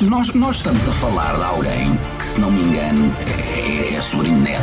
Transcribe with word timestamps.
Nós, 0.00 0.32
nós 0.34 0.56
estamos 0.56 0.86
a 0.86 0.92
falar 0.92 1.34
de 1.36 1.42
alguém 1.42 1.98
que, 2.18 2.26
se 2.26 2.38
não 2.38 2.50
me 2.50 2.62
engano, 2.62 3.16
é, 3.26 3.94
é 3.94 4.00
sobrinho 4.02 4.38
neto 4.38 4.62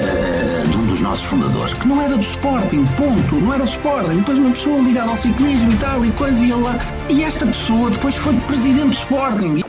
uh, 0.00 0.68
de 0.68 0.76
um 0.76 0.86
dos 0.86 1.02
nossos 1.02 1.24
fundadores, 1.24 1.74
que 1.74 1.86
não 1.86 2.00
era 2.00 2.16
do 2.16 2.22
Sporting, 2.22 2.86
ponto, 2.96 3.34
não 3.36 3.52
era 3.52 3.64
do 3.64 3.68
Sporting. 3.68 4.16
Depois 4.16 4.38
uma 4.38 4.50
pessoa 4.52 4.80
ligada 4.80 5.10
ao 5.10 5.16
ciclismo 5.18 5.70
e 5.70 5.76
tal 5.76 6.04
e 6.04 6.10
coisa, 6.12 6.42
e, 6.42 6.50
ele, 6.50 6.64
e 7.10 7.22
esta 7.22 7.44
pessoa 7.46 7.90
depois 7.90 8.16
foi 8.16 8.34
presidente 8.46 8.86
do 8.86 8.94
Sporting. 8.94 9.62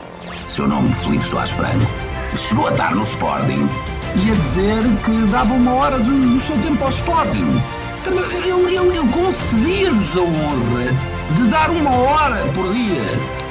Seu 0.48 0.66
nome, 0.66 0.94
Felipe 0.94 1.24
Soares 1.24 1.50
Franco, 1.50 1.86
chegou 2.34 2.68
a 2.68 2.70
estar 2.70 2.94
no 2.94 3.02
Sporting 3.02 3.68
e 4.16 4.30
a 4.30 4.34
dizer 4.34 4.82
que 5.04 5.30
dava 5.30 5.52
uma 5.52 5.74
hora 5.74 5.98
do, 5.98 6.34
do 6.34 6.40
seu 6.40 6.56
tempo 6.58 6.82
ao 6.84 6.90
Sporting. 6.90 7.62
Ele, 8.06 8.48
ele, 8.48 8.98
ele 8.98 9.08
concedia-nos 9.12 10.16
a 10.16 10.20
honra 10.20 11.12
de 11.36 11.48
dar 11.48 11.70
uma 11.70 11.94
hora 11.94 12.44
por 12.52 12.72
dia. 12.72 13.02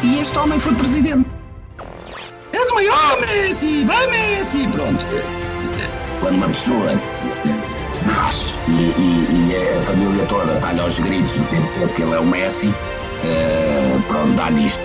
E 0.04 0.20
este 0.20 0.38
homem 0.38 0.60
foi 0.60 0.74
presidente. 0.76 1.30
És 2.52 2.70
o 2.70 2.76
maior, 2.76 3.22
Messi! 3.22 3.84
Vai, 3.86 4.08
Messi! 4.08 4.68
Pronto. 4.68 5.06
Quando 6.20 6.36
uma 6.36 6.48
pessoa 6.48 6.92
nasce 8.06 8.54
e, 8.68 8.72
e, 8.72 9.52
e, 9.52 9.78
a 9.78 9.82
família 9.82 10.26
toda 10.26 10.54
está 10.54 10.70
aos 10.82 11.00
gritos 11.00 11.34
porque 11.80 12.02
ele 12.02 12.14
é 12.14 12.20
o 12.20 12.26
Messi, 12.26 12.68
uh, 12.68 14.02
pronto, 14.08 14.32
dá 14.34 14.52
nisto. 14.52 14.82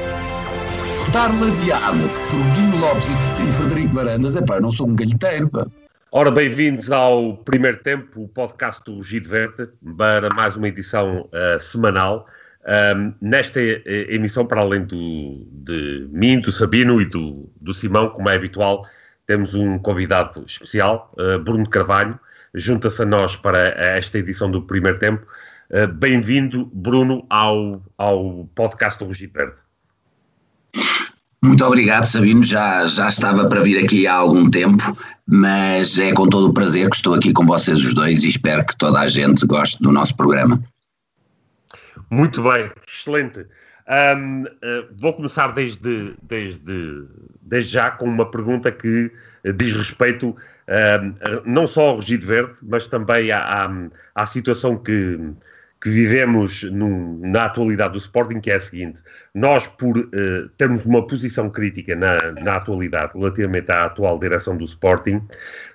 Estar 1.06 1.28
ladeado 1.41 2.08
por 2.30 2.41
Dino 2.55 2.78
Lopes 2.78 3.08
e, 3.08 3.52
Frederico 3.52 3.94
Varandas, 3.94 4.36
é 4.36 4.42
pá, 4.42 4.56
eu 4.56 4.62
não 4.62 4.70
sou 4.70 4.88
um 4.88 4.94
galheteiro, 4.94 5.48
pá. 5.48 5.66
Ora, 6.19 6.30
bem-vindos 6.30 6.91
ao 6.91 7.37
primeiro 7.37 7.77
tempo, 7.77 8.23
o 8.23 8.27
podcast 8.27 8.83
do 8.87 9.02
Gide 9.02 9.29
Verde, 9.29 9.69
para 9.98 10.30
mais 10.30 10.56
uma 10.56 10.66
edição 10.66 11.29
uh, 11.29 11.61
semanal. 11.61 12.27
Um, 12.97 13.12
nesta 13.20 13.61
eh, 13.61 14.06
emissão, 14.08 14.47
para 14.47 14.62
além 14.62 14.86
do, 14.86 15.47
de 15.53 16.08
mim, 16.11 16.41
do 16.41 16.50
Sabino 16.50 17.03
e 17.03 17.05
do, 17.05 17.53
do 17.61 17.75
Simão, 17.75 18.08
como 18.08 18.31
é 18.31 18.34
habitual, 18.34 18.89
temos 19.27 19.55
um 19.55 19.78
convidado 19.78 20.42
especial, 20.47 21.12
uh, 21.19 21.39
Bruno 21.39 21.69
Carvalho, 21.69 22.19
junta-se 22.55 23.03
a 23.03 23.05
nós 23.05 23.36
para 23.36 23.58
esta 23.78 24.17
edição 24.17 24.51
do 24.51 24.62
primeiro 24.62 24.98
tempo. 24.98 25.27
Uh, 25.69 25.86
Bem-vindo, 25.86 26.64
Bruno, 26.73 27.27
ao, 27.28 27.83
ao 27.98 28.48
podcast 28.55 29.01
do 29.01 29.05
Rugi 29.05 29.27
Verde. 29.27 29.56
Muito 31.42 31.62
obrigado, 31.62 32.06
Sabino. 32.06 32.42
Já, 32.42 32.86
já 32.86 33.08
estava 33.08 33.47
para 33.47 33.61
vir 33.61 33.84
aqui 33.84 34.06
há 34.06 34.14
algum 34.14 34.51
tempo, 34.51 34.97
mas 35.27 35.98
é 35.98 36.12
com 36.12 36.28
todo 36.28 36.48
o 36.48 36.52
prazer 36.52 36.88
que 36.88 36.96
estou 36.96 37.14
aqui 37.14 37.32
com 37.32 37.44
vocês 37.44 37.78
os 37.78 37.92
dois 37.94 38.22
e 38.22 38.28
espero 38.28 38.64
que 38.64 38.77
toda 38.77 39.00
a 39.00 39.08
gente 39.08 39.44
goste 39.46 39.83
do 39.83 39.91
nosso 39.91 40.16
programa. 40.16 40.62
Muito 42.10 42.42
bem, 42.42 42.70
excelente. 42.86 43.46
Um, 43.88 44.42
uh, 44.42 44.46
eh, 44.62 44.84
vou 44.98 45.12
começar 45.12 45.48
desde, 45.48 46.14
desde, 46.22 47.05
desde 47.42 47.72
já 47.72 47.91
com 47.91 48.06
uma 48.06 48.30
pergunta 48.30 48.70
que 48.70 49.10
diz 49.56 49.77
respeito 49.77 50.36
não 51.44 51.66
só 51.66 51.90
ao 51.90 51.96
Regido 51.96 52.27
Verde, 52.27 52.55
mas 52.62 52.88
também 52.88 53.30
à, 53.30 53.38
à, 53.38 53.70
à 54.14 54.27
situação 54.27 54.77
que, 54.77 55.18
que 55.87 55.91
vivemos 55.91 56.65
no, 56.65 57.17
na 57.20 57.45
atualidade 57.45 57.92
do 57.92 57.98
Sporting, 58.01 58.41
que 58.41 58.51
é 58.51 58.56
a 58.56 58.61
seguinte: 58.61 59.05
nós, 59.33 59.69
por 59.69 59.97
uh, 59.97 60.48
termos 60.59 60.84
uma 60.84 61.06
posição 61.06 61.48
crítica 61.48 61.95
na, 61.95 62.33
na 62.42 62.56
atualidade 62.56 63.12
relativamente 63.17 63.70
à 63.70 63.84
atual 63.84 64.19
direção 64.19 64.57
do 64.57 64.64
Sporting, 64.64 65.23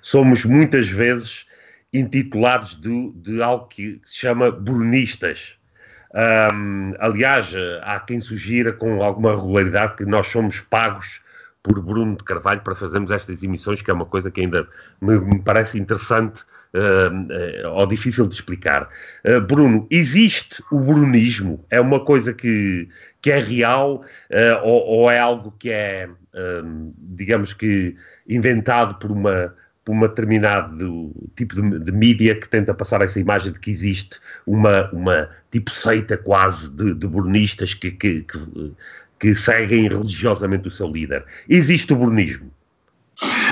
somos 0.02 0.44
muitas 0.44 0.86
vezes 0.86 1.46
intitulados 1.94 2.78
de, 2.78 3.10
de 3.12 3.42
algo 3.42 3.68
que 3.68 4.02
se 4.04 4.16
chama 4.18 4.50
brunistas. 4.50 5.56
Um, 6.14 6.92
aliás, 6.98 7.54
há 7.80 7.98
quem 8.00 8.20
sugira 8.20 8.70
com 8.70 9.02
alguma 9.02 9.34
regularidade 9.34 9.96
que 9.96 10.04
nós 10.04 10.26
somos 10.26 10.60
pagos 10.60 11.22
por 11.62 11.80
Bruno 11.80 12.18
de 12.18 12.24
Carvalho 12.24 12.60
para 12.60 12.74
fazermos 12.74 13.10
estas 13.10 13.42
emissões, 13.42 13.80
que 13.80 13.90
é 13.90 13.94
uma 13.94 14.04
coisa 14.04 14.30
que 14.30 14.42
ainda 14.42 14.68
me, 15.00 15.18
me 15.18 15.40
parece 15.40 15.78
interessante 15.78 16.44
ou 17.74 17.86
difícil 17.86 18.26
de 18.26 18.34
explicar. 18.34 18.88
Uh, 19.24 19.40
Bruno, 19.40 19.86
existe 19.90 20.62
o 20.70 20.80
brunismo? 20.80 21.64
É 21.70 21.80
uma 21.80 22.04
coisa 22.04 22.32
que, 22.32 22.88
que 23.20 23.30
é 23.30 23.38
real 23.38 24.02
ou, 24.62 24.86
ou, 24.86 25.10
é 25.10 25.18
algo 25.18 25.54
que 25.58 25.70
é, 25.70 26.08
digamos 26.98 27.52
que, 27.52 27.94
inventado 28.26 28.94
por 28.94 29.10
uma 29.10 29.54
por 29.84 29.94
um 29.94 30.00
determinado 30.00 31.12
tipo 31.36 31.56
de, 31.56 31.78
de, 31.80 31.92
mídia 31.92 32.34
que 32.34 32.48
tenta 32.48 32.72
passar 32.72 33.02
essa 33.02 33.18
imagem 33.18 33.52
de 33.52 33.58
que 33.58 33.70
existe 33.70 34.20
uma, 34.46 34.88
uma 34.92 35.28
tipo 35.50 35.70
seita 35.70 36.16
quase 36.16 36.70
de, 36.70 36.94
de 36.94 37.06
que, 37.74 37.90
que, 37.90 38.20
que, 38.22 38.72
que, 39.18 39.34
seguem 39.34 39.88
religiosamente 39.88 40.68
o 40.68 40.70
seu 40.70 40.88
líder. 40.88 41.24
Existe 41.48 41.92
o 41.92 41.96
burnismo? 41.96 42.50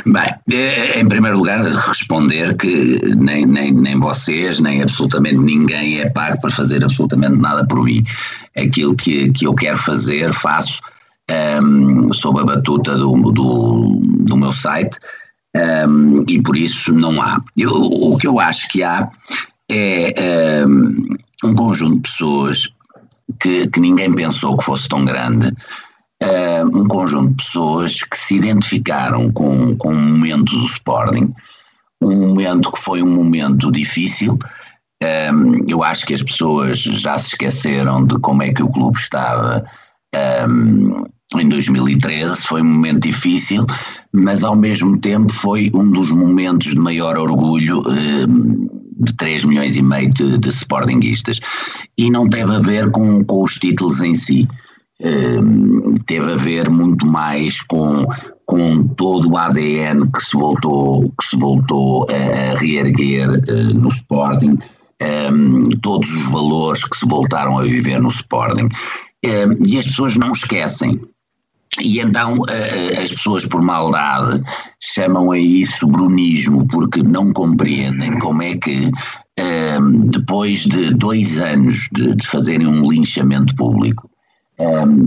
Bem, 0.07 0.35
eh, 0.51 0.99
em 0.99 1.07
primeiro 1.07 1.39
lugar, 1.39 1.63
responder 1.63 2.57
que 2.57 3.15
nem, 3.15 3.47
nem, 3.47 3.73
nem 3.73 3.99
vocês, 3.99 4.59
nem 4.59 4.83
absolutamente 4.83 5.37
ninguém 5.37 6.01
é 6.01 6.09
pago 6.09 6.41
para 6.41 6.51
fazer 6.51 6.83
absolutamente 6.83 7.37
nada 7.37 7.67
por 7.67 7.85
mim. 7.85 8.05
Aquilo 8.57 8.97
que, 8.97 9.31
que 9.31 9.47
eu 9.47 9.55
quero 9.55 9.79
fazer, 9.79 10.33
faço 10.33 10.81
um, 11.31 11.35
ehm, 11.35 12.13
sob 12.13 12.41
a 12.41 12.45
batuta 12.45 12.97
do, 12.97 13.13
do, 13.33 14.01
do 14.03 14.37
meu 14.37 14.53
site 14.53 14.99
um, 15.55 16.25
e 16.29 16.41
por 16.41 16.57
isso 16.57 16.95
não 16.95 17.21
há. 17.21 17.41
Eu, 17.57 17.73
o 17.73 18.17
que 18.17 18.27
eu 18.27 18.39
acho 18.39 18.69
que 18.69 18.83
há 18.83 19.09
é 19.69 20.65
um, 20.67 21.05
um 21.45 21.55
conjunto 21.55 21.97
de 21.97 22.03
pessoas 22.03 22.69
que, 23.41 23.69
que, 23.69 23.81
ninguém 23.81 24.13
pensou 24.15 24.57
que 24.57 24.65
fosse 24.65 24.89
tão 24.89 25.05
grande, 25.05 25.53
um 26.73 26.87
conjunto 26.87 27.31
de 27.31 27.37
pessoas 27.37 28.03
que 28.03 28.17
se 28.17 28.37
identificaram 28.37 29.33
com, 29.33 29.77
com 29.77 29.93
um 29.93 30.09
momento 30.11 30.57
do 30.59 30.67
Sporting, 30.67 31.33
um 32.03 32.29
momento 32.29 32.71
que 32.71 32.81
foi 32.81 33.03
um 33.03 33.11
momento 33.11 33.71
difícil. 33.71 34.39
eu 35.67 35.83
acho 35.83 36.07
que 36.07 36.15
as 36.15 36.23
pessoas 36.23 36.79
já 36.79 37.17
se 37.19 37.29
esqueceram 37.29 38.05
de 38.07 38.19
como 38.19 38.43
é 38.43 38.53
que 38.53 38.63
o 38.63 38.69
clube 38.69 38.99
estava 38.99 39.65
em 41.39 41.49
2013, 41.49 42.43
foi 42.47 42.61
um 42.63 42.65
momento 42.65 43.03
difícil, 43.03 43.65
mas 44.13 44.43
ao 44.43 44.57
mesmo 44.57 44.99
tempo 44.99 45.33
foi 45.33 45.71
um 45.75 45.89
dos 45.91 46.11
momentos 46.11 46.75
de 46.75 46.81
maior 46.81 47.17
orgulho 47.17 47.83
ehm, 47.89 48.67
de 48.99 49.13
3 49.17 49.45
milhões 49.45 49.77
e 49.77 49.83
meio 49.83 50.11
de, 50.13 50.39
de 50.39 50.49
sportinguistas. 50.49 51.41
E 51.97 52.11
não 52.11 52.29
teve 52.29 52.53
a 52.55 52.59
ver 52.59 52.91
com, 52.91 53.25
com 53.25 53.45
os 53.45 53.55
títulos 53.55 54.03
em 54.03 54.15
si, 54.15 54.41
ehm, 54.41 54.70
teve 56.07 56.33
a 56.33 56.37
ver 56.37 56.71
muito 56.71 57.07
mais 57.07 57.63
com, 57.63 58.07
com 58.45 58.87
todo 58.89 59.31
o 59.31 59.37
ADN 59.37 60.11
que 60.13 60.23
se 60.23 60.37
voltou, 60.37 61.11
que 61.19 61.27
se 61.27 61.37
voltou 61.37 62.07
a, 62.11 62.59
reerguer 62.59 63.29
uh, 63.29 63.75
no 63.75 63.89
Sporting, 63.89 64.51
um, 64.53 64.59
ehm, 65.01 65.65
todos 65.83 66.11
os 66.11 66.31
valores 66.31 66.85
que 66.85 66.97
se 66.97 67.07
voltaram 67.07 67.59
a 67.59 67.63
viver 67.63 68.01
no 68.01 68.09
Sporting. 68.09 68.69
Um, 69.25 69.67
e 69.67 69.79
as 69.79 69.87
pessoas 69.87 70.17
não 70.17 70.33
esquecem 70.33 71.01
e 71.79 72.01
então 72.01 72.43
as 73.01 73.11
pessoas 73.11 73.47
por 73.47 73.63
maldade 73.63 74.43
chamam 74.81 75.31
a 75.31 75.39
isso 75.39 75.87
brunismo, 75.87 76.67
porque 76.67 77.03
não 77.03 77.33
compreendem 77.33 78.19
como 78.19 78.43
é 78.43 78.57
que 78.57 78.91
depois 80.11 80.61
de 80.61 80.93
dois 80.95 81.39
anos 81.39 81.89
de, 81.93 82.15
de 82.17 82.27
fazerem 82.27 82.67
um 82.67 82.83
linchamento 82.91 83.55
público, 83.55 84.11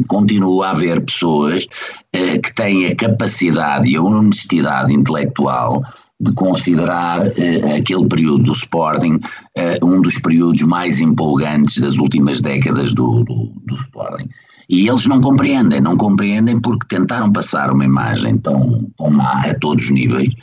continua 0.08 0.68
a 0.68 0.72
haver 0.72 1.02
pessoas 1.02 1.68
eh, 2.12 2.38
que 2.38 2.53
têm 2.53 2.88
a 2.88 2.96
capacidade 2.96 3.90
e 3.90 3.96
a 3.96 4.02
honestidade 4.02 4.94
intelectual 4.94 5.84
de 6.19 6.34
considerar 6.34 7.28
uh, 7.28 7.75
aquele 7.78 8.08
período 8.08 8.44
do 8.44 8.52
Sporting 8.53 9.16
uh, 9.16 9.86
um 9.86 10.02
dos 10.02 10.18
períodos 10.19 10.62
mais 10.62 11.02
empolgantes 11.02 11.80
das 11.80 11.98
últimas 11.98 12.42
décadas 12.42 12.94
do, 12.94 13.24
do, 13.24 13.51
do 13.66 13.75
Sporting. 13.75 14.30
E 14.69 14.88
eles 14.88 15.06
não 15.06 15.19
compreendem, 15.19 15.81
não 15.81 15.98
compreendem 15.98 16.60
porque 16.60 16.95
tentaram 16.95 17.31
passar 17.31 17.72
uma 17.72 17.83
imagem 17.83 18.38
tão, 18.38 18.89
tão 18.98 19.10
má 19.10 19.42
a 19.42 19.54
todos 19.60 19.86
os 19.86 19.92
níveis, 19.92 20.33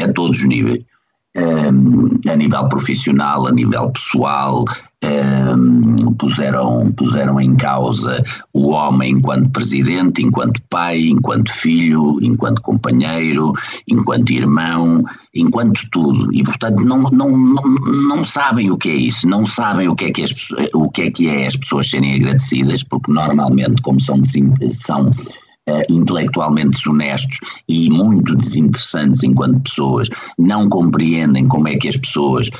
a 0.00 0.10
todos 0.12 0.38
os 0.38 0.46
níveis, 0.46 0.82
um, 1.36 2.30
a 2.30 2.36
nível 2.36 2.68
profissional, 2.68 3.46
a 3.46 3.52
nível 3.52 3.90
pessoal, 3.90 4.64
puseram, 6.18 6.92
puseram 6.92 7.40
em 7.40 7.54
causa 7.54 8.22
o 8.52 8.70
homem 8.70 9.12
enquanto 9.12 9.50
presidente, 9.50 10.22
enquanto 10.22 10.60
pai, 10.68 11.08
enquanto 11.08 11.52
filho, 11.52 12.18
enquanto 12.22 12.60
companheiro, 12.60 13.52
enquanto 13.88 14.30
irmão, 14.30 15.02
enquanto 15.34 15.88
tudo. 15.90 16.32
E 16.34 16.42
portanto 16.42 16.80
não, 16.84 17.02
não, 17.02 17.30
não, 17.36 17.62
não 18.08 18.24
sabem 18.24 18.70
o 18.70 18.76
que 18.76 18.90
é 18.90 18.94
isso, 18.94 19.28
não 19.28 19.46
sabem 19.46 19.88
o 19.88 19.96
que 19.96 20.06
é 20.06 20.12
que, 20.12 20.22
as, 20.22 20.34
o 20.74 20.90
que, 20.90 21.02
é, 21.02 21.10
que 21.10 21.28
é 21.28 21.46
as 21.46 21.56
pessoas 21.56 21.88
serem 21.88 22.16
agradecidas, 22.16 22.82
porque 22.84 23.10
normalmente, 23.10 23.80
como 23.82 24.00
são, 24.00 24.20
são 24.72 25.08
uh, 25.08 25.82
intelectualmente 25.88 26.76
desonestos 26.78 27.38
e 27.68 27.88
muito 27.90 28.36
desinteressantes 28.36 29.22
enquanto 29.22 29.62
pessoas, 29.62 30.08
não 30.38 30.68
compreendem 30.68 31.46
como 31.48 31.68
é 31.68 31.76
que 31.76 31.88
as 31.88 31.96
pessoas 31.96 32.50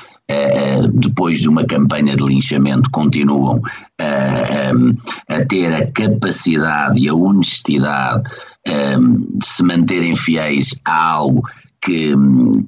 depois 0.95 1.41
de 1.41 1.49
uma 1.49 1.65
campanha 1.65 2.15
de 2.17 2.25
linchamento, 2.25 2.91
continuam 2.91 3.61
a 3.99 5.45
ter 5.49 5.75
a 5.75 5.91
capacidade 5.91 7.01
e 7.01 7.09
a 7.09 7.15
honestidade 7.15 8.31
de 8.65 9.47
se 9.47 9.63
manterem 9.63 10.15
fiéis 10.15 10.75
a 10.85 11.13
algo 11.13 11.43
que, 11.83 12.13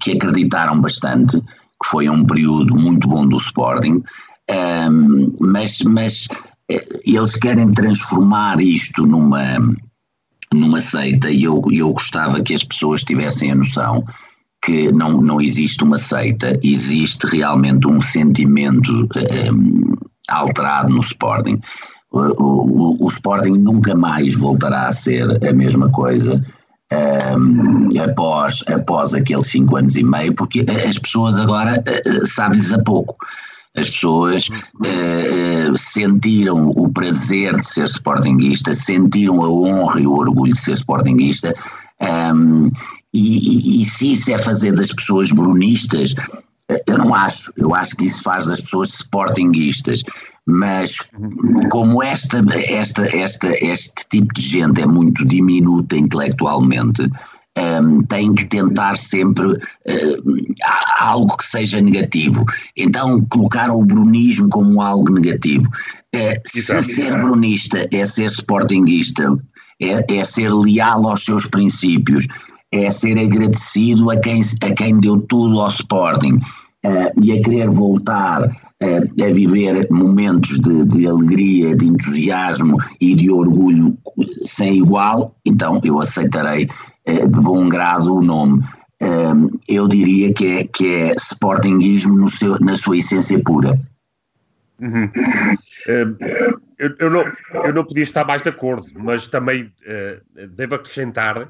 que 0.00 0.12
acreditaram 0.12 0.80
bastante, 0.80 1.38
que 1.40 1.88
foi 1.88 2.08
um 2.08 2.24
período 2.24 2.74
muito 2.74 3.08
bom 3.08 3.26
do 3.26 3.36
Sporting, 3.36 4.02
mas, 5.40 5.80
mas 5.82 6.28
eh, 6.68 6.84
eles 7.04 7.34
querem 7.36 7.70
transformar 7.72 8.60
isto 8.60 9.06
numa, 9.06 9.58
numa 10.52 10.80
seita 10.80 11.30
e 11.30 11.44
eu, 11.44 11.62
eu 11.70 11.92
gostava 11.92 12.42
que 12.42 12.54
as 12.54 12.64
pessoas 12.64 13.04
tivessem 13.04 13.50
a 13.50 13.54
noção 13.54 14.04
que 14.62 14.92
não, 14.92 15.20
não 15.20 15.40
existe 15.40 15.82
uma 15.82 15.98
seita, 15.98 16.58
existe 16.62 17.26
realmente 17.26 17.86
um 17.86 18.00
sentimento 18.00 19.08
um, 19.52 19.94
alterado 20.28 20.92
no 20.92 21.00
Sporting. 21.00 21.60
O, 22.12 22.20
o, 22.20 23.04
o, 23.04 23.08
Sporting 23.08 23.58
nunca 23.58 23.94
mais 23.94 24.34
voltará 24.34 24.86
a 24.86 24.92
ser 24.92 25.44
a 25.44 25.52
mesma 25.52 25.90
coisa 25.90 26.44
um, 26.92 27.88
após, 28.00 28.62
após 28.68 29.14
aqueles 29.14 29.46
cinco 29.46 29.76
anos 29.76 29.96
e 29.96 30.02
meio, 30.02 30.34
porque 30.34 30.64
as 30.88 30.98
pessoas 30.98 31.38
agora 31.38 31.82
uh, 31.82 32.26
sabem-lhes 32.26 32.72
a 32.72 32.78
pouco. 32.78 33.16
As 33.74 33.88
pessoas 33.88 34.48
uh, 34.48 35.78
sentiram 35.78 36.68
o 36.68 36.92
prazer 36.92 37.58
de 37.58 37.66
ser 37.66 37.86
sportinguista, 37.86 38.74
sentiram 38.74 39.42
a 39.42 39.48
honra 39.48 40.00
e 40.00 40.06
o 40.06 40.14
orgulho 40.14 40.52
de 40.52 40.60
ser 40.60 40.72
sportinguista, 40.72 41.54
um, 42.34 42.70
e, 43.12 43.78
e, 43.78 43.82
e 43.82 43.84
se 43.84 44.12
isso 44.12 44.32
é 44.32 44.38
fazer 44.38 44.72
das 44.72 44.92
pessoas 44.92 45.30
brunistas, 45.30 46.14
eu 46.86 46.98
não 46.98 47.14
acho, 47.14 47.52
eu 47.56 47.74
acho 47.74 47.96
que 47.96 48.06
isso 48.06 48.22
faz 48.22 48.46
das 48.46 48.60
pessoas 48.60 48.90
sportinguistas, 48.90 50.02
mas 50.46 50.96
como 51.70 52.02
esta, 52.02 52.42
esta, 52.54 53.04
esta, 53.16 53.48
este 53.64 54.06
tipo 54.10 54.32
de 54.34 54.40
gente 54.40 54.80
é 54.80 54.86
muito 54.86 55.26
diminuta 55.26 55.96
intelectualmente, 55.96 57.10
um, 57.58 58.02
tem 58.04 58.34
que 58.34 58.46
tentar 58.46 58.96
sempre 58.96 59.46
uh, 59.46 60.54
algo 60.98 61.36
que 61.36 61.46
seja 61.46 61.80
negativo. 61.80 62.44
Então, 62.76 63.20
colocar 63.26 63.70
o 63.70 63.84
brunismo 63.84 64.48
como 64.48 64.80
algo 64.80 65.12
negativo. 65.12 65.68
Uh, 66.14 66.40
se 66.46 66.82
ser 66.82 67.20
brunista 67.20 67.86
é 67.92 68.04
ser 68.06 68.30
sportinguista, 68.30 69.36
é, 69.80 70.16
é 70.16 70.24
ser 70.24 70.50
leal 70.50 71.06
aos 71.06 71.24
seus 71.24 71.46
princípios, 71.46 72.26
é 72.72 72.90
ser 72.90 73.18
agradecido 73.18 74.10
a 74.10 74.16
quem, 74.16 74.40
a 74.40 74.74
quem 74.74 74.98
deu 74.98 75.20
tudo 75.20 75.60
ao 75.60 75.68
Sporting 75.68 76.36
uh, 76.36 77.22
e 77.22 77.32
a 77.32 77.42
querer 77.42 77.68
voltar 77.68 78.44
uh, 78.44 79.24
a 79.24 79.32
viver 79.32 79.86
momentos 79.90 80.58
de, 80.58 80.84
de, 80.86 81.06
alegria, 81.06 81.76
de 81.76 81.84
entusiasmo 81.84 82.78
e 82.98 83.14
de 83.14 83.30
orgulho 83.30 83.96
sem 84.44 84.78
igual, 84.78 85.36
então 85.44 85.80
eu 85.84 86.00
aceitarei 86.00 86.66
uh, 87.06 87.28
de 87.28 87.40
bom 87.40 87.68
grado 87.68 88.16
o 88.16 88.22
nome. 88.22 88.62
eu 89.68 89.86
diria 89.88 90.32
que 90.32 90.46
é, 90.46 90.64
que 90.64 90.86
é 90.94 91.14
Sportingismo 91.16 92.28
seu, 92.28 92.58
na 92.60 92.76
sua 92.76 92.96
essência 92.96 93.38
pura. 93.38 93.78
Uhum. 94.80 95.10
Eu, 96.78 96.96
eu, 96.98 97.10
não, 97.10 97.24
eu 97.64 97.74
não 97.74 97.84
podia 97.84 98.02
estar 98.02 98.24
mais 98.24 98.42
de 98.42 98.48
acordo, 98.48 98.86
mas 98.94 99.26
também 99.28 99.72
devo 100.56 100.76
acrescentar 100.76 101.48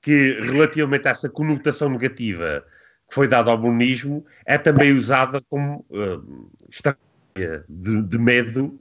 que, 0.00 0.38
relativamente 0.40 1.06
a 1.08 1.10
essa 1.10 1.28
conotação 1.28 1.90
negativa 1.90 2.64
que 3.08 3.14
foi 3.14 3.26
dada 3.26 3.50
ao 3.50 3.58
monismo, 3.58 4.24
é 4.44 4.58
também 4.58 4.92
usada 4.92 5.40
como 5.48 5.84
uh, 5.90 6.50
estratégia 6.68 7.64
de, 7.68 8.02
de 8.02 8.18
medo 8.18 8.78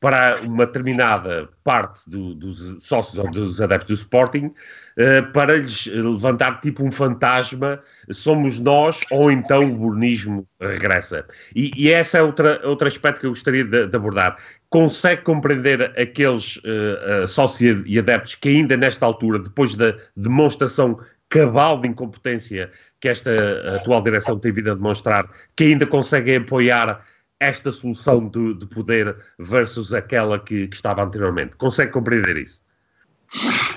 para 0.00 0.40
uma 0.42 0.64
determinada 0.64 1.48
parte 1.64 2.08
do, 2.08 2.34
dos 2.34 2.76
sócios 2.84 3.18
ou 3.18 3.28
dos 3.30 3.60
adeptos 3.60 3.88
do 3.88 3.94
Sporting 3.94 4.46
uh, 4.46 5.32
para 5.32 5.56
lhes 5.56 5.86
levantar 5.86 6.60
tipo 6.60 6.84
um 6.84 6.92
fantasma, 6.92 7.82
somos 8.12 8.60
nós 8.60 9.00
ou 9.10 9.30
então 9.30 9.68
o 9.68 9.76
burnismo 9.76 10.46
regressa. 10.60 11.26
E, 11.54 11.72
e 11.76 11.88
esse 11.88 12.16
é 12.16 12.22
outra, 12.22 12.60
outro 12.64 12.86
aspecto 12.86 13.20
que 13.20 13.26
eu 13.26 13.30
gostaria 13.30 13.64
de, 13.64 13.88
de 13.88 13.96
abordar. 13.96 14.38
Consegue 14.70 15.22
compreender 15.22 15.82
aqueles 15.98 16.56
uh, 16.56 17.24
uh, 17.24 17.28
sócios 17.28 17.82
e 17.86 17.98
adeptos 17.98 18.34
que 18.34 18.48
ainda 18.50 18.76
nesta 18.76 19.06
altura, 19.06 19.38
depois 19.38 19.74
da 19.74 19.94
demonstração 20.16 20.98
cabal 21.30 21.80
de 21.80 21.88
incompetência 21.88 22.70
que 23.00 23.08
esta 23.08 23.30
atual 23.76 24.02
direção 24.02 24.38
tem 24.38 24.52
vindo 24.52 24.72
a 24.72 24.74
demonstrar, 24.74 25.28
que 25.56 25.64
ainda 25.64 25.86
conseguem 25.86 26.36
apoiar 26.36 27.04
esta 27.40 27.70
solução 27.70 28.28
de, 28.28 28.54
de 28.54 28.66
poder 28.66 29.16
versus 29.38 29.94
aquela 29.94 30.38
que, 30.38 30.66
que, 30.66 30.76
estava 30.76 31.04
anteriormente? 31.04 31.54
Consegue 31.56 31.92
compreender 31.92 32.36
isso? 32.36 32.60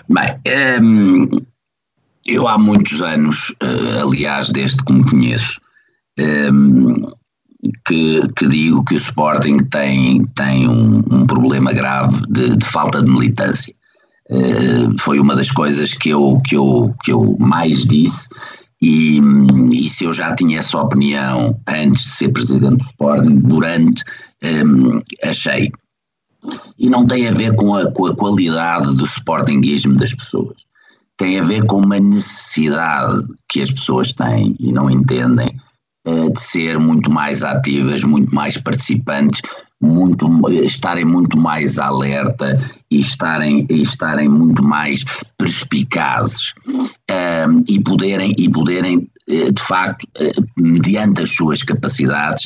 Bem, 0.09 0.81
hum, 0.81 1.29
eu 2.25 2.47
há 2.47 2.57
muitos 2.57 3.01
anos, 3.01 3.53
aliás, 4.01 4.49
desde 4.49 4.83
que 4.83 4.93
me 4.93 5.03
conheço, 5.09 5.61
um, 6.19 7.11
que, 7.86 8.22
que, 8.36 8.48
digo 8.48 8.84
que 8.86 8.96
o 8.96 8.98
Sporting 8.98 9.58
tem, 9.69 10.25
tem 10.36 10.68
um, 10.68 11.04
um 11.12 11.25
problema 11.25 11.72
grave 11.74 12.22
de, 12.30 12.58
de, 12.58 12.66
falta 12.66 13.02
de 13.02 13.12
militância. 13.12 13.74
Uh, 14.30 14.96
foi 15.00 15.19
uma 15.19 15.36
das 15.36 15.52
coisas 15.52 15.94
que 15.94 16.10
eu, 16.10 16.42
que 16.46 16.56
eu, 16.56 16.96
que 17.04 17.12
eu 17.12 17.36
mais 17.40 17.86
disse 17.86 18.28
e, 18.81 19.22
e, 19.72 19.90
se 19.90 20.06
eu 20.06 20.13
já 20.13 20.34
tinha 20.34 20.58
essa 20.58 20.80
opinião 20.81 21.60
antes 21.68 22.04
de 22.04 22.10
ser 22.10 22.30
presidente 22.30 22.78
do 22.78 22.86
Sporting, 22.86 23.36
durante, 23.36 24.04
um, 24.44 25.02
achei. 25.24 25.72
E 26.80 26.90
não 26.90 27.06
tem 27.06 27.28
a 27.28 27.31
ver 27.31 27.56
com 27.56 27.75
a, 27.75 27.92
com 27.92 28.08
a 28.08 28.16
qualidade 28.16 28.96
do 28.96 29.06
sportinguismo 29.06 29.96
das 29.98 30.16
pessoas. 30.16 30.58
Tem 31.16 31.40
a 31.40 31.44
ver 31.44 31.63
com 31.68 31.78
uma 31.78 32.00
necessidade 32.00 33.24
que 33.48 33.62
as 33.62 33.72
pessoas 33.72 34.12
têm 34.13 34.56
e 34.60 34.72
não 34.72 34.90
entendem 34.90 35.56
de 36.03 36.42
ser 36.42 36.80
muito 36.80 37.12
mais 37.12 37.44
ativas, 37.44 38.03
muito 38.03 38.33
mais 38.33 38.57
participantes, 38.57 39.42
muito, 39.81 40.27
estarem 40.63 41.06
muito 41.06 41.38
mais 41.38 41.80
alerta 41.80 42.59
e 42.89 43.00
estarem, 43.00 43.65
e 43.69 43.81
estarem 43.81 44.30
muito 44.30 44.63
mais 44.63 45.03
perspicazes 45.38 46.53
um, 46.68 47.63
e 47.68 47.80
poderem, 47.80 48.36
e 48.38 48.50
poderem 48.50 49.09
eh, 49.27 49.51
de 49.51 49.63
facto, 49.63 50.07
eh, 50.19 50.31
mediante 50.57 51.21
as 51.21 51.30
suas 51.31 51.63
capacidades, 51.63 52.45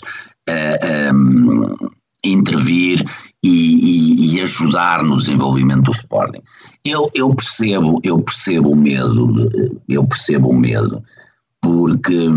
um, 1.14 1.76
intervir 2.24 3.04
e, 3.44 3.50
e, 3.50 4.36
e, 4.36 4.42
ajudar 4.42 5.04
no 5.04 5.18
desenvolvimento 5.18 5.84
do 5.84 5.92
Sporting. 5.92 6.42
Eu, 6.84 7.10
eu 7.14 7.34
percebo, 7.34 8.00
eu 8.04 8.20
percebo 8.20 8.72
o 8.72 8.76
medo, 8.76 9.82
eu 9.88 10.06
percebo 10.06 10.50
o 10.50 10.56
medo, 10.56 11.04
porque 11.62 12.28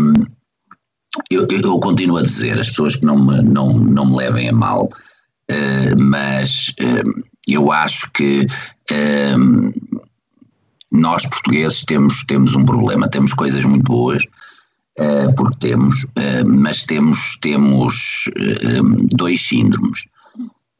eu, 1.29 1.47
eu, 1.49 1.79
continuo 1.79 2.17
a 2.17 2.23
dizer, 2.23 2.59
as 2.59 2.69
pessoas 2.69 2.95
que 2.95 3.05
não 3.05 3.17
me, 3.17 3.41
não, 3.41 3.73
não 3.73 4.05
me 4.05 4.17
levem 4.17 4.49
a 4.49 4.53
mal, 4.53 4.85
uh, 4.85 5.99
mas 5.99 6.73
uh, 6.81 7.23
eu 7.47 7.71
acho 7.71 8.11
que 8.11 8.45
uh, 8.91 9.73
nós 10.91 11.25
portugueses 11.25 11.83
temos, 11.83 12.23
temos 12.23 12.55
um 12.55 12.65
problema, 12.65 13.09
temos 13.09 13.33
coisas 13.33 13.63
muito 13.63 13.83
boas, 13.83 14.23
porque 15.37 15.69
temos, 15.69 16.05
mas 16.45 16.85
temos, 16.85 17.37
temos 17.39 18.25
dois 19.15 19.47
síndromes. 19.47 20.05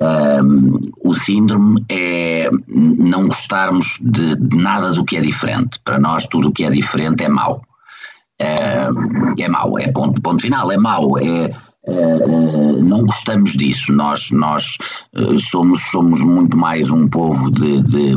Um, 0.01 0.91
o 1.05 1.13
síndrome 1.13 1.85
é 1.87 2.49
não 2.67 3.27
gostarmos 3.27 3.97
de, 4.01 4.35
de, 4.35 4.57
nada 4.57 4.91
do 4.91 5.05
que 5.05 5.15
é 5.15 5.21
diferente. 5.21 5.79
Para 5.85 5.99
nós, 5.99 6.27
tudo 6.27 6.49
o 6.49 6.51
que 6.51 6.65
é 6.65 6.69
diferente 6.69 7.23
é 7.23 7.29
mau 7.29 7.61
é, 8.39 8.87
é 9.37 9.49
mau, 9.49 9.77
é 9.77 9.91
ponto, 9.91 10.21
ponto 10.21 10.41
final, 10.41 10.71
é 10.71 10.77
mau, 10.77 11.17
é, 11.17 11.51
é, 11.85 12.81
não 12.81 13.05
gostamos 13.05 13.53
disso, 13.53 13.91
nós, 13.91 14.31
nós 14.31 14.77
eh, 15.15 15.39
somos, 15.39 15.81
somos 15.91 16.21
muito 16.21 16.57
mais 16.57 16.89
um 16.89 17.07
povo 17.07 17.51
de, 17.51 17.81
de, 17.83 18.13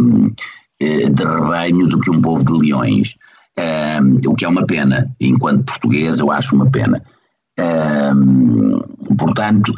eh, 0.81 1.09
de 1.09 1.25
rebanho 1.25 1.89
do 1.89 2.01
que 2.01 2.11
um 2.11 2.21
povo 2.21 2.45
de 2.45 2.53
leões, 2.53 3.17
é, 3.57 3.99
o 4.27 4.35
que 4.35 4.45
é 4.45 4.49
uma 4.49 4.67
pena, 4.67 5.07
enquanto 5.21 5.65
português 5.65 6.21
eu 6.21 6.31
acho 6.31 6.55
uma 6.55 6.71
pena. 6.71 7.03
portanto, 9.19 9.75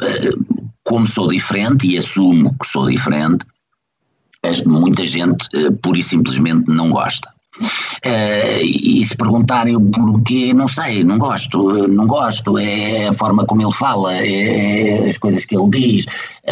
como 0.83 1.05
sou 1.05 1.27
diferente 1.27 1.87
e 1.87 1.97
assumo 1.97 2.55
que 2.59 2.67
sou 2.67 2.87
diferente, 2.89 3.45
muita 4.65 5.05
gente 5.05 5.47
pura 5.81 5.99
e 5.99 6.03
simplesmente 6.03 6.69
não 6.69 6.89
gosta. 6.89 7.34
Uh, 8.05 8.61
e 8.61 9.03
se 9.05 9.15
perguntarem 9.15 9.75
o 9.75 9.81
porquê, 9.81 10.53
não 10.53 10.67
sei, 10.67 11.03
não 11.03 11.17
gosto, 11.17 11.87
não 11.87 12.05
gosto, 12.05 12.57
é 12.57 13.07
a 13.07 13.13
forma 13.13 13.45
como 13.45 13.61
ele 13.61 13.71
fala, 13.71 14.13
é 14.13 15.07
as 15.07 15.17
coisas 15.17 15.45
que 15.45 15.55
ele 15.55 15.69
diz, 15.69 16.05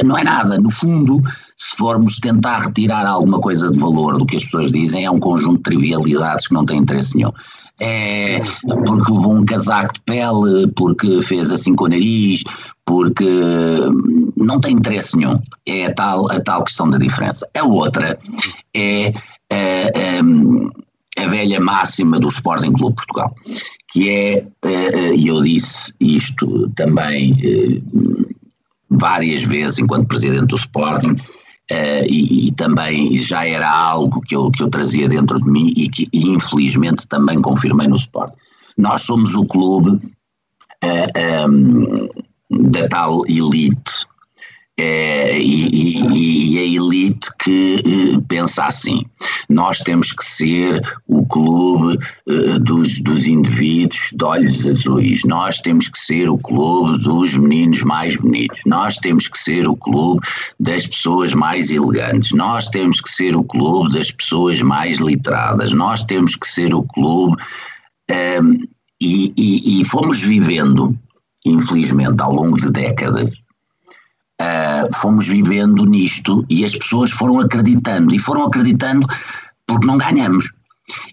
não 0.04 0.18
é 0.18 0.24
nada. 0.24 0.58
No 0.58 0.72
fundo, 0.72 1.22
se 1.58 1.78
formos 1.78 2.20
tentar 2.20 2.60
retirar 2.60 3.06
alguma 3.06 3.40
coisa 3.40 3.72
de 3.72 3.80
valor 3.80 4.18
do 4.18 4.26
que 4.26 4.38
as 4.38 4.44
pessoas 4.44 4.72
dizem, 4.72 5.06
é 5.06 5.12
um 5.12 5.20
conjunto 5.20 5.58
de 5.58 5.64
trivialidades 5.64 6.48
que 6.48 6.54
não 6.54 6.66
tem 6.66 6.80
interesse 6.80 7.16
nenhum. 7.16 7.32
É 7.80 8.40
porque 8.64 9.12
levou 9.12 9.36
um 9.36 9.46
casaco 9.46 9.94
de 9.96 10.02
pele, 10.02 10.68
porque 10.76 11.22
fez 11.22 11.52
assim 11.52 11.76
com 11.76 11.86
o 11.86 11.90
nariz, 11.90 12.44
porque 12.86 13.26
não 14.38 14.60
tem 14.60 14.76
interesse 14.76 15.18
nenhum. 15.18 15.40
É 15.66 15.88
a 15.88 15.94
tal, 15.94 16.32
a 16.32 16.40
tal 16.40 16.64
questão 16.64 16.90
da 16.90 16.98
diferença. 16.98 17.48
A 17.58 17.64
outra 17.64 18.18
é 18.74 19.14
a, 19.50 19.56
é, 19.56 20.22
a, 21.18 21.28
velha 21.28 21.60
máxima 21.60 22.20
do 22.20 22.28
Sporting 22.28 22.74
Clube 22.74 22.96
Portugal, 22.96 23.36
que 23.92 24.10
é, 24.10 24.48
é 24.66 25.16
e 25.16 25.28
eu 25.28 25.42
disse 25.42 25.94
isto 26.00 26.70
também 26.76 27.38
é, 27.44 27.82
várias 28.90 29.44
vezes 29.44 29.80
enquanto 29.80 30.08
presidente 30.08 30.48
do 30.48 30.56
Sporting, 30.56 31.16
e, 32.08 32.52
também 32.56 33.18
já 33.18 33.48
era 33.48 33.68
algo 33.68 34.22
que 34.22 34.36
eu, 34.36 34.52
que 34.52 34.62
eu 34.62 34.70
trazia 34.70 35.08
dentro 35.10 35.40
de 35.40 35.50
mim 35.50 35.74
e 35.76 35.90
que 35.90 36.08
infelizmente 36.14 37.08
também 37.08 37.42
confirmei 37.42 37.88
no 37.88 37.96
Sporting. 37.96 38.36
Nós 38.78 39.02
somos 39.02 39.34
o 39.34 39.46
clube 39.46 40.00
eh, 40.82 41.48
da 42.50 42.88
tal 42.88 43.24
elite 43.28 44.06
é, 44.76 45.38
e, 45.38 45.68
e, 45.68 46.56
e, 46.56 46.58
a 46.58 46.64
elite 46.64 47.30
que 47.38 47.76
eh, 47.86 48.20
pensa 48.28 48.66
assim: 48.66 49.06
nós 49.48 49.80
temos 49.82 50.12
que 50.12 50.26
ser 50.26 50.82
o 51.08 51.24
clube 51.28 52.00
eh, 52.28 52.58
dos, 52.58 53.00
dos 53.00 53.28
indivíduos 53.28 54.10
de 54.12 54.26
olhos 54.26 54.66
azuis, 54.66 55.22
nós 55.26 55.62
temos 55.62 55.90
que 55.90 56.00
ser 56.00 56.28
o 56.28 56.40
clube 56.40 56.98
dos 57.04 57.38
meninos 57.38 57.84
mais 57.84 58.18
bonitos, 58.20 58.62
nós 58.66 58.98
temos 58.98 59.28
que 59.28 59.38
ser 59.38 59.68
o 59.68 59.76
clube 59.76 60.26
das 60.60 60.88
pessoas 60.88 61.36
mais 61.36 61.70
elegantes, 61.70 62.32
nós 62.32 62.68
temos 62.70 63.00
que 63.00 63.12
ser 63.12 63.36
o 63.36 63.44
clube 63.44 63.94
das 63.94 64.10
pessoas 64.10 64.60
mais 64.64 64.98
literadas, 64.98 65.72
nós 65.72 66.04
temos 66.04 66.36
que 66.36 66.48
ser 66.48 66.74
o 66.74 66.82
clube. 66.82 67.36
Um, 68.42 68.58
e, 69.06 69.82
e 69.82 69.86
fomos 69.86 70.22
vivendo, 70.22 70.98
infelizmente, 71.46 72.22
ao 72.22 72.34
longo 72.34 72.58
de 72.58 72.72
décadas 72.72 73.43
uh, 74.44 74.98
fomos 74.98 75.28
vivendo 75.28 75.86
nisto 75.86 76.46
e 76.50 76.66
as 76.66 76.76
pessoas 76.76 77.12
foram 77.12 77.40
acreditando, 77.40 78.14
e 78.14 78.20
foram 78.20 78.44
acreditando 78.44 79.08
porque 79.66 79.88
não 79.88 79.98
ganhamos. 79.98 80.52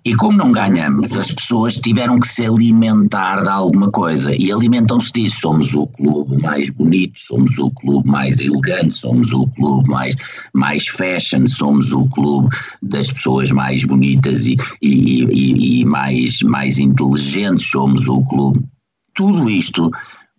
E 0.05 0.17
como 0.17 0.37
não 0.37 0.51
ganhamos, 0.51 1.13
as 1.15 1.31
pessoas 1.31 1.77
tiveram 1.77 2.19
que 2.19 2.27
se 2.27 2.45
alimentar 2.45 3.43
de 3.43 3.49
alguma 3.49 3.89
coisa 3.91 4.35
e 4.35 4.51
alimentam-se 4.51 5.13
disso. 5.13 5.43
Somos 5.43 5.75
o 5.75 5.87
clube 5.87 6.43
mais 6.43 6.69
bonito, 6.71 7.21
somos 7.21 7.57
o 7.57 7.71
clube 7.71 8.09
mais 8.09 8.41
elegante, 8.41 8.99
somos 8.99 9.33
o 9.33 9.47
clube 9.47 9.89
mais, 9.89 10.17
mais 10.53 10.89
fashion, 10.89 11.47
somos 11.47 11.93
o 11.93 12.05
clube 12.09 12.49
das 12.83 13.13
pessoas 13.13 13.53
mais 13.53 13.85
bonitas 13.85 14.45
e, 14.47 14.57
e, 14.83 15.23
e, 15.25 15.81
e 15.81 15.85
mais, 15.85 16.43
mais 16.43 16.79
inteligentes, 16.79 17.71
somos 17.71 18.09
o 18.09 18.23
clube. 18.25 18.61
Tudo 19.15 19.49
isto 19.49 19.91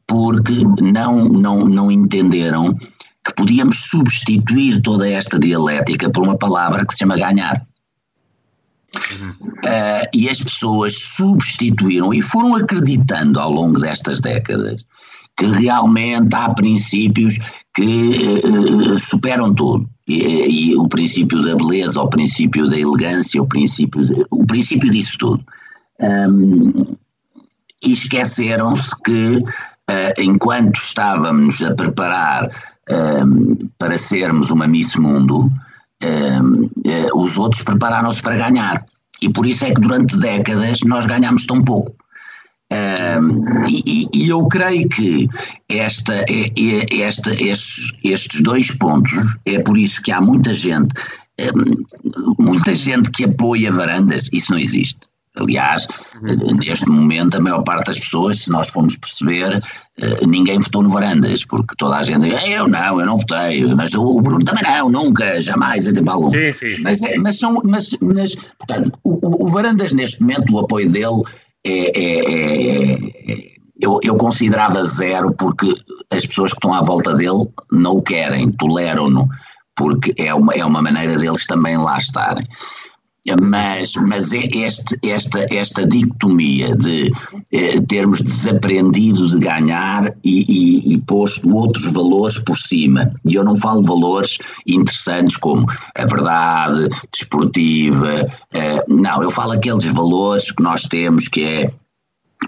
porque 0.08 0.54
não, 0.82 1.26
não, 1.26 1.66
não 1.66 1.92
entenderam 1.92 2.78
que 3.24 3.34
podíamos 3.36 3.78
substituir 3.90 4.82
toda 4.82 5.08
esta 5.08 5.40
dialética 5.40 6.10
por 6.10 6.24
uma 6.24 6.38
palavra 6.38 6.86
que 6.86 6.94
se 6.94 7.00
chama 7.00 7.18
ganhar. 7.18 7.66
Uh, 8.94 10.04
e 10.14 10.30
as 10.30 10.42
pessoas 10.42 10.96
substituíram 10.98 12.14
e 12.14 12.22
foram 12.22 12.56
acreditando 12.56 13.40
ao 13.40 13.52
longo 13.52 13.80
destas 13.80 14.20
décadas 14.20 14.84
que 15.38 15.46
realmente 15.46 16.36
há 16.36 16.50
princípios 16.50 17.38
que 17.74 18.42
uh, 18.46 19.00
superam 19.00 19.54
tudo. 19.54 19.90
E, 20.08 20.72
e, 20.72 20.76
o 20.76 20.88
princípio 20.88 21.42
da 21.42 21.56
beleza, 21.56 22.02
o 22.02 22.10
princípio 22.10 22.68
da 22.68 22.78
elegância, 22.78 23.42
o 23.42 23.48
princípio, 23.48 24.06
de, 24.06 24.26
o 24.30 24.46
princípio 24.46 24.90
disso 24.90 25.18
tudo. 25.18 25.46
Um, 26.00 26.96
e 27.84 27.92
esqueceram-se 27.92 28.92
que 29.04 29.44
enquanto 30.18 30.78
estávamos 30.78 31.62
a 31.62 31.74
preparar 31.74 32.46
uh, 32.46 33.70
para 33.78 33.98
sermos 33.98 34.52
uma 34.52 34.68
Miss 34.68 34.96
Mundo, 34.96 35.52
uh, 36.04 37.20
os 37.22 37.38
outros 37.38 37.64
prepararam-se 37.64 38.22
para 38.22 38.38
ganhar. 38.38 38.86
E 39.22 39.30
por 39.30 39.46
isso 39.46 39.66
é 39.66 39.74
que 39.74 39.82
durante 39.82 40.18
décadas 40.18 40.80
nós 40.86 41.06
ganhamos 41.06 41.46
tão 41.46 41.64
pouco. 41.64 41.96
E, 43.68 44.08
e, 44.14 44.30
eu 44.30 44.48
creio 44.48 44.88
que 44.88 45.28
esta, 45.68 46.26
esta, 46.90 47.34
estes, 47.34 47.94
estes 48.02 48.42
dois 48.42 48.72
pontos, 48.72 49.38
é 49.46 49.60
por 49.60 49.78
isso 49.78 50.02
que 50.02 50.10
há 50.10 50.22
muita 50.22 50.54
gente, 50.54 50.96
muita 52.40 52.74
gente 52.74 53.12
que 53.12 53.26
apoia 53.26 53.74
varandas, 53.74 54.30
isso 54.32 54.54
não 54.54 54.60
existe. 54.60 55.00
Aliás, 55.38 55.88
uhum. 56.22 56.58
neste 56.58 56.90
momento, 56.90 57.38
a 57.38 57.40
maior 57.40 57.64
parte 57.64 57.88
das 57.88 58.00
pessoas, 58.00 58.40
se 58.40 58.50
nós 58.50 58.70
formos 58.70 58.98
perceber, 58.98 59.64
eh, 59.98 60.26
ninguém 60.28 60.60
votou 60.60 60.84
no 60.84 60.90
Varandas, 60.90 61.46
porque 61.46 61.74
toda 61.78 61.96
a 61.96 62.04
gente 62.04 62.30
diz, 62.30 62.50
eu 62.50 62.68
não, 62.68 63.00
eu 63.00 63.06
não 63.06 63.18
votei, 63.18 63.64
mas 63.74 63.94
o 63.94 64.22
Bruno 64.22 64.44
também 64.44 64.64
não, 64.64 64.90
nunca, 64.90 65.40
jamais, 65.40 65.88
em 65.88 65.94
tempo 65.94 66.12
algum. 66.12 66.30
Sim, 66.30 66.52
sim. 66.52 66.82
Mas, 66.82 67.02
é, 67.02 67.18
mas, 67.18 67.40
são, 67.40 67.56
mas, 67.64 67.96
mas 68.02 68.36
portanto, 68.36 68.92
o, 69.06 69.46
o, 69.46 69.48
Varandas, 69.48 69.94
neste 69.94 70.20
momento, 70.22 70.54
o 70.54 70.60
apoio 70.60 70.90
dele 70.90 71.22
é, 71.66 71.98
é, 71.98 73.34
é 73.34 73.52
eu, 73.80 74.00
eu 74.04 74.18
considerava 74.18 74.84
zero, 74.84 75.34
porque 75.34 75.74
as 76.12 76.26
pessoas 76.26 76.52
que 76.52 76.58
estão 76.58 76.74
à 76.74 76.84
volta 76.84 77.14
dele 77.14 77.48
não 77.72 77.96
o 77.96 78.02
querem, 78.02 78.52
toleram-no, 78.52 79.30
porque 79.78 80.14
é 80.18 80.34
uma, 80.34 80.54
é 80.54 80.66
uma 80.66 80.82
maneira 80.82 81.16
deles 81.16 81.48
também 81.48 81.78
lá 81.78 81.98
estarem 81.98 82.46
mas, 83.40 83.94
mas 83.96 84.34
é 84.34 84.44
este, 84.52 84.98
esta, 85.04 85.46
esta 85.54 85.86
dicotomia 85.86 86.76
de 86.76 87.12
eh, 87.52 87.80
termos 87.82 88.22
desaprendido 88.22 89.28
de 89.28 89.40
ganhar 89.40 90.14
e, 90.24 90.46
e, 90.48 90.94
e, 90.94 90.98
posto 91.02 91.54
outros 91.54 91.92
valores 91.94 92.40
por 92.40 92.58
cima. 92.58 93.14
E 93.26 93.36
eu 93.36 93.44
não 93.44 93.56
falo 93.56 93.84
valores 93.84 94.38
interessantes 94.66 95.38
como 95.38 95.68
a 95.96 96.06
verdade 96.06 96.90
desportiva, 97.12 98.28
eh, 98.54 98.84
não, 98.88 99.22
eu 99.22 99.30
falo 99.30 99.52
aqueles 99.52 99.86
valores 99.94 100.52
que 100.52 100.64
nós 100.64 100.84
temos 100.84 101.28
que 101.28 101.44
é 101.44 101.72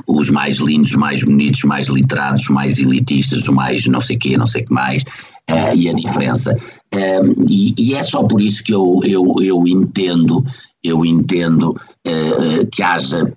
os 0.08 0.30
mais 0.30 0.58
lindos, 0.58 0.94
mais 0.94 1.24
bonitos, 1.24 1.64
mais 1.64 1.88
literados, 1.88 2.48
mais 2.50 2.80
elitistas, 2.80 3.48
o 3.48 3.54
mais 3.54 3.86
não 3.86 4.02
sei 4.02 4.18
quê, 4.18 4.38
não 4.38 4.46
sei 4.46 4.64
que 4.64 4.74
mais, 4.74 5.04
uh, 5.04 5.76
e 5.76 5.90
a 5.90 5.94
diferença. 5.94 6.56
Uh, 6.94 7.46
e, 7.50 7.74
e, 7.78 7.96
é 7.96 8.04
só 8.04 8.24
por 8.24 8.42
isso 8.42 8.64
que 8.64 8.74
eu, 8.74 9.02
eu, 9.04 9.36
eu 9.42 9.68
entendo, 9.68 10.44
eu 10.84 11.06
entendo 11.06 11.70
uh, 11.72 12.68
que 12.72 12.82
haja 12.82 13.34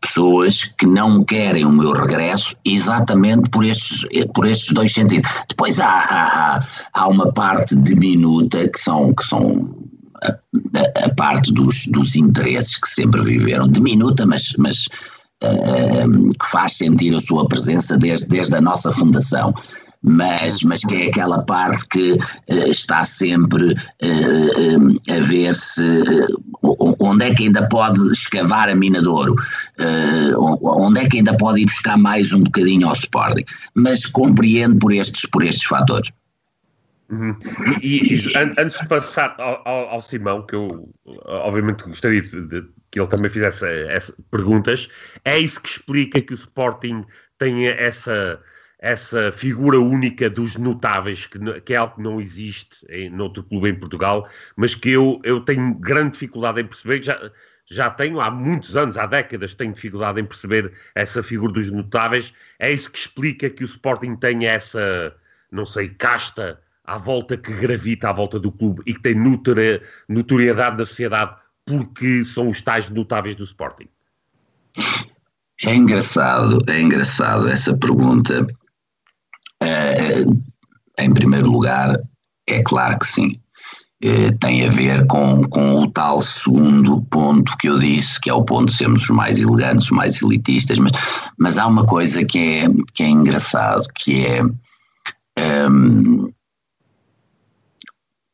pessoas 0.00 0.64
que 0.78 0.86
não 0.86 1.24
querem 1.24 1.64
o 1.64 1.72
meu 1.72 1.92
regresso 1.92 2.54
exatamente 2.64 3.48
por 3.48 3.64
estes, 3.64 4.06
por 4.34 4.46
estes 4.46 4.74
dois 4.74 4.92
sentidos. 4.92 5.30
Depois 5.48 5.80
há, 5.80 5.86
há, 5.86 6.60
há 6.92 7.08
uma 7.08 7.32
parte 7.32 7.74
diminuta 7.76 8.68
que 8.68 8.78
são, 8.78 9.14
que 9.14 9.24
são 9.24 9.74
a, 10.22 10.28
a, 10.30 11.06
a 11.06 11.14
parte 11.14 11.52
dos, 11.54 11.86
dos 11.86 12.16
interesses 12.16 12.76
que 12.76 12.88
sempre 12.88 13.22
viveram, 13.22 13.66
diminuta, 13.66 14.26
mas, 14.26 14.52
mas 14.58 14.88
que 15.40 16.46
faz 16.50 16.76
sentir 16.76 17.14
a 17.14 17.20
sua 17.20 17.46
presença 17.48 17.96
desde, 17.96 18.26
desde 18.28 18.54
a 18.54 18.60
nossa 18.60 18.90
fundação. 18.92 19.54
Mas, 20.06 20.62
mas 20.62 20.82
que 20.82 20.94
é 20.94 21.06
aquela 21.06 21.42
parte 21.44 21.88
que 21.88 22.12
uh, 22.12 22.70
está 22.70 23.04
sempre 23.04 23.72
uh, 23.72 25.10
a 25.10 25.20
ver 25.20 25.54
se 25.54 25.82
uh, 26.62 26.94
onde 27.00 27.24
é 27.24 27.34
que 27.34 27.44
ainda 27.44 27.66
pode 27.68 28.12
escavar 28.12 28.68
a 28.68 28.74
mina 28.74 29.00
de 29.00 29.08
ouro, 29.08 29.34
onde 30.36 31.00
é 31.00 31.08
que 31.08 31.16
ainda 31.16 31.34
pode 31.38 31.62
ir 31.62 31.64
buscar 31.64 31.96
mais 31.96 32.34
um 32.34 32.42
bocadinho 32.42 32.86
ao 32.86 32.92
Sporting, 32.92 33.44
mas 33.74 34.04
compreendo 34.04 34.76
por 34.78 34.92
estes, 34.92 35.24
por 35.24 35.42
estes 35.42 35.64
fatores. 35.66 36.10
Uhum. 37.10 37.36
E, 37.82 38.14
e, 38.14 38.32
antes 38.36 38.78
de 38.78 38.86
passar 38.86 39.34
ao, 39.38 39.62
ao, 39.66 39.88
ao, 39.88 40.02
Simão, 40.02 40.42
que 40.42 40.54
eu 40.54 40.92
obviamente 41.26 41.84
gostaria 41.84 42.22
de, 42.22 42.46
de, 42.46 42.62
que 42.94 43.00
ele 43.00 43.08
também 43.08 43.28
fizesse 43.28 43.66
essa, 43.88 44.14
perguntas, 44.30 44.88
é 45.24 45.36
isso 45.36 45.60
que 45.60 45.68
explica 45.68 46.20
que 46.20 46.32
o 46.32 46.36
Sporting 46.36 47.04
tenha 47.36 47.72
essa, 47.72 48.40
essa 48.78 49.32
figura 49.32 49.80
única 49.80 50.30
dos 50.30 50.54
notáveis, 50.54 51.26
que, 51.26 51.60
que 51.62 51.74
é 51.74 51.76
algo 51.76 51.96
que 51.96 52.02
não 52.02 52.20
existe 52.20 52.86
em 52.88 53.20
outro 53.20 53.42
clube 53.42 53.68
em 53.68 53.74
Portugal, 53.74 54.28
mas 54.54 54.76
que 54.76 54.90
eu, 54.90 55.20
eu 55.24 55.40
tenho 55.40 55.74
grande 55.74 56.12
dificuldade 56.12 56.60
em 56.60 56.66
perceber, 56.66 57.02
já, 57.02 57.32
já 57.66 57.90
tenho 57.90 58.20
há 58.20 58.30
muitos 58.30 58.76
anos, 58.76 58.96
há 58.96 59.06
décadas, 59.06 59.56
tenho 59.56 59.72
dificuldade 59.72 60.20
em 60.20 60.24
perceber 60.24 60.70
essa 60.94 61.20
figura 61.20 61.52
dos 61.52 61.72
notáveis, 61.72 62.32
é 62.60 62.70
isso 62.70 62.88
que 62.88 62.98
explica 62.98 63.50
que 63.50 63.64
o 63.64 63.66
Sporting 63.66 64.14
tenha 64.14 64.52
essa, 64.52 65.12
não 65.50 65.66
sei, 65.66 65.88
casta 65.88 66.60
à 66.84 66.96
volta 66.96 67.36
que 67.36 67.52
gravita 67.54 68.10
à 68.10 68.12
volta 68.12 68.38
do 68.38 68.52
clube 68.52 68.82
e 68.86 68.94
que 68.94 69.02
tem 69.02 69.16
notoriedade 69.16 70.76
da 70.76 70.86
sociedade 70.86 71.42
porque 71.66 72.24
são 72.24 72.48
os 72.48 72.60
tais 72.60 72.88
notáveis 72.90 73.34
do 73.34 73.44
Sporting? 73.44 73.88
É 75.64 75.74
engraçado, 75.74 76.58
é 76.68 76.80
engraçado 76.80 77.48
essa 77.48 77.76
pergunta. 77.76 78.46
É, 79.62 80.24
em 80.98 81.12
primeiro 81.12 81.50
lugar, 81.50 81.96
É 82.46 82.62
claro 82.62 82.98
que 82.98 83.06
sim. 83.06 83.40
Eh, 84.02 84.32
tem 84.38 84.66
a 84.66 84.70
ver 84.70 85.06
com, 85.06 85.42
com 85.44 85.76
o 85.76 85.90
tal 85.90 86.20
segundo 86.20 87.00
ponto 87.04 87.56
que 87.56 87.70
eu 87.70 87.78
disse, 87.78 88.20
que 88.20 88.28
é 88.28 88.34
o 88.34 88.44
ponto 88.44 88.70
de 88.70 88.76
sermos 88.76 89.02
os 89.04 89.08
mais 89.08 89.40
elegantes, 89.40 89.86
os 89.86 89.92
mais 89.92 90.20
elitistas, 90.20 90.78
mas, 90.78 90.92
mas 91.38 91.56
há 91.56 91.66
uma 91.66 91.86
coisa 91.86 92.22
que 92.22 92.38
é, 92.38 92.66
que 92.92 93.02
é 93.02 93.08
engraçado, 93.08 93.88
que 93.94 94.26
é 94.26 94.42
um, 95.70 96.30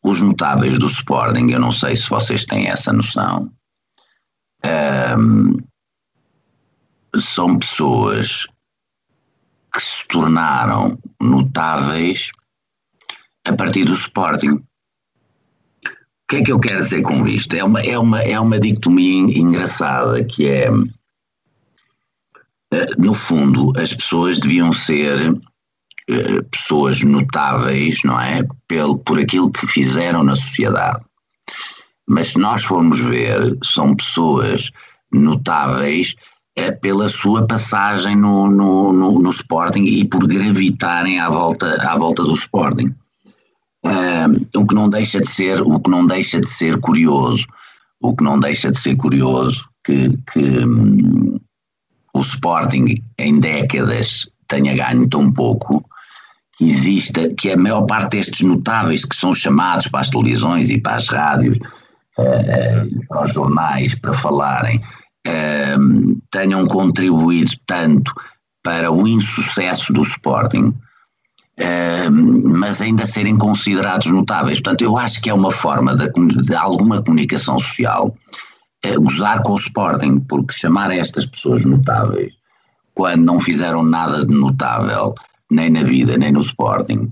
os 0.02 0.22
notáveis 0.22 0.78
do 0.78 0.86
Sporting, 0.86 1.50
eu 1.50 1.60
não 1.60 1.72
sei 1.72 1.96
se 1.96 2.08
vocês 2.08 2.44
têm 2.44 2.68
essa 2.68 2.92
noção, 2.92 3.50
um, 5.18 5.56
são 7.18 7.58
pessoas 7.58 8.46
que 9.72 9.80
se 9.80 10.06
tornaram 10.08 10.98
notáveis 11.20 12.30
a 13.46 13.52
partir 13.52 13.84
do 13.84 13.92
Sporting. 13.92 14.52
O 14.52 14.64
que 16.28 16.36
é 16.36 16.42
que 16.42 16.52
eu 16.52 16.60
quero 16.60 16.78
dizer 16.78 17.02
com 17.02 17.26
isto? 17.26 17.54
É 17.54 17.64
uma, 17.64 17.80
é 17.80 17.98
uma, 17.98 18.22
é 18.22 18.38
uma 18.38 18.58
dicotomia 18.58 19.38
engraçada 19.38 20.24
que 20.24 20.48
é, 20.48 20.68
eh, 22.72 22.86
no 22.98 23.14
fundo, 23.14 23.72
as 23.80 23.92
pessoas 23.92 24.38
deviam 24.38 24.72
ser 24.72 25.34
eh, 26.10 26.42
pessoas 26.50 27.02
notáveis, 27.02 28.00
não 28.04 28.20
é? 28.20 28.42
Pelo, 28.66 28.98
por 28.98 29.18
aquilo 29.18 29.50
que 29.50 29.66
fizeram 29.66 30.22
na 30.24 30.34
sociedade. 30.34 31.00
Mas 32.08 32.28
se 32.28 32.38
nós 32.38 32.64
formos 32.64 32.98
ver, 32.98 33.56
são 33.62 33.94
pessoas 33.94 34.70
notáveis 35.12 36.14
é, 36.56 36.70
pela 36.70 37.08
sua 37.08 37.46
passagem 37.46 38.16
no, 38.16 38.48
no, 38.48 38.92
no, 38.92 39.18
no, 39.20 39.30
Sporting 39.30 39.84
e 39.84 40.04
por 40.04 40.26
gravitarem 40.26 41.20
à 41.20 41.28
volta, 41.28 41.76
à 41.88 41.96
volta 41.96 42.22
do 42.22 42.34
Sporting. 42.34 42.94
o 44.56 44.66
que 44.66 44.74
não 44.74 44.88
deixa 44.88 45.20
de 45.20 45.28
ser 45.28 45.62
o 45.62 45.80
que 45.80 45.90
não 45.90 46.04
deixa 46.04 46.40
de 46.40 46.48
ser 46.48 46.78
curioso 46.80 47.46
o 48.00 48.16
que 48.16 48.24
não 48.24 48.38
deixa 48.38 48.70
de 48.70 48.78
ser 48.80 48.96
curioso 48.96 49.64
que, 49.84 50.10
que 50.32 50.64
um, 50.64 51.38
o 52.12 52.20
Sporting 52.20 53.02
em 53.18 53.38
décadas 53.38 54.28
tenha 54.48 54.74
ganho 54.74 55.08
tão 55.08 55.30
pouco 55.30 55.84
exista 56.60 57.32
que 57.34 57.50
a 57.50 57.56
maior 57.56 57.82
parte 57.82 58.16
destes 58.16 58.42
notáveis 58.42 59.04
que 59.04 59.16
são 59.16 59.32
chamados 59.32 59.88
para 59.88 60.00
as 60.00 60.10
televisões 60.10 60.70
e 60.70 60.78
para 60.78 60.96
as 60.96 61.08
rádios 61.08 61.58
uh, 61.58 63.06
para 63.08 63.24
os 63.24 63.32
jornais 63.32 63.94
para 63.94 64.12
falarem 64.12 64.80
uh, 65.26 66.20
tenham 66.30 66.66
contribuído 66.66 67.52
tanto 67.66 68.12
para 68.62 68.90
o 68.90 69.08
insucesso 69.08 69.92
do 69.92 70.02
Sporting 70.02 70.74
mas 72.42 72.80
ainda 72.80 73.04
serem 73.04 73.36
considerados 73.36 74.10
notáveis. 74.10 74.60
Portanto, 74.60 74.80
eu 74.80 74.96
acho 74.96 75.20
que 75.20 75.28
é 75.28 75.34
uma 75.34 75.50
forma 75.50 75.94
de, 75.94 76.08
de 76.42 76.54
alguma 76.54 77.02
comunicação 77.02 77.58
social 77.58 78.16
uh, 78.86 79.02
gozar 79.02 79.42
com 79.42 79.52
o 79.52 79.56
Sporting, 79.56 80.20
porque 80.20 80.54
chamar 80.54 80.90
estas 80.90 81.26
pessoas 81.26 81.62
notáveis 81.66 82.32
quando 82.94 83.22
não 83.22 83.38
fizeram 83.38 83.82
nada 83.82 84.26
de 84.26 84.34
notável, 84.34 85.14
nem 85.50 85.70
na 85.70 85.82
vida, 85.82 86.16
nem 86.16 86.32
no 86.32 86.40
Sporting, 86.40 87.10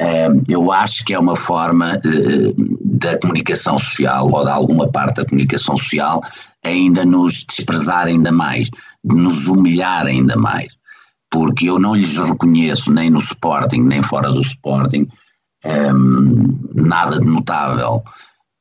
uh, 0.00 0.42
eu 0.48 0.70
acho 0.70 1.04
que 1.04 1.14
é 1.14 1.18
uma 1.18 1.36
forma 1.36 1.94
uh, 1.94 2.78
da 2.84 3.18
comunicação 3.18 3.78
social, 3.78 4.30
ou 4.30 4.44
de 4.44 4.50
alguma 4.50 4.88
parte 4.88 5.16
da 5.16 5.24
comunicação 5.24 5.76
social, 5.76 6.22
ainda 6.64 7.04
nos 7.04 7.44
desprezar 7.44 8.06
ainda 8.06 8.32
mais, 8.32 8.70
nos 9.04 9.46
humilhar 9.46 10.06
ainda 10.06 10.36
mais 10.36 10.78
porque 11.30 11.68
eu 11.68 11.78
não 11.78 11.94
lhes 11.94 12.16
reconheço 12.16 12.92
nem 12.92 13.10
no 13.10 13.18
Sporting, 13.18 13.82
nem 13.82 14.02
fora 14.02 14.30
do 14.30 14.40
Sporting, 14.40 15.06
ehm, 15.64 16.58
nada 16.74 17.18
de 17.18 17.26
notável. 17.26 18.02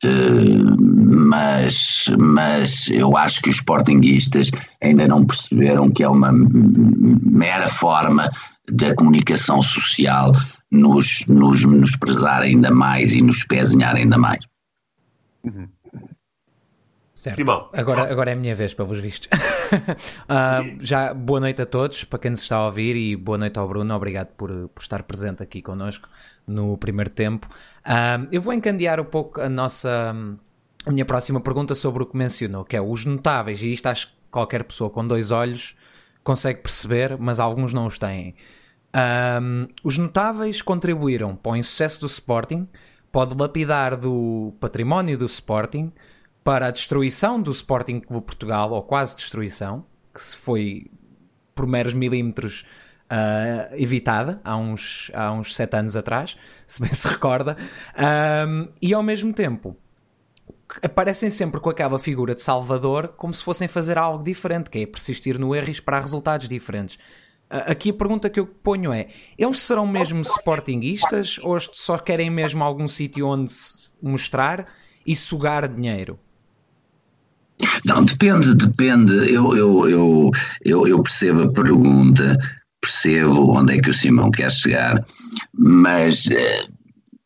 Uh, 0.04 0.78
mas, 0.80 2.06
mas 2.22 2.88
eu 2.90 3.18
acho 3.18 3.42
que 3.42 3.50
os 3.50 3.56
sportinguistas 3.56 4.52
ainda 4.80 5.08
não 5.08 5.26
perceberam 5.26 5.90
que 5.90 6.04
é 6.04 6.08
uma 6.08 6.32
mera 6.32 7.68
forma 7.68 8.30
da 8.70 8.94
comunicação 8.96 9.62
social 9.62 10.32
nos, 10.70 11.26
nos, 11.28 11.64
nos 11.64 11.96
prezar 11.96 12.42
ainda 12.42 12.72
mais 12.72 13.14
e 13.16 13.22
nos 13.22 13.44
pezinhar 13.44 13.96
ainda 13.96 14.18
mais. 14.18 14.46
Uhum. 15.44 15.68
Certo. 17.14 17.38
Simão. 17.38 17.68
Agora, 17.74 18.12
agora 18.12 18.30
é 18.30 18.34
a 18.34 18.38
minha 18.38 18.54
vez, 18.54 18.76
para 18.76 18.86
vos 18.86 19.00
vistos. 19.00 19.28
uh, 20.30 20.78
já 20.86 21.16
boa 21.16 21.40
noite 21.40 21.60
a 21.64 21.66
todos, 21.66 22.04
para 22.04 22.20
quem 22.20 22.30
nos 22.30 22.44
está 22.44 22.58
a 22.58 22.66
ouvir, 22.68 22.96
e 22.96 23.16
boa 23.16 23.40
noite 23.40 23.58
ao 23.58 23.68
Bruno. 23.68 23.92
Obrigado 23.96 24.28
por, 24.36 24.50
por 24.70 24.82
estar 24.82 25.02
presente 25.02 25.42
aqui 25.42 25.60
connosco 25.60 26.08
no 26.46 26.78
primeiro 26.78 27.10
tempo. 27.10 27.50
Uh, 27.80 28.28
eu 28.32 28.40
vou 28.40 28.54
encandear 28.54 29.00
um 29.00 29.06
pouco 29.06 29.42
a 29.42 29.50
nossa. 29.50 30.16
A 30.86 30.92
minha 30.92 31.06
próxima 31.06 31.42
pergunta 31.42 31.74
sobre 31.74 32.04
o 32.04 32.06
que 32.06 32.16
mencionou, 32.16 32.64
que 32.64 32.78
é 32.78 32.82
os 32.82 33.04
notáveis, 33.04 33.64
e 33.64 33.72
isto 33.72 33.88
acho 33.88 34.10
que 34.10 34.14
qualquer 34.30 34.64
pessoa 34.64 34.90
com 34.92 35.06
dois 35.06 35.32
olhos 35.32 35.76
consegue 36.24 36.62
perceber, 36.62 37.18
mas 37.18 37.40
alguns 37.40 37.74
não 37.74 37.88
os 37.88 37.98
têm. 37.98 38.36
Um, 38.96 39.68
os 39.84 39.98
notáveis 39.98 40.62
contribuíram 40.62 41.36
para 41.36 41.52
o 41.52 41.56
insucesso 41.56 42.02
do 42.02 42.08
Sporting, 42.08 42.68
pode 43.12 43.36
lapidar 43.36 43.96
do 43.96 44.54
património 44.60 45.18
do 45.18 45.26
Sporting, 45.26 45.92
para 46.44 46.68
a 46.68 46.72
destruição 46.72 47.42
do 47.42 47.52
Sporting 47.52 48.00
Clube 48.00 48.26
Portugal, 48.26 48.72
ou 48.72 48.82
quase 48.82 49.16
destruição, 49.16 49.86
que 50.14 50.22
se 50.22 50.38
foi 50.38 50.90
por 51.54 51.68
meros 51.68 51.94
milímetros 51.94 52.66
uh, 53.12 53.76
evitada 53.76 54.40
há 54.44 54.56
uns, 54.56 55.12
há 55.14 55.32
uns 55.32 55.56
sete 55.56 55.76
anos 55.76 55.96
atrás, 55.96 56.38
se 56.66 56.82
bem 56.82 56.94
se 56.94 57.08
recorda, 57.08 57.58
um, 58.48 58.68
e 58.82 58.94
ao 58.94 59.04
mesmo 59.04 59.34
tempo 59.34 59.76
aparecem 60.82 61.30
sempre 61.30 61.60
com 61.60 61.70
aquela 61.70 61.98
figura 61.98 62.36
de 62.36 62.42
Salvador 62.42 63.10
como 63.10 63.34
se 63.34 63.44
fossem 63.44 63.68
fazer 63.68 63.98
algo 63.98 64.24
diferente, 64.24 64.70
que 64.70 64.80
é 64.80 64.86
persistir 64.86 65.40
no 65.40 65.56
erro 65.56 65.68
e 65.68 65.72
esperar 65.72 66.02
resultados 66.02 66.48
diferentes. 66.50 66.98
Aqui 67.50 67.92
a 67.92 67.94
pergunta 67.94 68.30
que 68.30 68.40
eu 68.40 68.46
ponho 68.46 68.92
é: 68.92 69.08
eles 69.38 69.60
serão 69.60 69.88
mesmo 69.88 70.20
sportinguistas 70.20 71.40
ou 71.42 71.58
só 71.60 71.98
querem 71.98 72.30
mesmo 72.30 72.64
algum 72.64 72.88
sítio 72.88 73.28
onde 73.28 73.54
mostrar 74.02 74.68
e 75.06 75.16
sugar 75.16 75.68
dinheiro? 75.68 76.20
Não, 77.86 78.04
depende, 78.04 78.54
depende. 78.54 79.14
Eu, 79.34 79.56
eu, 79.56 79.90
eu, 79.90 80.32
eu, 80.64 80.88
eu 80.88 81.02
percebo 81.02 81.44
a 81.44 81.52
pergunta, 81.52 82.38
percebo 82.82 83.58
onde 83.58 83.78
é 83.78 83.82
que 83.82 83.90
o 83.90 83.94
Simão 83.94 84.30
quer 84.30 84.52
chegar, 84.52 85.06
mas 85.54 86.26
uh, 86.26 86.72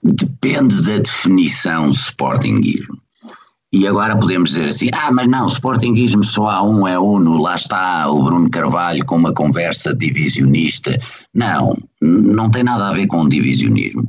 depende 0.04 0.84
da 0.84 1.00
definição 1.00 1.92
de 1.92 1.98
sportinguismo. 1.98 3.02
E 3.74 3.88
agora 3.88 4.18
podemos 4.18 4.50
dizer 4.50 4.68
assim: 4.68 4.90
ah, 4.94 5.12
mas 5.12 5.28
não, 5.28 5.48
sportinguismo 5.48 6.24
só 6.24 6.50
há 6.50 6.64
um, 6.64 6.88
é 6.88 7.00
uno, 7.00 7.38
lá 7.38 7.56
está 7.56 8.10
o 8.10 8.24
Bruno 8.24 8.50
Carvalho 8.50 9.06
com 9.06 9.16
uma 9.16 9.34
conversa 9.34 9.96
divisionista. 9.96 10.98
Não, 11.34 11.78
não 12.02 12.50
tem 12.50 12.64
nada 12.64 12.90
a 12.90 12.94
ver 12.94 13.08
com 13.08 13.28
divisionismo. 13.30 14.06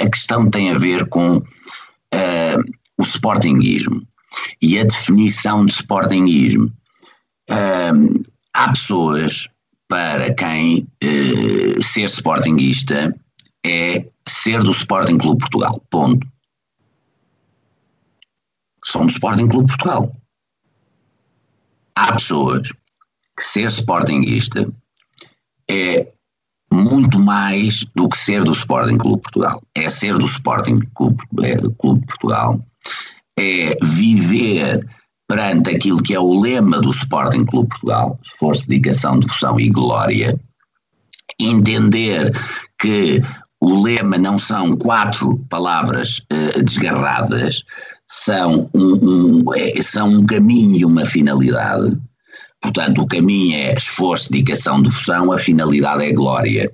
A 0.00 0.08
questão 0.08 0.50
tem 0.50 0.70
a 0.70 0.78
ver 0.78 1.06
com 1.08 1.36
uh, 1.36 2.64
o 2.98 3.02
sportinguismo 3.02 4.02
e 4.60 4.78
a 4.78 4.84
definição 4.84 5.64
de 5.64 5.72
sportinguismo. 5.72 6.72
Um, 7.50 8.22
há 8.52 8.68
pessoas 8.70 9.48
para 9.86 10.34
quem 10.34 10.86
uh, 11.04 11.82
ser 11.82 12.06
sportinguista 12.06 13.14
é 13.64 14.04
ser 14.26 14.62
do 14.62 14.70
Sporting 14.70 15.18
Clube 15.18 15.40
Portugal, 15.40 15.82
ponto. 15.90 16.26
São 18.88 19.06
do 19.06 19.12
Sporting 19.12 19.48
Clube 19.48 19.68
Portugal. 19.68 20.16
Há 21.94 22.12
pessoas 22.12 22.68
que 23.36 23.44
ser 23.44 23.66
sportinguista 23.66 24.72
é 25.68 26.08
muito 26.72 27.18
mais 27.18 27.84
do 27.94 28.08
que 28.08 28.18
ser 28.18 28.44
do 28.44 28.52
Sporting 28.52 28.98
Clube 28.98 29.22
Portugal. 29.22 29.62
É 29.74 29.88
ser 29.88 30.16
do 30.16 30.26
Sporting 30.26 30.80
Clube, 30.94 31.22
é, 31.42 31.56
Clube 31.78 32.06
Portugal 32.06 32.64
é 33.38 33.76
viver 33.82 34.86
perante 35.28 35.70
aquilo 35.70 36.02
que 36.02 36.14
é 36.14 36.20
o 36.20 36.40
lema 36.40 36.80
do 36.80 36.90
Sporting 36.90 37.44
Clube 37.44 37.68
Portugal, 37.68 38.18
esforço, 38.24 38.68
dedicação, 38.68 39.20
devoção 39.20 39.60
e 39.60 39.68
glória, 39.68 40.40
entender 41.38 42.32
que 42.80 43.20
o 43.60 43.82
lema 43.82 44.16
não 44.16 44.38
são 44.38 44.76
quatro 44.76 45.38
palavras 45.50 46.18
uh, 46.32 46.62
desgarradas, 46.62 47.64
são 48.08 48.70
um, 48.74 48.94
um, 48.94 49.54
é, 49.54 49.80
são 49.82 50.08
um 50.08 50.26
caminho 50.26 50.76
e 50.76 50.84
uma 50.84 51.04
finalidade. 51.04 51.96
Portanto, 52.60 53.02
o 53.02 53.06
caminho 53.06 53.56
é 53.56 53.74
esforço, 53.74 54.32
dedicação, 54.32 54.82
devoção, 54.82 55.30
a 55.30 55.38
finalidade 55.38 56.04
é 56.04 56.12
glória. 56.12 56.72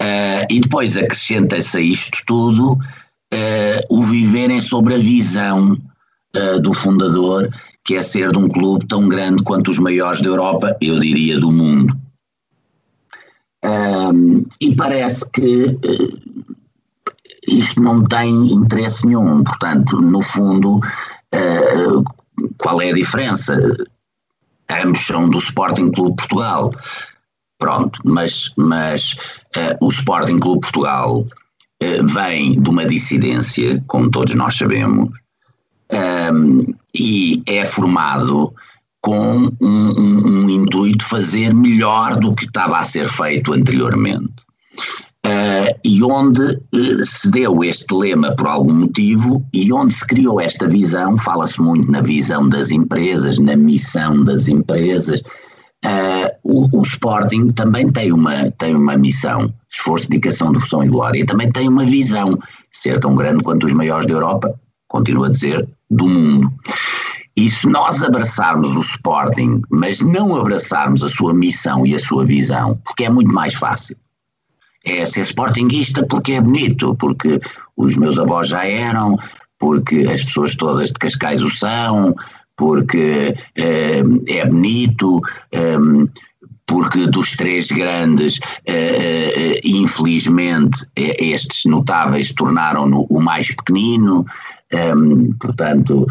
Uh, 0.00 0.46
e 0.48 0.60
depois 0.60 0.96
acrescenta-se 0.96 1.76
a 1.76 1.80
isto 1.80 2.18
tudo 2.26 2.72
uh, 2.72 3.80
o 3.90 4.02
viverem 4.04 4.60
sobre 4.60 4.94
a 4.94 4.98
visão 4.98 5.76
uh, 6.36 6.60
do 6.60 6.72
fundador, 6.72 7.50
que 7.84 7.96
é 7.96 8.02
ser 8.02 8.30
de 8.30 8.38
um 8.38 8.48
clube 8.48 8.86
tão 8.86 9.08
grande 9.08 9.42
quanto 9.42 9.70
os 9.70 9.78
maiores 9.78 10.22
da 10.22 10.28
Europa, 10.28 10.76
eu 10.80 11.00
diria 11.00 11.38
do 11.38 11.50
mundo. 11.50 11.98
Um, 13.64 14.44
e 14.60 14.74
parece 14.76 15.28
que 15.30 15.76
isto 17.48 17.82
não 17.82 18.04
tem 18.04 18.52
interesse 18.52 19.06
nenhum. 19.06 19.42
Portanto, 19.42 20.00
no 20.00 20.22
fundo, 20.22 20.76
uh, 20.76 22.04
qual 22.58 22.80
é 22.80 22.90
a 22.90 22.94
diferença? 22.94 23.54
Ambos 24.70 25.06
são 25.06 25.28
do 25.28 25.38
Sporting 25.38 25.90
Clube 25.90 26.16
Portugal. 26.16 26.72
Pronto, 27.58 28.00
mas, 28.04 28.52
mas 28.56 29.14
uh, 29.56 29.84
o 29.84 29.88
Sporting 29.88 30.38
Clube 30.38 30.60
Portugal 30.60 31.20
uh, 31.20 32.06
vem 32.06 32.60
de 32.60 32.70
uma 32.70 32.86
dissidência, 32.86 33.82
como 33.88 34.10
todos 34.10 34.34
nós 34.34 34.56
sabemos, 34.56 35.10
um, 35.90 36.74
e 36.94 37.42
é 37.46 37.64
formado 37.64 38.54
com 39.00 39.36
um, 39.36 39.56
um, 39.60 40.44
um 40.44 40.50
intuito 40.50 40.98
de 40.98 41.04
fazer 41.04 41.54
melhor 41.54 42.16
do 42.16 42.32
que 42.32 42.44
estava 42.44 42.78
a 42.78 42.84
ser 42.84 43.08
feito 43.08 43.52
anteriormente. 43.52 44.34
Uh, 45.26 45.74
e 45.84 46.02
onde 46.02 46.40
uh, 46.42 47.04
se 47.04 47.28
deu 47.30 47.64
este 47.64 47.92
lema 47.92 48.34
por 48.36 48.46
algum 48.46 48.72
motivo 48.72 49.44
e 49.52 49.72
onde 49.72 49.92
se 49.92 50.06
criou 50.06 50.40
esta 50.40 50.68
visão, 50.68 51.18
fala-se 51.18 51.60
muito 51.60 51.90
na 51.90 52.00
visão 52.00 52.48
das 52.48 52.70
empresas, 52.70 53.38
na 53.38 53.56
missão 53.56 54.22
das 54.22 54.48
empresas. 54.48 55.20
Uh, 55.84 56.30
o, 56.42 56.78
o, 56.78 56.82
Sporting 56.82 57.48
também 57.48 57.90
tem 57.90 58.12
uma, 58.12 58.50
tem 58.52 58.74
uma 58.74 58.96
missão, 58.96 59.52
esforço, 59.70 60.08
dedicação, 60.08 60.52
devoção 60.52 60.84
e 60.84 60.88
glória, 60.88 61.26
também 61.26 61.50
tem 61.50 61.68
uma 61.68 61.84
visão, 61.84 62.38
ser 62.70 62.98
tão 63.00 63.14
grande 63.14 63.42
quanto 63.42 63.66
os 63.66 63.72
maiores 63.72 64.06
da 64.06 64.14
Europa, 64.14 64.54
continua 64.88 65.26
a 65.26 65.30
dizer, 65.30 65.68
do 65.90 66.08
mundo. 66.08 66.52
E 67.36 67.48
se 67.48 67.68
nós 67.68 68.02
abraçarmos 68.02 68.76
o 68.76 68.80
Sporting, 68.80 69.62
mas 69.70 70.00
não 70.00 70.34
abraçarmos 70.34 71.04
a 71.04 71.08
sua 71.08 71.32
missão 71.32 71.86
e 71.86 71.94
a 71.94 71.98
sua 71.98 72.24
visão, 72.24 72.76
porque 72.84 73.04
é 73.04 73.10
muito 73.10 73.32
mais 73.32 73.54
fácil. 73.54 73.96
É 74.84 75.04
ser 75.04 75.22
sportinguista 75.22 76.06
porque 76.06 76.32
é 76.32 76.40
bonito, 76.40 76.94
porque 76.96 77.40
os 77.76 77.96
meus 77.96 78.18
avós 78.18 78.48
já 78.48 78.64
eram, 78.66 79.18
porque 79.58 80.06
as 80.12 80.22
pessoas 80.22 80.54
todas 80.54 80.88
de 80.90 80.94
Cascais 80.94 81.42
o 81.42 81.50
são, 81.50 82.14
porque 82.56 83.34
é, 83.54 84.02
é 84.26 84.46
bonito, 84.46 85.20
é, 85.52 85.76
porque 86.66 87.06
dos 87.06 87.36
três 87.36 87.68
grandes, 87.68 88.38
é, 88.66 89.58
infelizmente, 89.64 90.86
estes 90.94 91.64
notáveis 91.64 92.34
tornaram-no 92.34 93.06
o 93.08 93.20
mais 93.20 93.48
pequenino, 93.48 94.26
portanto, 95.40 96.06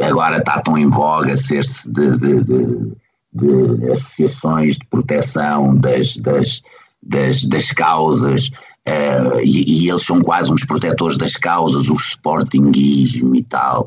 agora 0.00 0.38
está 0.38 0.58
tão 0.62 0.78
em 0.78 0.88
voga 0.88 1.36
ser-se 1.36 1.92
de, 1.92 2.16
de, 2.16 2.42
de, 2.44 3.76
de, 3.76 3.90
associações 3.90 4.78
de 4.78 4.86
proteção 4.86 5.76
das, 5.76 6.16
das, 6.16 6.62
das, 7.02 7.44
das 7.44 7.70
causas, 7.70 8.48
uh, 8.88 9.40
e, 9.42 9.84
e, 9.84 9.90
eles 9.90 10.02
são 10.02 10.20
quase 10.20 10.52
uns 10.52 10.64
protetores 10.64 11.16
das 11.16 11.34
causas, 11.34 11.88
o 11.88 11.94
Sportingismo 11.94 13.34
e 13.34 13.42
tal, 13.44 13.84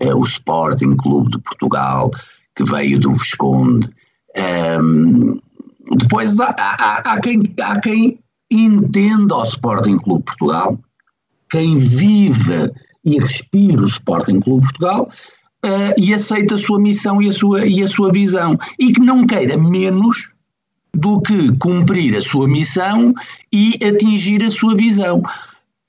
uh, 0.00 0.16
o 0.16 0.22
Sporting 0.22 0.96
Clube 0.96 1.32
de 1.32 1.38
Portugal, 1.38 2.10
que 2.54 2.64
veio 2.64 2.98
do 2.98 3.12
Visconde. 3.12 3.88
Um, 4.80 5.40
depois 5.98 6.38
há, 6.40 6.54
há, 6.58 7.12
há, 7.12 7.20
quem, 7.20 7.42
há 7.60 7.80
quem 7.80 8.18
entenda 8.50 9.36
o 9.36 9.42
Sporting 9.42 9.98
Clube 9.98 10.20
de 10.20 10.36
Portugal, 10.36 10.78
quem 11.50 11.78
vive 11.78 12.72
e 13.04 13.18
respira 13.18 13.82
o 13.82 13.86
Sporting 13.86 14.40
Clube 14.40 14.62
Portugal 14.62 15.10
uh, 15.64 16.00
e 16.00 16.14
aceita 16.14 16.54
a 16.54 16.58
sua 16.58 16.78
missão 16.78 17.20
e 17.20 17.28
a 17.28 17.32
sua, 17.32 17.66
e 17.66 17.82
a 17.82 17.88
sua 17.88 18.12
visão 18.12 18.58
e 18.78 18.92
que 18.92 19.00
não 19.00 19.26
queira 19.26 19.56
menos 19.56 20.31
do 20.94 21.20
que 21.20 21.56
cumprir 21.58 22.16
a 22.16 22.20
sua 22.20 22.46
missão 22.46 23.14
e 23.52 23.78
atingir 23.84 24.42
a 24.44 24.50
sua 24.50 24.74
visão. 24.74 25.22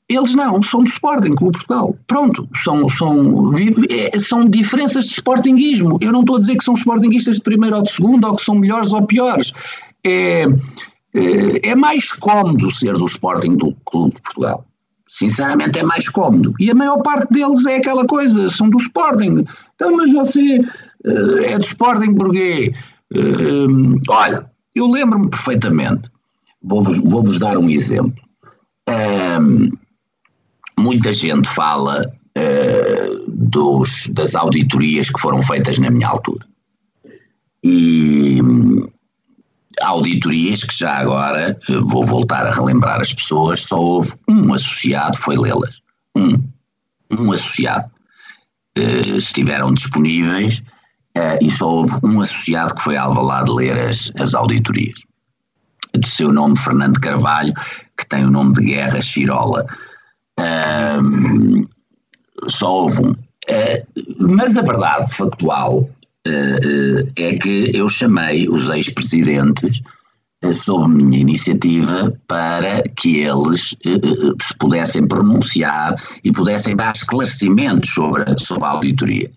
Eles 0.08 0.36
não, 0.36 0.62
são 0.62 0.82
do 0.82 0.90
Sporting 0.90 1.32
Clube 1.32 1.58
Portugal. 1.58 1.96
Pronto, 2.08 2.48
são, 2.64 2.90
são, 2.90 3.52
é, 3.90 4.20
são 4.20 4.46
diferenças 4.46 5.06
de 5.06 5.14
sportinguismo. 5.14 5.98
Eu 6.02 6.12
não 6.12 6.22
estou 6.22 6.36
a 6.36 6.40
dizer 6.40 6.58
que 6.58 6.64
são 6.64 6.76
sportinguistas 6.76 7.38
de 7.38 7.42
primeiro 7.42 7.78
ou 7.78 7.84
de 7.84 7.92
segundo, 7.92 8.28
ou 8.28 8.36
que 8.36 8.44
são 8.44 8.56
melhores 8.56 8.94
ou 8.94 9.06
piores. 9.06 9.54
É, 10.04 10.46
é, 11.16 11.70
é 11.70 11.76
mais 11.76 12.12
cômodo 12.12 12.72
ser 12.72 12.94
do 12.94 13.06
Sporting 13.06 13.56
do 13.56 13.74
Clube 13.86 14.16
de 14.16 14.22
Portugal. 14.22 14.66
Sinceramente 15.10 15.80
é 15.80 15.84
mais 15.84 16.10
cómodo. 16.10 16.54
E 16.60 16.72
a 16.72 16.76
maior 16.76 17.02
parte 17.02 17.32
deles 17.32 17.66
é 17.66 17.78
aquela 17.78 18.06
coisa, 18.06 18.50
são 18.50 18.70
do 18.70 18.80
Sporting. 18.80 19.46
Então, 19.76 19.96
mas 19.96 20.12
você 20.12 20.60
uh, 20.60 21.38
é 21.44 21.58
do 21.58 21.66
Sporting 21.66 22.16
porquê? 22.16 22.74
Uh, 23.16 24.00
olha, 24.10 24.52
eu 24.76 24.90
lembro-me 24.90 25.30
perfeitamente, 25.30 26.10
vou-vos 26.62 26.98
vou 26.98 27.24
-vos 27.24 27.40
dar 27.40 27.58
um 27.58 27.70
exemplo. 27.70 28.22
Uh, 28.90 29.78
muita 30.78 31.14
gente 31.14 31.48
fala 31.48 32.02
dos, 33.28 34.08
das 34.08 34.36
auditorias 34.36 35.10
que 35.10 35.20
foram 35.20 35.42
feitas 35.42 35.78
na 35.78 35.90
minha 35.90 36.08
altura. 36.08 36.46
E 37.64 38.40
auditorias 39.82 40.64
que 40.64 40.78
já 40.78 40.98
agora, 40.98 41.58
vou 41.88 42.04
voltar 42.04 42.46
a 42.46 42.54
relembrar 42.54 43.02
as 43.02 43.14
pessoas, 43.14 43.62
só 43.62 43.80
houve 43.80 44.14
um 44.28 44.54
associado, 44.54 45.18
foi 45.18 45.38
lê-las. 45.38 45.82
Um. 46.16 46.42
Um 47.12 47.32
associado. 47.32 47.90
Uh, 48.78 49.18
estiveram 49.18 49.72
disponíveis 49.72 50.64
uh, 51.18 51.38
e 51.42 51.50
só 51.52 51.70
houve 51.70 51.94
um 52.04 52.22
associado 52.22 52.76
que 52.76 52.82
foi 52.82 52.98
alvalado 52.98 53.54
ler 53.54 53.78
as, 53.78 54.12
as 54.18 54.34
auditorias. 54.34 55.00
De 55.98 56.08
seu 56.08 56.32
nome 56.32 56.58
Fernando 56.58 57.00
Carvalho, 57.00 57.54
que 57.98 58.08
tem 58.08 58.26
o 58.26 58.32
nome 58.32 58.54
de 58.54 58.66
Guerra 58.66 59.02
Chirola. 59.02 59.66
Uh, 60.40 61.68
só 62.50 62.82
houve 62.82 63.00
um. 63.06 63.16
mas 64.20 64.58
a 64.58 64.62
verdade 64.62 65.14
factual 65.14 65.88
uh, 66.28 67.12
é 67.16 67.34
que 67.36 67.72
eu 67.74 67.88
chamei 67.90 68.48
os 68.50 68.70
ex-presidentes 68.70 69.82
uh, 70.44 70.56
sob 70.56 70.94
minha 70.94 71.20
iniciativa 71.20 72.14
para 72.28 72.84
que 72.96 73.20
eles 73.20 73.74
uh, 73.74 74.36
se 74.42 74.58
pudessem 74.58 75.08
pronunciar 75.08 75.96
e 76.24 76.32
pudessem 76.32 76.76
dar 76.76 76.96
esclarecimentos 76.96 77.90
sobre, 77.92 78.24
sobre 78.40 78.66
a 78.66 78.70
auditoria. 78.70 79.32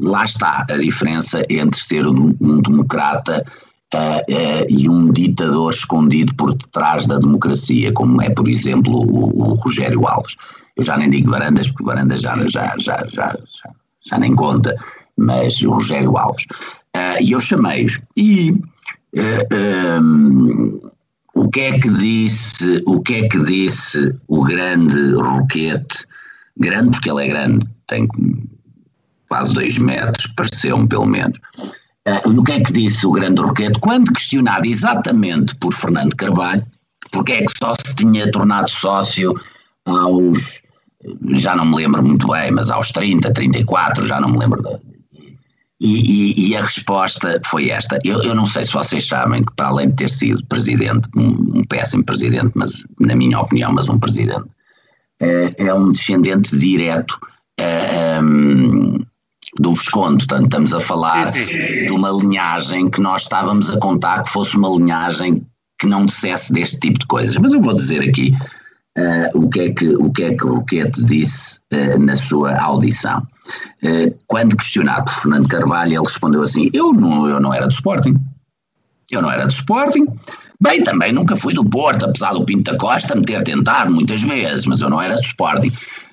Lá 0.00 0.24
está 0.24 0.66
a 0.68 0.76
diferença 0.76 1.42
entre 1.48 1.80
ser 1.80 2.06
um, 2.06 2.34
um 2.40 2.60
democrata 2.60 3.44
e 4.68 4.88
um 4.88 5.12
ditador 5.12 5.72
escondido 5.72 6.34
por 6.34 6.56
detrás 6.56 7.06
da 7.06 7.18
democracia, 7.18 7.92
como 7.92 8.20
é, 8.20 8.28
por 8.30 8.48
exemplo, 8.48 8.94
o, 8.94 9.50
o 9.50 9.54
Rogério 9.54 10.06
Alves. 10.06 10.36
Eu 10.76 10.82
já 10.82 10.96
nem 10.96 11.08
digo 11.08 11.30
Varandas, 11.30 11.68
porque 11.68 11.84
Varandas 11.84 12.20
já, 12.20 12.36
já, 12.48 12.74
já, 12.78 13.06
já, 13.08 13.36
já, 13.46 13.70
já 14.04 14.18
nem 14.18 14.34
conta 14.34 14.74
mas 15.18 15.60
o 15.62 15.70
Rogério 15.70 16.16
Alves. 16.16 16.44
Uh, 16.96 17.22
e 17.22 17.32
eu 17.32 17.40
chamei-os. 17.40 18.00
E 18.16 18.52
uh, 18.52 20.00
um, 20.00 20.80
o 21.34 21.48
que 21.48 21.60
é 21.60 21.78
que 21.78 21.90
disse, 21.90 22.82
o 22.86 23.00
que 23.02 23.14
é 23.14 23.28
que 23.28 23.42
disse 23.44 24.14
o 24.28 24.42
grande 24.42 25.14
Roquete, 25.14 26.06
grande 26.56 26.90
porque 26.92 27.10
ele 27.10 27.24
é 27.24 27.28
grande, 27.28 27.66
tem 27.86 28.06
quase 29.28 29.52
dois 29.52 29.78
metros, 29.78 30.26
pareceu-me 30.36 30.88
pelo 30.88 31.06
menos. 31.06 31.38
Uh, 32.06 32.30
o 32.30 32.44
que 32.44 32.52
é 32.52 32.60
que 32.60 32.72
disse 32.72 33.06
o 33.06 33.12
grande 33.12 33.40
Roquete 33.40 33.78
quando 33.80 34.12
questionado 34.12 34.66
exatamente 34.66 35.54
por 35.56 35.74
Fernando 35.74 36.16
Carvalho, 36.16 36.64
porque 37.12 37.32
é 37.32 37.38
que 37.42 37.52
só 37.58 37.74
se 37.74 37.94
tinha 37.94 38.30
tornado 38.30 38.70
sócio 38.70 39.34
aos, 39.84 40.62
já 41.32 41.54
não 41.54 41.66
me 41.66 41.76
lembro 41.76 42.02
muito 42.02 42.26
bem, 42.28 42.50
mas 42.50 42.70
aos 42.70 42.90
30, 42.90 43.32
34, 43.32 44.06
já 44.06 44.20
não 44.20 44.30
me 44.30 44.38
lembro 44.38 44.62
e, 45.80 46.40
e, 46.40 46.48
e, 46.48 46.56
a 46.56 46.62
resposta 46.62 47.40
foi 47.46 47.70
esta. 47.70 48.00
Eu, 48.04 48.20
eu, 48.22 48.34
não 48.34 48.46
sei 48.46 48.64
se 48.64 48.72
vocês 48.72 49.06
sabem 49.06 49.44
que, 49.44 49.52
para 49.54 49.68
além 49.68 49.88
de 49.90 49.94
ter 49.94 50.10
sido 50.10 50.44
presidente, 50.46 51.08
um, 51.16 51.60
um 51.60 51.64
péssimo 51.64 52.04
presidente, 52.04 52.50
mas 52.56 52.84
na 52.98 53.14
minha 53.14 53.38
opinião, 53.38 53.72
mas 53.72 53.88
um 53.88 53.98
presidente, 53.98 54.46
é, 55.20 55.54
é 55.66 55.74
um 55.74 55.92
descendente 55.92 56.56
direto 56.58 57.16
é, 57.56 58.18
do 59.58 59.72
Visconde. 59.72 60.26
Portanto, 60.26 60.44
estamos 60.44 60.74
a 60.74 60.80
falar 60.80 61.32
de 61.32 61.90
uma 61.90 62.10
linhagem 62.10 62.88
que 62.90 63.00
nós 63.00 63.22
estávamos 63.22 63.70
a 63.70 63.78
contar 63.78 64.22
que 64.22 64.30
fosse 64.30 64.56
uma 64.56 64.68
linhagem 64.68 65.44
que 65.78 65.86
não 65.86 66.04
dissesse 66.04 66.52
deste 66.52 66.78
tipo 66.80 66.98
de 66.98 67.06
coisas. 67.06 67.36
Mas 67.38 67.52
eu 67.52 67.60
vou 67.60 67.74
dizer 67.74 68.02
aqui 68.08 68.34
uh, 68.98 69.38
o, 69.38 69.48
que 69.48 69.60
é 69.60 69.72
que, 69.72 69.88
o 69.88 70.12
que 70.12 70.24
é 70.24 70.34
que 70.34 70.46
Roquete 70.46 71.04
disse 71.04 71.60
uh, 71.72 71.98
na 71.98 72.16
sua 72.16 72.58
audição. 72.60 73.26
Uh, 73.82 74.14
quando 74.26 74.56
questionado 74.56 75.04
por 75.04 75.14
Fernando 75.14 75.48
Carvalho, 75.48 75.92
ele 75.92 76.04
respondeu 76.04 76.42
assim: 76.42 76.70
eu 76.72 76.92
não, 76.92 77.28
eu 77.28 77.40
não 77.40 77.54
era 77.54 77.66
do 77.66 77.72
Sporting. 77.72 78.16
Eu 79.10 79.22
não 79.22 79.30
era 79.30 79.46
do 79.46 79.52
Sporting. 79.52 80.06
Bem, 80.60 80.82
também 80.82 81.12
nunca 81.12 81.36
fui 81.36 81.54
do 81.54 81.64
Porto, 81.64 82.04
apesar 82.04 82.32
do 82.32 82.44
Pinto 82.44 82.72
da 82.72 82.78
Costa 82.78 83.14
me 83.14 83.22
ter 83.22 83.42
tentado 83.44 83.94
muitas 83.94 84.20
vezes, 84.22 84.66
mas 84.66 84.80
eu 84.80 84.90
não 84.90 85.00
era 85.00 85.14
do 85.14 85.20
Sporting. 85.20 85.70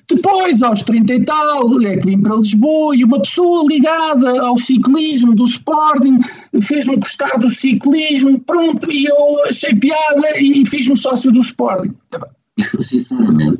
Depois, 0.08 0.62
aos 0.62 0.84
30 0.84 1.14
e 1.14 1.24
tal, 1.24 1.82
é 1.82 1.96
que 1.96 2.06
vim 2.06 2.22
para 2.22 2.36
Lisboa 2.36 2.94
e 2.94 3.02
uma 3.02 3.20
pessoa 3.20 3.66
ligada 3.68 4.40
ao 4.40 4.56
ciclismo 4.56 5.34
do 5.34 5.46
Sporting 5.46 6.20
fez-me 6.62 6.96
gostar 6.96 7.36
do 7.40 7.50
ciclismo, 7.50 8.38
pronto, 8.40 8.88
e 8.88 9.06
eu 9.06 9.44
achei 9.48 9.74
piada 9.74 10.38
e 10.38 10.64
fiz-me 10.64 10.96
sócio 10.96 11.32
do 11.32 11.40
Sporting. 11.40 11.92
sinceramente, 12.82 13.58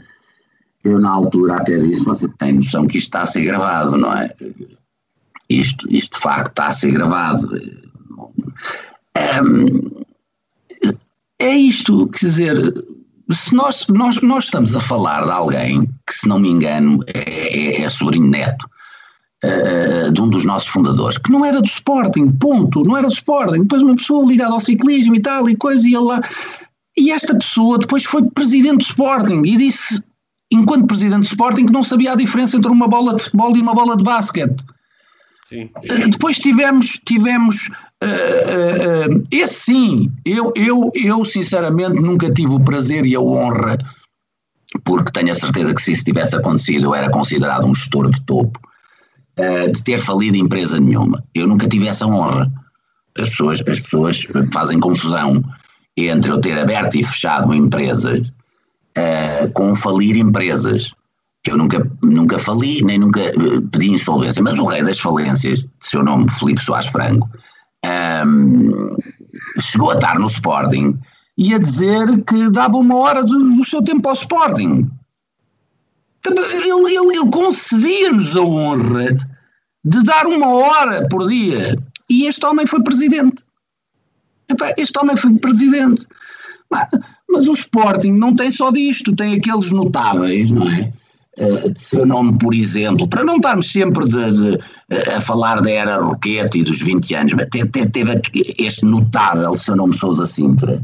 eu 0.85 1.01
na 1.01 1.11
altura 1.11 1.57
até 1.57 1.77
disse, 1.81 2.05
você 2.05 2.29
tem 2.39 2.55
noção 2.55 2.87
que 2.87 2.99
isto 2.99 3.09
está 3.09 3.23
a 3.23 3.27
ser 3.27 3.43
gravado, 3.43 3.97
não 3.97 4.13
é? 4.13 4.33
Isto, 5.51 5.91
isto 5.91 6.17
de 6.17 6.23
facto 6.23 6.51
está 6.51 6.69
a 6.69 6.73
ser 6.73 6.93
gravado. 6.93 7.49
Um, 9.43 10.06
é 11.39 11.55
isto, 11.55 12.09
quer 12.09 12.27
dizer, 12.27 12.85
se 13.31 13.55
nós, 13.55 13.87
nós, 13.89 14.21
nós 14.23 14.45
estamos 14.45 14.75
a 14.75 14.81
falar 14.81 15.25
de 15.25 15.31
alguém 15.31 15.83
que, 16.07 16.15
se 16.15 16.29
não 16.29 16.39
me 16.39 16.49
engano, 16.49 17.01
é, 17.07 17.81
é, 17.81 17.83
é 17.83 17.89
sobrinho 17.89 18.29
neto 18.29 18.67
uh, 19.45 20.11
de 20.11 20.21
um 20.21 20.29
dos 20.29 20.45
nossos 20.45 20.69
fundadores, 20.69 21.19
que 21.19 21.31
não 21.31 21.45
era 21.45 21.61
do 21.61 21.67
Sporting, 21.67 22.33
ponto, 22.33 22.83
não 22.85 22.97
era 22.97 23.09
do 23.09 23.13
Sporting, 23.13 23.63
depois 23.63 23.83
uma 23.83 23.97
pessoa 23.97 24.27
ligada 24.27 24.53
ao 24.53 24.61
ciclismo 24.61 25.15
e 25.15 25.21
tal 25.21 25.49
e 25.49 25.57
coisa, 25.57 25.87
e 25.87 25.95
ele 25.95 26.05
lá. 26.05 26.21
E 26.97 27.11
esta 27.11 27.37
pessoa 27.37 27.79
depois 27.79 28.05
foi 28.05 28.23
presidente 28.31 28.79
do 28.79 28.85
Sporting 28.85 29.43
e 29.45 29.57
disse, 29.57 30.03
enquanto 30.51 30.87
presidente 30.87 31.21
do 31.21 31.27
Sporting, 31.27 31.67
que 31.67 31.73
não 31.73 31.83
sabia 31.83 32.13
a 32.13 32.17
diferença 32.17 32.57
entre 32.57 32.71
uma 32.71 32.89
bola 32.89 33.15
de 33.15 33.23
futebol 33.23 33.55
e 33.57 33.61
uma 33.61 33.75
bola 33.75 33.97
de 33.97 34.05
basquete. 34.05 34.65
Sim. 35.49 35.71
Depois 36.11 36.39
tivemos, 36.39 37.01
tivemos 37.07 37.69
uh, 38.03 39.13
uh, 39.13 39.23
esse 39.31 39.55
sim, 39.55 40.13
eu, 40.25 40.53
eu, 40.57 40.91
eu 40.97 41.25
sinceramente 41.25 42.01
nunca 42.01 42.33
tive 42.33 42.53
o 42.53 42.61
prazer 42.61 43.07
e 43.07 43.15
a 43.15 43.21
honra, 43.21 43.79
porque 44.85 45.13
tenho 45.13 45.31
a 45.31 45.35
certeza 45.37 45.73
que 45.73 45.81
se 45.81 45.93
isso 45.93 46.05
tivesse 46.05 46.35
acontecido 46.35 46.87
eu 46.87 46.95
era 46.97 47.09
considerado 47.11 47.65
um 47.65 47.73
gestor 47.73 48.11
de 48.11 48.21
topo, 48.23 48.59
uh, 49.39 49.71
de 49.71 49.85
ter 49.85 50.01
falido 50.01 50.37
empresa 50.37 50.81
nenhuma. 50.81 51.23
Eu 51.33 51.47
nunca 51.47 51.69
tive 51.69 51.87
essa 51.87 52.07
honra. 52.07 52.51
As 53.17 53.29
pessoas, 53.29 53.63
as 53.69 53.81
pessoas 53.81 54.27
fazem 54.53 54.81
confusão 54.81 55.41
entre 55.97 56.33
eu 56.33 56.41
ter 56.41 56.59
aberto 56.59 56.97
e 56.97 57.05
fechado 57.05 57.55
empresas 57.55 58.21
com 59.55 59.75
falir 59.75 60.17
empresas. 60.17 60.95
Eu 61.47 61.57
nunca, 61.57 61.91
nunca 62.05 62.39
fali, 62.39 62.83
nem 62.83 62.99
nunca 62.99 63.21
eh, 63.21 63.61
pedi 63.71 63.91
insolvência, 63.91 64.43
mas 64.43 64.59
o 64.59 64.65
rei 64.65 64.83
das 64.83 64.99
falências, 64.99 65.65
seu 65.81 66.03
nome 66.03 66.31
Felipe 66.31 66.63
Soares 66.63 66.87
Franco, 66.87 67.29
um, 67.85 67.89
ehm, 67.89 68.97
chegou 69.61 69.91
a 69.91 69.95
estar 69.95 70.19
no 70.19 70.27
Sporting 70.27 70.97
e 71.39 71.55
a 71.55 71.59
dizer 71.59 72.25
que 72.25 72.51
dava 72.51 72.77
uma 72.77 72.97
hora 72.97 73.23
do, 73.23 73.55
do 73.55 73.65
seu 73.65 73.83
tempo 73.83 74.09
ao 74.09 74.15
Sporting. 74.15 74.91
Ele, 76.27 76.69
ele, 76.69 77.17
ele 77.17 77.31
concedia-nos 77.31 78.37
a 78.37 78.41
honra 78.41 79.17
de 79.85 80.03
dar 80.03 80.27
uma 80.27 80.49
hora 80.49 81.07
por 81.09 81.29
dia. 81.29 81.77
E 82.09 82.27
este 82.27 82.45
homem 82.45 82.67
foi 82.67 82.83
presidente. 82.83 83.45
Este 84.77 84.99
homem 84.99 85.17
foi 85.17 85.35
presidente. 85.39 86.07
Mas 87.29 87.47
o 87.47 87.53
Sporting 87.53 88.13
não 88.13 88.35
tem 88.35 88.51
só 88.51 88.71
disto, 88.71 89.15
tem 89.15 89.35
aqueles 89.35 89.71
notáveis, 89.71 90.51
não 90.51 90.69
é? 90.69 90.93
Eh, 91.39 91.69
de 91.69 91.83
seu 91.83 92.07
nome, 92.07 92.39
por 92.39 92.55
exemplo, 92.55 93.07
para 93.07 93.23
não 93.23 93.37
estarmos 93.37 93.71
sempre 93.71 94.09
de, 94.09 94.33
de, 94.33 94.59
a 95.15 95.21
falar 95.21 95.61
da 95.61 95.71
era 95.71 96.01
Roquete 96.01 96.61
e 96.61 96.63
dos 96.63 96.81
20 96.81 97.15
anos, 97.15 97.33
mas 97.35 97.47
teve, 97.51 97.69
teve, 97.91 98.23
este 98.59 98.87
notável 98.87 99.51
de 99.51 99.61
seu 99.61 99.77
nome 99.77 99.95
Sousa 99.95 100.25
Sintra, 100.25 100.83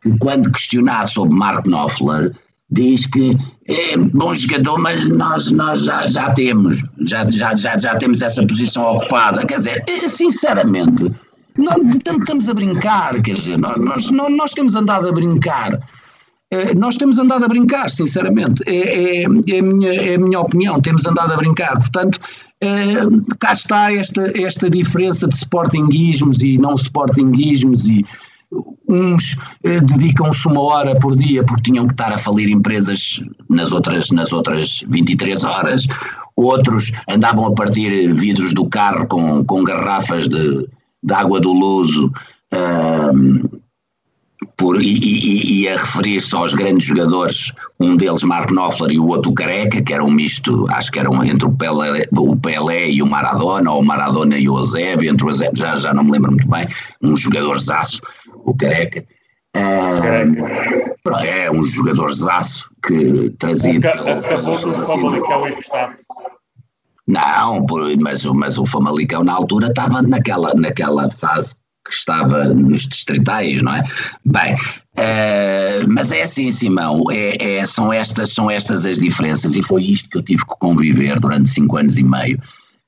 que 0.00 0.16
quando 0.18 0.52
questionado 0.52 1.10
sobre 1.10 1.36
Mark 1.36 1.66
Knopfler, 1.66 2.32
diz 2.70 3.04
que 3.06 3.36
é 3.66 3.96
bom 3.96 4.32
jogador, 4.32 4.78
mas 4.78 5.08
nós, 5.08 5.50
nós 5.50 5.82
já, 5.82 6.06
já 6.06 6.30
temos, 6.34 6.84
já, 7.00 7.26
já, 7.26 7.52
já, 7.56 7.76
já 7.76 7.96
temos 7.96 8.22
essa 8.22 8.46
posição 8.46 8.94
ocupada. 8.94 9.44
Quer 9.44 9.56
dizer, 9.56 9.84
é, 9.88 10.08
sinceramente, 10.08 11.10
nós 11.58 11.78
estamos 11.96 12.48
a 12.48 12.54
brincar, 12.54 13.20
quer 13.22 13.34
dizer, 13.34 13.58
nós, 13.58 13.76
nós, 13.76 14.10
nós 14.10 14.52
temos 14.52 14.76
andado 14.76 15.08
a 15.08 15.12
brincar. 15.12 15.80
É, 16.50 16.74
nós 16.74 16.96
temos 16.96 17.18
andado 17.18 17.44
a 17.44 17.48
brincar, 17.48 17.88
sinceramente, 17.90 18.62
é, 18.66 19.22
é, 19.22 19.22
é, 19.22 19.58
a 19.58 19.62
minha, 19.62 19.94
é 19.94 20.14
a 20.16 20.18
minha 20.18 20.40
opinião, 20.40 20.80
temos 20.80 21.06
andado 21.06 21.32
a 21.32 21.36
brincar, 21.36 21.78
portanto, 21.78 22.18
é, 22.60 22.94
cá 23.38 23.52
está 23.52 23.92
esta, 23.92 24.36
esta 24.36 24.68
diferença 24.68 25.28
de 25.28 25.36
sportinguismos 25.36 26.42
e 26.42 26.58
não 26.58 26.74
sportinguismos 26.74 27.88
e, 27.88 28.04
uns 28.88 29.36
eh, 29.62 29.80
dedicam-se 29.80 30.46
uma 30.48 30.60
hora 30.60 30.98
por 30.98 31.16
dia 31.16 31.44
porque 31.44 31.70
tinham 31.70 31.86
que 31.86 31.94
estar 31.94 32.12
a 32.12 32.18
falir 32.18 32.48
empresas 32.48 33.22
nas 33.48 33.70
outras, 33.70 34.10
nas 34.10 34.32
outras 34.32 34.84
23 34.88 35.44
horas, 35.44 35.86
outros 36.34 36.90
andavam 37.08 37.46
a 37.46 37.52
partir 37.52 38.12
vidros 38.14 38.52
do 38.52 38.68
carro 38.68 39.06
com, 39.06 39.44
com 39.44 39.62
garrafas 39.62 40.28
de, 40.28 40.66
de 41.02 41.14
água 41.14 41.40
do 41.40 41.52
Luso 41.52 42.12
um, 42.52 43.48
por, 44.56 44.82
e, 44.82 44.94
e, 44.94 45.62
e, 45.62 45.68
a 45.68 45.76
referir-se 45.76 46.34
aos 46.34 46.54
grandes 46.54 46.86
jogadores, 46.86 47.52
um 47.78 47.96
deles 47.96 48.22
Mark 48.22 48.50
Knopfler 48.50 48.92
e 48.92 48.98
o 48.98 49.08
outro 49.08 49.32
Careca, 49.32 49.82
que 49.82 49.92
era 49.92 50.02
um 50.02 50.10
misto, 50.10 50.66
acho 50.70 50.90
que 50.90 50.98
era 50.98 51.10
um, 51.10 51.22
entre 51.22 51.46
o 51.46 51.52
Pelé, 51.52 52.04
o 52.12 52.36
Pelé 52.36 52.90
e 52.90 53.02
o 53.02 53.06
Maradona, 53.06 53.70
ou 53.70 53.80
o 53.80 53.84
Maradona 53.84 54.38
e 54.38 54.48
o 54.48 54.58
Eusébio, 54.58 55.10
entre 55.10 55.26
o 55.26 55.28
Eusébio, 55.28 55.56
já, 55.56 55.74
já 55.76 55.92
não 55.92 56.04
me 56.04 56.12
lembro 56.12 56.32
muito 56.32 56.48
bem, 56.48 56.66
um 57.02 57.14
jogador 57.14 57.58
zaço 57.58 58.00
o 58.44 58.54
Careca. 58.54 59.04
Uh, 59.56 61.16
é 61.24 61.50
um 61.50 61.62
jogador 61.62 62.12
zaço 62.12 62.70
que 62.86 63.30
trazido 63.38 63.90
pelo, 63.90 64.22
pelo 64.22 64.54
Sousa 64.54 64.84
Silva. 64.84 65.18
Não, 67.06 67.66
mas, 68.00 68.24
mas 68.24 68.56
o 68.56 68.64
Famalicão 68.64 69.24
na 69.24 69.32
altura 69.32 69.66
estava 69.66 70.00
naquela, 70.02 70.54
naquela 70.54 71.10
fase 71.10 71.56
que 71.90 71.96
estava 71.96 72.44
nos 72.44 72.88
distritais, 72.88 73.60
não 73.62 73.74
é? 73.74 73.82
Bem, 74.24 74.54
uh, 74.54 75.88
mas 75.88 76.12
é 76.12 76.22
assim, 76.22 76.50
Simão, 76.50 77.02
é, 77.10 77.56
é, 77.56 77.66
são, 77.66 77.92
estas, 77.92 78.32
são 78.32 78.50
estas 78.50 78.86
as 78.86 78.98
diferenças 78.98 79.54
e 79.54 79.62
foi 79.62 79.84
isto 79.84 80.08
que 80.08 80.18
eu 80.18 80.22
tive 80.22 80.44
que 80.44 80.54
conviver 80.58 81.18
durante 81.20 81.50
cinco 81.50 81.76
anos 81.76 81.98
e 81.98 82.02
meio. 82.02 82.40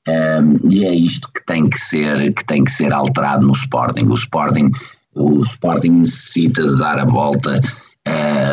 Um, 0.05 0.69
e 0.69 0.83
é 0.83 0.93
isto 0.93 1.29
que 1.33 1.45
tem 1.45 1.69
que 1.69 1.79
ser 1.79 2.33
que 2.33 2.43
tem 2.43 2.61
que 2.61 2.71
ser 2.71 2.91
alterado 2.91 3.47
no 3.47 3.53
Sporting. 3.53 4.05
O 4.07 4.15
Sporting 4.15 4.69
o 5.15 5.41
Sporting 5.43 5.91
necessita 5.91 6.61
de 6.61 6.77
dar 6.77 6.99
a 6.99 7.05
volta 7.05 7.61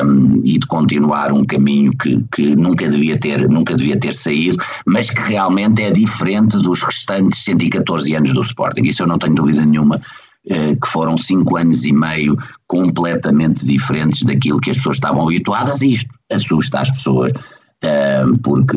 um, 0.04 0.42
e 0.44 0.58
de 0.58 0.66
continuar 0.66 1.32
um 1.32 1.44
caminho 1.44 1.92
que, 1.96 2.22
que 2.32 2.54
nunca, 2.54 2.88
devia 2.88 3.18
ter, 3.18 3.48
nunca 3.48 3.74
devia 3.74 3.98
ter 3.98 4.14
saído, 4.14 4.62
mas 4.86 5.10
que 5.10 5.20
realmente 5.20 5.82
é 5.82 5.90
diferente 5.90 6.56
dos 6.58 6.82
restantes 6.82 7.42
114 7.44 8.14
anos 8.14 8.32
do 8.32 8.40
Sporting. 8.40 8.82
Isso 8.82 9.02
eu 9.02 9.06
não 9.06 9.18
tenho 9.18 9.34
dúvida 9.34 9.64
nenhuma 9.64 10.00
que 10.44 10.88
foram 10.88 11.16
cinco 11.16 11.56
anos 11.58 11.84
e 11.84 11.92
meio 11.92 12.36
completamente 12.66 13.64
diferentes 13.64 14.22
daquilo 14.22 14.60
que 14.60 14.70
as 14.70 14.78
pessoas 14.78 14.96
estavam 14.96 15.24
habituadas, 15.24 15.82
e 15.82 15.92
isto 15.92 16.10
assusta 16.32 16.80
as 16.80 16.90
pessoas, 16.90 17.32
porque 18.42 18.76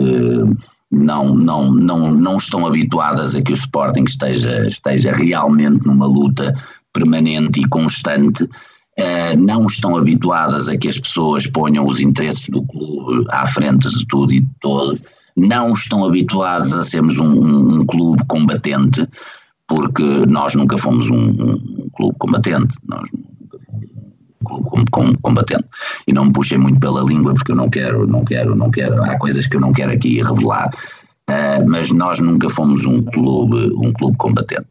não, 0.93 1.35
não, 1.35 1.71
não, 1.71 2.11
não 2.11 2.37
estão 2.37 2.67
habituadas 2.67 3.35
a 3.35 3.41
que 3.41 3.51
o 3.51 3.55
Sporting 3.55 4.03
esteja, 4.03 4.67
esteja 4.67 5.11
realmente 5.11 5.85
numa 5.87 6.05
luta 6.05 6.55
permanente 6.93 7.59
e 7.59 7.67
constante, 7.67 8.43
uh, 8.43 9.37
não 9.37 9.65
estão 9.65 9.97
habituadas 9.97 10.69
a 10.69 10.77
que 10.77 10.87
as 10.87 10.99
pessoas 10.99 11.47
ponham 11.47 11.87
os 11.87 11.99
interesses 11.99 12.47
do 12.49 12.61
clube 12.63 13.25
à 13.31 13.47
frente 13.47 13.89
de 13.89 14.05
tudo 14.05 14.31
e 14.31 14.41
de 14.41 14.49
todos, 14.61 15.01
não 15.35 15.73
estão 15.73 16.05
habituadas 16.05 16.71
a 16.73 16.83
sermos 16.83 17.17
um, 17.17 17.27
um, 17.27 17.79
um 17.79 17.85
clube 17.85 18.23
combatente, 18.27 19.07
porque 19.67 20.03
nós 20.27 20.55
nunca 20.55 20.77
fomos 20.77 21.09
um, 21.09 21.17
um 21.17 21.89
clube 21.95 22.15
combatente, 22.19 22.75
nós 22.87 23.09
nunca 23.11 23.59
fomos 23.65 24.81
um 24.81 24.85
clube 24.85 25.17
combatente. 25.21 25.65
E 26.07 26.13
não 26.13 26.25
me 26.25 26.33
puxem 26.33 26.57
muito 26.57 26.79
pela 26.79 27.01
língua, 27.03 27.33
porque 27.33 27.51
eu 27.51 27.55
não 27.55 27.69
quero, 27.69 28.07
não 28.07 28.25
quero, 28.25 28.55
não 28.55 28.69
quero, 28.69 29.03
há 29.03 29.17
coisas 29.17 29.47
que 29.47 29.55
eu 29.55 29.61
não 29.61 29.73
quero 29.73 29.91
aqui 29.91 30.21
revelar, 30.21 30.71
uh, 31.29 31.67
mas 31.67 31.91
nós 31.91 32.19
nunca 32.19 32.49
fomos 32.49 32.85
um 32.85 33.01
clube, 33.03 33.71
um 33.75 33.91
clube 33.93 34.17
combatente. 34.17 34.67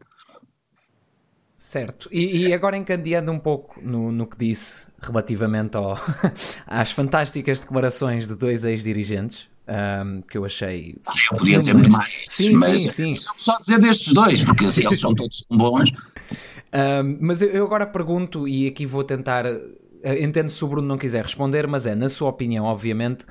Certo, 1.55 2.07
e, 2.11 2.49
e, 2.49 2.53
agora 2.53 2.77
encandeando 2.77 3.31
um 3.31 3.39
pouco 3.39 3.81
no, 3.81 4.11
no 4.11 4.27
que 4.27 4.37
disse 4.37 4.85
relativamente 5.01 5.75
ao, 5.75 5.97
às 6.67 6.91
fantásticas 6.91 7.61
declarações 7.61 8.27
de 8.27 8.35
dois 8.35 8.63
ex-dirigentes, 8.63 9.49
um, 9.67 10.21
que 10.21 10.37
eu 10.37 10.45
achei. 10.45 10.95
Eu 11.31 11.37
podia 11.37 11.57
dizer 11.57 11.73
muito 11.73 11.91
mais. 11.91 12.11
Sim, 12.27 12.57
sim, 12.59 12.89
sim. 12.89 13.15
Só 13.15 13.57
dizer 13.57 13.79
destes 13.79 14.13
dois, 14.13 14.43
porque 14.43 14.65
assim, 14.65 14.85
eles 14.85 14.99
são 14.99 15.13
todos 15.13 15.45
bons. 15.49 15.91
Um, 15.91 17.17
mas 17.21 17.41
eu, 17.41 17.49
eu, 17.49 17.65
agora 17.65 17.85
pergunto, 17.85 18.47
e 18.47 18.67
aqui 18.67 18.85
vou 18.85 19.03
tentar. 19.03 19.45
Eh, 19.45 20.23
entendo 20.23 20.49
se 20.49 20.63
o 20.63 20.67
Bruno 20.67 20.87
não 20.87 20.97
quiser 20.97 21.23
responder, 21.23 21.67
mas 21.67 21.85
é, 21.85 21.95
na 21.95 22.09
sua 22.09 22.29
opinião, 22.29 22.65
obviamente, 22.65 23.25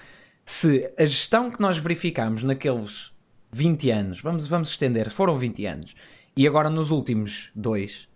se 0.44 0.90
a 0.98 1.04
gestão 1.04 1.50
que 1.50 1.60
nós 1.60 1.76
verificamos 1.76 2.44
naqueles 2.44 3.12
20 3.50 3.90
anos, 3.90 4.20
vamos, 4.20 4.46
vamos 4.46 4.70
estender, 4.70 5.10
foram 5.10 5.36
20 5.36 5.66
anos, 5.66 5.94
e 6.36 6.46
agora 6.46 6.70
nos 6.70 6.90
últimos 6.90 7.50
dois 7.54 8.08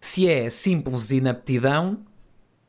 se 0.00 0.26
é 0.26 0.48
simples 0.48 1.10
inaptidão, 1.10 1.98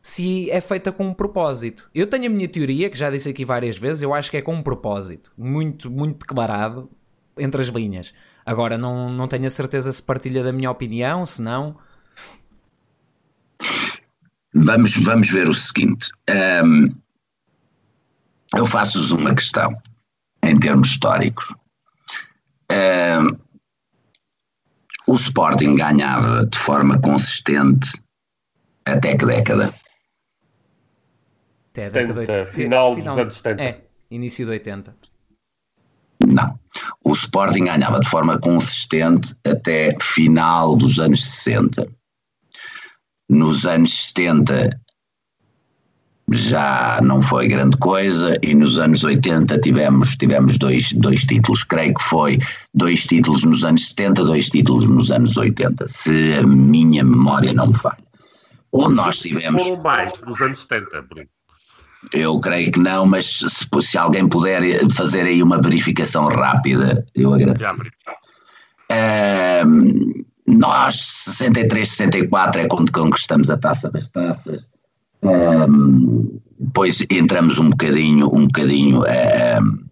se 0.01 0.49
é 0.49 0.59
feita 0.59 0.91
com 0.91 1.07
um 1.07 1.13
propósito. 1.13 1.89
Eu 1.93 2.07
tenho 2.07 2.25
a 2.25 2.29
minha 2.29 2.47
teoria, 2.47 2.89
que 2.89 2.97
já 2.97 3.11
disse 3.11 3.29
aqui 3.29 3.45
várias 3.45 3.77
vezes, 3.77 4.01
eu 4.01 4.13
acho 4.13 4.31
que 4.31 4.37
é 4.37 4.41
com 4.41 4.55
um 4.55 4.63
propósito, 4.63 5.31
muito, 5.37 5.91
muito 5.91 6.19
declarado 6.19 6.89
entre 7.37 7.61
as 7.61 7.67
linhas. 7.67 8.13
Agora, 8.45 8.77
não, 8.77 9.09
não 9.11 9.27
tenho 9.27 9.45
a 9.45 9.49
certeza 9.49 9.91
se 9.91 10.01
partilha 10.01 10.43
da 10.43 10.51
minha 10.51 10.71
opinião, 10.71 11.25
se 11.25 11.41
não. 11.41 11.77
Vamos, 14.53 14.95
vamos 14.95 15.29
ver 15.29 15.47
o 15.47 15.53
seguinte. 15.53 16.09
Um, 16.63 16.89
eu 18.55 18.65
faço-vos 18.65 19.11
uma 19.11 19.33
questão, 19.35 19.71
em 20.43 20.59
termos 20.59 20.89
históricos. 20.89 21.53
Uh, 22.71 23.39
o 25.07 25.15
Sporting 25.15 25.75
ganhava 25.75 26.45
de 26.47 26.57
forma 26.57 26.99
consistente 26.99 27.91
até 28.85 29.15
que 29.15 29.25
década? 29.25 29.73
Até 31.71 31.85
a 31.85 31.89
década 31.89 32.21
70, 32.21 32.45
de... 32.45 32.51
final, 32.51 32.95
final 32.95 33.15
dos 33.15 33.21
anos 33.21 33.33
70. 33.35 33.63
É, 33.63 33.81
início 34.09 34.45
de 34.45 34.51
80. 34.51 34.95
Não. 36.27 36.59
O 37.03 37.13
Sporting 37.13 37.65
ganhava 37.65 37.99
de 37.99 38.09
forma 38.09 38.37
consistente 38.37 39.35
até 39.45 39.95
final 39.99 40.75
dos 40.75 40.99
anos 40.99 41.23
60. 41.23 41.87
Nos 43.29 43.65
anos 43.65 44.07
70 44.07 44.69
já 46.33 46.99
não 47.01 47.21
foi 47.21 47.47
grande 47.47 47.77
coisa 47.77 48.37
e 48.41 48.53
nos 48.55 48.79
anos 48.79 49.03
80 49.03 49.59
tivemos, 49.59 50.15
tivemos 50.15 50.57
dois, 50.57 50.93
dois 50.93 51.25
títulos, 51.25 51.63
creio 51.63 51.93
que 51.93 52.03
foi 52.03 52.39
dois 52.73 53.05
títulos 53.05 53.43
nos 53.43 53.63
anos 53.63 53.89
70, 53.89 54.23
dois 54.23 54.49
títulos 54.49 54.87
nos 54.87 55.11
anos 55.11 55.35
80, 55.35 55.87
se 55.87 56.35
a 56.35 56.43
minha 56.43 57.03
memória 57.03 57.53
não 57.53 57.67
me 57.67 57.77
falha. 57.77 57.97
Ou 58.71 58.89
nós 58.89 59.19
tivemos... 59.19 59.63
Foram 59.63 59.83
mais 59.83 60.13
nos 60.21 60.41
anos 60.41 60.59
70, 60.59 61.01
Bruno. 61.01 61.27
Eu 62.13 62.39
creio 62.39 62.71
que 62.71 62.79
não, 62.79 63.05
mas 63.05 63.39
se, 63.47 63.67
se, 63.81 63.97
alguém 63.97 64.27
puder 64.27 64.61
fazer 64.91 65.21
aí 65.21 65.43
uma 65.43 65.61
verificação 65.61 66.27
rápida, 66.27 67.05
eu 67.13 67.33
agradeço. 67.33 67.73
Uh, 68.91 70.25
nós, 70.47 70.95
63, 70.95 71.89
64 71.89 72.61
é 72.61 72.67
quando 72.67 72.91
conquistamos 72.91 73.49
a 73.49 73.57
taça 73.57 73.89
das 73.89 74.09
taças. 74.09 74.67
Um, 75.23 76.39
depois 76.59 77.05
entramos 77.09 77.59
um 77.59 77.69
bocadinho, 77.69 78.27
um 78.27 78.47
bocadinho 78.47 79.01
uh, 79.01 79.85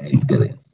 em 0.00 0.18
decadência. 0.18 0.65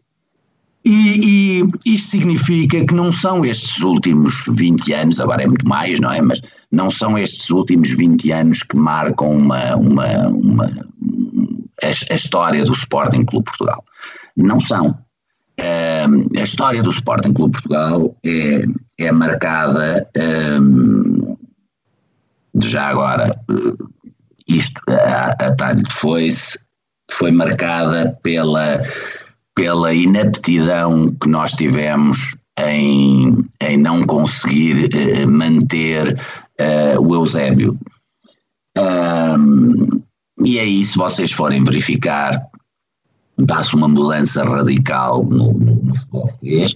E, 0.84 1.60
e 1.84 1.94
isto 1.94 2.10
significa 2.10 2.84
que 2.84 2.94
não 2.94 3.12
são 3.12 3.44
estes 3.44 3.80
últimos 3.82 4.44
20 4.48 4.92
anos, 4.92 5.20
agora 5.20 5.42
é 5.42 5.46
muito 5.46 5.66
mais, 5.66 6.00
não 6.00 6.10
é? 6.10 6.20
Mas 6.20 6.40
não 6.72 6.90
são 6.90 7.16
estes 7.16 7.50
últimos 7.50 7.90
20 7.92 8.32
anos 8.32 8.62
que 8.64 8.76
marcam 8.76 9.30
uma, 9.30 9.76
uma, 9.76 10.28
uma 10.28 10.64
a, 11.82 11.86
a, 11.86 12.14
história 12.14 12.64
do 12.64 12.72
Sporting 12.72 13.22
Clube 13.22 13.44
Portugal. 13.44 13.84
Não 14.36 14.58
são. 14.58 14.98
Uh, 15.60 16.38
a 16.38 16.42
história 16.42 16.82
do 16.82 16.90
Sporting 16.90 17.32
Clube 17.32 17.52
Portugal 17.52 18.16
é, 18.24 18.64
é 18.98 19.12
marcada, 19.12 20.08
um, 20.60 21.36
já 22.60 22.88
agora, 22.88 23.38
isto, 24.48 24.80
a, 24.88 25.26
a 25.28 25.54
talho 25.54 25.82
de 25.82 25.92
foice, 25.92 26.58
foi 27.10 27.30
marcada 27.30 28.18
pela, 28.22 28.80
pela 29.54 29.92
inaptidão 29.94 31.14
que 31.20 31.28
nós 31.28 31.52
tivemos 31.52 32.34
em, 32.58 33.44
em 33.60 33.76
não 33.76 34.04
conseguir 34.06 34.88
uh, 34.94 35.30
manter 35.30 36.18
uh, 36.60 37.00
o 37.00 37.14
Eusébio. 37.14 37.78
Um, 38.76 40.02
e 40.44 40.58
aí, 40.58 40.84
se 40.84 40.96
vocês 40.96 41.30
forem 41.32 41.62
verificar, 41.62 42.40
dá-se 43.38 43.74
uma 43.74 43.88
mudança 43.88 44.44
radical 44.44 45.24
no, 45.24 45.52
no, 45.52 45.94
futebol 45.94 46.22
português. 46.22 46.74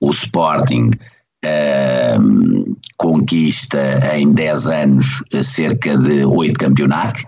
O 0.00 0.10
Sporting 0.10 0.90
um, 2.20 2.76
conquista 2.96 4.00
em 4.14 4.32
10 4.32 4.66
anos 4.66 5.22
cerca 5.42 5.96
de 5.96 6.24
8 6.24 6.58
campeonatos. 6.58 7.24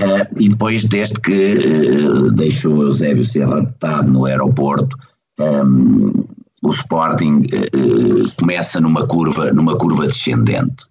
Uh, 0.00 0.26
e 0.40 0.48
depois, 0.48 0.84
desde 0.84 1.20
que 1.20 1.54
uh, 1.54 2.30
deixou 2.32 2.82
Eusébio 2.82 3.24
ser 3.24 3.46
raptado 3.46 4.10
no 4.10 4.24
aeroporto, 4.24 4.96
um, 5.38 6.24
o 6.62 6.70
Sporting 6.70 7.42
uh, 7.42 8.36
começa 8.38 8.80
numa 8.80 9.06
curva, 9.06 9.52
numa 9.52 9.76
curva 9.76 10.06
descendente. 10.06 10.88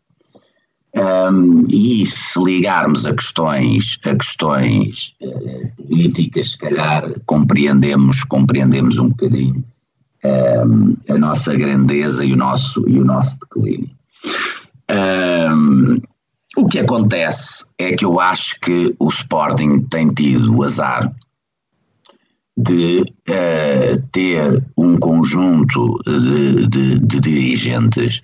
Um, 0.95 1.65
e 1.69 2.05
se 2.05 2.43
ligarmos 2.43 3.05
a 3.05 3.13
questões, 3.13 3.99
a 4.05 4.15
questões 4.15 5.15
uh, 5.21 5.83
políticas, 5.83 6.51
se 6.51 6.57
calhar 6.57 7.03
compreendemos, 7.25 8.23
compreendemos 8.23 8.97
um 8.97 9.09
bocadinho 9.09 9.63
um, 10.23 10.95
a 11.09 11.17
nossa 11.17 11.55
grandeza 11.55 12.25
e 12.25 12.33
o 12.33 12.37
nosso, 12.37 12.87
e 12.87 12.99
o 12.99 13.05
nosso 13.05 13.39
declínio. 13.39 13.89
Um, 14.91 16.01
o 16.57 16.67
que 16.67 16.79
acontece 16.79 17.65
é 17.77 17.95
que 17.95 18.05
eu 18.05 18.19
acho 18.19 18.59
que 18.59 18.95
o 18.99 19.09
Sporting 19.09 19.85
tem 19.89 20.07
tido 20.07 20.55
o 20.57 20.63
azar 20.63 21.13
de 22.57 23.01
uh, 23.01 24.07
ter 24.11 24.63
um 24.75 24.97
conjunto 24.97 25.97
de, 26.05 26.67
de, 26.67 26.99
de 26.99 27.19
dirigentes 27.21 28.21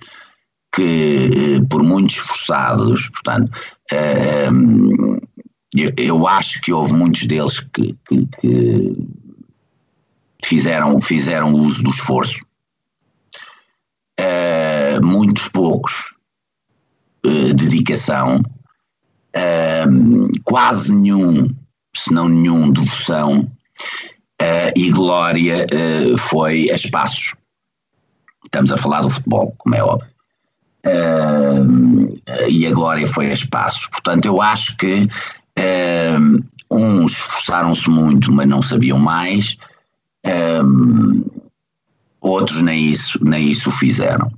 que, 0.74 1.62
por 1.70 1.82
muito 1.82 2.10
esforçados, 2.10 3.08
portanto, 3.08 3.50
uh, 3.92 5.18
eu, 5.74 5.90
eu, 5.96 6.28
acho 6.28 6.60
que 6.60 6.72
houve 6.72 6.92
muitos 6.92 7.26
deles 7.26 7.60
que, 7.60 7.96
que, 8.06 8.26
que, 8.40 9.08
fizeram, 10.44 11.00
fizeram 11.00 11.52
uso 11.54 11.82
do 11.82 11.90
esforço, 11.90 12.44
muitos 15.02 15.48
poucos 15.48 16.15
uh, 17.26 17.54
dedicação, 17.54 18.42
quase 20.44 20.94
nenhum, 20.94 21.54
se 21.94 22.10
não 22.12 22.26
nenhum, 22.26 22.70
devoção, 22.70 23.50
e 24.74 24.90
glória 24.90 25.66
foi 26.18 26.70
a 26.70 26.74
espaços. 26.74 27.34
Estamos 28.46 28.72
a 28.72 28.78
falar 28.78 29.02
do 29.02 29.10
futebol, 29.10 29.54
como 29.58 29.74
é 29.74 29.82
óbvio 29.82 30.08
uh, 30.86 32.48
e 32.48 32.66
a 32.66 32.72
glória 32.72 33.06
foi 33.06 33.30
a 33.30 33.34
espaços. 33.34 33.86
Portanto, 33.88 34.26
eu 34.26 34.40
acho 34.40 34.76
que 34.76 35.08
uh, 35.58 36.44
uns 36.70 37.12
esforçaram-se 37.12 37.90
muito, 37.90 38.32
mas 38.32 38.46
não 38.46 38.62
sabiam 38.62 38.98
mais, 38.98 39.56
uh, 40.24 41.44
outros 42.20 42.62
nem 42.62 42.86
isso, 42.86 43.22
nem 43.24 43.50
isso 43.50 43.70
fizeram. 43.70 44.30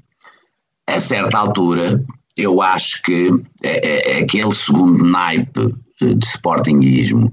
A 0.87 1.01
certa 1.01 1.39
altura, 1.39 2.03
eu 2.39 2.63
acho 2.63 3.03
que 3.03 3.31
é, 3.63 3.87
é, 3.87 4.13
é 4.13 4.23
aquele 4.23 4.55
segundo 4.55 5.05
naipe 5.05 5.75
de 6.01 6.27
sportinguismo, 6.27 7.31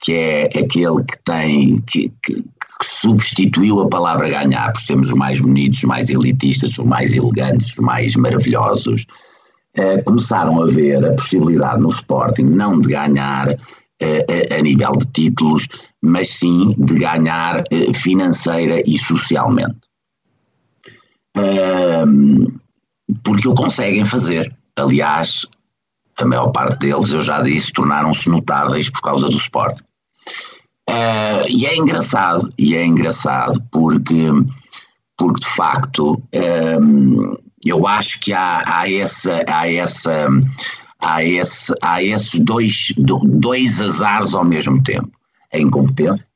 que 0.00 0.12
é 0.12 0.44
aquele 0.46 1.04
que 1.04 1.24
tem, 1.24 1.78
que, 1.86 2.12
que, 2.22 2.34
que 2.42 2.84
substituiu 2.84 3.80
a 3.80 3.88
palavra 3.88 4.28
ganhar 4.28 4.72
por 4.72 4.80
sermos 4.80 5.08
os 5.08 5.14
mais 5.14 5.38
bonitos, 5.40 5.78
os 5.78 5.84
mais 5.84 6.10
elitistas, 6.10 6.76
os 6.76 6.84
mais 6.84 7.12
elegantes, 7.12 7.70
os 7.72 7.78
mais 7.78 8.16
maravilhosos, 8.16 9.06
eh, 9.74 10.02
começaram 10.02 10.60
a 10.60 10.66
ver 10.66 11.04
a 11.04 11.12
possibilidade 11.12 11.80
no 11.80 11.88
Sporting 11.88 12.42
não 12.42 12.80
de 12.80 12.88
ganhar 12.88 13.56
eh, 14.00 14.26
a, 14.50 14.56
a 14.56 14.60
nível 14.60 14.92
de 14.96 15.06
títulos, 15.12 15.68
mas 16.02 16.28
sim 16.30 16.74
de 16.76 16.98
ganhar 16.98 17.62
eh, 17.70 17.94
financeira 17.94 18.82
e 18.84 18.98
socialmente. 18.98 19.78
Porque 23.24 23.48
o 23.48 23.54
conseguem 23.54 24.04
fazer. 24.04 24.54
Aliás, 24.76 25.46
a 26.18 26.24
maior 26.24 26.48
parte 26.48 26.78
deles, 26.78 27.10
eu 27.10 27.22
já 27.22 27.42
disse, 27.42 27.72
tornaram-se 27.72 28.28
notáveis 28.28 28.90
por 28.90 29.00
causa 29.00 29.28
do 29.28 29.36
Sporting. 29.36 29.82
Uh, 30.88 31.46
e 31.48 31.66
é 31.66 31.76
engraçado, 31.76 32.52
e 32.58 32.74
é 32.74 32.84
engraçado 32.84 33.62
porque, 33.70 34.28
porque 35.16 35.40
de 35.40 35.54
facto 35.54 36.20
um, 36.80 37.36
eu 37.64 37.86
acho 37.86 38.18
que 38.20 38.32
há, 38.32 38.62
há, 38.66 38.92
essa, 38.92 39.44
há, 39.48 39.70
essa, 39.70 40.28
há, 40.98 41.24
esse, 41.24 41.72
há 41.80 42.02
esses 42.02 42.40
dois, 42.40 42.92
dois 42.96 43.80
azares 43.80 44.34
ao 44.34 44.44
mesmo 44.44 44.82
tempo. 44.82 45.10
A 45.52 45.58
incompetência 45.58 46.26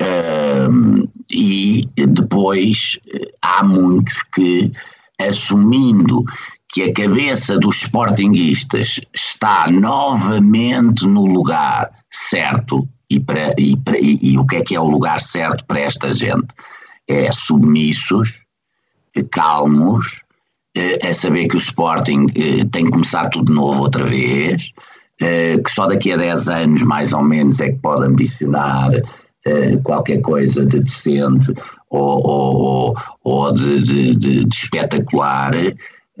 um, 0.00 1.06
e 1.30 1.88
depois 1.96 2.98
há 3.40 3.62
muitos 3.62 4.22
que 4.34 4.72
assumindo 5.18 6.24
que 6.72 6.82
a 6.82 6.92
cabeça 6.92 7.58
dos 7.58 7.82
sportinguistas 7.82 9.00
está 9.14 9.66
novamente 9.70 11.06
no 11.06 11.26
lugar 11.26 11.90
certo 12.10 12.88
e, 13.08 13.18
para, 13.18 13.54
e, 13.58 13.76
para, 13.76 13.98
e, 13.98 14.18
e, 14.22 14.38
o 14.38 14.46
que 14.46 14.56
é 14.56 14.62
que 14.62 14.74
é 14.74 14.80
o 14.80 14.88
lugar 14.88 15.20
certo 15.20 15.64
para 15.66 15.80
esta 15.80 16.12
gente? 16.12 16.48
É 17.08 17.30
submissos, 17.32 18.44
calmos, 19.32 20.22
é, 20.76 21.12
saber 21.12 21.48
que 21.48 21.56
o 21.56 21.58
Sporting 21.58 22.26
tem 22.70 22.84
que 22.84 22.92
começar 22.92 23.28
tudo 23.28 23.52
novo 23.52 23.82
outra 23.82 24.06
vez, 24.06 24.70
que 25.18 25.70
só 25.70 25.88
daqui 25.88 26.12
a 26.12 26.16
10 26.16 26.48
anos 26.48 26.82
mais 26.82 27.12
ou 27.12 27.22
menos 27.22 27.60
é 27.60 27.70
que 27.70 27.78
pode 27.78 28.06
ambicionar 28.06 28.92
qualquer 29.82 30.20
coisa 30.20 30.66
de 30.66 30.80
decente 30.80 31.52
ou, 31.88 32.26
ou, 32.26 32.96
ou 33.24 33.52
de, 33.52 33.80
de, 33.80 34.14
de, 34.14 34.44
de 34.44 34.54
espetacular 34.54 35.54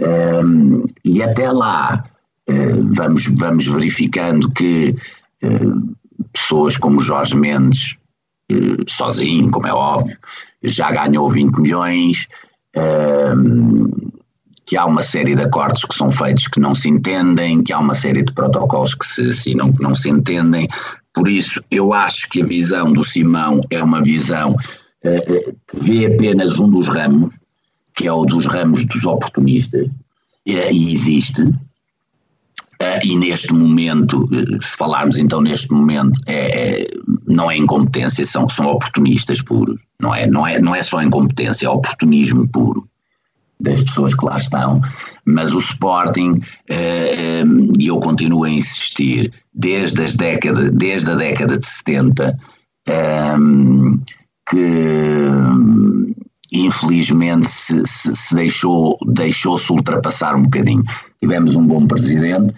um, 0.00 0.86
e 1.04 1.22
até 1.22 1.50
lá 1.50 2.04
uh, 2.48 2.94
vamos, 2.94 3.26
vamos 3.26 3.66
verificando 3.66 4.50
que 4.50 4.96
uh, 5.44 5.96
pessoas 6.32 6.76
como 6.76 7.00
Jorge 7.00 7.36
Mendes, 7.36 7.96
sozinho, 8.88 9.48
como 9.50 9.66
é 9.68 9.72
óbvio, 9.72 10.18
já 10.64 10.90
ganhou 10.90 11.30
20 11.30 11.56
milhões, 11.60 12.26
uh, 12.76 14.10
que 14.66 14.76
há 14.76 14.84
uma 14.86 15.02
série 15.02 15.36
de 15.36 15.42
acordos 15.42 15.84
que 15.84 15.94
são 15.94 16.10
feitos 16.10 16.48
que 16.48 16.58
não 16.58 16.74
se 16.74 16.88
entendem, 16.88 17.62
que 17.62 17.72
há 17.72 17.78
uma 17.78 17.94
série 17.94 18.24
de 18.24 18.32
protocolos 18.32 18.94
que 18.94 19.06
se 19.06 19.28
assinam 19.28 19.72
que 19.72 19.82
não 19.82 19.94
se 19.94 20.10
entendem. 20.10 20.68
Por 21.14 21.28
isso, 21.28 21.62
eu 21.70 21.92
acho 21.92 22.28
que 22.28 22.42
a 22.42 22.46
visão 22.46 22.92
do 22.92 23.02
Simão 23.02 23.60
é 23.70 23.82
uma 23.82 24.02
visão 24.02 24.52
uh, 24.52 25.56
que 25.68 25.76
vê 25.76 26.06
apenas 26.06 26.58
um 26.60 26.70
dos 26.70 26.88
ramos, 26.88 27.34
que 27.96 28.06
é 28.06 28.12
o 28.12 28.24
dos 28.24 28.46
ramos 28.46 28.86
dos 28.86 29.04
oportunistas, 29.04 29.88
e 30.46 30.92
existe. 30.92 31.42
Uh, 31.42 32.98
e 33.04 33.16
neste 33.16 33.52
momento, 33.52 34.26
se 34.62 34.76
falarmos 34.76 35.18
então 35.18 35.40
neste 35.40 35.70
momento, 35.72 36.18
é, 36.26 36.82
é, 36.82 36.86
não 37.26 37.50
é 37.50 37.56
incompetência, 37.56 38.24
são, 38.24 38.48
são 38.48 38.66
oportunistas 38.66 39.42
puros. 39.42 39.82
Não 40.00 40.14
é, 40.14 40.26
não, 40.26 40.46
é, 40.46 40.58
não 40.58 40.74
é 40.74 40.82
só 40.82 41.02
incompetência, 41.02 41.66
é 41.66 41.68
oportunismo 41.68 42.48
puro 42.48 42.88
das 43.60 43.82
pessoas 43.84 44.14
que 44.14 44.24
lá 44.24 44.36
estão, 44.36 44.80
mas 45.24 45.52
o 45.52 45.58
Sporting, 45.58 46.40
eh, 46.68 47.42
e 47.78 47.86
eu 47.86 48.00
continuo 48.00 48.44
a 48.44 48.50
insistir, 48.50 49.32
desde, 49.52 50.02
as 50.02 50.16
década, 50.16 50.70
desde 50.70 51.10
a 51.10 51.14
década 51.14 51.58
de 51.58 51.66
70, 51.66 52.38
que 54.48 55.26
infelizmente 56.52 57.48
se, 57.48 57.82
se, 57.86 58.14
se 58.14 58.34
deixou, 58.34 58.98
deixou-se 59.06 59.70
ultrapassar 59.72 60.34
um 60.34 60.42
bocadinho. 60.42 60.84
Tivemos 61.20 61.54
um 61.54 61.64
bom 61.64 61.86
presidente, 61.86 62.54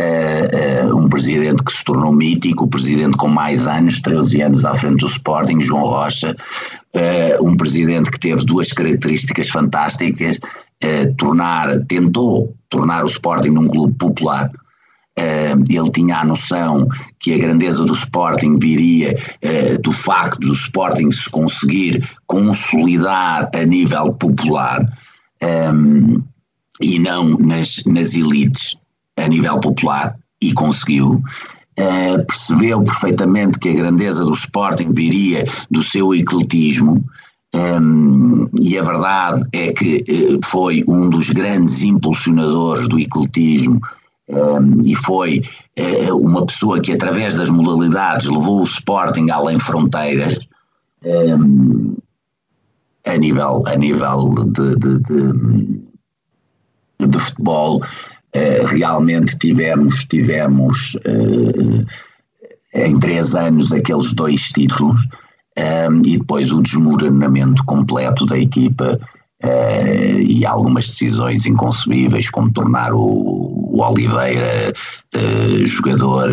Uh, 0.00 0.86
uh, 0.86 0.96
um 0.96 1.10
presidente 1.10 1.62
que 1.62 1.72
se 1.72 1.84
tornou 1.84 2.10
mítico, 2.10 2.64
o 2.64 2.68
presidente 2.68 3.18
com 3.18 3.28
mais 3.28 3.66
anos, 3.66 4.00
13 4.00 4.40
anos 4.40 4.64
à 4.64 4.72
frente 4.72 5.00
do 5.00 5.06
Sporting, 5.06 5.60
João 5.60 5.82
Rocha, 5.82 6.34
uh, 6.94 7.46
um 7.46 7.54
presidente 7.54 8.10
que 8.10 8.18
teve 8.18 8.42
duas 8.46 8.72
características 8.72 9.50
fantásticas, 9.50 10.38
tornar, 11.18 11.84
tentou 11.84 12.56
tornar 12.70 13.04
o 13.04 13.06
Sporting 13.06 13.50
num 13.50 13.68
clube 13.68 13.92
popular, 13.98 14.50
ele 15.68 15.90
tinha 15.90 16.16
a 16.16 16.24
noção 16.24 16.88
que 17.18 17.34
a 17.34 17.38
grandeza 17.38 17.84
do 17.84 17.92
Sporting 17.92 18.58
viria 18.58 19.14
do 19.82 19.92
facto 19.92 20.40
do 20.40 20.54
Sporting 20.54 21.10
se 21.10 21.28
conseguir 21.28 22.02
consolidar 22.26 23.50
a 23.54 23.64
nível 23.66 24.14
popular 24.14 24.90
um, 25.74 26.22
e 26.80 26.98
não 26.98 27.28
nas, 27.36 27.82
nas 27.84 28.14
elites 28.14 28.74
a 29.20 29.28
nível 29.28 29.58
popular 29.60 30.16
e 30.42 30.52
conseguiu. 30.52 31.22
Uh, 31.78 32.26
percebeu 32.26 32.82
perfeitamente 32.82 33.58
que 33.58 33.70
a 33.70 33.74
grandeza 33.74 34.22
do 34.22 34.34
Sporting 34.34 34.92
viria 34.92 35.44
do 35.70 35.82
seu 35.82 36.14
ecletismo, 36.14 37.02
um, 37.54 38.48
e 38.60 38.78
a 38.78 38.82
verdade 38.82 39.42
é 39.52 39.72
que 39.72 40.04
uh, 40.08 40.46
foi 40.46 40.84
um 40.86 41.08
dos 41.08 41.30
grandes 41.30 41.82
impulsionadores 41.82 42.86
do 42.86 42.98
ecletismo 42.98 43.80
um, 44.28 44.86
e 44.86 44.94
foi 44.94 45.42
uh, 45.78 46.16
uma 46.16 46.46
pessoa 46.46 46.80
que, 46.80 46.92
através 46.92 47.34
das 47.36 47.50
modalidades, 47.50 48.28
levou 48.28 48.60
o 48.60 48.64
Sporting 48.64 49.30
além 49.30 49.58
fronteiras. 49.58 50.38
Um, 51.04 51.96
a 53.04 53.16
nível, 53.16 53.64
a 53.66 53.74
nível 53.74 54.34
de, 54.46 54.76
de, 54.76 54.98
de, 55.00 55.82
de 57.08 57.18
futebol, 57.18 57.82
eh, 58.32 58.62
realmente 58.64 59.36
tivemos, 59.38 60.04
tivemos 60.04 60.94
uh, 60.94 61.84
em 62.72 62.96
três 63.00 63.34
anos 63.34 63.72
aqueles 63.72 64.14
dois 64.14 64.52
títulos 64.52 65.02
um, 65.02 65.08
ehm, 65.56 66.02
e 66.06 66.16
depois 66.16 66.52
o 66.52 66.62
desmoronamento 66.62 67.64
completo 67.64 68.24
da 68.26 68.38
equipa 68.38 69.00
uh, 69.42 70.20
e 70.20 70.46
algumas 70.46 70.86
decisões 70.86 71.44
inconcebíveis, 71.44 72.30
como 72.30 72.52
tornar 72.52 72.92
o, 72.92 73.00
o 73.00 73.82
Oliveira 73.82 74.72
jogador, 75.64 76.30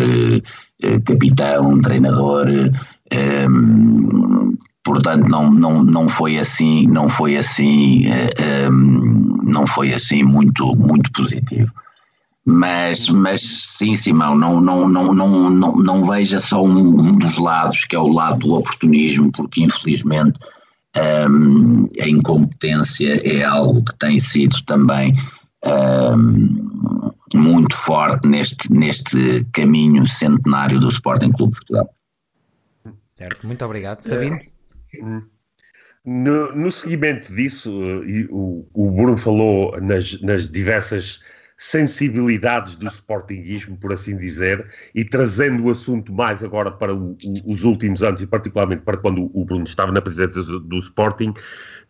capitão, 1.04 1.80
treinador. 1.80 2.46
Um, 2.48 2.70
ehm, 3.10 4.58
portanto 4.84 5.28
não, 5.28 5.50
não, 5.50 5.82
não 5.82 6.08
foi 6.08 6.38
assim 6.38 6.86
não 6.86 7.08
foi 7.08 7.36
assim 7.36 8.06
um, 8.06 8.12
ehm, 8.38 9.42
não 9.42 9.66
foi 9.66 9.92
assim 9.92 10.22
muito 10.22 10.74
muito 10.76 11.10
positivo 11.12 11.70
mas, 12.48 13.10
mas 13.10 13.42
sim, 13.42 13.94
Simão, 13.94 14.34
não, 14.34 14.58
não, 14.58 14.88
não, 14.88 15.12
não, 15.12 15.50
não, 15.50 15.76
não 15.76 16.02
veja 16.02 16.38
só 16.38 16.62
um, 16.64 16.98
um 16.98 17.18
dos 17.18 17.36
lados, 17.36 17.84
que 17.84 17.94
é 17.94 17.98
o 17.98 18.08
lado 18.08 18.38
do 18.38 18.54
oportunismo, 18.54 19.30
porque 19.30 19.62
infelizmente 19.62 20.40
um, 21.28 21.86
a 22.00 22.08
incompetência 22.08 23.20
é 23.22 23.44
algo 23.44 23.84
que 23.84 23.94
tem 23.98 24.18
sido 24.18 24.62
também 24.64 25.14
um, 26.16 27.12
muito 27.34 27.76
forte 27.76 28.26
neste, 28.26 28.72
neste 28.72 29.44
caminho 29.52 30.06
centenário 30.06 30.80
do 30.80 30.88
Sporting 30.88 31.32
Clube 31.32 31.52
Portugal. 31.52 31.94
Certo, 33.14 33.46
muito 33.46 33.62
obrigado. 33.62 34.00
Sabino? 34.00 34.40
No, 36.02 36.56
no 36.56 36.72
seguimento 36.72 37.30
disso, 37.34 37.70
eh, 38.06 38.26
o, 38.30 38.66
o 38.72 38.90
Bruno 38.90 39.18
falou 39.18 39.78
nas, 39.82 40.18
nas 40.22 40.48
diversas 40.48 41.20
sensibilidades 41.58 42.76
do 42.76 42.86
sportinguismo, 42.86 43.76
por 43.76 43.92
assim 43.92 44.16
dizer, 44.16 44.64
e 44.94 45.04
trazendo 45.04 45.64
o 45.64 45.70
assunto 45.70 46.12
mais 46.12 46.42
agora 46.44 46.70
para 46.70 46.94
o, 46.94 47.10
o, 47.12 47.52
os 47.52 47.64
últimos 47.64 48.00
anos, 48.04 48.22
e 48.22 48.26
particularmente 48.26 48.82
para 48.82 48.96
quando 48.96 49.28
o 49.34 49.44
Bruno 49.44 49.64
estava 49.64 49.90
na 49.90 50.00
presidência 50.00 50.40
do, 50.44 50.60
do 50.60 50.78
Sporting, 50.78 51.34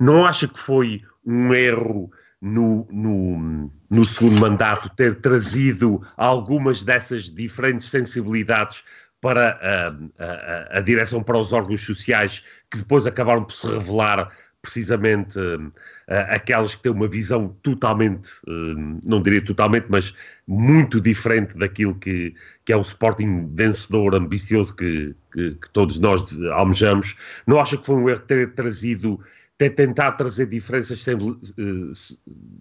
não 0.01 0.25
acha 0.25 0.49
que 0.49 0.59
foi 0.59 1.03
um 1.25 1.53
erro 1.53 2.11
no, 2.41 2.89
no, 2.91 3.71
no, 3.91 4.05
segundo 4.05 4.41
mandato 4.41 4.89
ter 4.97 5.17
trazido 5.17 6.01
algumas 6.17 6.83
dessas 6.83 7.25
diferentes 7.25 7.91
sensibilidades 7.91 8.83
para 9.21 9.59
a, 9.61 10.25
a, 10.25 10.79
a, 10.79 10.81
direção 10.81 11.23
para 11.23 11.37
os 11.37 11.53
órgãos 11.53 11.85
sociais 11.85 12.43
que 12.71 12.79
depois 12.79 13.07
acabaram 13.07 13.45
por 13.45 13.53
se 13.53 13.67
revelar 13.67 14.31
precisamente 14.63 15.39
uh, 15.39 15.73
aquelas 16.07 16.75
que 16.75 16.83
têm 16.83 16.93
uma 16.93 17.09
visão 17.09 17.57
totalmente, 17.63 18.29
uh, 18.47 19.01
não 19.05 19.23
diria 19.23 19.45
totalmente, 19.45 19.87
mas 19.89 20.15
muito 20.47 21.01
diferente 21.01 21.57
daquilo 21.57 21.95
que, 21.95 22.35
que 22.65 22.73
é 22.73 22.77
o 22.77 22.81
Sporting 22.81 23.49
vencedor, 23.55 24.15
ambicioso 24.15 24.75
que, 24.75 25.15
que, 25.33 25.53
que 25.53 25.71
todos 25.71 25.99
nós 25.99 26.37
almejamos. 26.53 27.17
Não 27.47 27.61
acha 27.61 27.77
que 27.77 27.87
foi 27.87 27.97
um 27.97 28.09
erro 28.09 28.21
ter 28.21 28.53
trazido 28.55 29.21
ter 29.57 29.71
tentado 29.71 30.17
trazer 30.17 30.47
diferenças, 30.47 31.03
sem, 31.03 31.17
uh, 31.17 31.93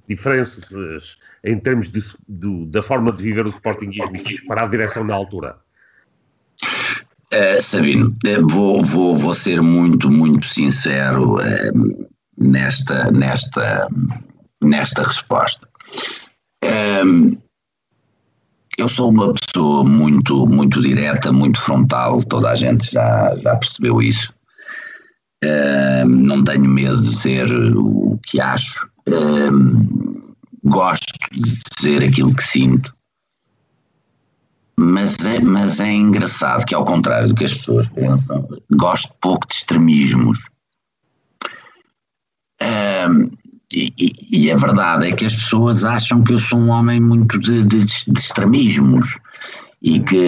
diferenças 0.07 0.67
em 1.43 1.59
termos 1.59 1.89
de, 1.89 2.01
da 2.67 2.81
forma 2.81 3.11
de 3.11 3.21
viver 3.21 3.45
o 3.45 3.49
Sportingismo 3.49 4.17
para 4.47 4.63
a 4.63 4.65
direção 4.65 5.03
na 5.03 5.13
altura? 5.13 5.59
Uh, 7.33 7.61
Sabino, 7.61 8.15
vou, 8.49 8.81
vou, 8.81 9.15
vou 9.15 9.33
ser 9.33 9.61
muito, 9.61 10.09
muito 10.09 10.45
sincero. 10.45 11.35
Uh, 11.35 12.07
nesta, 12.37 13.11
nesta, 13.11 13.87
nesta 14.61 15.03
resposta. 15.03 15.67
Um, 17.03 17.37
eu 18.77 18.87
sou 18.87 19.09
uma 19.09 19.33
pessoa 19.33 19.83
muito, 19.83 20.45
muito 20.45 20.81
direta, 20.81 21.31
muito 21.31 21.59
frontal, 21.59 22.23
toda 22.23 22.51
a 22.51 22.55
gente 22.55 22.91
já, 22.91 23.35
já 23.37 23.55
percebeu 23.55 24.01
isso. 24.01 24.31
Um, 25.43 26.05
não 26.05 26.43
tenho 26.43 26.65
medo 26.65 27.01
de 27.01 27.09
dizer 27.09 27.51
o 27.51 28.19
que 28.23 28.39
acho. 28.39 28.87
Um, 29.07 29.79
gosto 30.63 31.05
de 31.31 31.59
dizer 31.79 32.03
aquilo 32.03 32.35
que 32.35 32.43
sinto. 32.43 32.93
Mas 34.79 35.17
é, 35.25 35.39
mas 35.39 35.79
é 35.79 35.91
engraçado 35.91 36.65
que, 36.65 36.75
ao 36.75 36.85
contrário 36.85 37.29
do 37.29 37.35
que 37.35 37.45
as 37.45 37.53
pessoas 37.53 37.89
pensam, 37.89 38.47
gosto 38.71 39.11
pouco 39.19 39.47
de 39.47 39.55
extremismos. 39.55 40.47
Um, 42.61 43.29
e, 43.73 43.91
e, 44.31 44.51
a 44.51 44.55
verdade 44.55 45.07
é 45.07 45.11
que 45.11 45.25
as 45.25 45.35
pessoas 45.35 45.83
acham 45.83 46.23
que 46.23 46.33
eu 46.33 46.39
sou 46.39 46.59
um 46.59 46.69
homem 46.69 47.01
muito 47.01 47.37
de, 47.39 47.63
de, 47.63 47.85
de 47.85 48.19
extremismos 48.19 49.17
e 49.81 49.99
que 49.99 50.25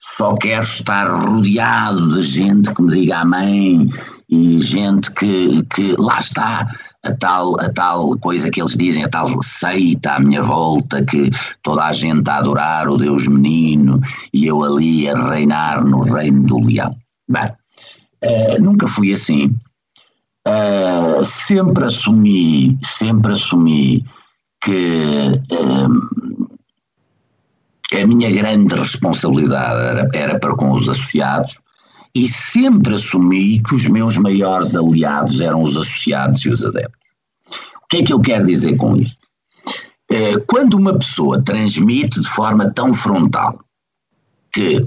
só 0.00 0.34
quero 0.36 0.62
estar 0.62 1.08
rodeado 1.08 2.14
de 2.14 2.22
gente 2.22 2.72
que 2.74 2.82
me 2.82 2.92
diga 2.94 3.18
amém 3.18 3.90
e 4.28 4.60
gente 4.60 5.10
que, 5.12 5.62
que 5.74 5.96
lá 5.98 6.20
está 6.20 6.66
a 7.02 7.12
tal, 7.12 7.58
a 7.60 7.72
tal 7.72 8.18
coisa 8.18 8.50
que 8.50 8.60
eles 8.60 8.76
dizem, 8.76 9.04
a 9.04 9.08
tal 9.08 9.42
seita 9.42 10.14
à 10.14 10.20
minha 10.20 10.42
volta, 10.42 11.04
que 11.04 11.30
toda 11.62 11.84
a 11.84 11.92
gente 11.92 12.28
a 12.28 12.38
adorar 12.38 12.88
o 12.88 12.96
Deus 12.96 13.26
menino 13.26 14.00
e 14.32 14.46
eu 14.46 14.62
ali 14.62 15.08
a 15.08 15.30
reinar 15.30 15.84
no 15.84 16.02
reino 16.02 16.46
do 16.46 16.60
leão. 16.60 16.94
Bem, 17.28 17.46
uh, 18.24 18.62
nunca 18.62 18.86
fui 18.86 19.12
assim. 19.12 19.54
Uh, 20.46 21.24
sempre 21.24 21.84
assumi, 21.84 22.78
sempre 22.82 23.32
assumi 23.32 24.04
que 24.62 25.32
uh, 25.52 26.10
a 27.92 28.06
minha 28.06 28.30
grande 28.30 28.74
responsabilidade 28.74 29.80
era, 29.80 30.08
era 30.14 30.38
para 30.38 30.54
com 30.54 30.70
os 30.72 30.88
associados 30.88 31.58
e 32.14 32.26
sempre 32.28 32.94
assumi 32.94 33.62
que 33.62 33.74
os 33.74 33.86
meus 33.86 34.16
maiores 34.16 34.74
aliados 34.74 35.40
eram 35.40 35.62
os 35.62 35.76
associados 35.76 36.40
e 36.40 36.48
os 36.48 36.64
adeptos. 36.64 37.08
O 37.82 37.86
que 37.88 37.98
é 37.98 38.02
que 38.04 38.12
eu 38.12 38.20
quero 38.20 38.46
dizer 38.46 38.76
com 38.76 38.96
isto? 38.96 39.16
Eh, 40.10 40.38
quando 40.46 40.74
uma 40.74 40.98
pessoa 40.98 41.42
transmite 41.42 42.20
de 42.20 42.28
forma 42.28 42.72
tão 42.72 42.92
frontal 42.92 43.58
que, 44.52 44.84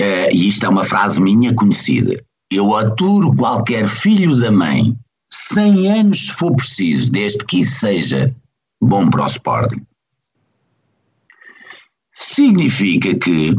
eh, 0.00 0.34
e 0.34 0.48
isto 0.48 0.64
é 0.64 0.68
uma 0.68 0.84
frase 0.84 1.20
minha 1.20 1.54
conhecida, 1.54 2.24
eu 2.50 2.74
aturo 2.74 3.34
qualquer 3.36 3.86
filho 3.86 4.34
da 4.38 4.50
mãe 4.50 4.96
100 5.30 6.00
anos 6.00 6.26
se 6.26 6.32
for 6.32 6.54
preciso, 6.54 7.10
desde 7.10 7.44
que 7.44 7.60
isso 7.60 7.80
seja 7.80 8.34
bom 8.80 9.10
para 9.10 9.24
o 9.24 9.26
Sporting, 9.26 9.84
significa 12.14 13.14
que 13.14 13.58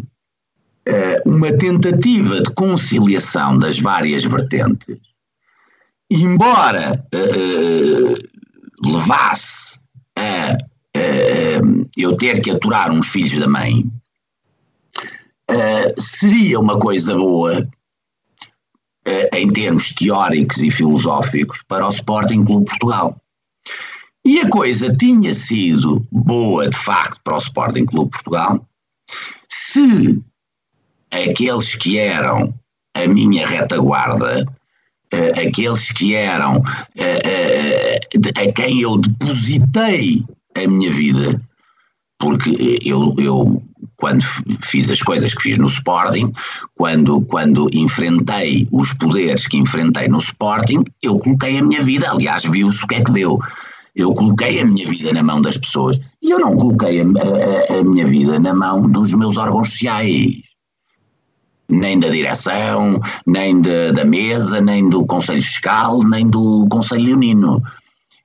uma 1.26 1.52
tentativa 1.52 2.42
de 2.42 2.52
conciliação 2.54 3.58
das 3.58 3.80
várias 3.80 4.24
vertentes, 4.24 4.98
embora 6.10 7.04
uh, 7.14 8.92
levasse 8.92 9.80
a 10.18 10.54
uh, 10.98 11.90
eu 11.98 12.16
ter 12.18 12.42
que 12.42 12.52
aturar 12.52 12.92
uns 12.92 13.08
filhos 13.08 13.40
da 13.40 13.48
mãe, 13.48 13.84
seria 15.98 16.60
uma 16.60 16.80
coisa 16.80 17.16
boa 17.16 17.68
em 19.34 19.48
termos 19.48 19.94
teóricos 19.94 20.58
e 20.58 20.72
filosóficos 20.72 21.62
para 21.68 21.86
o 21.86 21.90
Sporting 21.90 22.44
Clube 22.44 22.66
Portugal. 22.66 23.22
E 24.26 24.40
a 24.40 24.50
coisa 24.50 24.96
tinha 24.96 25.36
sido 25.36 26.06
boa, 26.12 26.68
de 26.68 26.76
facto, 26.78 27.22
para 27.24 27.36
o 27.36 27.40
Sporting 27.40 27.86
Clube 27.86 28.10
Portugal, 28.10 28.68
se 29.48 30.20
aqueles 31.24 31.76
que 31.76 31.98
eram 31.98 32.54
a 32.96 33.08
minha 33.08 33.48
retaguarda, 33.48 34.46
uh, 35.14 35.48
aqueles 35.48 35.92
que 35.92 36.16
eram 36.16 36.58
uh, 36.58 36.62
uh, 36.62 38.42
a 38.42 38.52
quem 38.54 38.82
eu 38.82 38.98
depositei 38.98 40.24
a 40.56 40.68
minha 40.68 40.92
vida, 40.92 41.42
porque 42.18 42.80
eu, 42.84 43.14
eu 43.18 43.62
quando 43.98 44.24
fiz 44.62 44.90
as 44.92 45.02
coisas 45.02 45.34
que 45.34 45.42
fiz 45.42 45.58
no 45.58 45.68
Sporting, 45.68 46.34
quando, 46.76 47.22
quando 47.22 47.70
enfrentei 47.74 48.68
os 48.72 48.94
poderes 48.94 49.48
que 49.48 49.58
enfrentei 49.58 50.08
no 50.08 50.20
Sporting, 50.20 50.84
eu 51.02 51.18
coloquei 51.18 51.58
a 51.58 51.64
minha 51.64 51.82
vida, 51.82 52.10
aliás, 52.10 52.44
viu-se 52.44 52.84
o 52.84 52.88
que 52.88 52.96
é 52.96 53.04
que 53.04 53.12
deu. 53.12 53.40
Eu 53.96 54.14
coloquei 54.14 54.60
a 54.60 54.66
minha 54.66 54.88
vida 54.90 55.14
na 55.14 55.24
mão 55.24 55.42
das 55.42 55.58
pessoas 55.58 56.00
e 56.22 56.30
eu 56.30 56.40
não 56.40 56.58
coloquei 56.58 57.00
a, 57.00 57.04
a, 57.04 57.80
a 57.80 57.84
minha 57.84 58.06
vida 58.06 58.38
na 58.40 58.54
mão 58.54 58.90
dos 58.90 59.14
meus 59.14 59.38
órgãos 59.38 59.72
sociais, 59.72 60.42
nem 61.68 62.00
da 62.00 62.10
direção, 62.10 63.00
nem 63.26 63.60
de, 63.60 63.92
da 63.92 64.06
mesa, 64.06 64.62
nem 64.62 64.88
do 64.90 65.06
Conselho 65.06 65.42
Fiscal, 65.42 66.04
nem 66.04 66.28
do 66.28 66.68
Conselho 66.70 67.06
Leonino. 67.06 67.62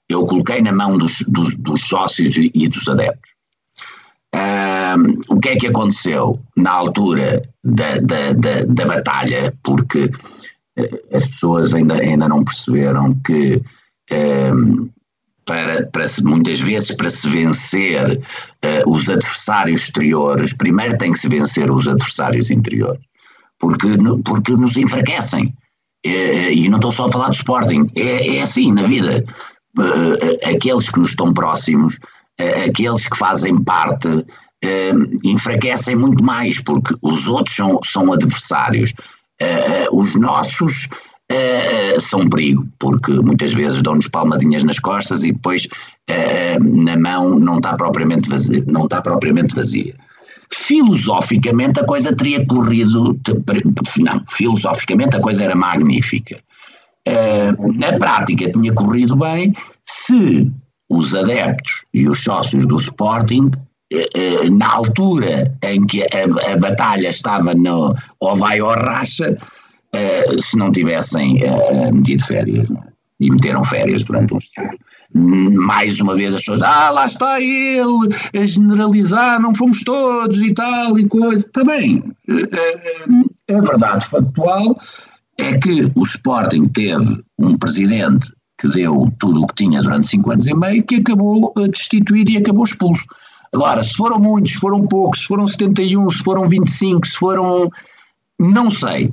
Eu 0.09 0.25
coloquei 0.27 0.61
na 0.61 0.73
mão 0.73 0.99
dos, 0.99 1.25
dos, 1.29 1.57
dos 1.57 1.83
sócios 1.83 2.35
e 2.37 2.69
dos 2.69 2.89
adeptos. 2.89 3.31
Um, 4.35 5.35
o 5.35 5.41
que 5.41 5.49
é 5.49 5.57
que 5.57 5.67
aconteceu 5.67 6.39
na 6.57 6.71
altura 6.71 7.43
da, 7.65 7.97
da, 7.99 8.33
da, 8.33 8.65
da 8.65 8.87
batalha? 8.87 9.53
Porque 9.63 10.05
uh, 10.05 11.17
as 11.17 11.27
pessoas 11.27 11.75
ainda, 11.75 11.95
ainda 11.95 12.29
não 12.29 12.45
perceberam 12.45 13.13
que 13.25 13.61
um, 14.13 14.89
para, 15.45 15.85
para 15.87 16.07
se, 16.07 16.23
muitas 16.23 16.61
vezes 16.61 16.95
para 16.95 17.11
se 17.11 17.29
vencer 17.29 18.19
uh, 18.19 18.91
os 18.91 19.09
adversários 19.09 19.83
exteriores, 19.83 20.53
primeiro 20.53 20.97
tem 20.97 21.11
que 21.11 21.19
se 21.19 21.29
vencer 21.29 21.69
os 21.71 21.89
adversários 21.89 22.51
interiores, 22.51 23.03
porque, 23.61 23.89
porque 24.25 24.53
nos 24.55 24.77
enfraquecem. 24.77 25.55
Uh, 26.05 26.51
e 26.53 26.69
não 26.69 26.79
estou 26.79 26.91
só 26.91 27.07
a 27.07 27.13
falar 27.13 27.29
do 27.29 27.35
Sporting, 27.35 27.87
é, 27.95 28.37
é 28.39 28.43
assim 28.43 28.73
na 28.73 28.85
vida. 28.85 29.25
Uh, 29.79 30.49
aqueles 30.49 30.91
que 30.91 30.99
nos 30.99 31.11
estão 31.11 31.33
próximos, 31.33 31.99
aqueles 32.67 33.07
que 33.07 33.17
fazem 33.17 33.63
parte, 33.63 34.09
enfraquecem 35.25 35.95
muito 35.95 36.25
mais, 36.25 36.61
porque 36.63 36.95
os 37.03 37.29
outros 37.29 37.55
são, 37.55 37.79
são 37.85 38.13
adversários. 38.13 38.95
os 39.93 40.17
nossos 40.17 40.89
são 42.01 42.29
perigo, 42.31 42.67
porque 42.79 43.13
muitas 43.13 43.53
vezes 43.53 43.83
dão-nos 43.83 44.09
palmadinhas 44.09 44.65
nas 44.65 44.79
costas 44.79 45.23
e 45.23 45.33
depois 45.33 45.69
na 46.61 46.97
mão 46.97 47.39
não 47.39 47.59
está 47.59 47.75
propriamente 47.75 48.29
vazia. 48.29 48.65
Não 48.67 48.85
está 48.85 49.03
propriamente 49.03 49.55
vazia. 49.55 49.95
Filosoficamente 50.53 51.81
a 51.81 51.85
coisa 51.85 52.15
teria 52.15 52.45
corrido, 52.47 53.19
não, 53.99 54.25
filosoficamente 54.29 55.17
a 55.17 55.21
coisa 55.21 55.45
era 55.45 55.55
magnífica. 55.55 56.41
Na 57.77 57.93
prática 57.99 58.51
tinha 58.51 58.73
corrido 58.73 59.17
bem 59.17 59.55
se 59.85 60.51
os 60.89 61.15
adeptos 61.15 61.85
e 61.95 62.09
os 62.09 62.23
sócios 62.23 62.67
do 62.67 62.77
Sporting 62.77 63.51
na 64.53 64.73
altura 64.73 65.57
em 65.63 65.87
que 65.87 66.03
a, 66.03 66.57
batalha 66.57 67.09
estava 67.09 67.55
no 67.55 67.95
ou 68.19 68.37
vai 68.37 68.61
ou 68.61 68.71
racha, 68.71 69.37
se 70.41 70.57
não 70.57 70.71
tivessem 70.71 71.43
uh, 71.45 71.95
metido 71.95 72.25
férias, 72.25 72.71
é? 72.71 72.90
E 73.21 73.31
meteram 73.31 73.63
férias 73.63 74.03
durante 74.03 74.35
uns 74.35 74.49
tempos. 74.49 74.79
Mais 75.13 76.01
uma 76.01 76.17
vez 76.17 76.35
as 76.35 76.41
pessoas, 76.41 76.63
ah, 76.63 76.91
lá 76.91 77.07
está 77.07 77.41
ele, 77.41 78.09
a 78.35 78.45
generalizar, 78.45 79.41
não 79.41 79.55
fomos 79.55 79.83
todos 79.83 80.41
e 80.41 80.55
tal 80.55 80.99
e 80.99 81.07
coisa. 81.07 81.45
Está 81.45 81.65
bem, 81.65 82.03
é 83.49 83.55
a 83.55 83.61
verdade 83.61 84.07
factual 84.07 84.77
é 85.41 85.59
que 85.59 85.91
o 85.95 86.03
Sporting 86.03 86.67
teve 86.67 87.23
um 87.39 87.57
presidente 87.57 88.31
que 88.59 88.69
deu 88.69 89.11
tudo 89.19 89.43
o 89.43 89.47
que 89.47 89.65
tinha 89.65 89.81
durante 89.81 90.07
cinco 90.07 90.31
anos 90.31 90.47
e 90.47 90.55
meio, 90.55 90.85
que 90.85 90.97
acabou 90.97 91.53
destituído 91.71 92.31
e 92.31 92.37
acabou 92.37 92.65
expulso. 92.65 93.05
Agora, 93.53 93.83
se 93.83 93.95
foram 93.95 94.19
muitos, 94.19 94.53
se 94.53 94.59
foram 94.59 94.87
poucos, 94.87 95.21
se 95.21 95.27
foram 95.27 95.47
71, 95.47 96.11
se 96.11 96.23
foram 96.23 96.47
25, 96.47 97.07
se 97.07 97.17
foram. 97.17 97.71
Não 98.39 98.71
sei. 98.71 99.13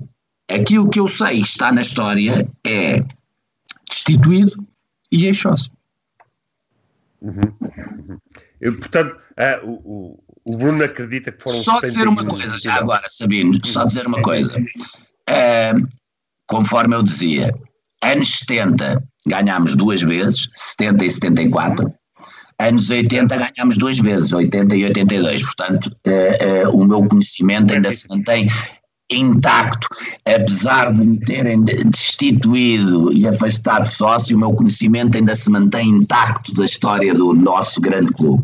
Aquilo 0.49 0.89
que 0.89 0.99
eu 0.99 1.07
sei 1.07 1.39
está 1.39 1.71
na 1.71 1.81
história 1.81 2.47
é 2.65 3.01
destituído 3.89 4.65
e 5.11 5.25
eixou-se. 5.25 5.69
Uhum. 7.21 7.41
Uhum. 7.61 8.17
Eu, 8.61 8.77
portanto, 8.77 9.15
uh, 9.15 9.67
o, 9.67 10.23
o, 10.45 10.57
Bruno 10.57 10.83
acredita 10.83 11.31
que 11.31 11.41
foram. 11.41 11.59
Só 11.59 11.79
dizer 11.79 12.07
uma 12.07 12.25
coisa, 12.25 12.57
já 12.57 12.75
agora, 12.75 13.03
Sabino, 13.07 13.59
só 13.65 13.85
dizer 13.85 14.07
uma 14.07 14.21
coisa. 14.21 14.57
Uh, 14.59 15.87
conforme 16.47 16.95
eu 16.95 17.03
dizia, 17.03 17.51
anos 18.03 18.39
70 18.39 19.03
ganhámos 19.27 19.75
duas 19.75 20.01
vezes, 20.01 20.49
70 20.55 21.05
e 21.05 21.09
74. 21.09 21.93
Anos 22.59 22.89
80 22.89 23.37
ganhámos 23.37 23.77
duas 23.77 23.99
vezes, 23.99 24.33
80 24.33 24.75
e 24.75 24.85
82. 24.85 25.41
Portanto, 25.41 25.95
uh, 26.07 26.69
uh, 26.69 26.75
o 26.75 26.85
meu 26.85 27.07
conhecimento 27.07 27.73
ainda 27.73 27.91
se 27.91 28.07
mantém 28.09 28.47
intacto, 29.09 29.87
apesar 30.25 30.93
de 30.93 31.05
me 31.05 31.19
terem 31.19 31.63
destituído 31.63 33.11
e 33.13 33.27
afastado 33.27 33.85
sócio, 33.85 34.35
o 34.35 34.39
meu 34.39 34.53
conhecimento 34.53 35.17
ainda 35.17 35.33
se 35.33 35.49
mantém 35.49 35.89
intacto 35.89 36.53
da 36.53 36.65
história 36.65 37.13
do 37.13 37.33
nosso 37.33 37.79
grande 37.79 38.11
clube. 38.13 38.43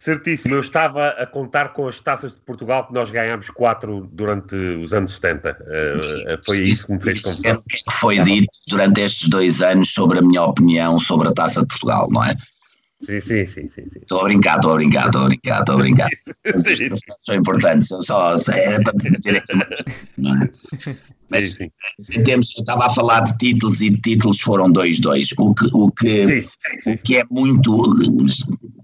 Certíssimo, 0.00 0.54
eu 0.54 0.60
estava 0.60 1.08
a 1.08 1.26
contar 1.26 1.74
com 1.74 1.86
as 1.86 2.00
taças 2.00 2.32
de 2.32 2.40
Portugal 2.40 2.86
que 2.86 2.94
nós 2.94 3.10
ganhámos 3.10 3.50
quatro 3.50 4.08
durante 4.10 4.54
os 4.54 4.94
anos 4.94 5.12
70. 5.16 5.50
Uh, 5.50 6.30
eh, 6.30 6.40
foi 6.42 6.56
isso, 6.62 6.86
que 6.86 6.94
me 6.94 7.00
fez 7.02 7.20
confusão. 7.20 7.52
É 7.52 7.92
foi 7.92 8.18
dito 8.20 8.48
durante 8.66 9.02
estes 9.02 9.28
dois 9.28 9.60
anos 9.60 9.92
sobre 9.92 10.18
a 10.18 10.22
minha 10.22 10.42
opinião 10.42 10.98
sobre 10.98 11.28
a 11.28 11.32
taça 11.32 11.60
de 11.60 11.66
Portugal, 11.66 12.08
não 12.10 12.24
é? 12.24 12.34
Sim, 13.02 13.18
sim, 13.20 13.46
sim, 13.46 13.68
sim. 13.68 13.82
Estou 13.96 14.20
a 14.20 14.24
brincar, 14.24 14.56
estou 14.56 14.72
a 14.72 14.74
brincar, 14.74 15.06
estou 15.06 15.22
a 15.22 15.24
brincar, 15.26 15.60
estou 15.60 15.74
a 15.74 15.78
brincar. 15.78 16.08
são 17.24 17.34
importantes, 17.34 17.88
são 17.88 18.02
só, 18.02 18.52
era 18.52 18.82
para 18.82 18.92
ter 18.94 19.36
aqui 19.36 19.52
não 20.18 20.42
é? 20.42 20.50
Mas 21.30 21.52
sim, 21.52 21.70
sim. 21.98 22.18
em 22.18 22.22
termos, 22.24 22.52
eu 22.56 22.60
estava 22.60 22.86
a 22.86 22.90
falar 22.90 23.20
de 23.20 23.38
títulos 23.38 23.80
e 23.80 23.96
títulos 23.96 24.40
foram 24.40 24.70
2-2, 24.70 25.32
o 25.38 25.54
que, 25.54 25.64
o, 25.72 25.90
que, 25.92 26.44
o 26.86 26.98
que 26.98 27.16
é 27.16 27.24
muito, 27.30 27.94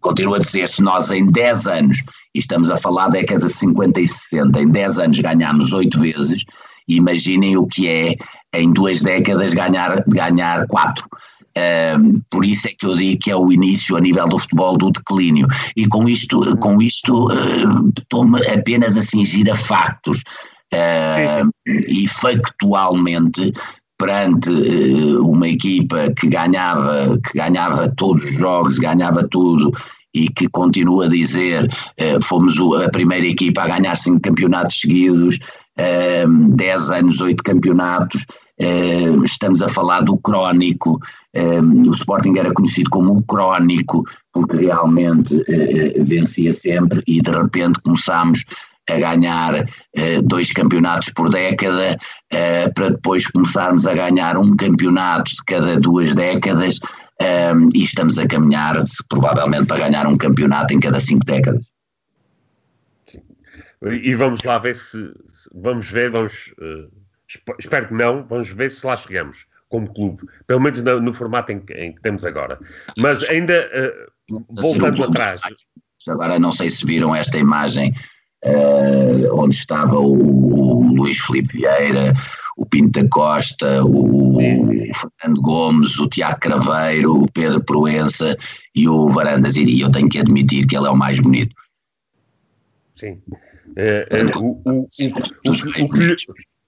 continuo 0.00 0.34
a 0.34 0.38
dizer, 0.38 0.68
se 0.68 0.82
nós 0.82 1.10
em 1.10 1.30
10 1.30 1.66
anos, 1.66 2.02
e 2.34 2.38
estamos 2.38 2.70
a 2.70 2.76
falar 2.76 3.08
da 3.08 3.18
década 3.18 3.46
de 3.46 3.52
50 3.52 4.00
e 4.00 4.08
60, 4.08 4.60
em 4.60 4.70
10 4.70 4.98
anos 4.98 5.18
ganhámos 5.18 5.72
8 5.72 5.98
vezes, 5.98 6.44
imaginem 6.88 7.56
o 7.56 7.66
que 7.66 7.88
é 7.88 8.16
em 8.54 8.72
duas 8.72 9.02
décadas 9.02 9.52
ganhar, 9.52 10.02
ganhar 10.06 10.66
4 10.68 11.04
por 12.30 12.44
isso 12.44 12.68
é 12.68 12.72
que 12.78 12.86
eu 12.86 12.96
digo 12.96 13.20
que 13.20 13.30
é 13.30 13.36
o 13.36 13.50
início 13.50 13.96
a 13.96 14.00
nível 14.00 14.28
do 14.28 14.38
futebol 14.38 14.76
do 14.76 14.90
declínio. 14.90 15.46
E 15.76 15.86
com 15.86 16.08
isto, 16.08 16.56
com 16.58 16.80
isto 16.82 17.26
uh, 17.26 17.92
estou-me 17.98 18.46
apenas 18.48 18.96
a 18.96 19.02
cingir 19.02 19.50
a 19.50 19.54
factos. 19.54 20.22
Uh, 20.74 21.48
e 21.66 22.08
factualmente, 22.08 23.52
perante 23.98 24.50
uh, 24.50 25.26
uma 25.26 25.48
equipa 25.48 26.12
que 26.12 26.28
ganhava, 26.28 27.18
que 27.18 27.38
ganhava 27.38 27.92
todos 27.96 28.24
os 28.24 28.34
jogos, 28.34 28.78
ganhava 28.78 29.26
tudo 29.28 29.72
e 30.14 30.28
que 30.28 30.48
continuo 30.48 31.02
a 31.02 31.08
dizer, 31.08 31.66
uh, 31.66 32.24
fomos 32.24 32.58
a 32.82 32.88
primeira 32.90 33.26
equipa 33.26 33.62
a 33.62 33.68
ganhar 33.68 33.96
cinco 33.96 34.20
campeonatos 34.20 34.80
seguidos, 34.80 35.38
uh, 35.78 36.56
dez 36.56 36.90
anos, 36.90 37.20
oito 37.20 37.42
campeonatos, 37.42 38.26
uh, 38.60 39.24
estamos 39.24 39.62
a 39.62 39.68
falar 39.68 40.02
do 40.02 40.16
crónico, 40.18 41.00
o 41.86 41.90
Sporting 41.90 42.38
era 42.38 42.52
conhecido 42.52 42.88
como 42.88 43.18
o 43.18 43.22
crónico, 43.22 44.04
porque 44.32 44.56
realmente 44.56 45.36
vencia 45.98 46.50
sempre 46.50 47.02
e 47.06 47.20
de 47.20 47.30
repente 47.30 47.78
começámos 47.82 48.42
a 48.88 48.98
ganhar 48.98 49.66
dois 50.24 50.50
campeonatos 50.50 51.10
por 51.10 51.28
década, 51.28 51.98
para 52.74 52.88
depois 52.88 53.26
começarmos 53.26 53.86
a 53.86 53.92
ganhar 53.92 54.38
um 54.38 54.56
campeonato 54.56 55.32
de 55.32 55.44
cada 55.44 55.78
duas 55.78 56.14
décadas, 56.14 56.78
e 57.74 57.82
estamos 57.82 58.18
a 58.18 58.26
caminhar 58.26 58.78
provavelmente 59.10 59.66
para 59.66 59.88
ganhar 59.88 60.06
um 60.06 60.16
campeonato 60.16 60.72
em 60.72 60.80
cada 60.80 61.00
cinco 61.00 61.26
décadas. 61.26 61.66
E 63.82 64.14
vamos 64.14 64.42
lá 64.42 64.58
ver 64.58 64.74
se, 64.74 65.12
vamos 65.54 65.90
ver, 65.90 66.10
vamos, 66.10 66.54
uh, 66.58 66.90
espero 67.58 67.88
que 67.88 67.94
não, 67.94 68.24
vamos 68.26 68.50
ver 68.50 68.70
se 68.70 68.86
lá 68.86 68.96
chegamos 68.96 69.46
como 69.68 69.92
clube, 69.92 70.24
pelo 70.46 70.60
menos 70.60 70.82
no, 70.82 71.00
no 71.00 71.12
formato 71.12 71.52
em, 71.52 71.62
em, 71.74 71.92
que 71.92 72.00
temos 72.02 72.24
agora. 72.24 72.58
Mas 72.98 73.28
ainda 73.28 73.68
uh, 74.30 74.44
voltando 74.50 75.04
atrás. 75.04 75.40
Agora 76.08 76.38
não 76.38 76.52
sei 76.52 76.70
se 76.70 76.86
viram 76.86 77.14
esta 77.14 77.36
imagem 77.36 77.92
uh, 78.44 79.42
onde 79.42 79.56
estava 79.56 79.98
o, 79.98 80.12
o 80.12 80.94
Luís 80.94 81.18
Filipe 81.18 81.58
Vieira, 81.58 82.14
o 82.56 82.64
Pinto 82.64 83.02
da 83.02 83.08
Costa, 83.08 83.84
o, 83.84 84.36
o 84.36 84.94
Fernando 84.94 85.40
Gomes, 85.42 85.98
o 85.98 86.08
Tiago 86.08 86.38
Craveiro, 86.40 87.22
o 87.22 87.32
Pedro 87.32 87.62
Proença 87.64 88.36
e 88.74 88.88
o 88.88 89.08
Varandas, 89.08 89.56
e 89.56 89.80
eu 89.80 89.90
tenho 89.90 90.08
que 90.08 90.18
admitir 90.18 90.66
que 90.66 90.76
ele 90.76 90.86
é 90.86 90.90
o 90.90 90.96
mais 90.96 91.18
bonito. 91.18 91.54
Sim. 92.94 93.20
É, 93.76 94.06
é, 94.10 94.24
o, 94.38 94.62
o, 94.64 94.80
o, 94.80 94.84
o, 94.84 95.90
que 95.90 95.98
lhe, 95.98 96.16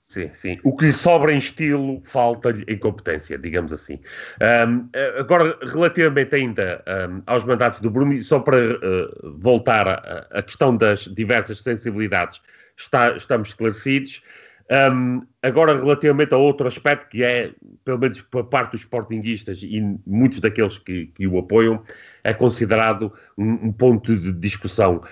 sim, 0.09 0.31
sim. 0.33 0.59
o 0.65 0.75
que 0.75 0.87
lhe 0.87 0.93
sobra 0.93 1.33
em 1.33 1.39
estilo 1.39 2.01
falta-lhe 2.05 2.65
em 2.67 2.79
competência, 2.79 3.39
digamos 3.39 3.73
assim. 3.73 4.01
Um, 4.41 4.89
agora, 5.19 5.59
relativamente 5.63 6.35
ainda 6.35 6.83
um, 7.11 7.23
aos 7.27 7.45
mandatos 7.45 7.81
do 7.81 7.91
Bruno, 7.91 8.21
só 8.23 8.41
para 8.41 8.57
uh, 8.57 9.39
voltar 9.39 9.87
à 10.31 10.43
questão 10.43 10.77
das 10.77 11.01
diversas 11.01 11.63
sensibilidades, 11.63 12.41
está, 12.77 13.17
estamos 13.17 13.49
esclarecidos. 13.49 14.23
Um, 14.71 15.23
agora, 15.43 15.77
relativamente 15.77 16.35
a 16.35 16.39
outro 16.39 16.67
aspecto, 16.67 17.09
que 17.09 17.23
é, 17.23 17.53
pelo 17.85 17.99
menos 17.99 18.21
por 18.23 18.45
parte 18.45 18.73
dos 18.73 18.81
sportinguistas 18.81 19.63
e 19.63 19.81
muitos 20.07 20.41
daqueles 20.41 20.79
que, 20.79 21.07
que 21.07 21.27
o 21.27 21.39
apoiam, 21.39 21.83
é 22.25 22.33
considerado 22.35 23.13
um, 23.37 23.73
ponto 23.73 24.17
de 24.17 24.33
discussão. 24.33 25.03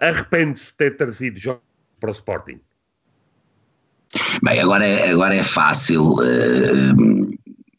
Arrepende-se 0.00 0.66
de 0.66 0.74
ter 0.74 0.96
trazido 0.96 1.38
jogos 1.38 1.62
para 1.98 2.10
o 2.10 2.12
Sporting? 2.12 2.60
Bem, 4.42 4.60
agora 4.60 4.86
é, 4.86 5.10
agora 5.10 5.34
é 5.34 5.42
fácil 5.42 6.14
uh, 6.14 7.36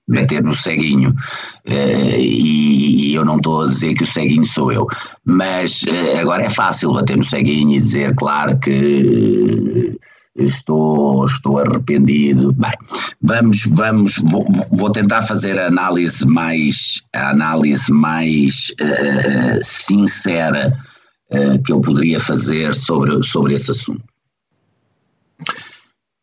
meter 0.07 0.43
no 0.43 0.53
ceguinho 0.53 1.09
uh, 1.09 2.19
e, 2.19 3.11
e, 3.11 3.15
eu 3.15 3.25
não 3.25 3.38
estou 3.38 3.63
a 3.63 3.67
dizer 3.67 3.93
que 3.93 4.03
o 4.03 4.07
ceguinho 4.07 4.45
sou 4.45 4.71
eu, 4.71 4.88
mas 5.25 5.84
uh, 5.84 6.19
agora 6.19 6.43
é 6.43 6.49
fácil 6.49 6.93
bater 6.93 7.17
no 7.17 7.23
ceguinho 7.23 7.75
e 7.75 7.80
dizer, 7.80 8.13
claro, 8.15 8.57
que 8.59 9.97
estou, 10.38 11.25
estou 11.25 11.59
arrependido. 11.59 12.53
Bem, 12.53 12.73
vamos, 13.21 13.65
vamos, 13.71 14.15
vou, 14.32 14.45
vou 14.71 14.91
tentar 14.91 15.23
fazer 15.23 15.59
a 15.59 15.67
análise 15.67 16.25
mais, 16.25 17.03
a 17.13 17.32
análise 17.32 17.91
mais 17.91 18.73
uh, 18.82 19.59
sincera 19.63 20.78
uh, 21.32 21.61
que 21.63 21.71
eu 21.71 21.82
poderia 21.82 22.19
fazer 22.19 22.75
sobre, 22.75 23.21
sobre 23.23 23.55
esse 23.55 23.71
assunto. 23.71 24.03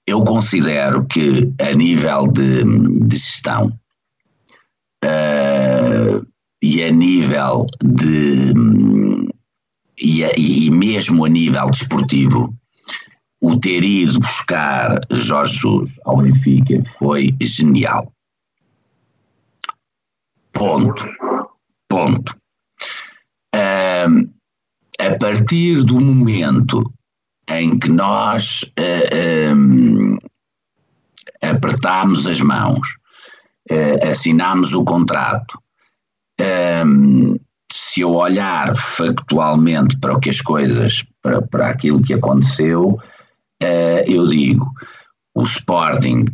Eu 0.07 0.23
considero 0.23 1.07
que 1.07 1.53
a 1.61 1.73
nível 1.73 2.29
de, 2.29 2.63
de 3.07 3.17
gestão 3.17 3.69
uh, 5.05 6.27
e 6.63 6.83
a 6.83 6.91
nível 6.91 7.67
de 7.83 8.53
e, 9.99 10.23
e 10.23 10.71
mesmo 10.71 11.25
a 11.25 11.29
nível 11.29 11.71
desportivo, 11.71 12.55
o 13.41 13.59
ter 13.59 13.85
ido 13.85 14.19
buscar 14.21 15.01
Jorge 15.11 15.55
Jesus 15.55 15.99
ao 16.05 16.19
Benfica 16.19 16.83
foi 16.99 17.35
genial. 17.41 18.13
Ponto. 20.53 21.05
Ponto. 21.89 22.37
Um, 23.55 24.31
a 24.99 25.19
partir 25.19 25.83
do 25.83 26.01
momento 26.01 26.93
em 27.49 27.79
que 27.79 27.89
nós 27.89 28.63
uh, 28.63 29.55
um, 29.55 30.19
apertámos 31.43 32.27
as 32.27 32.41
mãos, 32.41 32.97
uh, 33.71 34.11
assinámos 34.11 34.73
o 34.73 34.85
contrato, 34.85 35.59
um, 36.87 37.39
se 37.71 38.01
eu 38.01 38.15
olhar 38.15 38.77
factualmente 38.77 39.99
para 39.99 40.15
o 40.15 40.21
que 40.21 40.31
as 40.31 40.41
coisas, 40.41 41.05
para, 41.23 41.43
para 41.43 41.69
aquilo 41.69 42.03
que 42.03 42.15
aconteceu, 42.15 42.99
uh, 43.63 44.05
eu 44.07 44.27
digo, 44.27 44.71
o 45.35 45.43
Sporting 45.43 46.27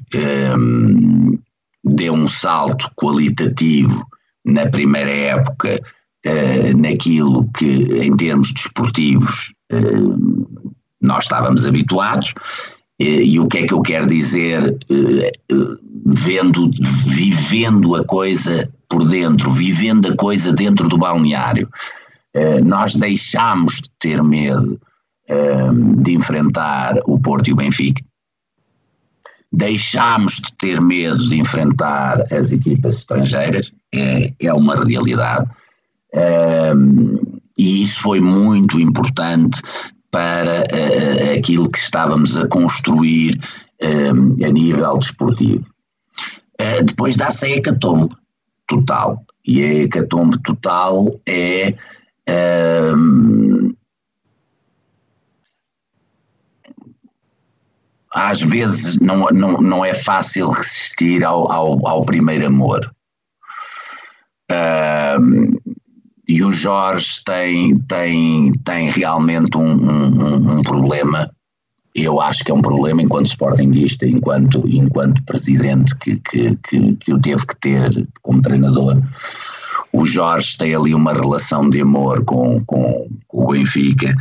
um, 0.57 1.39
deu 1.83 2.13
um 2.13 2.29
salto 2.29 2.91
qualitativo 2.95 4.07
na 4.45 4.67
primeira 4.67 5.11
época 5.11 5.81
uh, 6.27 6.79
naquilo 6.79 7.51
que, 7.53 8.05
em 8.05 8.17
termos 8.17 8.53
desportivos, 8.53 9.55
uh, 9.73 10.70
nós 11.01 11.25
estávamos 11.25 11.67
habituados. 11.67 12.35
E 12.99 13.41
o 13.41 13.49
que 13.49 13.59
é 13.59 13.67
que 13.67 13.73
eu 13.73 13.81
quero 13.81 14.07
dizer, 14.07 14.77
vendo, 16.05 16.71
vivendo 17.07 17.97
a 17.97 18.05
coisa 18.05 18.71
por 18.91 19.09
dentro, 19.09 19.51
vivendo 19.53 20.09
a 20.13 20.17
coisa 20.17 20.53
dentro 20.53 20.87
do 20.87 20.99
balneário. 20.99 21.67
Nós 22.63 22.95
deixámos 22.95 23.77
de 23.77 23.91
ter 23.99 24.23
medo 24.23 24.79
de 26.03 26.13
enfrentar 26.13 26.97
o 27.07 27.19
Porto 27.19 27.49
e 27.49 27.53
o 27.55 27.57
Benfica. 27.57 28.03
Deixámos 29.51 30.35
de 30.35 30.53
ter 30.59 30.79
medo 30.79 31.27
de 31.27 31.37
enfrentar 31.39 32.31
as 32.31 32.53
equipas 32.53 32.97
estrangeiras, 32.97 33.73
é, 33.95 34.33
é 34.39 34.53
uma 34.53 34.85
realidade. 34.85 35.49
E 37.57 37.83
isso 37.83 38.03
foi 38.03 38.21
muito 38.21 38.79
importante 38.79 39.63
para 40.11 40.63
uh, 40.63 41.39
aquilo 41.39 41.71
que 41.71 41.79
estávamos 41.79 42.37
a 42.37 42.47
construir 42.49 43.41
um, 43.83 44.37
ehm, 44.41 44.45
a 44.45 44.49
nível 44.51 44.99
desportivo. 44.99 45.65
Uh, 46.61 46.85
depois 46.85 47.17
dá-se 47.17 47.47
a 47.47 47.57
hecatombe 47.57 48.15
total. 48.67 49.25
E 49.47 49.63
a 49.63 49.75
hecatombe 49.85 50.39
total 50.43 51.07
é 51.27 51.75
um, 52.95 53.75
às 58.13 58.41
vezes 58.41 58.99
não, 58.99 59.29
não, 59.31 59.61
não 59.61 59.85
é 59.85 59.95
fácil 59.95 60.51
resistir 60.51 61.25
ao, 61.25 61.51
ao, 61.51 61.87
ao 61.87 62.05
primeiro 62.05 62.47
amor. 62.47 62.93
E 66.31 66.45
o 66.45 66.53
Jorge 66.53 67.25
tem, 67.25 67.77
tem, 67.81 68.53
tem 68.65 68.89
realmente 68.89 69.59
um, 69.59 69.73
um, 69.73 70.59
um, 70.59 70.63
problema. 70.63 71.29
Eu 71.93 72.21
acho 72.21 72.45
que 72.45 72.53
é 72.53 72.55
um 72.55 72.63
problema 72.63 73.03
enquanto 73.03 73.27
sportinguista, 73.27 74.07
enquanto, 74.07 74.63
enquanto 74.69 75.25
presidente 75.25 75.93
que, 75.97 76.21
que, 76.21 76.57
que, 76.59 76.95
que 76.95 77.13
o 77.13 77.21
teve 77.21 77.45
que 77.45 77.57
ter 77.57 78.09
como 78.23 78.43
treinador. 78.43 79.03
O 79.93 80.07
Jorge 80.07 80.57
tem 80.57 80.73
ali 80.73 80.95
uma 80.95 81.13
relação 81.13 81.69
de 81.69 81.81
amor 81.81 82.25
com, 82.25 82.65
com, 82.65 83.09
com 83.27 83.45
o 83.45 83.49
Benfica. 83.49 84.15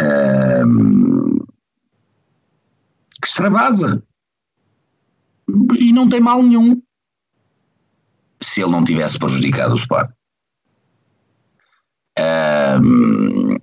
Um, 0.00 1.38
que 3.20 3.28
extravasa. 3.28 4.02
E 5.78 5.92
não 5.92 6.08
tem 6.08 6.18
mal 6.22 6.42
nenhum. 6.42 6.80
Se 8.42 8.62
ele 8.62 8.72
não 8.72 8.82
tivesse 8.82 9.18
prejudicado 9.18 9.74
o 9.74 9.76
Sport. 9.76 10.10
Um, 12.18 13.56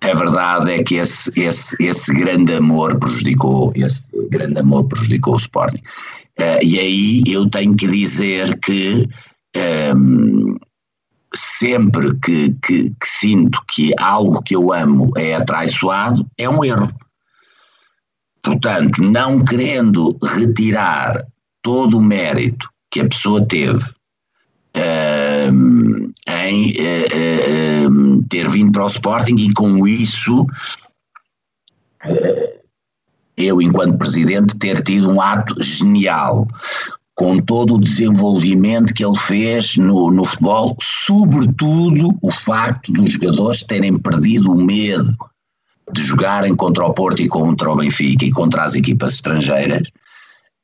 a 0.00 0.14
verdade 0.14 0.72
é 0.72 0.82
que 0.82 0.96
esse, 0.96 1.30
esse, 1.38 1.76
esse 1.82 2.12
grande 2.14 2.54
amor 2.54 2.98
prejudicou, 2.98 3.72
esse 3.74 4.02
grande 4.30 4.60
amor 4.60 4.84
prejudicou 4.84 5.34
o 5.34 5.38
Sporting. 5.38 5.82
Uh, 6.38 6.62
e 6.62 6.78
aí 6.78 7.22
eu 7.26 7.48
tenho 7.48 7.74
que 7.76 7.86
dizer 7.86 8.58
que 8.60 9.08
um, 9.94 10.56
sempre 11.34 12.14
que, 12.20 12.54
que, 12.62 12.90
que, 12.90 12.96
sinto 13.04 13.60
que 13.68 13.92
algo 13.98 14.42
que 14.42 14.54
eu 14.54 14.72
amo 14.72 15.12
é 15.16 15.34
atraiçoado, 15.34 16.26
é 16.38 16.48
um 16.48 16.64
erro. 16.64 16.92
Portanto, 18.42 19.02
não 19.02 19.44
querendo 19.44 20.16
retirar 20.22 21.26
todo 21.62 21.98
o 21.98 22.02
mérito 22.02 22.68
que 22.90 23.00
a 23.00 23.08
pessoa 23.08 23.44
teve 23.44 23.82
uh, 23.82 25.05
um, 25.50 26.12
em 26.28 26.72
uh, 26.72 27.88
uh, 27.88 28.24
ter 28.28 28.48
vindo 28.48 28.72
para 28.72 28.84
o 28.84 28.88
Sporting 28.88 29.36
e 29.36 29.52
com 29.52 29.86
isso 29.86 30.42
uh, 32.04 32.56
eu, 33.36 33.60
enquanto 33.60 33.98
presidente, 33.98 34.56
ter 34.56 34.82
tido 34.82 35.10
um 35.10 35.20
ato 35.20 35.62
genial 35.62 36.48
com 37.14 37.38
todo 37.38 37.74
o 37.74 37.80
desenvolvimento 37.80 38.92
que 38.92 39.04
ele 39.04 39.16
fez 39.16 39.76
no, 39.76 40.10
no 40.10 40.24
futebol, 40.24 40.76
sobretudo 40.80 42.16
o 42.20 42.30
facto 42.30 42.92
dos 42.92 43.12
jogadores 43.12 43.64
terem 43.64 43.98
perdido 43.98 44.52
o 44.52 44.56
medo 44.56 45.16
de 45.92 46.02
jogarem 46.02 46.54
contra 46.54 46.84
o 46.84 46.92
Porto 46.92 47.22
e 47.22 47.28
contra 47.28 47.70
o 47.70 47.76
Benfica 47.76 48.24
e 48.24 48.30
contra 48.30 48.64
as 48.64 48.74
equipas 48.74 49.14
estrangeiras, 49.14 49.88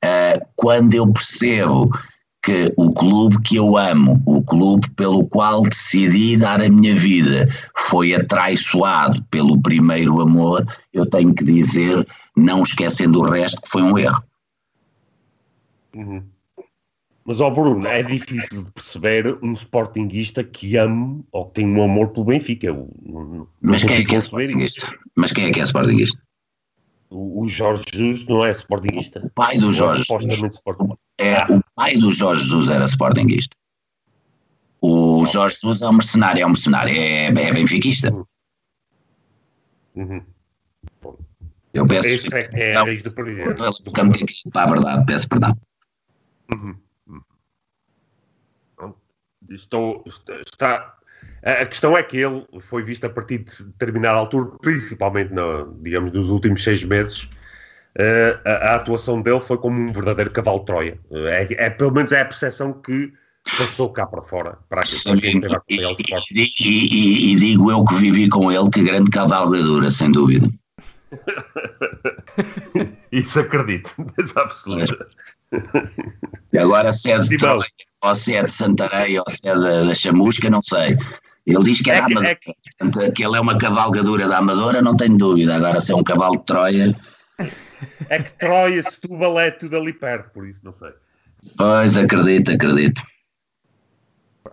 uh, 0.04 0.46
quando 0.56 0.94
eu 0.94 1.10
percebo 1.10 1.90
que 2.42 2.66
o 2.76 2.92
clube 2.92 3.40
que 3.42 3.56
eu 3.56 3.76
amo, 3.76 4.20
o 4.26 4.42
clube 4.42 4.90
pelo 4.90 5.26
qual 5.28 5.62
decidi 5.62 6.36
dar 6.36 6.60
a 6.60 6.68
minha 6.68 6.94
vida, 6.94 7.48
foi 7.76 8.14
atraiçoado 8.14 9.22
pelo 9.30 9.60
primeiro 9.62 10.20
amor, 10.20 10.66
eu 10.92 11.06
tenho 11.06 11.32
que 11.32 11.44
dizer, 11.44 12.06
não 12.36 12.62
esquecendo 12.62 13.20
o 13.20 13.30
resto, 13.30 13.62
que 13.62 13.70
foi 13.70 13.82
um 13.82 13.96
erro. 13.96 14.22
Uhum. 15.94 16.22
Mas, 17.24 17.40
ó 17.40 17.48
Bruno, 17.50 17.86
é 17.86 18.02
difícil 18.02 18.64
de 18.64 18.70
perceber 18.72 19.38
um 19.40 19.52
sportinguista 19.52 20.42
que 20.42 20.76
ame 20.76 21.24
ou 21.30 21.46
que 21.46 21.54
tem 21.54 21.66
um 21.66 21.82
amor 21.84 22.08
pelo 22.08 22.26
Benfica. 22.26 22.66
Eu, 22.66 22.90
não, 23.06 23.46
Mas 23.60 23.84
quem 23.84 23.98
é 23.98 24.04
que 24.04 24.16
é 24.16 24.18
sportinguista? 24.18 24.92
Mas 25.14 25.32
quem 25.32 25.44
é 25.44 25.52
que 25.52 25.60
é 25.60 25.62
sportinguista? 25.62 26.20
O, 27.12 27.42
o 27.42 27.48
Jorge 27.48 27.84
Jesus 27.92 28.24
não 28.24 28.44
é 28.44 28.50
sportinguista. 28.52 29.20
O 29.24 29.30
pai 29.30 29.58
do 29.58 29.70
Jorge 29.70 30.02
Jesus. 30.08 30.58
É, 31.18 31.44
o 31.44 31.62
pai 31.74 31.96
do 31.96 32.10
Jorge 32.10 32.42
Jesus 32.42 32.70
era 32.70 32.84
sportinguista. 32.86 33.54
O 34.80 35.24
Jorge 35.26 35.56
Jesus 35.56 35.82
é 35.82 35.88
um 35.88 35.92
mercenário, 35.92 36.42
é 36.42 36.46
um 36.46 36.50
mercenário, 36.50 36.94
é, 36.94 37.26
é 37.26 37.52
benfiquista. 37.52 38.10
Uhum. 38.12 38.24
uhum. 39.94 40.22
Eu 41.74 41.86
peço. 41.86 42.08
Este 42.08 42.34
é, 42.34 42.50
é, 42.52 42.72
é, 42.72 42.74
é, 42.74 42.94
de 42.96 43.10
para 44.50 44.62
a 44.62 44.66
verdade, 44.66 45.06
peço 45.06 45.28
perdão. 45.28 45.56
Uhum. 46.50 46.76
Estou, 49.50 50.04
está, 50.46 50.96
a 51.42 51.66
questão 51.66 51.96
é 51.96 52.02
que 52.02 52.18
ele 52.18 52.44
foi 52.60 52.84
visto 52.84 53.04
a 53.04 53.10
partir 53.10 53.38
de 53.38 53.64
determinada 53.64 54.18
altura, 54.18 54.50
principalmente, 54.60 55.32
no, 55.32 55.74
digamos, 55.82 56.12
nos 56.12 56.28
últimos 56.28 56.62
seis 56.62 56.84
meses, 56.84 57.22
uh, 57.98 58.38
a, 58.44 58.52
a, 58.52 58.74
atuação 58.76 59.20
dele 59.20 59.40
foi 59.40 59.58
como 59.58 59.80
um 59.80 59.92
verdadeiro 59.92 60.30
cavalo 60.30 60.60
de 60.60 60.66
Troia. 60.66 60.98
É, 61.10 61.66
é, 61.66 61.70
pelo 61.70 61.90
menos 61.90 62.12
é 62.12 62.20
a 62.20 62.24
percepção 62.24 62.72
que 62.72 63.12
passou 63.58 63.92
cá 63.92 64.06
para 64.06 64.22
fora, 64.22 64.56
para 64.68 64.82
aquele 64.82 65.20
que 65.20 65.26
esteve 65.26 65.54
a 65.54 65.60
e, 66.30 66.48
e, 66.60 67.32
e, 67.32 67.36
digo 67.36 67.72
eu 67.72 67.84
que 67.84 67.96
vivi 67.96 68.28
com 68.28 68.52
ele, 68.52 68.70
que 68.70 68.82
grande 68.82 69.10
cavalgadura, 69.10 69.90
sem 69.90 70.12
dúvida. 70.12 70.48
Isso 73.10 73.40
acredito, 73.40 73.92
mas 74.16 74.36
absoluta. 74.36 75.08
E 76.52 76.58
agora 76.58 76.92
se 76.92 77.10
é 77.10 77.18
de 77.18 77.36
Troia, 77.36 77.64
ou 78.00 78.14
se 78.14 78.34
é 78.34 78.44
de 78.44 78.50
Santarém, 78.50 79.18
ou 79.18 79.24
se 79.28 79.48
é 79.48 79.54
da, 79.54 79.84
da 79.84 79.94
Chamusca, 79.94 80.48
não 80.48 80.62
sei. 80.62 80.96
Ele 81.46 81.64
diz 81.64 81.80
que 81.80 81.90
é, 81.90 81.96
é 81.96 81.98
da 81.98 82.06
Amadora, 82.06 82.28
é 82.28 82.34
que... 82.34 82.54
portanto, 82.78 83.12
que 83.12 83.24
ele 83.24 83.36
é 83.36 83.40
uma 83.40 83.58
cavalgadura 83.58 84.28
da 84.28 84.38
Amadora, 84.38 84.80
não 84.80 84.96
tenho 84.96 85.16
dúvida. 85.16 85.56
Agora, 85.56 85.80
se 85.80 85.92
é 85.92 85.96
um 85.96 86.04
cavalo 86.04 86.38
de 86.38 86.44
Troia. 86.44 86.92
É 88.08 88.22
que 88.22 88.32
Troia, 88.34 88.82
Setúbal 88.82 89.40
é 89.40 89.50
tudo 89.50 89.76
ali 89.76 89.92
perto, 89.92 90.30
por 90.32 90.46
isso 90.46 90.60
não 90.64 90.72
sei. 90.72 90.90
Pois, 91.56 91.96
acredito, 91.96 92.52
acredito. 92.52 93.02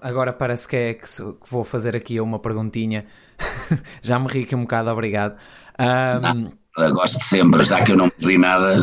Agora 0.01 0.33
parece 0.33 0.67
que 0.67 0.75
é 0.75 0.93
que, 0.93 1.05
vou 1.47 1.63
fazer 1.63 1.95
aqui 1.95 2.19
uma 2.19 2.39
perguntinha. 2.39 3.05
Já 4.01 4.17
me 4.17 4.27
ri 4.27 4.43
aqui 4.43 4.55
um 4.55 4.61
bocado, 4.61 4.89
obrigado. 4.89 5.37
Um, 5.79 6.51
gosto 6.87 7.21
sempre, 7.23 7.63
já 7.63 7.83
que 7.83 7.91
eu 7.91 7.97
não 7.97 8.11
vi 8.17 8.37
nada, 8.37 8.81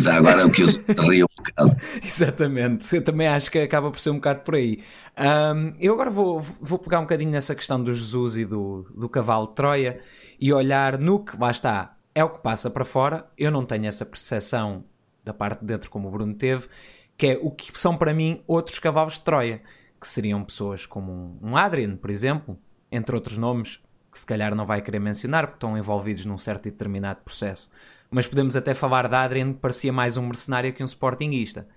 já 0.00 0.16
agora 0.16 0.46
o 0.46 0.50
que 0.50 0.62
os 0.62 0.74
riam 0.98 1.28
um 1.38 1.42
bocado. 1.42 1.76
Exatamente, 2.04 2.94
eu 2.94 3.04
também 3.04 3.28
acho 3.28 3.50
que 3.50 3.58
acaba 3.58 3.90
por 3.90 4.00
ser 4.00 4.10
um 4.10 4.16
bocado 4.16 4.40
por 4.40 4.54
aí. 4.54 4.82
Um, 5.18 5.72
eu 5.78 5.94
agora 5.94 6.10
vou, 6.10 6.40
vou 6.40 6.78
pegar 6.78 6.98
um 6.98 7.02
bocadinho 7.02 7.30
nessa 7.30 7.54
questão 7.54 7.82
do 7.82 7.92
Jesus 7.92 8.36
e 8.36 8.44
do, 8.44 8.86
do 8.94 9.08
cavalo 9.08 9.46
de 9.46 9.54
Troia 9.54 10.00
e 10.40 10.52
olhar 10.52 10.98
no 10.98 11.24
que, 11.24 11.36
lá 11.38 11.50
está, 11.50 11.96
é 12.14 12.24
o 12.24 12.30
que 12.30 12.40
passa 12.40 12.70
para 12.70 12.84
fora. 12.84 13.26
Eu 13.36 13.50
não 13.50 13.64
tenho 13.64 13.86
essa 13.86 14.04
percepção 14.04 14.84
da 15.24 15.32
parte 15.32 15.60
de 15.60 15.66
dentro 15.66 15.90
como 15.90 16.08
o 16.08 16.10
Bruno 16.10 16.34
teve, 16.34 16.68
que 17.16 17.26
é 17.28 17.38
o 17.40 17.50
que 17.50 17.78
são 17.78 17.96
para 17.96 18.14
mim 18.14 18.42
outros 18.46 18.78
cavalos 18.78 19.14
de 19.14 19.20
Troia, 19.20 19.62
que 20.00 20.06
seriam 20.06 20.42
pessoas 20.44 20.86
como 20.86 21.38
um 21.42 21.56
Adrian, 21.56 21.96
por 21.96 22.10
exemplo, 22.10 22.58
entre 22.90 23.14
outros 23.14 23.38
nomes 23.38 23.80
que 24.16 24.20
se 24.20 24.26
calhar 24.26 24.54
não 24.54 24.64
vai 24.64 24.80
querer 24.80 24.98
mencionar 24.98 25.46
porque 25.46 25.58
estão 25.58 25.76
envolvidos 25.76 26.24
num 26.24 26.38
certo 26.38 26.66
e 26.66 26.70
determinado 26.70 27.20
processo. 27.22 27.70
Mas 28.10 28.26
podemos 28.26 28.56
até 28.56 28.72
falar 28.72 29.08
da 29.08 29.22
Adrian 29.22 29.52
que 29.52 29.60
parecia 29.60 29.92
mais 29.92 30.16
um 30.16 30.26
mercenário 30.26 30.72
que 30.72 30.82
um 30.82 30.86
sportinguista. 30.86 31.68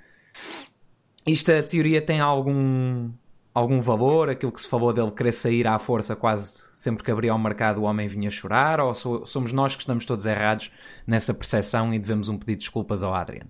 Esta 1.26 1.62
teoria 1.62 2.02
tem 2.02 2.22
algum, 2.22 3.12
algum 3.54 3.82
valor? 3.82 4.30
Aquilo 4.30 4.54
que 4.54 4.62
se 4.62 4.70
falou 4.70 4.94
dele 4.94 5.12
querer 5.12 5.34
sair 5.34 5.68
à 5.68 5.78
força 5.78 6.16
quase 6.16 6.70
sempre 6.72 7.04
que 7.04 7.12
abria 7.12 7.36
o 7.36 7.38
mercado 7.38 7.82
o 7.82 7.84
homem 7.84 8.08
vinha 8.08 8.32
chorar? 8.32 8.80
Ou 8.80 8.96
somos 8.96 9.52
nós 9.52 9.76
que 9.76 9.82
estamos 9.82 10.06
todos 10.06 10.26
errados 10.26 10.72
nessa 11.06 11.34
percepção 11.34 11.94
e 11.94 12.00
devemos 12.00 12.30
um 12.30 12.38
pedido 12.38 12.60
de 12.60 12.64
desculpas 12.64 13.04
ao 13.04 13.14
Adrian? 13.14 13.48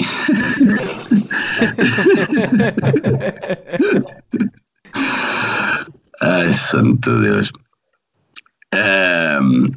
Ai, 6.20 6.52
santo 6.52 7.20
Deus. 7.20 7.52
Um... 8.74 9.68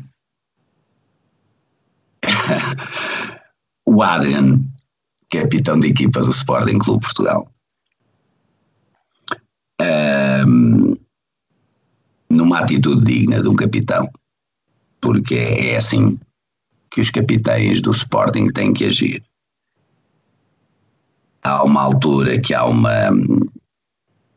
o 3.85 4.01
Adrian, 4.01 4.59
capitão 5.29 5.79
de 5.79 5.89
equipa 5.89 6.21
do 6.21 6.31
Sporting 6.31 6.79
Clube 6.79 7.01
Portugal, 7.01 7.47
um... 9.79 10.95
numa 12.29 12.59
atitude 12.59 13.05
digna 13.05 13.39
de 13.41 13.47
um 13.47 13.55
capitão, 13.55 14.09
porque 14.99 15.35
é 15.35 15.77
assim 15.77 16.19
que 16.89 17.01
os 17.01 17.11
capitães 17.11 17.81
do 17.81 17.91
Sporting 17.91 18.47
têm 18.47 18.73
que 18.73 18.85
agir. 18.85 19.23
Há 21.43 21.63
uma 21.63 21.83
altura 21.83 22.41
que 22.41 22.53
há 22.53 22.65
uma, 22.65 23.09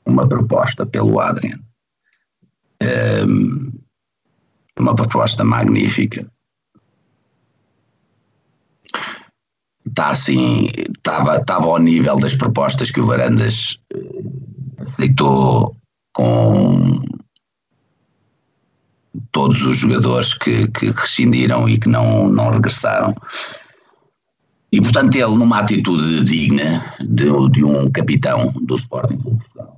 uma 0.07 0.29
proposta 0.29 0.85
pelo 0.85 1.19
Adrian 1.19 1.59
uma 4.79 4.95
proposta 4.95 5.45
magnífica. 5.45 6.27
Está 9.87 10.11
assim, 10.11 10.69
estava, 10.97 11.37
estava 11.37 11.67
ao 11.67 11.79
nível 11.79 12.19
das 12.19 12.35
propostas 12.35 12.91
que 12.91 13.01
o 13.01 13.07
Varandas 13.07 13.79
eh, 13.93 14.83
aceitou 14.83 15.77
com 16.13 17.03
todos 19.31 19.63
os 19.63 19.79
jogadores 19.79 20.35
que, 20.35 20.67
que 20.69 20.87
rescindiram 20.87 21.69
e 21.69 21.79
que 21.79 21.89
não, 21.89 22.29
não 22.29 22.51
regressaram. 22.51 23.15
E, 24.73 24.81
portanto, 24.81 25.15
ele, 25.15 25.37
numa 25.37 25.61
atitude 25.61 26.25
digna 26.25 26.95
de, 27.01 27.27
de 27.51 27.65
um 27.65 27.91
capitão 27.91 28.53
do 28.63 28.77
Sporting 28.77 29.19
Clube 29.19 29.39
Portugal, 29.39 29.74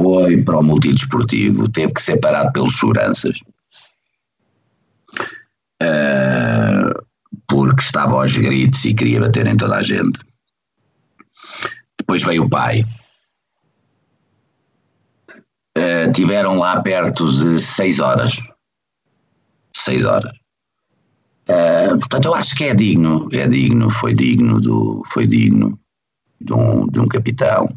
foi 0.00 0.42
para 0.42 0.58
o 0.58 0.62
multidesportivo, 0.62 1.68
teve 1.68 1.92
que 1.92 2.00
ser 2.00 2.18
parado 2.18 2.50
pelos 2.52 2.78
seguranças. 2.78 3.38
Uh, 5.82 7.04
porque 7.46 7.82
estava 7.82 8.14
aos 8.14 8.34
gritos 8.34 8.84
e 8.84 8.94
queria 8.94 9.20
bater 9.20 9.46
em 9.46 9.56
toda 9.56 9.76
a 9.76 9.82
gente. 9.82 10.20
Depois 11.98 12.22
veio 12.22 12.44
o 12.44 12.48
pai. 12.48 12.84
Uh, 15.76 16.10
tiveram 16.14 16.58
lá 16.58 16.80
perto 16.80 17.30
de 17.30 17.60
seis 17.60 18.00
horas. 18.00 18.32
Seis 19.76 20.04
horas. 20.04 20.32
Uh, 21.48 21.98
portanto, 21.98 22.24
eu 22.26 22.34
acho 22.34 22.56
que 22.56 22.64
é 22.64 22.74
digno, 22.74 23.28
é 23.32 23.46
digno, 23.46 23.90
foi 23.90 24.14
digno 24.14 24.60
do, 24.60 25.02
foi 25.06 25.26
digno 25.26 25.78
de 26.40 26.52
um, 26.54 26.86
de 26.86 27.00
um 27.00 27.08
capitão 27.08 27.68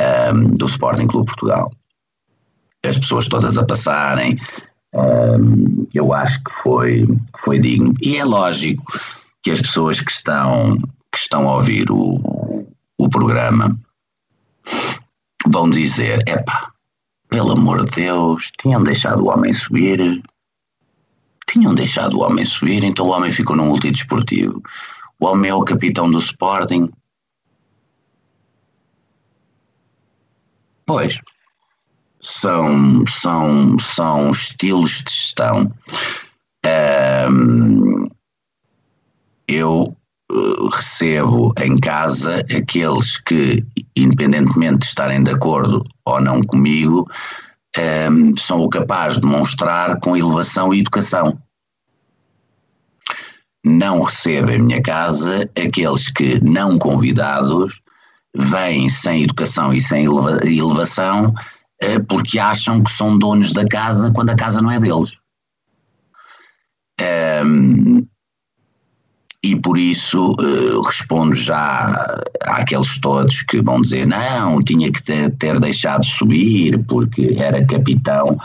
um, 0.00 0.50
do 0.54 0.66
Sporting 0.66 1.06
Clube 1.06 1.26
Portugal. 1.26 1.72
As 2.84 2.98
pessoas 2.98 3.28
todas 3.28 3.58
a 3.58 3.64
passarem, 3.64 4.38
um, 4.94 5.86
eu 5.92 6.12
acho 6.12 6.42
que 6.44 6.50
foi, 6.62 7.04
foi 7.38 7.58
digno. 7.58 7.92
E 8.00 8.16
é 8.16 8.24
lógico 8.24 8.84
que 9.42 9.50
as 9.50 9.60
pessoas 9.60 10.00
que 10.00 10.10
estão, 10.10 10.76
que 11.12 11.18
estão 11.18 11.48
a 11.48 11.56
ouvir 11.56 11.90
o, 11.90 12.14
o 12.98 13.08
programa 13.08 13.78
vão 15.46 15.70
dizer: 15.70 16.22
epá, 16.28 16.70
pelo 17.28 17.52
amor 17.52 17.84
de 17.84 17.90
Deus, 17.92 18.50
tinham 18.60 18.82
deixado 18.82 19.22
o 19.22 19.28
homem 19.28 19.52
subir. 19.52 20.22
Tinham 21.46 21.74
deixado 21.74 22.18
o 22.18 22.22
homem 22.22 22.44
subir, 22.44 22.84
então 22.84 23.06
o 23.06 23.10
homem 23.10 23.30
ficou 23.30 23.56
no 23.56 23.64
multidesportivo. 23.64 24.62
O 25.18 25.26
homem 25.26 25.50
é 25.50 25.54
o 25.54 25.64
capitão 25.64 26.10
do 26.10 26.18
Sporting, 26.18 26.90
Pois, 30.88 31.20
são, 32.18 33.06
são, 33.06 33.78
são 33.78 34.30
estilos 34.30 35.02
de 35.04 35.12
gestão. 35.12 35.70
Um, 37.30 38.08
eu 39.46 39.94
uh, 40.32 40.68
recebo 40.68 41.52
em 41.60 41.76
casa 41.76 42.38
aqueles 42.50 43.18
que, 43.18 43.62
independentemente 43.94 44.78
de 44.78 44.86
estarem 44.86 45.22
de 45.22 45.30
acordo 45.30 45.84
ou 46.06 46.22
não 46.22 46.40
comigo, 46.40 47.06
um, 48.10 48.34
são 48.34 48.62
o 48.62 48.70
capaz 48.70 49.16
de 49.16 49.20
demonstrar 49.20 50.00
com 50.00 50.16
elevação 50.16 50.72
e 50.72 50.80
educação. 50.80 51.38
Não 53.62 54.00
recebo 54.00 54.52
em 54.52 54.62
minha 54.62 54.82
casa 54.82 55.50
aqueles 55.54 56.08
que, 56.10 56.42
não 56.42 56.78
convidados, 56.78 57.82
vêm 58.38 58.88
sem 58.88 59.24
educação 59.24 59.72
e 59.72 59.80
sem 59.80 60.04
elevação 60.04 61.34
eh, 61.80 61.98
porque 61.98 62.38
acham 62.38 62.82
que 62.82 62.90
são 62.90 63.18
donos 63.18 63.52
da 63.52 63.66
casa 63.66 64.12
quando 64.12 64.30
a 64.30 64.36
casa 64.36 64.62
não 64.62 64.70
é 64.70 64.78
deles. 64.78 65.16
Um, 67.44 68.06
e 69.42 69.54
por 69.54 69.78
isso 69.78 70.32
uh, 70.32 70.80
respondo 70.82 71.34
já 71.34 72.20
àqueles 72.42 72.98
todos 73.00 73.42
que 73.42 73.62
vão 73.62 73.80
dizer 73.80 74.06
não, 74.06 74.60
tinha 74.60 74.90
que 74.90 75.00
ter, 75.00 75.30
ter 75.36 75.60
deixado 75.60 76.04
subir 76.04 76.84
porque 76.86 77.36
era 77.38 77.64
capitão. 77.64 78.36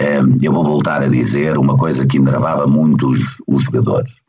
Um, 0.00 0.38
eu 0.40 0.52
vou 0.52 0.62
voltar 0.64 1.02
a 1.02 1.08
dizer 1.08 1.58
uma 1.58 1.76
coisa 1.76 2.06
que 2.06 2.18
enervava 2.18 2.66
muito 2.66 3.10
os, 3.10 3.42
os 3.46 3.64
jogadores 3.64 4.19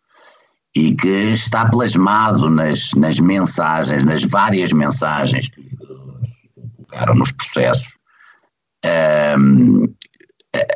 e 0.76 0.96
que 0.96 1.34
está 1.34 1.66
plasmado 1.70 2.50
nas, 2.50 2.92
nas 2.94 3.20
mensagens, 3.20 4.06
nas 4.06 4.24
várias 4.24 4.72
mensagens 4.72 5.50
que 5.50 5.78
colocaram 6.92 7.16
nos 7.16 7.32
processos, 7.32 7.98
um, 9.38 9.86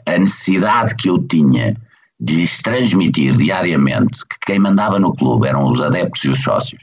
a 0.08 0.18
necessidade 0.18 0.96
que 0.96 1.10
eu 1.10 1.20
tinha 1.28 1.78
de 2.20 2.36
lhes 2.36 2.62
transmitir 2.62 3.36
diariamente 3.36 4.26
que 4.28 4.40
quem 4.46 4.60
mandava 4.60 5.00
no 5.00 5.14
clube 5.14 5.48
eram 5.48 5.66
os 5.66 5.82
adeptos 5.82 6.24
e 6.24 6.30
os 6.30 6.42
sócios, 6.42 6.82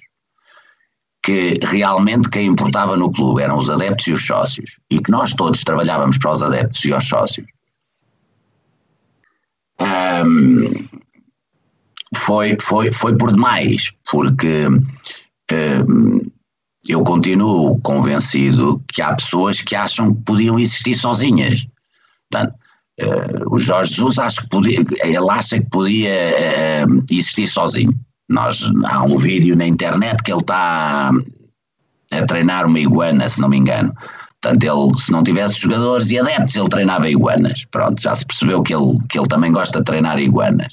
que 1.23 1.59
realmente 1.65 2.29
quem 2.29 2.49
importava 2.49 2.97
no 2.97 3.11
clube 3.13 3.43
eram 3.43 3.57
os 3.57 3.71
adeptos 3.71 4.07
e 4.07 4.13
os 4.13 4.27
sócios, 4.27 4.79
e 4.91 5.01
que 5.01 5.11
nós 5.11 5.33
todos 5.35 5.65
trabalhávamos 5.65 6.19
para 6.19 6.33
os 6.33 6.43
adeptos 6.43 6.85
e 6.85 6.93
os 6.93 7.09
sócios. 7.09 7.47
Um, 9.81 11.02
foi, 12.15 12.57
foi, 12.61 12.93
foi 12.93 13.17
por 13.17 13.31
demais, 13.31 13.93
porque 14.11 14.67
um, 14.69 16.21
eu 16.89 17.03
continuo 17.05 17.81
convencido 17.81 18.83
que 18.89 19.01
há 19.01 19.15
pessoas 19.15 19.61
que 19.61 19.75
acham 19.75 20.15
que 20.15 20.23
podiam 20.23 20.59
existir 20.59 20.95
sozinhas. 20.95 21.67
Portanto, 22.31 22.55
uh, 23.01 23.55
o 23.55 23.59
Jorge 23.59 23.95
Jesus 23.95 24.19
acho 24.19 24.43
que 24.43 24.49
podia, 24.49 24.81
ele 25.05 25.31
acha 25.31 25.59
que 25.61 25.71
podia 25.71 26.87
uh, 26.87 27.05
existir 27.11 27.47
sozinho. 27.47 27.95
Nós, 28.29 28.63
há 28.87 29.03
um 29.03 29.17
vídeo 29.17 29.55
na 29.57 29.67
internet 29.67 30.23
que 30.23 30.33
ele 30.33 30.41
está 30.41 31.11
a 32.13 32.27
treinar 32.27 32.67
uma 32.67 32.81
iguana, 32.81 33.29
se 33.29 33.41
não 33.41 33.49
me 33.49 33.59
engano. 33.59 33.95
Portanto, 34.41 34.65
ele, 34.65 34.99
se 34.99 35.13
não 35.13 35.23
tivesse 35.23 35.61
jogadores 35.61 36.11
e 36.11 36.19
adeptos, 36.19 36.57
ele 36.57 36.69
treinava 36.69 37.09
iguanas. 37.09 37.65
Pronto, 37.71 38.03
já 38.03 38.15
se 38.15 38.27
percebeu 38.27 38.63
que 38.63 38.75
ele, 38.75 38.99
que 39.09 39.19
ele 39.19 39.29
também 39.29 39.53
gosta 39.53 39.79
de 39.79 39.85
treinar 39.85 40.19
iguanas. 40.19 40.73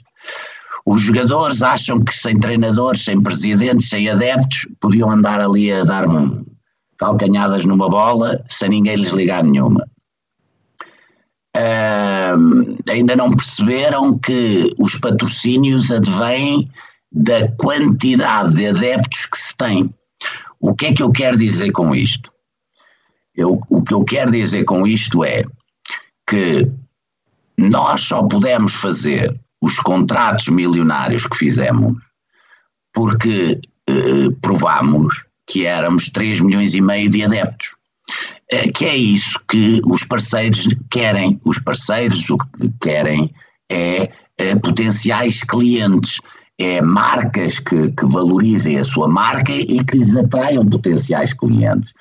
Os 0.86 1.02
jogadores 1.02 1.62
acham 1.62 2.04
que 2.04 2.16
sem 2.16 2.40
treinadores, 2.40 3.04
sem 3.04 3.22
presidentes, 3.22 3.90
sem 3.90 4.10
adeptos, 4.10 4.68
podiam 4.80 5.12
andar 5.12 5.40
ali 5.40 5.72
a 5.72 5.84
dar 5.84 6.06
calcanhadas 6.98 7.66
numa 7.66 7.90
bola 7.90 8.44
sem 8.50 8.70
ninguém 8.70 8.96
lhes 8.96 9.14
ligar 9.14 9.44
nenhuma. 9.44 9.88
Uh, 11.56 12.78
ainda 12.90 13.16
não 13.16 13.32
perceberam 13.32 14.18
que 14.18 14.70
os 14.80 14.96
patrocínios 14.98 15.92
advêm 15.92 16.70
da 17.12 17.52
quantidade 17.54 18.56
de 18.56 18.68
adeptos 18.68 19.26
que 19.26 19.38
se 19.38 19.56
tem. 19.58 19.94
O 20.60 20.76
que 20.76 20.88
é 20.88 20.94
que 20.94 21.02
eu 21.02 21.12
quero 21.12 21.38
dizer 21.38 21.72
com 21.72 21.96
isto? 21.96 22.32
Eu, 23.36 23.62
o 23.70 23.82
que 23.82 23.94
eu 23.94 24.04
quero 24.04 24.32
dizer 24.32 24.64
com 24.66 24.86
isto 24.86 25.24
é 25.24 25.44
que 26.28 26.72
nós 27.58 28.02
só 28.02 28.22
podemos 28.24 28.74
fazer 28.76 29.38
os 29.62 29.78
contratos 29.80 30.48
milionários 30.48 31.26
que 31.26 31.38
fizemos, 31.38 31.98
porque 32.94 33.60
eh, 33.88 34.30
provamos 34.42 35.26
que 35.46 35.66
éramos 35.66 36.10
3 36.10 36.40
milhões 36.42 36.74
e 36.76 36.82
meio 36.82 37.10
de 37.10 37.24
adeptos. 37.24 37.76
Eh, 38.52 38.72
que 38.72 38.86
é 38.86 38.96
isso 38.96 39.40
que 39.48 39.82
os 39.86 40.04
parceiros 40.04 40.68
querem. 40.90 41.40
Os 41.44 41.60
parceiros 41.60 42.30
o 42.30 42.38
que 42.38 42.72
querem 42.82 43.34
é, 43.70 44.12
é 44.38 44.56
potenciais 44.56 45.44
clientes, 45.44 46.20
é 46.58 46.82
marcas 46.82 47.60
que, 47.60 47.92
que 47.92 48.06
valorizem 48.06 48.78
a 48.78 48.84
sua 48.84 49.08
marca 49.08 49.54
e 49.54 49.84
que 49.84 49.98
lhes 49.98 50.16
atraiam 50.16 50.66
potenciais 50.66 51.34
clientes. 51.34 51.92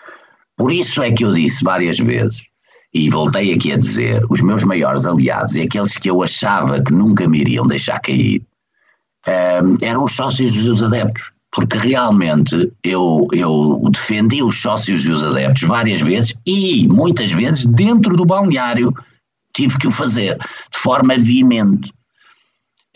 Por 0.56 0.72
isso 0.72 1.02
é 1.02 1.12
que 1.12 1.24
eu 1.24 1.32
disse 1.32 1.62
várias 1.62 1.98
vezes 1.98 2.48
e 2.92 3.10
voltei 3.10 3.52
aqui 3.52 3.72
a 3.72 3.76
dizer, 3.76 4.24
os 4.30 4.40
meus 4.40 4.64
maiores 4.64 5.06
aliados 5.06 5.54
e 5.54 5.62
aqueles 5.62 5.96
que 5.96 6.08
eu 6.08 6.22
achava 6.22 6.82
que 6.82 6.92
nunca 6.92 7.28
me 7.28 7.40
iriam 7.40 7.66
deixar 7.66 8.00
cair, 8.00 8.42
um, 9.26 9.30
ehm, 9.30 9.76
eram 9.82 10.04
os 10.04 10.12
sócios 10.12 10.54
e 10.56 10.68
os 10.68 10.82
adeptos. 10.82 11.30
Porque 11.50 11.78
realmente 11.78 12.72
eu, 12.84 13.26
eu 13.32 13.80
defendi 13.90 14.42
os 14.42 14.60
sócios 14.60 15.04
e 15.06 15.10
os 15.10 15.24
adeptos 15.24 15.62
várias 15.62 16.00
vezes 16.00 16.34
e 16.46 16.86
muitas 16.86 17.30
vezes 17.32 17.66
dentro 17.66 18.16
do 18.16 18.26
balneário 18.26 18.92
tive 19.54 19.78
que 19.78 19.86
o 19.86 19.90
fazer 19.90 20.36
de 20.36 20.78
forma 20.78 21.16
veemente. 21.16 21.92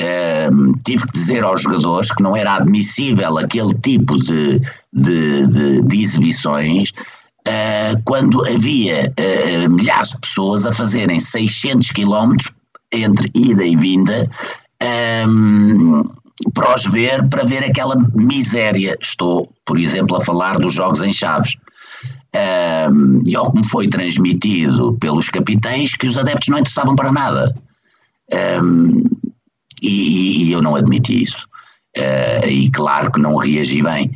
Um, 0.01 0.05
ehm, 0.05 0.73
tive 0.85 1.07
que 1.07 1.13
dizer 1.13 1.45
aos 1.45 1.63
jogadores 1.63 2.13
que 2.13 2.23
não 2.23 2.37
era 2.37 2.57
admissível 2.57 3.39
aquele 3.39 3.75
tipo 3.75 4.19
de, 4.19 4.61
de, 4.93 5.47
de, 5.47 5.83
de 5.83 6.03
exibições 6.03 6.93
uh, 7.49 8.03
quando 8.05 8.45
havia 8.47 9.13
uh, 9.19 9.71
milhares 9.71 10.11
de 10.11 10.19
pessoas 10.19 10.67
a 10.67 10.73
fazerem 10.73 11.19
600 11.19 11.91
quilómetros 11.91 12.53
entre 12.93 13.31
ida 13.35 13.65
e 13.65 13.77
vinda 13.77 14.31
um, 15.27 16.01
ehm, 16.01 16.03
para 16.55 16.75
os 16.75 16.85
ver, 16.85 17.29
para 17.29 17.45
ver 17.45 17.65
aquela 17.65 17.97
miséria. 18.15 18.97
Estou, 19.01 19.51
por 19.65 19.79
exemplo, 19.79 20.17
a 20.17 20.21
falar 20.21 20.59
dos 20.59 20.75
jogos 20.75 21.01
em 21.01 21.13
Chaves. 21.13 21.57
Um, 22.35 22.39
ehm, 22.39 23.23
e 23.27 23.37
ao 23.37 23.51
que 23.51 23.59
me 23.59 23.67
foi 23.67 23.89
transmitido 23.89 24.95
pelos 24.99 25.29
capitães 25.29 25.95
que 25.95 26.07
os 26.07 26.19
adeptos 26.19 26.49
não 26.49 26.59
interessavam 26.59 26.95
para 26.95 27.13
nada. 27.13 27.55
Um, 28.31 28.37
ehm, 28.37 29.05
e, 29.81 30.45
e, 30.45 30.53
eu 30.53 30.63
não 30.63 30.77
admiti 30.77 31.25
isso. 31.25 31.47
Uh, 31.97 32.49
e 32.49 32.71
claro 32.71 33.11
que 33.11 33.21
não 33.21 33.37
reagi 33.37 33.83
bem. 33.83 34.11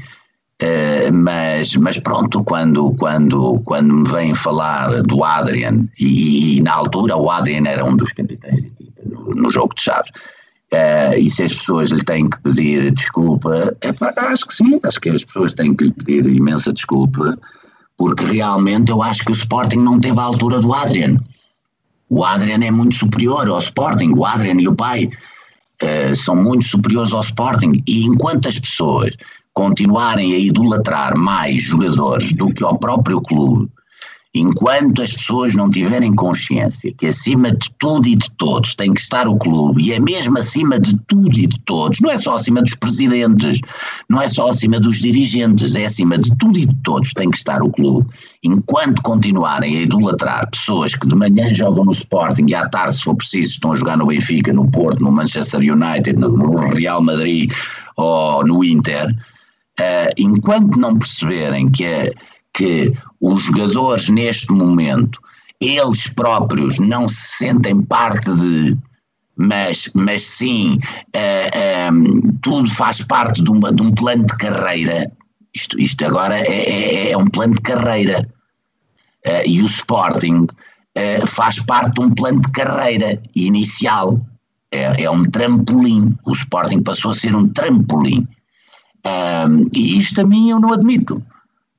Uh, 0.63 1.13
mas, 1.13 1.77
mas 1.77 1.99
pronto, 1.99 2.43
quando, 2.43 2.95
quando, 2.95 3.61
quando 3.65 3.93
me 3.93 4.09
vêm 4.09 4.35
falar 4.35 5.03
do 5.03 5.23
Adrian, 5.23 5.87
e, 5.99 6.57
e, 6.57 6.63
na 6.63 6.73
altura 6.73 7.15
o 7.15 7.31
Adrian 7.31 7.65
era 7.67 7.85
um 7.85 7.95
dos 7.95 8.11
capitães 8.15 8.65
no, 9.05 9.35
no 9.35 9.51
jogo 9.51 9.75
de 9.75 9.83
chaves, 9.83 10.11
uh, 10.73 11.15
e 11.19 11.29
se 11.29 11.43
as 11.43 11.53
pessoas 11.53 11.91
lhe 11.91 12.03
têm 12.03 12.31
que 12.31 12.41
pedir 12.41 12.91
desculpa, 12.93 13.77
acho 14.17 14.47
que 14.47 14.55
sim, 14.55 14.81
acho 14.83 14.99
que 14.99 15.11
as 15.11 15.25
pessoas 15.25 15.53
têm 15.53 15.77
que 15.77 15.85
lhe 15.85 15.93
pedir 15.93 16.27
imensa 16.27 16.73
desculpa, 16.73 17.39
porque 17.99 18.25
realmente 18.25 18.91
eu 18.91 19.03
acho 19.03 19.27
que 19.27 19.33
o 19.33 19.35
Sporting 19.35 19.81
não 19.81 20.01
teve 20.01 20.19
a 20.19 20.23
altura 20.23 20.59
do 20.59 20.73
Adrian. 20.73 21.19
O 22.09 22.25
Adrian 22.25 22.65
é 22.65 22.71
muito 22.71 22.95
superior 22.95 23.47
ao 23.47 23.59
Sporting, 23.59 24.13
o 24.15 24.25
Adrian 24.25 24.59
e 24.59 24.69
o 24.69 24.75
pai 24.75 25.11
uh, 25.83 26.17
são 26.17 26.35
muito 26.35 26.65
superiores 26.65 27.13
ao 27.13 27.21
Sporting, 27.21 27.73
e 27.87 28.07
enquanto 28.07 28.49
as 28.49 28.59
pessoas 28.59 29.15
continuarem 29.57 30.35
a 30.35 30.39
idolatrar 30.39 31.17
mais 31.17 31.63
jogadores 31.63 32.31
do 32.35 32.53
que 32.53 32.63
ao 32.63 32.79
próprio 32.79 33.23
clube, 33.23 33.71
enquanto 34.35 35.01
as 35.01 35.15
pessoas 35.15 35.55
não 35.55 35.71
tiverem 35.71 36.15
consciência 36.15 36.93
que 36.93 37.07
acima 37.07 37.51
de 37.53 37.71
tudo 37.79 38.07
e 38.07 38.17
de 38.17 38.31
todos 38.33 38.75
tem 38.75 38.93
que 38.93 39.01
estar 39.01 39.27
o 39.27 39.39
clube, 39.39 39.83
e 39.83 39.95
é 39.95 39.99
mesmo 39.99 40.37
acima 40.39 40.79
de 40.79 40.95
tudo 41.07 41.39
e 41.39 41.47
de 41.47 41.59
todos, 41.65 42.01
não 42.03 42.11
é 42.11 42.19
só 42.19 42.35
acima 42.35 42.61
dos 42.61 42.75
presidentes, 42.75 43.59
não 44.11 44.21
é 44.21 44.29
só 44.29 44.51
acima 44.51 44.79
dos 44.79 44.99
dirigentes, 44.99 45.75
é 45.75 45.87
acima 45.87 46.19
de 46.19 46.29
tudo 46.37 46.59
e 46.59 46.67
de 46.67 46.77
todos 46.83 47.15
tem 47.15 47.31
que 47.31 47.39
estar 47.39 47.63
o 47.63 47.71
clube. 47.71 48.07
Enquanto 48.45 49.01
continuarem 49.01 49.79
a 49.79 49.81
idolatrar 49.81 50.51
pessoas 50.51 50.95
que 50.95 51.09
de 51.09 51.17
manhã 51.17 51.51
jogam 51.55 51.87
no 51.87 51.93
Sporting 51.93 52.45
e 52.47 52.55
à 52.55 52.69
tarde, 52.69 52.97
se 52.97 53.05
for 53.05 53.17
preciso, 53.17 53.53
estão 53.53 53.73
a 53.73 53.77
jogar 53.77 53.97
no 53.97 54.05
Benfica, 54.05 54.53
no 54.53 54.71
Porto, 54.71 55.03
no 55.03 55.11
Manchester 55.11 55.61
United, 55.61 56.21
no 56.21 56.75
Real 56.75 57.03
Madrid 57.03 57.51
ou 57.97 58.47
no 58.47 58.63
Inter 58.63 59.17
uh, 59.81 60.12
enquanto 60.16 60.79
não 60.79 60.99
perceberem 60.99 61.70
que, 61.70 61.85
é, 61.85 62.12
que 62.53 62.93
os 63.20 63.45
jogadores 63.45 64.09
neste 64.09 64.53
momento, 64.53 65.20
eles 65.61 66.09
próprios 66.09 66.79
não 66.79 67.09
se 67.09 67.39
sentem 67.39 67.81
parte 67.83 68.33
de, 68.35 68.77
mas, 69.37 69.91
mas 69.95 70.22
sim, 70.22 70.77
uh, 70.77 71.11
eh, 71.12 71.91
um, 71.93 72.33
tudo 72.41 72.70
faz 72.70 73.03
parte 73.03 73.43
de, 73.43 73.51
uma, 73.51 73.70
de, 73.70 73.83
um 73.83 73.93
plano 73.93 74.24
de 74.24 74.37
carreira. 74.39 75.12
Isto, 75.55 75.79
isto 75.79 76.05
agora 76.05 76.39
é, 76.39 77.09
é, 77.09 77.11
é 77.11 77.16
um 77.16 77.27
plano 77.27 77.53
de 77.53 77.61
carreira. 77.61 78.27
Uh, 79.27 79.47
e 79.47 79.61
o 79.61 79.66
Sporting 79.66 80.47
uh, 80.47 81.27
faz 81.27 81.59
parte 81.61 81.95
de 81.95 82.01
um 82.01 82.14
plano 82.14 82.41
de 82.41 82.51
carreira 82.53 83.20
inicial. 83.35 84.20
É, 84.70 85.05
é 85.05 85.11
um 85.11 85.24
trampolim. 85.24 86.16
O 86.27 86.33
Sporting 86.33 86.83
passou 86.83 87.11
a 87.11 87.14
ser 87.14 87.37
um 87.37 87.49
trampolim. 87.49 88.27
E 89.75 89.99
isto 89.99 90.21
a 90.21 90.25
mim 90.25 90.51
eu 90.51 90.61
não 90.61 90.73
admito. 90.73 91.23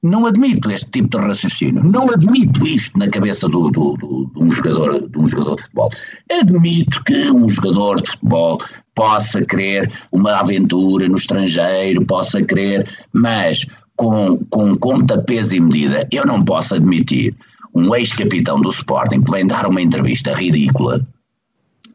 Não 0.04 0.26
admito 0.26 0.70
este 0.70 0.90
tipo 0.92 1.18
de 1.18 1.26
raciocínio. 1.26 1.84
Não 1.84 2.10
admito 2.10 2.66
isto 2.66 2.98
na 2.98 3.10
cabeça 3.10 3.48
do, 3.50 3.70
do, 3.72 3.94
do, 3.98 4.32
de, 4.34 4.44
um 4.44 4.52
jogador, 4.52 5.10
de 5.10 5.20
um 5.20 5.28
jogador 5.28 5.56
de 5.56 5.64
futebol. 5.64 5.90
Admito 6.32 7.04
que 7.04 7.32
um 7.32 7.50
jogador 7.50 8.02
de 8.02 8.12
futebol 8.12 8.60
possa 8.94 9.44
querer 9.44 9.92
uma 10.12 10.40
aventura 10.40 11.08
no 11.08 11.16
estrangeiro, 11.16 12.06
possa 12.06 12.42
querer, 12.44 12.90
mas 13.12 13.66
com, 13.96 14.38
com 14.50 14.78
conta, 14.78 15.18
peso 15.18 15.56
e 15.56 15.60
medida, 15.60 16.08
eu 16.12 16.26
não 16.26 16.46
posso 16.46 16.76
admitir 16.76 17.36
um 17.74 17.94
ex-capitão 17.96 18.62
do 18.62 18.70
Sporting 18.70 19.22
que 19.22 19.32
vem 19.32 19.46
dar 19.46 19.68
uma 19.68 19.82
entrevista 19.82 20.34
ridícula, 20.34 21.06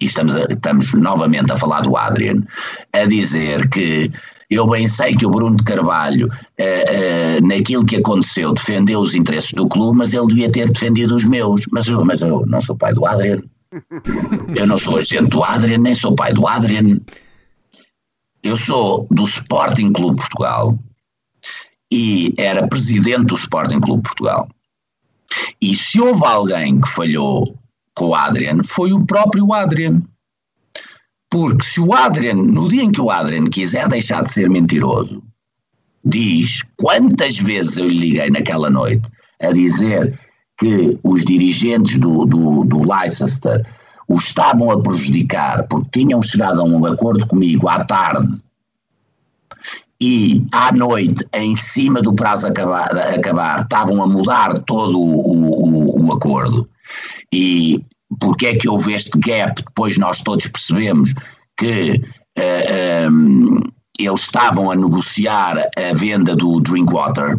e 0.00 0.06
estamos, 0.06 0.34
a, 0.36 0.40
estamos 0.50 0.94
novamente 0.94 1.52
a 1.52 1.56
falar 1.56 1.82
do 1.82 1.96
Adrian, 1.96 2.42
a 2.92 3.04
dizer 3.04 3.68
que 3.68 4.10
eu 4.54 4.66
bem 4.66 4.88
sei 4.88 5.14
que 5.14 5.26
o 5.26 5.30
Bruno 5.30 5.56
de 5.56 5.64
Carvalho, 5.64 6.26
uh, 6.26 7.42
uh, 7.42 7.46
naquilo 7.46 7.84
que 7.84 7.96
aconteceu, 7.96 8.52
defendeu 8.52 9.00
os 9.00 9.14
interesses 9.14 9.52
do 9.52 9.68
clube, 9.68 9.98
mas 9.98 10.12
ele 10.12 10.26
devia 10.26 10.50
ter 10.50 10.70
defendido 10.70 11.16
os 11.16 11.24
meus. 11.24 11.62
Mas 11.70 11.88
eu, 11.88 12.04
mas 12.04 12.20
eu 12.20 12.44
não 12.46 12.60
sou 12.60 12.76
pai 12.76 12.92
do 12.94 13.06
Adrian. 13.06 13.42
Eu 14.54 14.66
não 14.66 14.76
sou 14.76 14.98
agente 14.98 15.30
do 15.30 15.42
Adrian, 15.42 15.78
nem 15.78 15.94
sou 15.94 16.14
pai 16.14 16.34
do 16.34 16.46
Adrian. 16.46 17.00
Eu 18.42 18.54
sou 18.54 19.06
do 19.10 19.24
Sporting 19.24 19.92
Clube 19.92 20.18
Portugal 20.18 20.78
e 21.90 22.34
era 22.36 22.66
presidente 22.68 23.26
do 23.26 23.34
Sporting 23.34 23.80
Clube 23.80 24.02
Portugal. 24.02 24.48
E 25.60 25.74
se 25.74 26.00
houve 26.00 26.26
alguém 26.26 26.80
que 26.80 26.88
falhou 26.88 27.58
com 27.94 28.08
o 28.08 28.14
Adrian, 28.14 28.58
foi 28.66 28.92
o 28.92 29.04
próprio 29.06 29.52
Adrian. 29.52 30.02
Porque 31.32 31.64
se 31.64 31.80
o 31.80 31.94
Adrian, 31.94 32.34
no 32.34 32.68
dia 32.68 32.82
em 32.82 32.92
que 32.92 33.00
o 33.00 33.10
Adrian 33.10 33.44
quiser 33.44 33.88
deixar 33.88 34.22
de 34.22 34.30
ser 34.30 34.50
mentiroso, 34.50 35.22
diz 36.04 36.62
quantas 36.76 37.38
vezes 37.38 37.78
eu 37.78 37.88
lhe 37.88 37.98
liguei 37.98 38.28
naquela 38.28 38.68
noite 38.68 39.08
a 39.40 39.50
dizer 39.50 40.20
que 40.58 40.98
os 41.02 41.24
dirigentes 41.24 41.96
do, 41.96 42.26
do, 42.26 42.64
do 42.64 42.82
Leicester 42.82 43.66
o 44.06 44.16
estavam 44.16 44.70
a 44.70 44.82
prejudicar 44.82 45.66
porque 45.68 46.00
tinham 46.00 46.20
chegado 46.20 46.60
a 46.60 46.64
um 46.64 46.84
acordo 46.84 47.26
comigo 47.26 47.66
à 47.66 47.82
tarde 47.82 48.38
e 49.98 50.44
à 50.52 50.70
noite, 50.70 51.24
em 51.32 51.54
cima 51.54 52.02
do 52.02 52.12
prazo 52.12 52.48
acabar, 52.48 52.94
acabar 52.94 53.62
estavam 53.62 54.02
a 54.02 54.06
mudar 54.06 54.58
todo 54.64 54.98
o, 54.98 55.96
o, 55.96 56.08
o 56.08 56.12
acordo. 56.12 56.68
E 57.32 57.82
porque 58.20 58.46
é 58.46 58.56
que 58.56 58.68
houve 58.68 58.94
este 58.94 59.18
gap, 59.18 59.62
depois 59.62 59.98
nós 59.98 60.22
todos 60.22 60.46
percebemos 60.46 61.14
que 61.56 61.92
uh, 61.92 62.02
eh, 62.36 63.08
um, 63.10 63.56
ehm, 63.56 63.60
eles 63.98 64.22
estavam 64.22 64.70
a 64.70 64.76
negociar 64.76 65.58
a 65.58 65.94
venda 65.94 66.34
do 66.34 66.60
Drinkwater, 66.60 67.34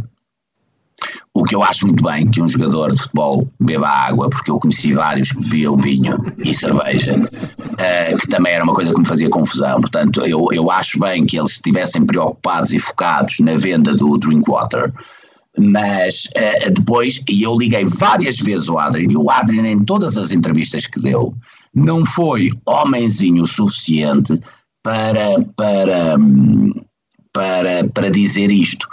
o 1.34 1.44
que 1.44 1.56
eu 1.56 1.64
acho 1.64 1.88
muito 1.88 2.04
bem 2.04 2.30
que 2.30 2.42
um 2.42 2.48
jogador 2.48 2.94
de 2.94 3.02
futebol 3.02 3.50
beba 3.60 3.90
água, 3.90 4.30
porque 4.30 4.52
eu 4.52 4.60
conheci 4.60 4.94
vários 4.94 5.32
que 5.32 5.42
bebiam 5.42 5.76
vinho 5.76 6.18
e 6.38 6.54
cerveja, 6.54 7.16
uh, 7.18 8.18
que 8.18 8.28
também 8.28 8.54
era 8.54 8.64
uma 8.64 8.74
coisa 8.74 8.94
que 8.94 9.00
me 9.00 9.08
fazia 9.08 9.30
confusão. 9.30 9.82
Portanto, 9.82 10.22
eu, 10.22 10.48
eu 10.52 10.70
acho 10.70 11.00
bem 11.00 11.26
que 11.26 11.38
eles 11.38 11.54
estivessem 11.54 12.06
preocupados 12.06 12.72
e 12.74 12.80
focados 12.80 13.40
na 13.40 13.58
venda 13.58 13.96
do 13.96 14.18
Drinkwater, 14.18 14.94
mas 15.58 16.26
uh, 16.38 16.72
depois, 16.72 17.22
e 17.30 17.44
eu 17.44 17.58
liguei 17.58 17.86
várias 17.86 18.38
vezes 18.38 18.70
ao 18.70 18.80
Adrian, 18.80 19.12
e 19.12 19.18
o 19.18 19.30
Adrian, 19.30 19.68
em 19.68 19.80
todas 19.80 20.18
as 20.18 20.32
entrevistas 20.32 20.86
que 20.86 21.00
deu, 21.00 21.34
não 21.74 22.06
foi 22.06 22.52
homenzinho 22.66 23.44
o 23.44 23.48
suficiente 23.48 24.40
para, 24.84 25.42
para, 25.56 26.16
para, 27.32 27.88
para 27.94 28.12
dizer 28.12 28.52
isto. 28.52 28.88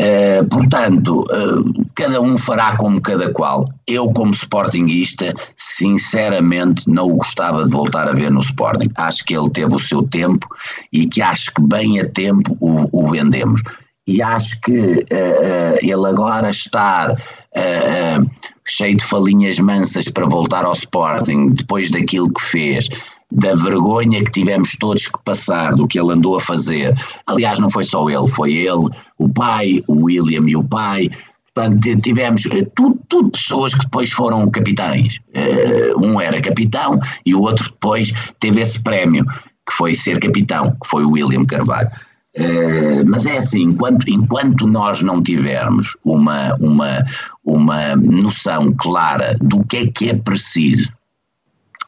Uh, 0.00 0.44
portanto, 0.48 1.20
uh, 1.20 1.86
cada 1.94 2.20
um 2.20 2.36
fará 2.36 2.76
como 2.76 3.00
cada 3.00 3.32
qual. 3.32 3.68
Eu, 3.86 4.10
como 4.12 4.32
Sportingista, 4.32 5.34
sinceramente 5.56 6.88
não 6.88 7.12
o 7.12 7.16
gostava 7.16 7.64
de 7.64 7.70
voltar 7.70 8.08
a 8.08 8.12
ver 8.12 8.30
no 8.30 8.40
Sporting. 8.40 8.88
Acho 8.96 9.24
que 9.24 9.36
ele 9.36 9.50
teve 9.50 9.74
o 9.74 9.78
seu 9.78 10.02
tempo 10.02 10.48
e 10.92 11.06
que 11.06 11.22
acho 11.22 11.52
que 11.54 11.62
bem 11.62 12.00
a 12.00 12.08
tempo 12.08 12.56
o, 12.58 12.88
o 12.90 13.06
vendemos 13.06 13.62
e 14.06 14.20
acho 14.20 14.60
que 14.60 14.72
uh, 14.72 15.78
ele 15.80 16.06
agora 16.08 16.48
estar 16.48 17.12
uh, 17.12 18.30
cheio 18.66 18.96
de 18.96 19.04
falinhas 19.04 19.58
mansas 19.58 20.08
para 20.08 20.26
voltar 20.26 20.64
ao 20.64 20.72
Sporting, 20.72 21.48
depois 21.54 21.90
daquilo 21.90 22.32
que 22.32 22.42
fez, 22.42 22.88
da 23.30 23.54
vergonha 23.54 24.22
que 24.22 24.30
tivemos 24.30 24.76
todos 24.76 25.06
que 25.06 25.18
passar 25.24 25.74
do 25.74 25.86
que 25.86 25.98
ele 25.98 26.12
andou 26.12 26.36
a 26.36 26.40
fazer. 26.40 26.94
Aliás, 27.26 27.58
não 27.58 27.70
foi 27.70 27.84
só 27.84 28.08
ele, 28.10 28.28
foi 28.28 28.52
ele, 28.52 28.88
o 29.18 29.28
pai, 29.28 29.82
o 29.86 30.04
William 30.04 30.44
e 30.48 30.56
o 30.56 30.64
pai. 30.64 31.08
Portanto, 31.54 32.00
tivemos 32.02 32.42
tudo, 32.74 32.98
tudo 33.08 33.30
pessoas 33.30 33.74
que 33.74 33.84
depois 33.84 34.10
foram 34.10 34.50
capitães. 34.50 35.18
Uh, 35.28 36.04
um 36.04 36.20
era 36.20 36.40
capitão 36.40 36.98
e 37.24 37.34
o 37.34 37.42
outro 37.42 37.70
depois 37.70 38.12
teve 38.40 38.60
esse 38.60 38.82
prémio, 38.82 39.24
que 39.24 39.72
foi 39.72 39.94
ser 39.94 40.18
capitão, 40.18 40.76
que 40.82 40.88
foi 40.88 41.04
o 41.04 41.12
William 41.12 41.44
Carvalho. 41.44 41.90
Uh, 42.34 43.04
mas 43.06 43.26
é 43.26 43.36
assim, 43.36 43.62
enquanto, 43.62 44.08
enquanto 44.08 44.66
nós 44.66 45.02
não 45.02 45.22
tivermos 45.22 45.96
uma, 46.02 46.54
uma, 46.54 47.04
uma 47.44 47.94
noção 47.96 48.74
clara 48.74 49.36
do 49.40 49.62
que 49.64 49.76
é 49.76 49.86
que 49.86 50.08
é 50.08 50.14
preciso, 50.14 50.90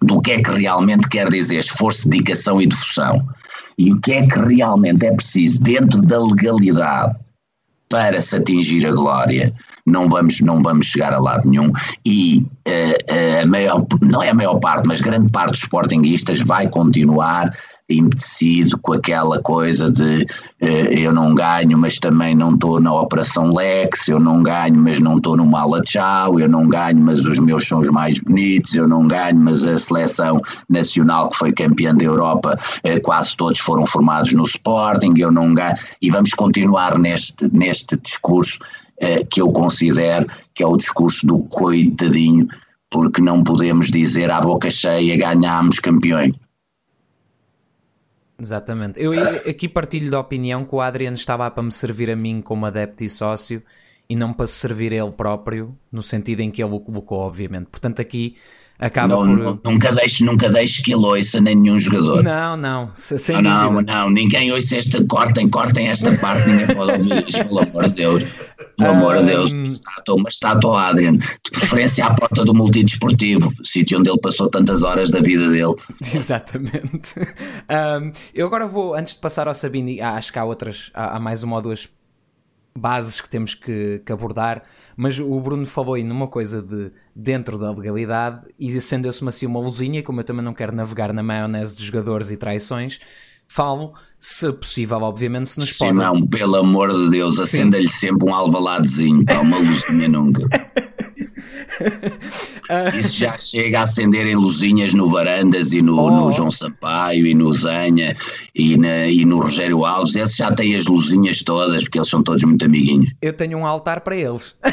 do 0.03 0.20
que 0.20 0.32
é 0.32 0.42
que 0.42 0.51
realmente 0.51 1.09
quer 1.09 1.30
dizer 1.30 1.61
esforço, 1.61 2.09
dedicação 2.11 2.61
e 2.61 2.66
devoção, 2.66 3.26
e 3.78 3.92
o 3.92 4.01
que 4.01 4.12
é 4.12 4.26
que 4.26 4.38
realmente 4.38 5.07
é 5.07 5.12
preciso 5.12 5.59
dentro 5.61 6.03
da 6.03 6.22
legalidade 6.22 7.16
para 7.88 8.20
se 8.20 8.36
atingir 8.36 8.86
a 8.86 8.92
glória, 8.92 9.55
não 9.87 10.09
vamos, 10.09 10.41
não 10.41 10.62
vamos 10.62 10.87
chegar 10.87 11.12
a 11.12 11.18
lado 11.18 11.49
nenhum. 11.49 11.72
E 12.05 12.47
uh, 12.66 13.41
uh, 13.41 13.43
a 13.43 13.47
maior, 13.47 13.87
não 14.01 14.22
é 14.22 14.30
a 14.30 14.35
maior 14.35 14.59
parte, 14.59 14.87
mas 14.87 15.01
grande 15.01 15.30
parte 15.30 15.53
dos 15.53 15.61
sportinguistas 15.61 16.41
vai 16.41 16.68
continuar 16.68 17.53
empedecido 17.89 18.78
com 18.78 18.95
aquela 18.95 19.39
coisa 19.41 19.91
de 19.91 20.26
eh, 20.61 21.01
eu 21.01 21.12
não 21.12 21.35
ganho, 21.35 21.76
mas 21.76 21.99
também 21.99 22.35
não 22.35 22.55
estou 22.55 22.80
na 22.80 22.93
Operação 22.95 23.51
Lex, 23.51 24.09
eu 24.09 24.18
não 24.18 24.43
ganho, 24.43 24.76
mas 24.76 24.99
não 24.99 25.18
estou 25.18 25.37
no 25.37 25.45
Mala 25.45 25.82
Tchau, 25.82 26.41
eu 26.41 26.49
não 26.49 26.66
ganho, 26.66 26.99
mas 26.99 27.26
os 27.26 27.39
meus 27.39 27.66
são 27.66 27.80
os 27.80 27.91
mais 27.91 28.18
bonitos, 28.18 28.74
eu 28.74 28.89
não 28.89 29.07
ganho, 29.07 29.39
mas 29.39 29.64
a 29.64 29.76
seleção 29.76 30.41
nacional 30.68 31.28
que 31.28 31.37
foi 31.37 31.53
campeã 31.53 31.95
da 31.95 32.05
Europa, 32.05 32.57
eh, 32.82 32.99
quase 33.01 33.37
todos 33.37 33.61
foram 33.61 33.85
formados 33.85 34.32
no 34.32 34.45
Sporting, 34.45 35.12
eu 35.18 35.30
não 35.30 35.53
ganho, 35.53 35.76
e 36.01 36.11
vamos 36.11 36.30
continuar 36.30 36.99
neste, 36.99 37.49
neste 37.53 37.99
discurso 37.99 38.59
eh, 38.99 39.24
que 39.24 39.40
eu 39.40 39.53
considero 39.53 40.26
que 40.55 40.62
é 40.62 40.66
o 40.66 40.76
discurso 40.76 41.26
do 41.26 41.40
coitadinho, 41.45 42.49
porque 42.90 43.20
não 43.20 43.42
podemos 43.42 43.90
dizer 43.90 44.30
à 44.30 44.40
boca 44.40 44.70
cheia 44.70 45.16
ganhámos 45.16 45.78
campeões 45.80 46.34
Exatamente. 48.38 49.01
Eu 49.01 49.12
aqui 49.49 49.68
partilho 49.68 50.11
da 50.11 50.18
opinião 50.18 50.64
que 50.64 50.74
o 50.74 50.80
Adriano 50.80 51.16
estava 51.16 51.51
para 51.51 51.62
me 51.62 51.72
servir 51.72 52.11
a 52.11 52.16
mim 52.16 52.42
como 52.42 52.66
adepto 52.66 53.05
e 53.05 53.09
sócio 53.09 53.62
e 54.09 54.16
não 54.16 54.32
para 54.32 54.47
servir 54.47 54.92
ele 54.92 55.12
próprio, 55.12 55.76
no 55.90 56.03
sentido 56.03 56.40
em 56.40 56.51
que 56.51 56.62
ele 56.62 56.74
o 56.74 56.80
colocou, 56.80 57.20
obviamente. 57.20 57.66
Portanto, 57.66 58.01
aqui 58.01 58.36
acaba 58.85 59.24
não, 59.24 59.57
por. 59.57 59.72
Nunca 59.72 59.93
deixe, 59.93 60.24
nunca 60.24 60.49
deixe 60.51 60.82
que 60.82 60.93
ele 60.93 61.05
ouça 61.05 61.41
nem 61.41 61.57
nenhum 61.57 61.78
jogador. 61.78 62.22
Não, 62.22 62.57
não. 62.57 62.91
Sem 62.95 63.41
não, 63.41 63.72
não, 63.72 63.80
não, 63.80 64.11
ninguém 64.11 64.53
ouça 64.53 64.76
esta. 64.76 65.03
Cortem, 65.05 65.49
cortem 65.49 65.89
esta 65.89 66.16
parte, 66.18 66.49
ninguém 66.49 66.74
pode 66.74 66.93
ouvir 66.93 67.28
isto, 67.28 67.45
pelo 67.45 67.61
amor 67.61 67.89
de 67.89 67.95
Deus. 67.95 68.24
Pelo 68.76 68.91
amor 68.91 69.18
de 69.18 69.24
Deus, 69.24 69.53
estátua, 69.53 70.14
uma 70.16 70.28
estátua 70.28 70.82
Adrian, 70.82 71.12
de 71.16 71.51
preferência 71.53 72.07
à 72.07 72.14
porta 72.14 72.45
do 72.45 72.55
multidesportivo, 72.55 73.53
sítio 73.64 73.99
onde 73.99 74.11
ele 74.11 74.18
passou 74.18 74.49
tantas 74.49 74.82
horas 74.82 75.11
da 75.11 75.20
vida 75.20 75.49
dele. 75.49 75.74
Exatamente. 76.14 77.14
Um, 77.20 78.12
eu 78.35 78.47
agora 78.47 78.66
vou, 78.66 78.95
antes 78.95 79.14
de 79.14 79.20
passar 79.20 79.49
ao 79.49 79.55
Sabine, 79.55 80.01
acho 80.01 80.32
que 80.32 80.39
há 80.39 80.45
outras, 80.45 80.91
há, 80.93 81.16
há 81.16 81.20
mais 81.20 81.43
uma 81.43 81.57
ou 81.57 81.62
duas 81.62 81.89
bases 82.76 83.20
que 83.20 83.28
temos 83.28 83.55
que, 83.55 84.03
que, 84.05 84.12
abordar, 84.12 84.62
mas 84.97 85.18
o 85.18 85.40
Bruno 85.40 85.66
falou 85.66 85.95
aí 85.95 86.05
numa 86.05 86.28
coisa 86.28 86.62
de 86.62 86.90
dentro 87.14 87.59
da 87.59 87.70
legalidade 87.70 88.49
e 88.59 88.76
acendeu-se-me 88.76 89.28
assim 89.28 89.47
uma 89.47 89.61
luzinha, 89.61 90.03
como 90.03 90.20
eu 90.20 90.24
também 90.24 90.45
não 90.45 90.55
quero 90.55 90.74
navegar 90.74 91.12
na 91.12 91.22
maionese 91.22 91.76
de 91.76 91.84
jogadores 91.84 92.30
e 92.30 92.36
traições, 92.36 93.01
falo, 93.47 93.95
se 94.18 94.53
possível, 94.53 95.03
obviamente, 95.03 95.49
se 95.49 95.59
nos 95.59 95.70
Sim, 95.70 95.86
pode... 95.86 95.99
não, 95.99 96.26
pelo 96.26 96.57
amor 96.57 96.92
de 96.92 97.11
Deus, 97.11 97.38
acenda-lhe 97.38 97.88
sempre 97.88 98.28
um 98.28 98.34
alvaladezinho, 98.34 99.24
para 99.24 99.40
uma 99.40 99.59
luzinha 99.59 100.09
nunca. 100.09 100.42
Isso 102.99 103.19
já 103.19 103.37
chega 103.39 103.81
a 103.81 103.83
acenderem 103.83 104.35
luzinhas 104.35 104.95
no 104.95 105.09
Varandas 105.09 105.73
e 105.73 105.83
no, 105.83 105.99
oh. 105.99 106.11
no 106.11 106.31
João 106.31 106.51
Sampaio 106.51 107.27
e 107.27 107.35
no 107.35 107.53
Zanha 107.53 108.15
e, 108.55 108.77
na, 108.77 109.07
e 109.07 109.25
no 109.25 109.41
Rogério 109.41 109.85
Alves. 109.85 110.17
Esse 110.17 110.39
já 110.39 110.53
tem 110.53 110.75
as 110.75 110.87
luzinhas 110.87 111.43
todas, 111.43 111.83
porque 111.83 111.99
eles 111.99 112.09
são 112.09 112.23
todos 112.23 112.43
muito 112.45 112.65
amiguinhos. 112.65 113.12
Eu 113.21 113.33
tenho 113.33 113.59
um 113.59 113.67
altar 113.67 114.01
para 114.01 114.17
eles. 114.17 114.57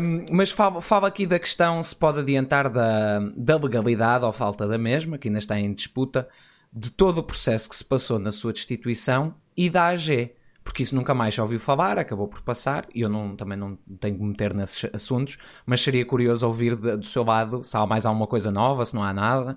um, 0.00 0.26
mas 0.30 0.50
fala, 0.50 0.80
fala, 0.80 1.08
aqui 1.08 1.26
da 1.26 1.38
questão 1.38 1.82
se 1.82 1.94
pode 1.94 2.20
adiantar 2.20 2.68
da, 2.70 3.20
da 3.36 3.56
legalidade 3.56 4.24
ou 4.24 4.32
falta 4.32 4.66
da 4.66 4.78
mesma, 4.78 5.18
que 5.18 5.28
ainda 5.28 5.38
está 5.38 5.58
em 5.58 5.72
disputa, 5.72 6.28
de 6.72 6.90
todo 6.90 7.18
o 7.18 7.22
processo 7.22 7.68
que 7.68 7.76
se 7.76 7.84
passou 7.84 8.18
na 8.18 8.32
sua 8.32 8.52
destituição 8.52 9.34
e 9.56 9.68
da 9.68 9.88
AG. 9.88 10.30
Porque 10.64 10.82
isso 10.82 10.94
nunca 10.94 11.14
mais 11.14 11.34
já 11.34 11.42
ouviu 11.42 11.58
falar, 11.58 11.98
acabou 11.98 12.28
por 12.28 12.40
passar, 12.42 12.86
e 12.94 13.00
eu 13.00 13.08
não, 13.08 13.34
também 13.36 13.58
não 13.58 13.76
tenho 14.00 14.16
que 14.16 14.22
me 14.22 14.28
meter 14.28 14.54
nesses 14.54 14.88
assuntos, 14.92 15.38
mas 15.66 15.80
seria 15.80 16.04
curioso 16.04 16.46
ouvir 16.46 16.76
de, 16.76 16.96
do 16.96 17.06
seu 17.06 17.24
lado 17.24 17.64
se 17.64 17.76
há 17.76 17.84
mais 17.86 18.06
alguma 18.06 18.26
coisa 18.26 18.50
nova, 18.50 18.84
se 18.84 18.94
não 18.94 19.02
há 19.02 19.12
nada. 19.12 19.56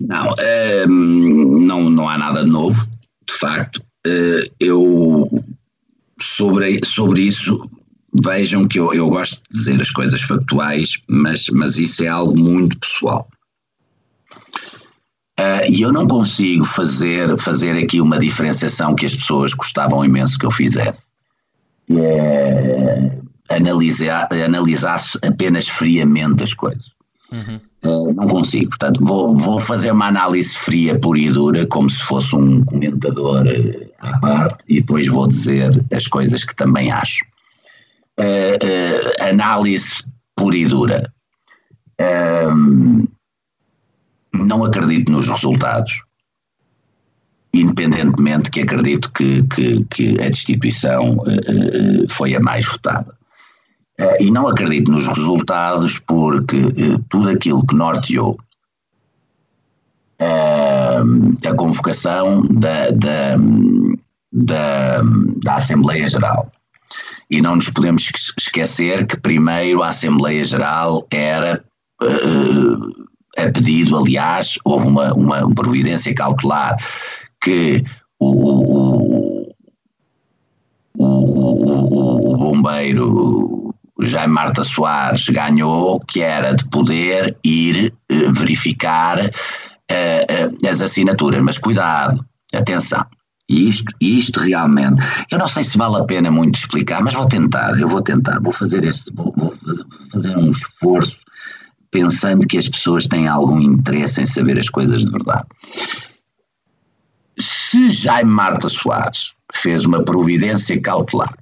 Não, 0.00 0.28
ehm, 0.38 1.66
não, 1.66 1.88
não 1.88 2.08
há 2.08 2.18
nada 2.18 2.44
novo, 2.44 2.86
de 3.26 3.34
facto. 3.34 3.82
Uh, 4.06 4.52
eu 4.60 5.30
sobre, 6.20 6.78
sobre 6.84 7.22
isso 7.22 7.58
vejam 8.22 8.68
que 8.68 8.78
eu, 8.78 8.92
eu 8.92 9.08
gosto 9.08 9.42
de 9.50 9.58
dizer 9.58 9.80
as 9.80 9.90
coisas 9.90 10.20
factuais, 10.22 10.98
mas, 11.08 11.48
mas 11.48 11.78
isso 11.78 12.04
é 12.04 12.08
algo 12.08 12.38
muito 12.38 12.78
pessoal. 12.78 13.28
Uh, 15.38 15.68
e 15.68 15.82
eu 15.82 15.92
não 15.92 16.06
consigo 16.06 16.64
fazer, 16.64 17.36
fazer 17.40 17.72
aqui 17.72 18.00
uma 18.00 18.18
diferenciação 18.18 18.94
que 18.94 19.04
as 19.04 19.16
pessoas 19.16 19.52
gostavam 19.52 20.04
imenso 20.04 20.38
que 20.38 20.46
eu 20.46 20.50
fizesse. 20.50 21.02
É, 21.90 23.10
analisar, 23.50 24.28
analisasse 24.32 25.18
apenas 25.26 25.68
friamente 25.68 26.44
as 26.44 26.54
coisas. 26.54 26.92
Uhum. 27.32 27.60
Uh, 27.84 28.14
não 28.14 28.28
consigo, 28.28 28.70
portanto, 28.70 29.04
vou, 29.04 29.36
vou 29.36 29.58
fazer 29.58 29.90
uma 29.90 30.06
análise 30.06 30.56
fria, 30.56 30.98
pura 30.98 31.18
e 31.18 31.28
dura, 31.28 31.66
como 31.66 31.90
se 31.90 32.02
fosse 32.04 32.34
um 32.36 32.64
comentador 32.64 33.44
uh, 33.44 33.90
à 33.98 34.18
parte, 34.20 34.64
e 34.68 34.80
depois 34.80 35.08
vou 35.08 35.26
dizer 35.26 35.72
as 35.92 36.06
coisas 36.06 36.44
que 36.44 36.54
também 36.54 36.92
acho. 36.92 37.24
análise 39.20 40.04
pura 40.36 40.56
e 40.56 40.64
dura. 40.64 41.12
Um, 42.00 43.06
não 44.34 44.64
acredito 44.64 45.12
nos 45.12 45.28
resultados, 45.28 46.02
independentemente 47.52 48.50
que 48.50 48.60
acredito 48.60 49.10
que, 49.12 49.42
que, 49.44 49.84
que 49.84 50.20
a 50.20 50.28
destituição 50.28 51.16
uh, 51.16 52.10
foi 52.10 52.34
a 52.34 52.40
mais 52.40 52.66
votada. 52.66 53.14
Uh, 53.98 54.22
e 54.22 54.30
não 54.30 54.48
acredito 54.48 54.90
nos 54.90 55.06
resultados 55.06 56.00
porque 56.00 56.56
uh, 56.56 57.04
tudo 57.08 57.28
aquilo 57.30 57.64
que 57.64 57.76
norteou 57.76 58.36
a 60.18 61.54
convocação 61.56 62.46
da, 62.46 62.88
da, 62.90 63.36
da, 64.32 65.02
da 65.42 65.54
Assembleia 65.54 66.08
Geral. 66.08 66.50
E 67.30 67.42
não 67.42 67.56
nos 67.56 67.68
podemos 67.68 68.08
esquecer 68.38 69.06
que 69.06 69.18
primeiro 69.18 69.82
a 69.82 69.88
Assembleia 69.88 70.44
Geral 70.44 71.06
era 71.10 71.62
a 73.36 73.50
pedido, 73.50 73.96
aliás, 73.96 74.58
houve 74.64 74.88
uma, 74.88 75.12
uma 75.14 75.54
providência 75.54 76.14
cautelar 76.14 76.76
que 77.40 77.84
o, 78.18 78.28
o, 78.28 79.54
o, 80.96 82.32
o 82.32 82.36
bombeiro 82.36 83.74
Jaime 84.00 84.34
Marta 84.34 84.64
Soares 84.64 85.28
ganhou, 85.28 86.00
que 86.00 86.20
era 86.20 86.54
de 86.54 86.64
poder 86.68 87.36
ir 87.44 87.92
eh, 88.08 88.32
verificar 88.32 89.20
uh, 89.20 89.24
uh, 89.24 90.68
as 90.68 90.82
assinaturas. 90.82 91.40
Mas 91.42 91.58
cuidado, 91.58 92.24
atenção, 92.52 93.04
isto, 93.48 93.92
isto 94.00 94.40
realmente, 94.40 95.02
eu 95.30 95.38
não 95.38 95.46
sei 95.46 95.64
se 95.64 95.78
vale 95.78 95.96
a 95.96 96.04
pena 96.04 96.30
muito 96.30 96.56
explicar, 96.56 97.02
mas 97.02 97.14
vou 97.14 97.26
tentar, 97.26 97.78
eu 97.78 97.88
vou 97.88 98.02
tentar, 98.02 98.40
vou 98.40 98.52
fazer 98.52 98.84
este, 98.84 99.12
vou, 99.12 99.32
vou 99.36 99.54
fazer 100.12 100.36
um 100.36 100.50
esforço 100.50 101.23
pensando 101.94 102.44
que 102.44 102.58
as 102.58 102.68
pessoas 102.68 103.06
têm 103.06 103.28
algum 103.28 103.60
interesse 103.60 104.20
em 104.20 104.26
saber 104.26 104.58
as 104.58 104.68
coisas 104.68 105.04
de 105.04 105.12
verdade. 105.12 105.46
Se 107.38 107.88
Jaime 107.88 108.32
Marta 108.32 108.68
Soares 108.68 109.32
fez 109.54 109.84
uma 109.84 110.02
providência 110.04 110.80
cautelar 110.80 111.32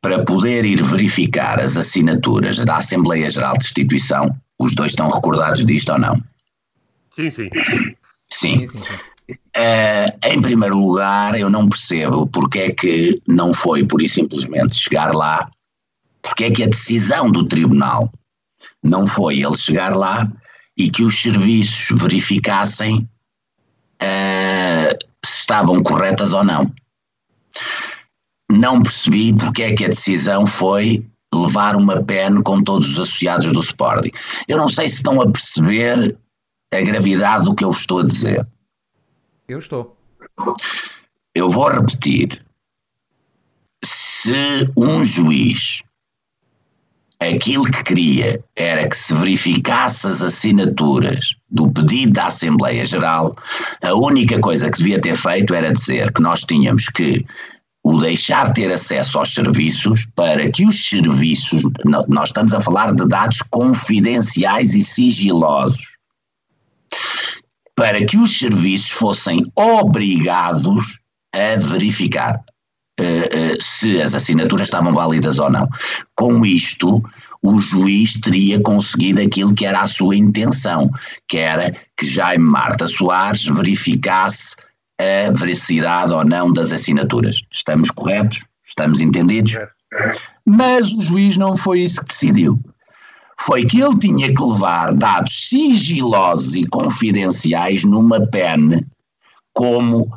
para 0.00 0.24
poder 0.24 0.64
ir 0.64 0.80
verificar 0.84 1.58
as 1.58 1.76
assinaturas 1.76 2.64
da 2.64 2.76
Assembleia 2.76 3.28
Geral 3.28 3.58
de 3.58 3.64
Instituição, 3.64 4.32
os 4.56 4.72
dois 4.72 4.92
estão 4.92 5.08
recordados 5.08 5.66
disto 5.66 5.90
ou 5.90 5.98
não? 5.98 6.22
Sim, 7.16 7.30
sim. 7.32 7.50
Sim. 8.30 8.60
sim, 8.60 8.66
sim, 8.68 8.80
sim. 8.82 9.34
Uh, 9.56 10.28
em 10.32 10.40
primeiro 10.40 10.78
lugar, 10.78 11.36
eu 11.36 11.50
não 11.50 11.68
percebo 11.68 12.28
porque 12.28 12.58
é 12.60 12.70
que 12.70 13.20
não 13.26 13.52
foi, 13.52 13.84
por 13.84 14.00
e 14.00 14.08
simplesmente, 14.08 14.76
chegar 14.76 15.12
lá, 15.12 15.50
porque 16.22 16.44
é 16.44 16.50
que 16.52 16.62
a 16.62 16.68
decisão 16.68 17.28
do 17.28 17.48
tribunal 17.48 18.12
não 18.82 19.06
foi 19.06 19.42
ele 19.42 19.56
chegar 19.56 19.96
lá 19.96 20.30
e 20.76 20.90
que 20.90 21.02
os 21.02 21.20
serviços 21.20 22.00
verificassem 22.00 23.08
uh, 24.02 24.98
se 25.24 25.40
estavam 25.40 25.82
corretas 25.82 26.32
ou 26.32 26.44
não. 26.44 26.72
Não 28.50 28.82
percebi 28.82 29.34
porque 29.34 29.62
é 29.62 29.74
que 29.74 29.84
a 29.84 29.88
decisão 29.88 30.46
foi 30.46 31.06
levar 31.32 31.76
uma 31.76 32.02
pen 32.02 32.42
com 32.42 32.62
todos 32.62 32.90
os 32.92 32.98
associados 32.98 33.52
do 33.52 33.60
Sporting. 33.60 34.10
Eu 34.48 34.56
não 34.56 34.68
sei 34.68 34.88
se 34.88 34.96
estão 34.96 35.20
a 35.20 35.30
perceber 35.30 36.16
a 36.72 36.80
gravidade 36.80 37.44
do 37.44 37.54
que 37.54 37.64
eu 37.64 37.70
estou 37.70 38.00
a 38.00 38.04
dizer. 38.04 38.46
Eu 39.46 39.58
estou. 39.58 39.96
Eu 41.34 41.48
vou 41.48 41.68
repetir. 41.68 42.44
Se 43.84 44.70
um 44.76 45.04
juiz 45.04 45.82
aquilo 47.20 47.64
que 47.64 47.84
queria 47.84 48.42
era 48.56 48.88
que 48.88 48.96
se 48.96 49.14
verificasse 49.14 50.06
as 50.06 50.22
assinaturas 50.22 51.36
do 51.50 51.70
pedido 51.70 52.12
da 52.12 52.26
Assembleia 52.26 52.84
Geral, 52.84 53.36
a 53.82 53.94
única 53.94 54.40
coisa 54.40 54.70
que 54.70 54.78
devia 54.78 55.00
ter 55.00 55.16
feito 55.16 55.54
era 55.54 55.72
dizer 55.72 56.12
que 56.12 56.22
nós 56.22 56.44
tínhamos 56.44 56.88
que 56.88 57.24
o 57.82 57.98
deixar 57.98 58.52
ter 58.52 58.70
acesso 58.72 59.18
aos 59.18 59.32
serviços 59.32 60.06
para 60.14 60.50
que 60.50 60.66
os 60.66 60.88
serviços, 60.88 61.62
nós 62.08 62.28
estamos 62.28 62.52
a 62.54 62.60
falar 62.60 62.94
de 62.94 63.06
dados 63.06 63.42
confidenciais 63.50 64.74
e 64.74 64.82
sigilosos, 64.82 65.96
para 67.74 68.04
que 68.04 68.18
os 68.18 68.38
serviços 68.38 68.90
fossem 68.90 69.50
obrigados 69.54 71.00
a 71.34 71.56
verificar. 71.58 72.42
Uh, 73.00 73.54
uh, 73.54 73.62
se 73.62 74.00
as 74.00 74.14
assinaturas 74.14 74.66
estavam 74.66 74.92
válidas 74.92 75.38
ou 75.38 75.50
não. 75.50 75.68
Com 76.14 76.44
isto, 76.44 77.02
o 77.42 77.58
juiz 77.58 78.20
teria 78.20 78.60
conseguido 78.60 79.20
aquilo 79.20 79.54
que 79.54 79.64
era 79.64 79.80
a 79.80 79.86
sua 79.86 80.14
intenção, 80.14 80.90
que 81.26 81.38
era 81.38 81.72
que 81.96 82.06
Jaime 82.06 82.44
Marta 82.44 82.86
Soares 82.86 83.46
verificasse 83.46 84.54
a 85.00 85.30
veracidade 85.32 86.12
ou 86.12 86.24
não 86.24 86.52
das 86.52 86.72
assinaturas. 86.72 87.42
Estamos 87.50 87.90
corretos? 87.90 88.44
Estamos 88.66 89.00
entendidos? 89.00 89.56
Mas 90.44 90.92
o 90.92 91.00
juiz 91.00 91.36
não 91.36 91.56
foi 91.56 91.80
isso 91.80 92.00
que 92.00 92.08
decidiu. 92.08 92.60
Foi 93.40 93.64
que 93.64 93.80
ele 93.80 93.98
tinha 93.98 94.32
que 94.32 94.42
levar 94.42 94.94
dados 94.94 95.48
sigilosos 95.48 96.54
e 96.54 96.66
confidenciais 96.66 97.84
numa 97.84 98.26
pen 98.26 98.84
como 99.54 100.12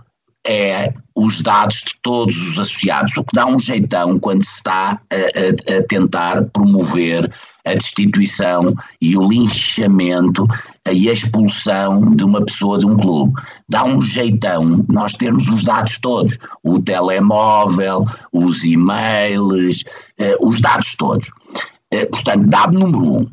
é 0.45 0.93
os 1.15 1.41
dados 1.41 1.84
de 1.88 1.94
todos 2.02 2.35
os 2.35 2.60
associados, 2.60 3.15
o 3.18 3.23
que 3.23 3.34
dá 3.34 3.45
um 3.45 3.60
jeitão 3.60 4.19
quando 4.19 4.44
se 4.44 4.56
está 4.56 4.99
a, 5.10 5.76
a, 5.76 5.77
a 5.77 5.84
tentar 5.84 6.44
promover 6.45 7.31
a 7.65 7.73
destituição 7.73 8.76
e 8.99 9.15
o 9.15 9.23
linchamento 9.23 10.45
e 10.91 11.10
a 11.10 11.14
expulsão 11.14 12.15
de 12.15 12.23
uma 12.23 12.44
pessoa 12.44 12.77
de 12.77 12.85
um 12.85 12.98
clube. 12.98 13.34
Dá 13.69 13.85
um 13.85 14.02
jeitão 14.02 14.85
nós 14.90 15.14
termos 15.14 15.48
os 15.49 15.64
dados 15.64 15.98
todos, 15.99 16.38
o 16.64 16.80
telemóvel, 16.80 18.06
os 18.34 18.64
e-mails, 18.64 19.84
eh, 20.18 20.35
os 20.41 20.60
dados 20.60 20.95
todos. 20.95 21.31
Eh, 21.91 22.06
portanto, 22.06 22.48
dado 22.48 22.77
número 22.77 23.19
um. 23.19 23.27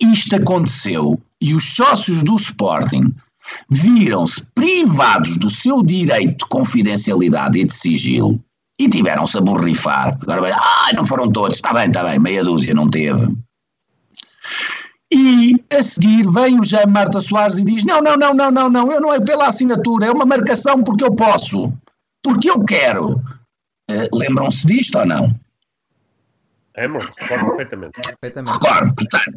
Isto 0.00 0.36
aconteceu 0.36 1.20
e 1.40 1.54
os 1.54 1.74
sócios 1.74 2.22
do 2.22 2.36
Sporting 2.36 3.14
viram-se 3.70 4.44
privados 4.54 5.36
do 5.38 5.50
seu 5.50 5.82
direito 5.82 6.44
de 6.44 6.48
confidencialidade 6.48 7.58
e 7.58 7.64
de 7.64 7.74
sigilo 7.74 8.42
e 8.78 8.88
tiveram-se 8.88 9.38
a 9.38 9.40
borrifar. 9.40 10.18
Agora 10.22 10.40
vai, 10.40 10.52
ah, 10.52 10.90
não 10.94 11.04
foram 11.04 11.30
todos, 11.30 11.56
está 11.56 11.72
bem, 11.72 11.88
está 11.88 12.02
bem, 12.04 12.18
meia 12.18 12.42
dúzia 12.42 12.74
não 12.74 12.88
teve. 12.88 13.26
E 15.12 15.54
a 15.70 15.82
seguir 15.82 16.26
vem 16.30 16.58
o 16.58 16.64
Jaime 16.64 16.92
Marta 16.92 17.20
Soares 17.20 17.56
e 17.58 17.64
diz: 17.64 17.84
Não, 17.84 18.00
não, 18.00 18.16
não, 18.16 18.34
não, 18.34 18.50
não, 18.50 18.68
não, 18.68 18.92
eu 18.92 19.00
não 19.00 19.12
é 19.12 19.20
pela 19.20 19.46
assinatura, 19.48 20.06
é 20.06 20.10
uma 20.10 20.26
marcação 20.26 20.82
porque 20.82 21.04
eu 21.04 21.14
posso, 21.14 21.72
porque 22.22 22.50
eu 22.50 22.64
quero. 22.64 23.20
Uh, 23.90 24.08
Lembram-se 24.16 24.66
disto 24.66 24.98
ou 24.98 25.06
não? 25.06 25.34
É, 26.74 26.88
mano, 26.88 27.08
perfeitamente. 27.14 28.00
Recordo, 28.02 28.94
portanto, 28.94 29.34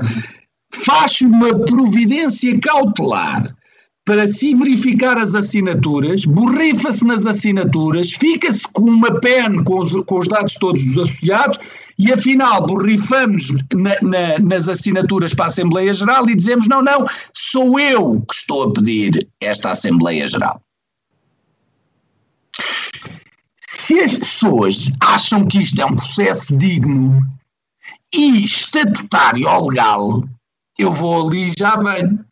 faz 0.74 1.22
uma 1.22 1.50
providência 1.66 2.60
cautelar 2.60 3.56
para 4.08 4.26
se 4.26 4.56
verificar 4.56 5.18
as 5.18 5.36
assinaturas, 5.36 6.24
borrifa-se 6.24 7.04
nas 7.04 7.26
assinaturas, 7.26 8.14
fica-se 8.14 8.66
com 8.70 8.84
uma 8.84 9.20
pen 9.20 9.62
com 9.66 9.80
os, 9.80 9.94
com 10.06 10.20
os 10.20 10.30
dados 10.30 10.54
todos 10.54 10.82
dos 10.82 10.98
associados 10.98 11.60
e 12.00 12.14
afinal 12.14 12.66
borrifamos 12.66 13.50
na, 13.74 13.96
na, 14.02 14.40
nas 14.40 14.70
assinaturas 14.70 15.34
para 15.34 15.46
a 15.46 15.48
Assembleia 15.50 15.94
Geral 15.94 16.30
e 16.30 16.38
dizemos: 16.38 16.70
não, 16.70 16.82
não, 16.82 17.06
sou 17.34 17.78
eu 17.78 18.22
que 18.22 18.34
estou 18.34 18.64
a 18.64 18.72
pedir 18.72 19.28
esta 19.42 19.72
Assembleia 19.72 20.26
Geral. 20.26 20.62
Se 23.68 24.00
as 24.00 24.18
pessoas 24.18 24.90
acham 25.02 25.46
que 25.46 25.64
isto 25.64 25.82
é 25.82 25.86
um 25.86 25.98
processo 25.98 26.56
digno 26.56 27.22
e 28.16 28.46
estatutário 28.46 29.50
ou 29.50 29.68
legal, 29.68 30.24
eu 30.80 30.94
vou 30.94 31.28
ali 31.28 31.52
já 31.60 31.76
bem. 31.76 32.26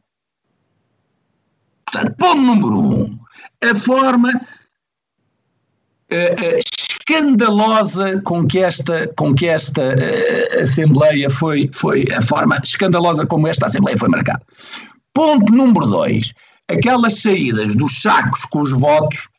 Portanto, 1.96 2.16
ponto 2.18 2.42
número 2.42 2.78
um, 2.78 3.20
a 3.64 3.74
forma 3.74 4.30
uh, 6.12 6.60
escandalosa 6.60 8.22
com 8.24 8.46
que 8.46 8.60
esta, 8.60 9.08
com 9.16 9.34
que 9.34 9.48
esta 9.48 9.82
uh, 9.82 10.62
Assembleia 10.62 11.30
foi, 11.30 11.70
foi, 11.74 12.06
a 12.14 12.22
forma 12.22 12.60
escandalosa 12.62 13.26
como 13.26 13.48
esta 13.48 13.68
Assembleia 13.68 13.98
foi 13.98 14.10
marcada. 14.10 14.42
Ponto 15.14 15.54
número 15.54 15.86
dois, 15.86 16.34
aquelas 16.68 17.22
saídas 17.22 17.78
dos 17.78 18.02
sacos 18.02 18.44
com 18.46 18.62
os 18.62 18.74
votos 18.74 19.30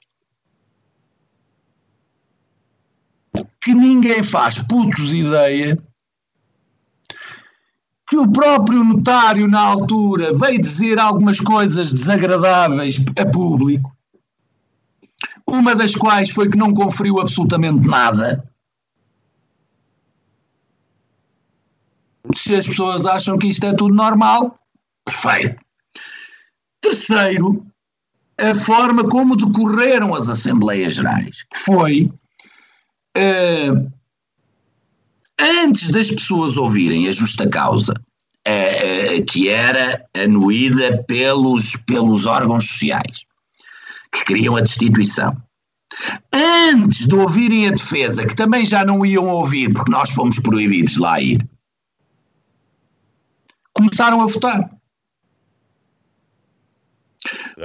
que 3.60 3.74
ninguém 3.74 4.22
faz 4.22 4.56
putos 4.62 5.12
ideia 5.12 5.76
que 8.06 8.16
o 8.16 8.30
próprio 8.30 8.84
notário, 8.84 9.48
na 9.48 9.60
altura, 9.60 10.32
veio 10.32 10.60
dizer 10.60 10.98
algumas 10.98 11.40
coisas 11.40 11.92
desagradáveis 11.92 12.96
a 13.18 13.26
público, 13.26 13.94
uma 15.46 15.74
das 15.74 15.94
quais 15.94 16.30
foi 16.30 16.48
que 16.48 16.56
não 16.56 16.72
conferiu 16.72 17.20
absolutamente 17.20 17.88
nada. 17.88 18.48
Se 22.34 22.54
as 22.54 22.66
pessoas 22.66 23.06
acham 23.06 23.38
que 23.38 23.48
isto 23.48 23.64
é 23.64 23.72
tudo 23.72 23.94
normal, 23.94 24.58
perfeito. 25.04 25.64
Terceiro, 26.80 27.66
a 28.38 28.54
forma 28.54 29.08
como 29.08 29.36
decorreram 29.36 30.14
as 30.14 30.28
Assembleias 30.28 30.94
Gerais, 30.94 31.42
que 31.44 31.58
foi. 31.58 32.10
Uh, 33.16 33.90
antes 35.40 35.90
das 35.90 36.10
pessoas 36.10 36.56
ouvirem 36.56 37.08
a 37.08 37.12
justa 37.12 37.48
causa, 37.48 37.94
que 39.28 39.48
era 39.48 40.04
anuída 40.14 41.02
pelos, 41.08 41.76
pelos 41.86 42.26
órgãos 42.26 42.66
sociais, 42.66 43.22
que 44.12 44.24
queriam 44.24 44.56
a 44.56 44.60
destituição, 44.60 45.36
antes 46.32 47.06
de 47.06 47.14
ouvirem 47.14 47.68
a 47.68 47.72
defesa, 47.72 48.26
que 48.26 48.34
também 48.34 48.64
já 48.64 48.84
não 48.84 49.04
iam 49.04 49.26
ouvir 49.26 49.72
porque 49.72 49.90
nós 49.90 50.10
fomos 50.10 50.38
proibidos 50.40 50.96
lá 50.96 51.20
ir, 51.20 51.46
começaram 53.72 54.20
a 54.20 54.26
votar. 54.26 54.70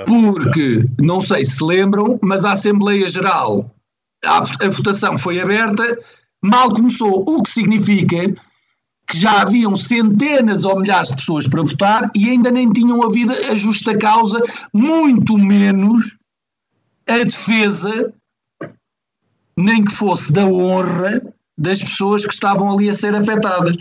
Porque, 0.06 0.86
não 1.00 1.20
sei 1.20 1.46
se 1.46 1.64
lembram, 1.64 2.18
mas 2.22 2.44
a 2.46 2.54
Assembleia 2.54 3.08
Geral, 3.10 3.74
a, 4.24 4.38
a 4.38 4.70
votação 4.70 5.18
foi 5.18 5.40
aberta 5.40 5.98
mal 6.42 6.72
começou, 6.74 7.24
o 7.28 7.44
que 7.44 7.52
significa 7.52 8.34
que 9.08 9.18
já 9.18 9.42
haviam 9.42 9.76
centenas 9.76 10.64
ou 10.64 10.80
milhares 10.80 11.10
de 11.10 11.18
pessoas 11.18 11.48
para 11.48 11.62
votar 11.62 12.10
e 12.16 12.30
ainda 12.30 12.50
nem 12.50 12.72
tinham 12.72 13.04
havido 13.04 13.34
a 13.34 13.56
justa 13.56 13.98
causa, 13.98 14.42
muito 14.74 15.38
menos 15.38 16.18
a 17.08 17.18
defesa, 17.18 18.14
nem 19.58 19.84
que 19.84 19.92
fosse 19.92 20.32
da 20.32 20.46
honra 20.46 21.22
das 21.58 21.82
pessoas 21.82 22.26
que 22.26 22.34
estavam 22.34 22.72
ali 22.72 22.90
a 22.90 22.94
ser 22.94 23.14
afetadas. 23.14 23.76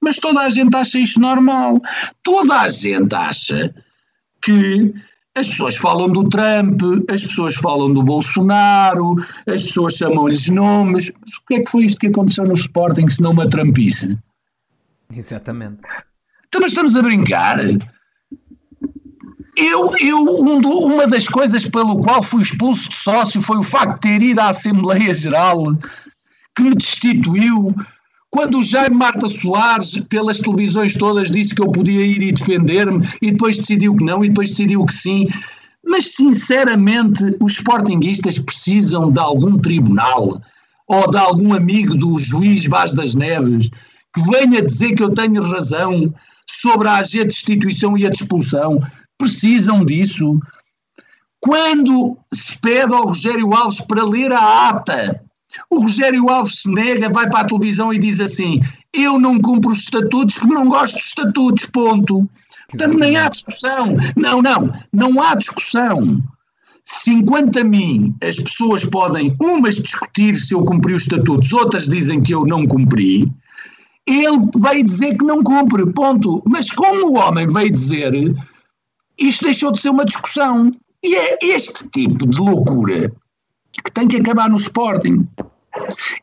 Mas 0.00 0.16
toda 0.16 0.40
a 0.40 0.50
gente 0.50 0.74
acha 0.76 0.98
isto 0.98 1.20
normal. 1.20 1.80
Toda 2.22 2.60
a 2.60 2.68
gente 2.68 3.14
acha 3.14 3.74
que 4.40 4.94
as 5.36 5.48
pessoas 5.48 5.76
falam 5.76 6.08
do 6.08 6.26
Trump, 6.28 6.80
as 7.10 7.22
pessoas 7.26 7.54
falam 7.56 7.92
do 7.92 8.02
Bolsonaro, 8.02 9.16
as 9.46 9.66
pessoas 9.66 9.94
chamam-lhes 9.94 10.48
nomes. 10.48 11.12
Mas 11.20 11.36
o 11.36 11.42
que 11.46 11.54
é 11.56 11.60
que 11.62 11.70
foi 11.70 11.84
isto 11.84 11.98
que 11.98 12.06
aconteceu 12.06 12.44
no 12.44 12.54
Sporting 12.54 13.08
se 13.08 13.20
não 13.20 13.32
uma 13.32 13.48
trampice? 13.48 14.18
Exatamente. 15.14 15.80
Então, 16.48 16.62
mas 16.62 16.72
estamos 16.72 16.96
a 16.96 17.02
brincar. 17.02 17.58
Eu, 19.56 19.94
eu 20.00 20.22
um 20.42 20.60
do, 20.60 20.70
uma 20.70 21.06
das 21.06 21.28
coisas 21.28 21.68
pelo 21.68 22.00
qual 22.00 22.22
fui 22.22 22.42
expulso 22.42 22.88
de 22.88 22.96
sócio 22.96 23.40
foi 23.42 23.58
o 23.58 23.62
facto 23.62 23.94
de 23.96 24.00
ter 24.00 24.22
ido 24.22 24.40
à 24.40 24.48
Assembleia 24.48 25.14
Geral 25.14 25.76
que 26.56 26.62
me 26.62 26.74
destituiu 26.74 27.74
quando 28.30 28.58
o 28.58 28.62
Jaime 28.62 28.96
Marta 28.96 29.28
Soares, 29.28 29.98
pelas 30.08 30.38
televisões 30.38 30.94
todas, 30.94 31.30
disse 31.30 31.54
que 31.54 31.62
eu 31.62 31.70
podia 31.70 32.04
ir 32.04 32.22
e 32.22 32.32
defender-me, 32.32 33.08
e 33.22 33.30
depois 33.30 33.56
decidiu 33.56 33.96
que 33.96 34.04
não, 34.04 34.24
e 34.24 34.28
depois 34.28 34.50
decidiu 34.50 34.84
que 34.84 34.94
sim. 34.94 35.26
Mas, 35.84 36.14
sinceramente, 36.14 37.24
os 37.40 37.54
sportinguistas 37.54 38.38
precisam 38.38 39.10
de 39.10 39.20
algum 39.20 39.56
tribunal 39.58 40.42
ou 40.88 41.10
de 41.10 41.16
algum 41.16 41.54
amigo 41.54 41.94
do 41.94 42.18
juiz 42.18 42.66
Vaz 42.66 42.94
das 42.94 43.14
Neves 43.14 43.70
que 44.14 44.22
venha 44.30 44.62
dizer 44.62 44.94
que 44.94 45.02
eu 45.02 45.12
tenho 45.14 45.42
razão 45.42 46.12
sobre 46.48 46.88
a 46.88 46.96
agente 46.96 47.28
de 47.28 47.34
destituição 47.34 47.96
e 47.96 48.06
a 48.06 48.10
expulsão. 48.10 48.80
Precisam 49.18 49.84
disso. 49.84 50.40
Quando 51.40 52.16
se 52.32 52.58
pede 52.58 52.92
ao 52.92 53.06
Rogério 53.08 53.54
Alves 53.54 53.80
para 53.82 54.04
ler 54.04 54.32
a 54.32 54.68
ata 54.70 55.22
o 55.70 55.80
Rogério 55.80 56.28
Alves 56.28 56.62
se 56.62 56.70
nega, 56.70 57.08
vai 57.08 57.28
para 57.28 57.40
a 57.40 57.44
televisão 57.44 57.92
e 57.92 57.98
diz 57.98 58.20
assim: 58.20 58.60
Eu 58.92 59.18
não 59.18 59.38
cumpro 59.38 59.72
os 59.72 59.80
estatutos 59.80 60.36
porque 60.36 60.54
não 60.54 60.68
gosto 60.68 60.94
dos 60.94 61.06
estatutos, 61.06 61.66
ponto. 61.66 62.28
Portanto, 62.68 62.98
nem 62.98 63.16
há 63.16 63.28
discussão. 63.28 63.96
Não, 64.16 64.42
não, 64.42 64.72
não 64.92 65.22
há 65.22 65.34
discussão. 65.34 66.20
Se 66.84 67.10
enquanto 67.10 67.58
a 67.58 67.64
mim 67.64 68.14
as 68.22 68.36
pessoas 68.36 68.84
podem, 68.84 69.36
umas 69.40 69.76
discutir 69.76 70.36
se 70.36 70.54
eu 70.54 70.64
cumpri 70.64 70.94
os 70.94 71.02
estatutos, 71.02 71.52
outras 71.52 71.86
dizem 71.86 72.22
que 72.22 72.32
eu 72.32 72.44
não 72.44 72.66
cumpri, 72.66 73.30
ele 74.06 74.38
veio 74.56 74.84
dizer 74.84 75.16
que 75.16 75.24
não 75.24 75.42
cumpre, 75.42 75.84
ponto. 75.92 76.42
Mas 76.46 76.70
como 76.70 77.08
o 77.08 77.16
homem 77.16 77.48
veio 77.48 77.72
dizer, 77.72 78.12
isto 79.18 79.44
deixou 79.44 79.72
de 79.72 79.80
ser 79.80 79.90
uma 79.90 80.04
discussão. 80.04 80.72
E 81.02 81.14
é 81.14 81.38
este 81.42 81.88
tipo 81.90 82.28
de 82.28 82.38
loucura 82.38 83.12
que 83.82 83.90
tem 83.90 84.08
que 84.08 84.16
acabar 84.16 84.48
no 84.48 84.56
Sporting. 84.56 85.26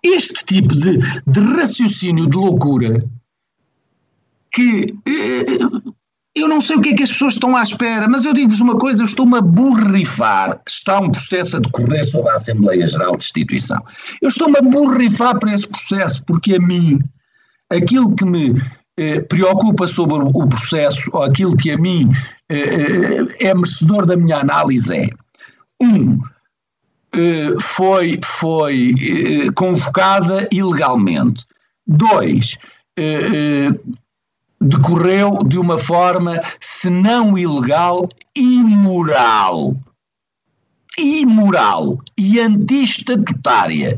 Este 0.01 0.43
tipo 0.45 0.73
de, 0.75 0.97
de 1.27 1.39
raciocínio 1.39 2.27
de 2.27 2.38
loucura 2.38 3.03
que 4.51 4.85
eh, 5.05 5.59
eu 6.35 6.47
não 6.47 6.59
sei 6.59 6.75
o 6.75 6.81
que 6.81 6.89
é 6.89 6.95
que 6.95 7.03
as 7.03 7.11
pessoas 7.11 7.35
estão 7.35 7.55
à 7.55 7.61
espera, 7.61 8.07
mas 8.07 8.25
eu 8.25 8.34
digo-vos 8.34 8.59
uma 8.59 8.77
coisa, 8.77 9.01
eu 9.01 9.05
estou-me 9.05 9.38
a 9.38 9.41
borrifar. 9.41 10.59
Está 10.67 10.99
um 10.99 11.11
processo 11.11 11.57
a 11.57 11.59
decorrer 11.59 12.05
sobre 12.09 12.31
a 12.31 12.35
Assembleia 12.35 12.88
Geral 12.88 13.11
de 13.11 13.17
Destituição. 13.17 13.84
Eu 14.21 14.30
estou-me 14.30 14.57
a 14.57 14.61
borrifar 14.61 15.38
para 15.38 15.53
esse 15.53 15.67
processo, 15.67 16.23
porque 16.25 16.55
a 16.55 16.59
mim, 16.59 16.99
aquilo 17.69 18.15
que 18.15 18.25
me 18.25 18.55
eh, 18.97 19.19
preocupa 19.21 19.88
sobre 19.88 20.15
o, 20.15 20.47
processo, 20.47 21.07
ou 21.13 21.23
aquilo 21.23 21.55
que 21.55 21.69
a 21.69 21.77
mim 21.77 22.09
eh, 22.49 22.57
eh 22.57 23.49
é 23.49 23.53
merecedor 23.53 24.05
da 24.05 24.17
minha 24.17 24.38
análise 24.38 24.91
é, 24.95 25.09
um, 25.80 26.13
eh, 26.13 26.32
foi, 27.61 28.19
foi 28.23 28.95
eh, 28.99 29.52
convocada 29.52 30.48
ilegalmente. 30.52 31.45
Dois, 31.85 32.57
eh, 32.98 33.69
decorreu 34.60 35.40
de 35.45 35.57
uma 35.57 35.77
forma, 35.77 36.40
se 36.60 36.90
não 36.90 37.38
ilegal, 37.38 38.10
imoral. 38.35 39.76
Imoral 40.98 41.98
e 42.18 42.40
antistatutária. 42.40 43.98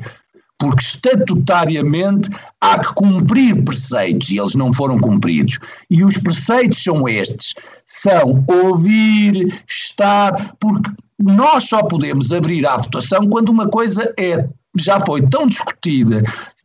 Porque 0.57 0.83
estatutariamente 0.83 2.29
há 2.61 2.79
que 2.79 2.93
cumprir 2.95 3.61
preceitos 3.65 4.29
e 4.29 4.39
eles 4.39 4.55
não 4.55 4.73
foram 4.73 4.97
cumpridos. 4.97 5.59
E 5.89 6.03
os 6.03 6.17
preceitos 6.17 6.81
são 6.81 7.07
estes: 7.09 7.53
são 7.85 8.43
ouvir, 8.47 9.61
estar, 9.67 10.55
porque 10.57 10.89
nós 11.19 11.65
só 11.65 11.83
podemos 11.83 12.31
abrir 12.31 12.65
a 12.67 12.77
votação 12.77 13.29
quando 13.29 13.49
uma 13.49 13.67
coisa 13.67 14.13
é, 14.17 14.47
já 14.77 14.99
foi 14.99 15.21
tão 15.21 15.47
discutida, 15.47 16.21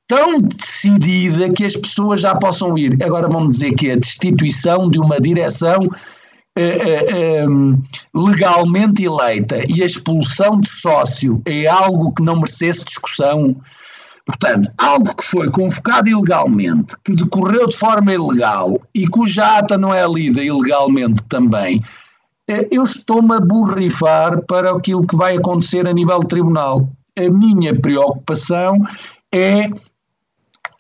tão 0.09 0.41
decidida 0.41 1.51
que 1.51 1.65
as 1.65 1.77
pessoas 1.77 2.21
já 2.21 2.35
possam 2.35 2.77
ir. 2.77 2.97
Agora 3.03 3.29
vamos 3.29 3.59
dizer 3.59 3.73
que 3.75 3.91
a 3.91 3.97
destituição 3.97 4.89
de 4.89 4.99
uma 4.99 5.21
direção 5.21 5.89
eh, 6.57 6.63
eh, 6.63 7.43
ehm, 7.43 7.81
legalmente 8.13 9.05
eleita 9.05 9.65
e 9.69 9.83
a 9.83 9.87
expulsão 9.87 10.61
de 10.61 10.69
sócio 10.69 11.41
é 11.47 11.67
algo 11.69 12.13
que 12.13 12.25
não 12.25 12.37
merecesse 12.37 12.85
discussão. 12.85 13.57
Portanto, 14.27 14.71
algo 14.77 15.15
que 15.15 15.25
foi 15.25 15.49
convocado 15.51 16.09
ilegalmente, 16.09 16.97
que 17.05 17.15
decorreu 17.15 17.69
de 17.69 17.77
forma 17.77 18.13
ilegal 18.13 18.81
e 18.93 19.07
cuja 19.07 19.59
ata 19.59 19.79
não 19.79 19.95
é 19.95 20.07
lida 20.07 20.43
ilegalmente 20.43 21.23
também, 21.29 21.83
eu 22.71 22.85
estou-me 22.85 23.35
a 23.35 23.41
borrifar 23.41 24.43
para 24.47 24.71
aquilo 24.71 25.07
que 25.07 25.17
vai 25.17 25.37
acontecer 25.37 25.87
a 25.87 25.93
nível 25.93 26.21
tribunal. 26.21 26.89
A 27.17 27.31
minha 27.31 27.79
preocupação 27.79 28.77
é 29.33 29.69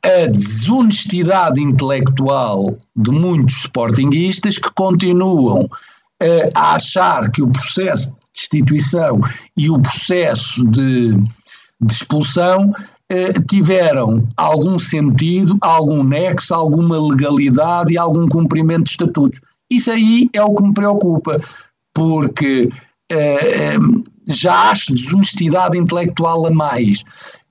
a 0.03 0.27
desonestidade 0.31 1.61
intelectual 1.61 2.77
de 2.97 3.11
muitos 3.11 3.65
sportinguistas 3.65 4.59
que 4.59 4.71
continuam 4.75 5.69
a 6.55 6.75
achar 6.75 7.31
que 7.31 7.43
o 7.43 7.49
processo 7.49 8.11
de 8.11 8.17
destituição 8.35 9.21
e 9.57 9.71
o 9.71 9.79
processo 9.79 10.65
de, 10.67 11.13
de 11.81 11.93
expulsão 11.93 12.71
uh, 12.71 13.43
tiveram 13.49 14.29
algum 14.37 14.79
sentido, 14.79 15.57
algum 15.61 16.03
nexo, 16.03 16.55
alguma 16.55 17.01
legalidade 17.01 17.95
e 17.95 17.99
algum 17.99 18.29
cumprimento 18.29 18.85
de 18.85 18.91
estatutos. 18.91 19.41
Isso 19.71 19.91
aí 19.91 20.29
é 20.33 20.43
o 20.43 20.55
que 20.55 20.63
me 20.63 20.75
preocupa, 20.75 21.41
porque 21.95 22.69
uh, 23.13 24.05
já 24.27 24.71
acho 24.71 24.95
desonestidade 24.95 25.79
intelectual 25.79 26.47
a 26.47 26.51
mais. 26.51 27.03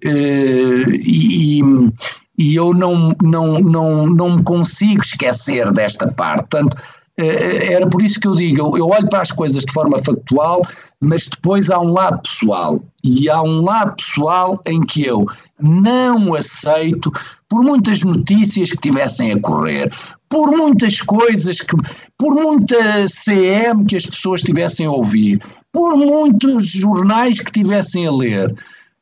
Uh, 0.05 0.91
e, 0.91 1.61
e, 2.37 2.55
eu 2.55 2.73
não, 2.73 3.15
não, 3.21 3.59
não, 3.59 4.07
não 4.07 4.35
me 4.35 4.43
consigo 4.43 5.01
esquecer 5.01 5.71
desta 5.71 6.11
parte. 6.11 6.47
Portanto, 6.49 6.77
era 7.17 7.85
por 7.87 8.01
isso 8.01 8.17
que 8.17 8.27
eu 8.27 8.35
digo, 8.35 8.77
eu 8.77 8.87
olho 8.87 9.09
para 9.09 9.21
as 9.21 9.31
coisas 9.31 9.65
de 9.65 9.73
forma 9.73 9.99
factual, 9.99 10.61
mas 11.01 11.27
depois 11.27 11.69
há 11.69 11.77
um 11.79 11.91
lado 11.91 12.21
pessoal. 12.21 12.81
E 13.03 13.29
há 13.29 13.41
um 13.41 13.61
lado 13.61 13.95
pessoal 13.97 14.61
em 14.65 14.81
que 14.81 15.05
eu 15.05 15.25
não 15.59 16.33
aceito, 16.33 17.11
por 17.49 17.63
muitas 17.63 18.03
notícias 18.03 18.69
que 18.69 18.77
tivessem 18.77 19.31
a 19.31 19.39
correr, 19.39 19.91
por 20.29 20.55
muitas 20.55 21.01
coisas, 21.01 21.59
que, 21.59 21.75
por 22.15 22.35
muita 22.35 23.07
CM 23.07 23.85
que 23.85 23.95
as 23.95 24.05
pessoas 24.05 24.43
tivessem 24.43 24.85
a 24.85 24.91
ouvir, 24.91 25.41
por 25.71 25.97
muitos 25.97 26.67
jornais 26.67 27.39
que 27.39 27.51
tivessem 27.51 28.05
a 28.05 28.11
ler, 28.11 28.55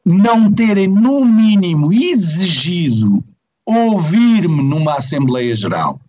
não 0.05 0.49
terem, 0.51 0.87
no 0.87 1.25
mínimo, 1.25 1.91
exigido 1.91 3.21
ouvir-me 3.65 4.63
numa 4.63 4.95
Assembleia 4.95 5.53
Geral. 5.53 5.99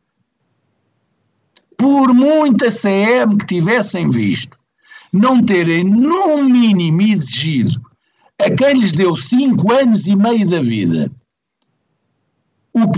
Por 1.77 2.15
muita 2.15 2.71
CM 2.71 3.37
que 3.37 3.47
tivessem 3.47 4.09
visto, 4.11 4.57
não 5.13 5.43
terem, 5.43 5.83
no 5.83 6.45
mínimo, 6.45 7.03
exigido 7.03 7.81
a 8.41 8.49
quem 8.49 8.75
lhes 8.75 8.93
deu 8.93 9.17
cinco 9.17 9.73
anos 9.73 10.07
e 10.07 10.15
meio 10.15 10.49
da 10.49 10.61
vida 10.61 11.11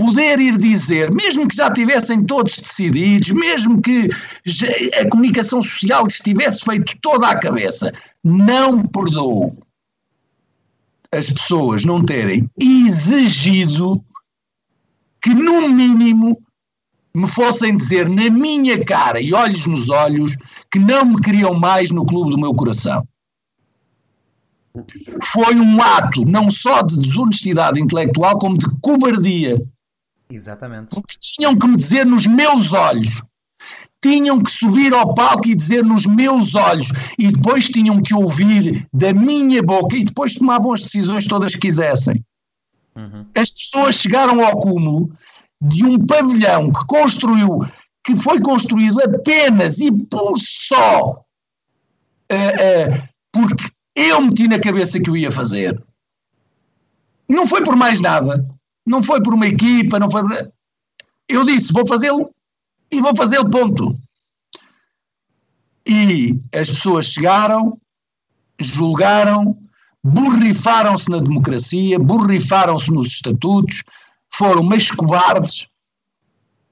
poder 0.01 0.39
ir 0.39 0.57
dizer, 0.57 1.13
mesmo 1.13 1.47
que 1.47 1.55
já 1.55 1.71
tivessem 1.71 2.23
todos 2.25 2.57
decididos, 2.57 3.29
mesmo 3.31 3.79
que 3.81 4.09
a 4.99 5.07
comunicação 5.07 5.61
social 5.61 6.05
lhes 6.05 6.17
tivesse 6.17 6.65
feito 6.65 6.97
toda 7.01 7.27
a 7.27 7.39
cabeça, 7.39 7.91
não 8.23 8.83
perdoo 8.83 9.55
as 11.13 11.29
pessoas 11.29 11.85
não 11.85 12.03
terem 12.03 12.49
exigido 12.57 14.03
que, 15.21 15.33
no 15.33 15.69
mínimo, 15.69 16.41
me 17.13 17.27
fossem 17.27 17.75
dizer 17.75 18.09
na 18.09 18.29
minha 18.29 18.83
cara 18.83 19.21
e 19.21 19.33
olhos 19.33 19.67
nos 19.67 19.89
olhos 19.89 20.35
que 20.71 20.79
não 20.79 21.05
me 21.05 21.21
queriam 21.21 21.53
mais 21.53 21.91
no 21.91 22.05
clube 22.05 22.31
do 22.31 22.39
meu 22.39 22.55
coração. 22.55 23.05
Foi 25.25 25.53
um 25.55 25.81
ato 25.81 26.23
não 26.23 26.49
só 26.49 26.81
de 26.81 26.97
desonestidade 26.97 27.79
intelectual, 27.79 28.39
como 28.39 28.57
de 28.57 28.65
cobardia. 28.81 29.61
Exatamente. 30.31 30.89
Porque 30.89 31.15
tinham 31.19 31.57
que 31.57 31.67
me 31.67 31.75
dizer 31.75 32.05
nos 32.05 32.25
meus 32.27 32.73
olhos. 32.73 33.21
Tinham 34.03 34.41
que 34.41 34.51
subir 34.51 34.93
ao 34.93 35.13
palco 35.13 35.47
e 35.47 35.55
dizer 35.55 35.83
nos 35.83 36.05
meus 36.05 36.55
olhos. 36.55 36.87
E 37.19 37.31
depois 37.31 37.67
tinham 37.67 38.01
que 38.01 38.13
ouvir 38.13 38.87
da 38.91 39.13
minha 39.13 39.61
boca. 39.61 39.95
E 39.95 40.05
depois 40.05 40.35
tomavam 40.35 40.73
as 40.73 40.81
decisões 40.81 41.27
todas 41.27 41.53
que 41.53 41.61
quisessem. 41.61 42.23
Uhum. 42.95 43.25
As 43.35 43.51
pessoas 43.51 43.95
chegaram 43.95 44.43
ao 44.43 44.59
cúmulo 44.59 45.11
de 45.61 45.85
um 45.85 46.03
pavilhão 46.05 46.71
que 46.71 46.85
construiu, 46.87 47.59
que 48.03 48.17
foi 48.17 48.41
construído 48.41 48.99
apenas 49.01 49.79
e 49.79 49.91
por 49.91 50.33
só 50.37 51.23
uh, 52.31 52.33
uh, 52.33 53.09
porque 53.31 53.69
eu 53.95 54.21
meti 54.21 54.47
na 54.47 54.59
cabeça 54.59 54.99
que 54.99 55.09
o 55.09 55.15
ia 55.15 55.31
fazer. 55.31 55.81
Não 57.29 57.45
foi 57.45 57.63
por 57.63 57.75
mais 57.75 57.99
nada. 57.99 58.45
Não 58.85 59.01
foi 59.03 59.21
por 59.21 59.33
uma 59.33 59.47
equipa, 59.47 59.99
não 59.99 60.09
foi. 60.09 60.23
Eu 61.27 61.43
disse, 61.45 61.71
vou 61.71 61.85
fazê-lo 61.85 62.33
e 62.91 63.01
vou 63.01 63.15
fazê-lo, 63.15 63.49
ponto. 63.49 63.97
E 65.85 66.39
as 66.53 66.69
pessoas 66.69 67.07
chegaram, 67.07 67.79
julgaram, 68.59 69.57
borrifaram-se 70.03 71.09
na 71.09 71.19
democracia, 71.19 71.97
borrifaram-se 71.99 72.91
nos 72.91 73.07
estatutos, 73.07 73.83
foram 74.33 74.63
mais 74.63 74.89
cobardes 74.89 75.67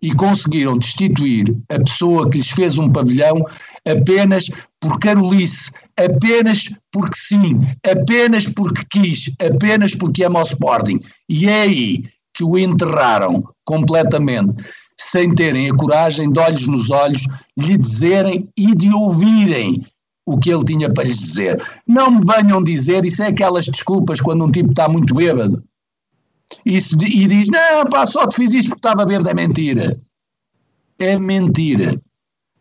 e 0.02 0.14
conseguiram 0.14 0.77
destituir 0.77 1.56
a 1.69 1.80
pessoa 1.80 2.30
que 2.30 2.38
lhes 2.38 2.49
fez 2.49 2.77
um 2.77 2.91
pavilhão 2.91 3.44
apenas 3.85 4.49
por 4.80 4.99
carolice, 4.99 5.72
apenas 5.97 6.69
porque 6.91 7.15
sim, 7.15 7.61
apenas 7.84 8.45
porque 8.47 8.84
quis, 8.89 9.31
apenas 9.39 9.95
porque 9.95 10.23
ama 10.23 10.39
o 10.39 10.43
Sporting. 10.43 10.99
E 11.27 11.47
é 11.47 11.61
aí 11.61 12.03
que 12.34 12.43
o 12.43 12.57
enterraram 12.57 13.43
completamente, 13.65 14.53
sem 14.99 15.34
terem 15.34 15.69
a 15.69 15.76
coragem 15.76 16.31
de 16.31 16.39
olhos 16.39 16.68
nos 16.68 16.89
olhos 16.89 17.23
lhe 17.57 17.77
dizerem 17.77 18.47
e 18.56 18.76
de 18.76 18.93
ouvirem 18.93 19.85
o 20.26 20.38
que 20.38 20.51
ele 20.51 20.64
tinha 20.64 20.93
para 20.93 21.06
lhes 21.06 21.19
dizer. 21.19 21.64
Não 21.88 22.11
me 22.11 22.22
venham 22.26 22.64
dizer, 22.64 23.03
isso 23.06 23.23
é 23.23 23.27
aquelas 23.27 23.65
desculpas 23.65 24.22
quando 24.22 24.45
um 24.45 24.51
tipo 24.51 24.69
está 24.69 24.88
muito 24.88 25.14
bêbado 25.15 25.64
e, 26.65 26.80
se, 26.81 26.95
e 26.95 27.27
diz: 27.27 27.47
Não, 27.49 27.85
pá, 27.85 28.06
só 28.06 28.27
te 28.27 28.35
fiz 28.35 28.53
isto 28.53 28.69
porque 28.69 28.80
estava 28.80 29.06
bêbado. 29.06 29.30
É 29.30 29.34
mentira. 29.34 30.01
É 30.97 31.18
mentira. 31.18 32.01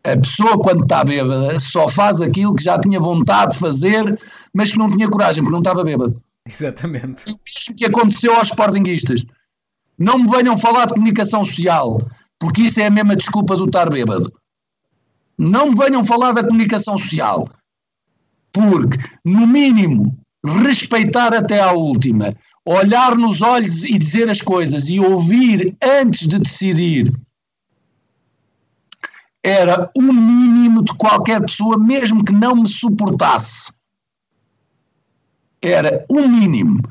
A 0.03 0.15
pessoa, 0.15 0.57
quando 0.59 0.83
está 0.83 1.03
bêbada, 1.03 1.59
só 1.59 1.89
faz 1.89 2.21
aquilo 2.21 2.55
que 2.55 2.63
já 2.63 2.79
tinha 2.79 2.99
vontade 2.99 3.53
de 3.53 3.59
fazer, 3.59 4.19
mas 4.53 4.71
que 4.71 4.77
não 4.77 4.89
tinha 4.89 5.09
coragem, 5.09 5.43
porque 5.43 5.53
não 5.53 5.59
estava 5.59 5.83
bêbado. 5.83 6.21
Exatamente. 6.47 7.31
O 7.31 7.75
que 7.75 7.85
aconteceu 7.85 8.33
aos 8.35 8.47
sportinguistas. 8.47 9.25
Não 9.97 10.17
me 10.17 10.29
venham 10.29 10.57
falar 10.57 10.85
de 10.85 10.93
comunicação 10.93 11.43
social, 11.43 11.99
porque 12.39 12.63
isso 12.63 12.79
é 12.79 12.85
a 12.85 12.91
mesma 12.91 13.15
desculpa 13.15 13.57
do 13.57 13.65
estar 13.65 13.89
bêbado. 13.89 14.31
Não 15.37 15.71
me 15.71 15.75
venham 15.75 16.03
falar 16.03 16.31
da 16.31 16.43
comunicação 16.43 16.97
social, 16.97 17.47
porque, 18.53 18.97
no 19.25 19.45
mínimo, 19.45 20.17
respeitar 20.45 21.33
até 21.33 21.59
à 21.61 21.73
última, 21.73 22.35
olhar 22.65 23.17
nos 23.17 23.41
olhos 23.41 23.83
e 23.83 23.97
dizer 23.97 24.29
as 24.29 24.41
coisas 24.41 24.89
e 24.89 24.99
ouvir 24.99 25.75
antes 25.81 26.27
de 26.27 26.39
decidir 26.39 27.13
era 29.49 29.89
o 29.97 30.01
mínimo 30.01 30.83
de 30.83 30.93
qualquer 30.95 31.41
pessoa, 31.41 31.77
mesmo 31.77 32.23
que 32.23 32.31
não 32.31 32.55
me 32.55 32.67
suportasse. 32.67 33.71
Era 35.61 36.05
o 36.09 36.21
mínimo. 36.27 36.81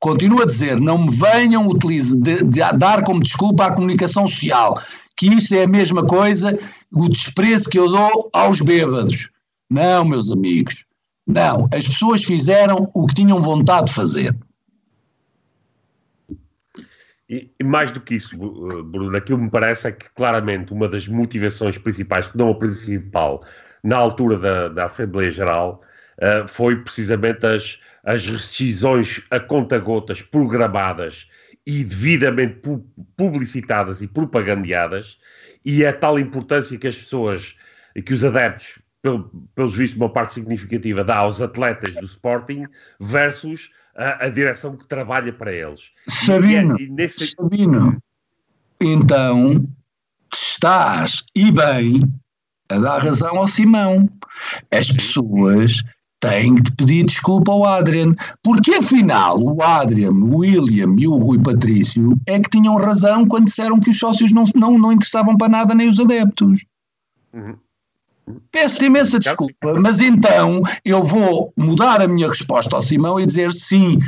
Continuo 0.00 0.42
a 0.42 0.46
dizer, 0.46 0.80
não 0.80 0.98
me 0.98 1.10
venham 1.10 1.66
utilizar, 1.68 2.18
de, 2.18 2.42
de 2.44 2.60
dar 2.78 3.04
como 3.04 3.22
desculpa 3.22 3.66
a 3.66 3.72
comunicação 3.72 4.26
social, 4.26 4.80
que 5.16 5.26
isso 5.26 5.54
é 5.54 5.64
a 5.64 5.68
mesma 5.68 6.04
coisa, 6.06 6.58
o 6.92 7.08
desprezo 7.08 7.68
que 7.68 7.78
eu 7.78 7.88
dou 7.88 8.30
aos 8.32 8.60
bêbados. 8.60 9.28
Não, 9.70 10.04
meus 10.04 10.30
amigos. 10.30 10.84
Não, 11.26 11.68
as 11.72 11.86
pessoas 11.86 12.24
fizeram 12.24 12.90
o 12.94 13.06
que 13.06 13.14
tinham 13.14 13.40
vontade 13.40 13.86
de 13.86 13.94
fazer. 13.94 14.36
E, 17.32 17.50
e, 17.58 17.64
mais 17.64 17.90
do 17.90 17.98
que 17.98 18.16
isso, 18.16 18.34
eh, 18.34 18.82
Bruno, 18.82 19.16
aquilo 19.16 19.38
me 19.38 19.48
parece 19.48 19.88
é 19.88 19.92
que 19.92 20.06
claramente 20.10 20.70
uma 20.70 20.86
das 20.86 21.08
motivações 21.08 21.78
principais, 21.78 22.26
se 22.26 22.36
não 22.36 22.50
a 22.50 22.54
principal, 22.54 23.42
na 23.82 23.96
altura 23.96 24.38
da, 24.38 24.68
da 24.68 24.84
Assembleia 24.84 25.30
Geral, 25.30 25.82
uh, 26.18 26.46
foi 26.46 26.76
precisamente 26.76 27.46
as, 27.46 27.80
as 28.04 28.26
rescisões 28.26 29.22
a 29.30 29.40
conta-gotas 29.40 30.20
programadas 30.20 31.26
e 31.66 31.82
devidamente 31.82 32.56
pu 32.56 32.86
publicitadas 33.16 34.02
e 34.02 34.06
propagandeadas, 34.06 35.18
e 35.64 35.86
a 35.86 35.92
tal 35.92 36.18
importância 36.18 36.76
que 36.76 36.86
as 36.86 36.98
pessoas, 36.98 37.56
que 38.04 38.12
os 38.12 38.22
adeptos, 38.22 38.78
pel, 39.00 39.30
pelos 39.54 39.74
vistos, 39.74 39.96
uma 39.96 40.12
parte 40.12 40.34
significativa, 40.34 41.02
dá 41.02 41.16
aos 41.16 41.40
atletas 41.40 41.94
do 41.94 42.04
Sporting 42.04 42.66
versus 43.00 43.70
a, 43.96 44.26
a 44.26 44.28
direção 44.28 44.76
que 44.76 44.86
trabalha 44.86 45.32
para 45.32 45.52
eles. 45.52 45.90
Sabino, 46.08 46.76
e, 46.78 46.82
é, 46.82 46.86
e 46.86 46.90
nesse... 46.90 47.26
Sabino, 47.28 47.96
então 48.80 49.66
estás 50.32 51.22
e 51.34 51.50
bem 51.52 52.10
a 52.68 52.78
dar 52.78 52.98
razão 52.98 53.36
ao 53.36 53.48
Simão. 53.48 54.08
As 54.70 54.90
pessoas 54.90 55.82
têm 56.20 56.54
de 56.54 56.72
pedir 56.72 57.04
desculpa 57.04 57.52
ao 57.52 57.64
Adrian, 57.64 58.14
porque 58.42 58.76
afinal 58.76 59.38
o 59.38 59.60
Adrian, 59.60 60.12
o 60.12 60.38
William 60.38 60.94
e 60.96 61.06
o 61.06 61.16
Rui 61.16 61.38
Patrício 61.42 62.16
é 62.26 62.38
que 62.38 62.48
tinham 62.48 62.76
razão 62.76 63.26
quando 63.26 63.46
disseram 63.46 63.80
que 63.80 63.90
os 63.90 63.98
sócios 63.98 64.32
não, 64.32 64.44
não, 64.54 64.78
não 64.78 64.92
interessavam 64.92 65.36
para 65.36 65.48
nada 65.48 65.74
nem 65.74 65.88
os 65.88 65.98
adeptos. 65.98 66.64
Uhum. 67.32 67.56
Peço-te 68.50 68.84
imensa 68.84 69.18
desculpa, 69.18 69.74
mas 69.80 70.00
então 70.00 70.62
eu 70.84 71.02
vou 71.02 71.52
mudar 71.56 72.00
a 72.00 72.08
minha 72.08 72.28
resposta 72.28 72.76
ao 72.76 72.82
Simão 72.82 73.18
e 73.18 73.26
dizer 73.26 73.52
sim, 73.52 73.98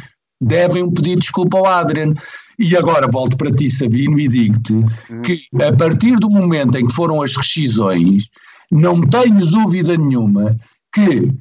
devem 0.40 0.82
um 0.82 0.90
pedido 0.90 1.20
de 1.20 1.26
desculpa 1.26 1.58
ao 1.58 1.66
Adrian. 1.66 2.14
E 2.56 2.76
agora 2.76 3.08
volto 3.08 3.36
para 3.36 3.52
ti, 3.52 3.68
Sabino, 3.68 4.18
e 4.18 4.28
digo-te 4.28 4.72
uhum. 4.72 5.22
que 5.22 5.46
a 5.60 5.72
partir 5.74 6.16
do 6.16 6.30
momento 6.30 6.78
em 6.78 6.86
que 6.86 6.94
foram 6.94 7.20
as 7.20 7.34
rescisões, 7.34 8.28
não 8.70 9.00
tenho 9.00 9.44
dúvida 9.46 9.96
nenhuma 9.96 10.56
que 10.92 11.32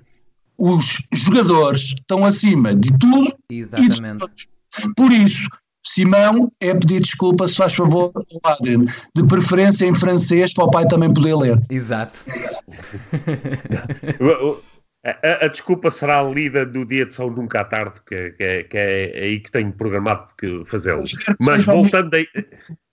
os 0.58 0.98
jogadores 1.12 1.94
estão 2.00 2.26
acima 2.26 2.74
de 2.76 2.90
tudo 2.98 3.32
Exatamente. 3.50 3.98
e 3.98 4.02
de 4.02 4.18
todos. 4.18 4.48
Por 4.95 5.12
isso, 5.12 5.48
Simão 5.85 6.51
é 6.60 6.73
pedir 6.73 7.01
desculpa, 7.01 7.47
se 7.47 7.55
faz 7.55 7.76
favor, 7.76 8.11
ao 8.15 8.51
Adrian, 8.51 8.85
de 9.15 9.23
preferência 9.27 9.85
em 9.85 9.93
francês, 9.93 10.53
para 10.53 10.65
o 10.65 10.72
pai 10.72 10.88
também 10.88 11.14
poder 11.14 11.35
ler. 11.35 11.60
Exato. 11.69 12.26
A, 15.05 15.45
a, 15.45 15.47
desculpa 15.49 15.91
será 15.91 16.23
lida 16.23 16.65
do 16.65 16.85
dia 16.85 17.05
de 17.05 17.14
São 17.14 17.30
Nunca 17.30 17.60
à 17.60 17.65
tarde, 17.65 17.99
que, 18.07 18.31
que, 18.31 18.43
é, 18.43 18.64
que 18.64 18.77
é 18.77 19.23
aí 19.23 19.39
que 19.41 19.51
tenho 19.51 19.73
programado 19.73 20.30
fazê-lo. 20.65 21.03
Mas 21.41 21.65
voltando 21.65 22.14
aí. 22.14 22.26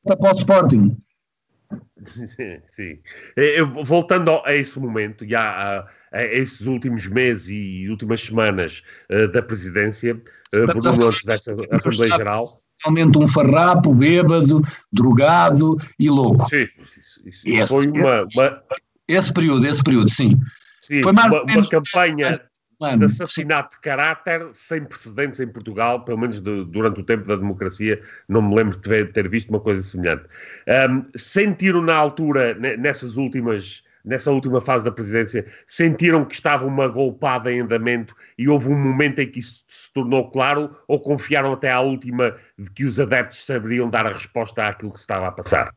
Para 0.05 0.33
o 0.33 0.35
Sporting. 0.35 0.97
Sim. 2.67 2.99
Eu, 3.37 3.85
voltando 3.85 4.43
a 4.45 4.55
esse 4.55 4.79
momento, 4.81 5.29
já 5.29 5.41
a, 5.41 5.89
a, 6.13 6.25
esses 6.25 6.67
últimos 6.67 7.07
meses 7.07 7.49
e 7.49 7.89
últimas 7.89 8.23
semanas 8.23 8.83
uh, 9.11 9.29
da 9.29 9.41
presidência, 9.41 10.21
uh, 10.53 10.67
Bruno 10.67 11.07
antes 11.07 11.25
dessa 11.25 11.55
Assembleia 11.71 12.17
Geral. 12.17 12.49
Realmente 12.83 13.19
um 13.19 13.27
farrapo, 13.27 13.95
bêbado, 13.95 14.63
drogado 14.93 15.77
e 15.99 16.09
louco. 16.09 16.49
Sim, 16.49 16.67
isso, 16.79 17.01
isso 17.27 17.49
esse, 17.49 17.69
foi 17.69 17.89
uma, 17.89 18.27
esse, 18.27 18.39
uma... 18.39 18.63
esse 19.07 19.33
período, 19.33 19.67
esse 19.67 19.83
período, 19.83 20.11
sim. 20.11 20.39
Sim, 20.81 21.03
Foi 21.03 21.13
uma, 21.13 21.27
uma 21.27 21.69
campanha 21.69 22.33
de 22.99 23.05
assassinato 23.05 23.77
de 23.77 23.81
caráter 23.83 24.49
sem 24.55 24.85
precedentes 24.85 25.39
em 25.39 25.47
Portugal, 25.47 26.05
pelo 26.05 26.19
menos 26.19 26.41
de, 26.41 26.65
durante 26.65 27.01
o 27.01 27.05
tempo 27.05 27.27
da 27.27 27.37
democracia, 27.37 28.03
não 28.29 28.41
me 28.41 28.55
lembro 28.55 28.73
de 28.73 28.81
ter, 28.81 29.13
ter 29.13 29.29
visto 29.29 29.51
uma 29.51 29.61
coisa 29.61 29.83
semelhante. 29.83 30.25
Um, 30.67 31.05
sentiram 31.17 31.83
na 31.83 31.95
altura, 31.95 32.55
nessas 32.55 33.17
últimas, 33.17 33.83
nessa 34.05 34.31
última 34.31 34.61
fase 34.61 34.85
da 34.85 34.93
presidência, 34.93 35.47
sentiram 35.67 36.25
que 36.25 36.35
estava 36.35 36.67
uma 36.67 36.89
golpada 36.89 37.53
em 37.53 37.61
andamento 37.61 38.15
e 38.39 38.49
houve 38.49 38.69
um 38.69 38.79
momento 38.79 39.21
em 39.21 39.31
que 39.31 39.41
isso 39.41 39.65
se 39.69 39.93
tornou 39.93 40.31
claro 40.31 40.71
ou 40.89 41.01
confiaram 41.01 41.53
até 41.53 41.71
à 41.71 41.81
última 41.81 42.35
de 42.59 42.71
que 42.71 42.85
os 42.85 42.99
adeptos 42.99 43.45
saberiam 43.45 43.89
dar 43.89 44.07
a 44.07 44.13
resposta 44.13 44.67
àquilo 44.67 44.93
que 44.93 44.99
se 44.99 45.05
estava 45.05 45.29
a 45.29 45.33
passar? 45.33 45.75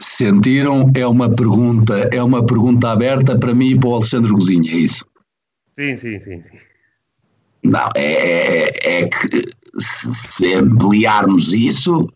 Sentiram 0.00 0.90
é 0.94 1.06
uma 1.06 1.34
pergunta, 1.34 2.08
é 2.12 2.22
uma 2.22 2.44
pergunta 2.44 2.90
aberta 2.90 3.36
para 3.36 3.52
mim 3.52 3.70
e 3.70 3.78
para 3.78 3.88
o 3.88 3.94
Alexandre 3.96 4.32
Gozinha, 4.32 4.70
é 4.70 4.76
isso? 4.76 5.04
Sim, 5.72 5.96
sim, 5.96 6.20
sim, 6.20 6.40
sim. 6.40 6.58
Não, 7.64 7.90
é, 7.96 8.70
é, 8.70 9.00
é 9.00 9.08
que 9.08 9.44
se, 9.78 10.14
se 10.14 10.54
ampliarmos 10.54 11.52
isso, 11.52 12.08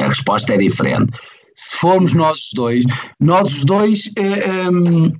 a 0.00 0.08
resposta 0.08 0.54
é 0.54 0.58
diferente. 0.58 1.12
Se 1.56 1.76
formos 1.76 2.14
nós 2.14 2.46
os 2.46 2.52
dois, 2.54 2.84
nós 3.18 3.52
os 3.52 3.64
dois 3.64 4.10
eh, 4.16 4.70
um, 4.70 5.12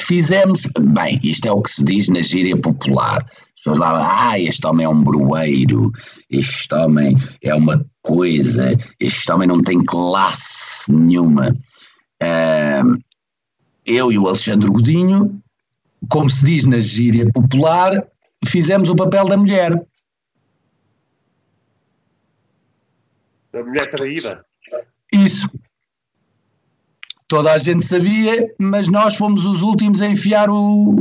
fizemos, 0.00 0.68
bem, 0.80 1.20
isto 1.22 1.46
é 1.46 1.52
o 1.52 1.62
que 1.62 1.70
se 1.70 1.84
diz 1.84 2.08
na 2.08 2.20
gíria 2.20 2.56
popular, 2.56 3.24
falavam, 3.64 4.02
ah, 4.10 4.38
este 4.38 4.66
homem 4.66 4.86
é 4.86 4.88
um 4.88 5.02
broeiro, 5.02 5.92
este 6.30 6.74
homem 6.74 7.16
é 7.42 7.54
uma 7.54 7.84
coisa, 8.02 8.76
este 8.98 9.30
homem 9.30 9.46
não 9.48 9.62
tem 9.62 9.82
classe 9.84 10.90
nenhuma. 10.92 11.56
Uh, 12.22 12.98
eu 13.84 14.12
e 14.12 14.18
o 14.18 14.28
Alexandre 14.28 14.68
Godinho, 14.68 15.42
como 16.08 16.28
se 16.28 16.44
diz 16.44 16.64
na 16.66 16.80
gíria 16.80 17.30
popular, 17.32 18.06
fizemos 18.46 18.88
o 18.88 18.96
papel 18.96 19.28
da 19.28 19.36
mulher. 19.36 19.80
Da 23.52 23.62
mulher 23.62 23.90
traída? 23.90 24.44
Isso. 25.12 25.48
Toda 27.32 27.50
a 27.50 27.56
gente 27.56 27.82
sabia, 27.86 28.54
mas 28.58 28.88
nós 28.88 29.16
fomos 29.16 29.46
os 29.46 29.62
últimos 29.62 30.02
a 30.02 30.06
enfiar 30.06 30.50
o, 30.50 30.94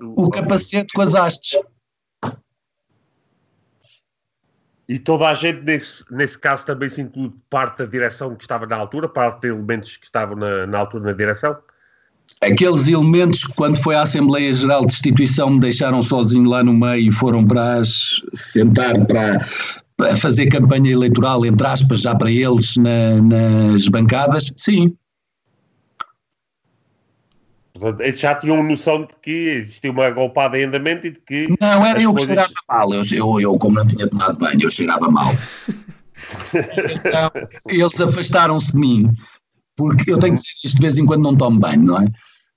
o 0.00 0.30
capacete 0.30 0.94
com 0.94 1.02
as 1.02 1.16
hastes. 1.16 1.60
E 4.88 5.00
toda 5.00 5.26
a 5.26 5.34
gente, 5.34 5.64
nesse, 5.64 6.04
nesse 6.12 6.38
caso, 6.38 6.64
também 6.64 6.88
se 6.88 7.00
inclui 7.00 7.32
parte 7.50 7.78
da 7.78 7.86
direção 7.86 8.36
que 8.36 8.44
estava 8.44 8.66
na 8.66 8.76
altura, 8.76 9.08
parte 9.08 9.40
de 9.40 9.48
elementos 9.48 9.96
que 9.96 10.04
estavam 10.04 10.36
na, 10.36 10.64
na 10.64 10.78
altura 10.78 11.06
na 11.06 11.12
direção? 11.12 11.56
Aqueles 12.40 12.86
elementos, 12.86 13.48
quando 13.48 13.82
foi 13.82 13.96
à 13.96 14.02
Assembleia 14.02 14.52
Geral 14.52 14.86
de 14.86 14.92
Instituição, 14.92 15.50
me 15.50 15.58
deixaram 15.58 16.00
sozinho 16.00 16.48
lá 16.48 16.62
no 16.62 16.72
meio 16.72 17.10
e 17.10 17.12
foram 17.12 17.44
para 17.44 17.80
as, 17.80 18.22
sentar 18.32 19.04
para, 19.06 19.44
para 19.96 20.14
fazer 20.16 20.46
campanha 20.46 20.92
eleitoral, 20.92 21.44
entre 21.46 21.66
aspas, 21.66 22.02
já 22.02 22.14
para 22.14 22.30
eles 22.30 22.76
na, 22.76 23.20
nas 23.22 23.88
bancadas, 23.88 24.52
sim. 24.56 24.94
Eles 28.00 28.20
já 28.20 28.34
tinham 28.34 28.62
noção 28.62 29.02
de 29.02 29.14
que 29.22 29.30
existia 29.30 29.90
uma 29.90 30.10
golpada 30.10 30.58
em 30.58 30.64
andamento 30.64 31.06
e 31.06 31.10
de 31.10 31.20
que. 31.20 31.54
Não, 31.60 31.84
era 31.84 32.00
eu 32.00 32.12
coisas... 32.12 32.28
que 32.28 32.34
cheirava 32.34 32.54
mal. 32.68 32.94
Eu, 32.94 33.02
eu, 33.12 33.40
eu, 33.40 33.58
como 33.58 33.76
não 33.76 33.86
tinha 33.86 34.08
tomado 34.08 34.38
banho, 34.38 34.62
eu 34.62 34.70
cheirava 34.70 35.10
mal. 35.10 35.32
então, 36.54 37.30
eles 37.68 38.00
afastaram-se 38.00 38.72
de 38.72 38.80
mim, 38.80 39.14
porque 39.76 40.10
eu 40.10 40.18
tenho 40.18 40.34
que 40.34 40.40
dizer 40.40 40.52
isto 40.64 40.76
de 40.76 40.82
vez 40.82 40.98
em 40.98 41.04
quando 41.04 41.22
não 41.22 41.36
tomo 41.36 41.60
banho, 41.60 41.82
não 41.82 42.00
é? 42.00 42.06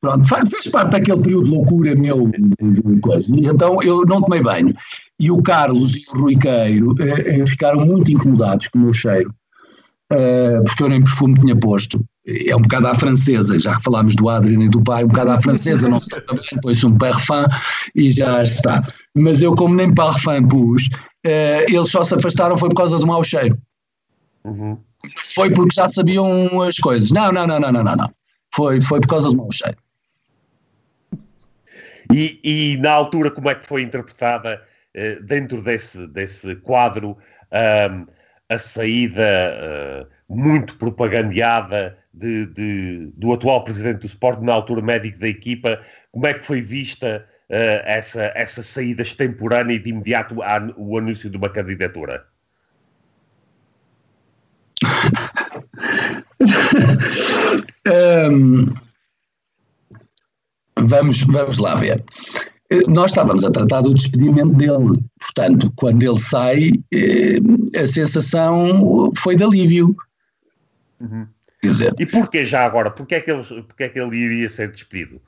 Pronto, 0.02 0.28
faz 0.28 0.68
parte 0.72 0.92
daquele 0.92 1.22
período 1.22 1.46
de 1.46 1.52
loucura 1.52 1.96
meu, 1.96 2.30
de 2.30 3.00
coisa. 3.02 3.34
Então 3.36 3.76
eu 3.84 4.06
não 4.06 4.22
tomei 4.22 4.42
banho. 4.42 4.74
E 5.20 5.30
o 5.30 5.42
Carlos 5.44 5.96
e 5.96 6.06
o 6.10 6.22
Rui 6.22 6.36
Queiro 6.38 6.96
eh, 7.00 7.42
eh 7.42 7.48
ficaram 7.48 7.86
muito 7.86 8.10
incomodados 8.10 8.70
com 8.70 8.80
o 8.80 8.82
meu 8.84 8.94
cheiro, 8.94 9.34
eh, 10.12 10.62
porque 10.66 10.84
eu 10.84 10.90
nem 10.90 11.04
perfume 11.04 11.38
tinha 11.40 11.56
posto 11.56 12.04
é 12.48 12.56
um 12.56 12.62
bocado 12.62 12.88
à 12.88 12.96
francesa, 12.96 13.60
já 13.60 13.76
que 13.76 13.84
falámos 13.84 14.16
do 14.16 14.30
Adriano 14.30 14.64
e 14.64 14.70
do 14.70 14.82
pai, 14.82 15.04
um 15.04 15.08
bocado 15.08 15.32
à 15.32 15.42
francesa, 15.42 15.90
não 15.90 16.00
se 16.00 16.10
toca 16.10 16.36
bem, 16.36 16.62
põe-se 16.62 16.86
um 16.86 16.98
parfum 16.98 17.46
e 17.96 18.12
já 18.12 18.44
está. 18.44 18.82
Mas 19.16 19.42
eu, 19.42 19.56
como 19.56 19.76
nem 19.76 19.94
parfum 19.94 20.48
pus, 20.48 20.88
uh, 21.26 21.66
eles 21.68 21.90
só 21.90 22.04
se 22.04 22.16
afastaram 22.16 22.58
foi 22.58 22.70
por 22.70 22.76
causa 22.76 23.00
do 23.00 23.08
mau 23.08 23.24
cheiro. 23.24 23.58
Uhum. 24.44 24.78
Foi 25.34 25.50
porque 25.52 25.74
já 25.74 25.90
sabiam 25.90 26.62
as 26.62 26.78
coisas. 26.78 27.12
Não, 27.12 27.32
não, 27.32 27.48
não, 27.48 27.60
não, 27.60 27.72
não, 27.72 27.84
não. 27.84 27.96
não. 27.96 28.12
Foi, 28.54 28.82
foi 28.82 29.00
por 29.00 29.08
causa 29.08 29.30
do 29.30 29.38
mau 29.38 29.52
cheiro. 29.52 29.78
E, 32.12 32.40
e 32.44 32.78
na 32.78 32.92
altura, 32.92 33.30
como 33.30 33.50
é 33.50 33.56
que 33.56 33.66
foi 33.66 33.84
interpretada 33.84 34.64
uh, 34.96 35.24
dentro 35.24 35.62
desse, 35.62 36.08
desse 36.08 36.56
quadro 36.58 37.18
um, 37.52 38.08
a 38.50 38.58
saída 38.58 40.02
uh, 40.02 40.08
muito 40.28 40.76
propagandeada 40.78 41.96
de, 42.14 42.48
de, 42.48 43.12
do 43.16 43.34
atual 43.34 43.64
presidente 43.64 44.00
do 44.00 44.08
Sport, 44.08 44.42
na 44.42 44.54
altura 44.54 44.82
médico 44.82 45.20
da 45.20 45.28
equipa, 45.28 45.80
como 46.12 46.26
é 46.26 46.34
que 46.34 46.44
foi 46.44 46.62
vista 46.62 47.28
uh, 47.50 47.86
essa, 47.86 48.32
essa 48.36 48.64
saída 48.64 49.04
extemporânea 49.04 49.76
e 49.76 49.80
de 49.80 49.92
imediato 49.92 50.36
o 50.78 50.98
anúncio 50.98 51.30
de 51.30 51.38
uma 51.38 51.50
candidatura? 51.50 52.26
um, 58.32 58.74
vamos, 60.84 61.22
vamos 61.22 61.58
lá 61.58 61.76
ver. 61.76 62.04
Nós 62.88 63.12
estávamos 63.12 63.44
a 63.44 63.50
tratar 63.50 63.82
do 63.82 63.96
despedimento 63.96 64.54
dele, 64.54 65.00
portanto, 65.20 65.74
quando 65.76 66.04
ele 66.04 66.20
sai, 66.20 66.72
eh, 66.94 67.40
a 67.76 67.88
sensação 67.88 69.12
foi 69.18 69.36
de 69.36 69.44
alívio. 69.44 69.96
Uhum. 71.00 71.26
Dizer, 71.64 71.94
e 72.00 72.06
porquê 72.06 72.46
já 72.46 72.64
agora? 72.64 72.92
Porquê 72.92 73.16
é, 73.16 73.22
que 73.22 73.32
ele, 73.32 73.44
porquê 73.44 73.84
é 73.86 73.90
que 73.90 74.00
ele 74.00 74.16
iria 74.16 74.48
ser 74.48 74.70
despedido? 74.72 75.20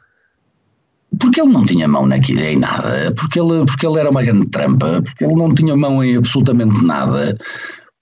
Porque 1.19 1.41
ele 1.41 1.51
não 1.51 1.65
tinha 1.65 1.87
mão 1.87 2.05
naquilo 2.05 2.41
em 2.41 2.57
nada, 2.57 3.11
porque 3.15 3.39
ele, 3.39 3.65
porque 3.65 3.85
ele 3.85 3.99
era 3.99 4.09
uma 4.09 4.23
grande 4.23 4.49
trampa, 4.49 5.01
porque 5.01 5.25
ele 5.25 5.35
não 5.35 5.49
tinha 5.49 5.75
mão 5.75 6.01
em 6.03 6.15
absolutamente 6.17 6.85
nada, 6.85 7.37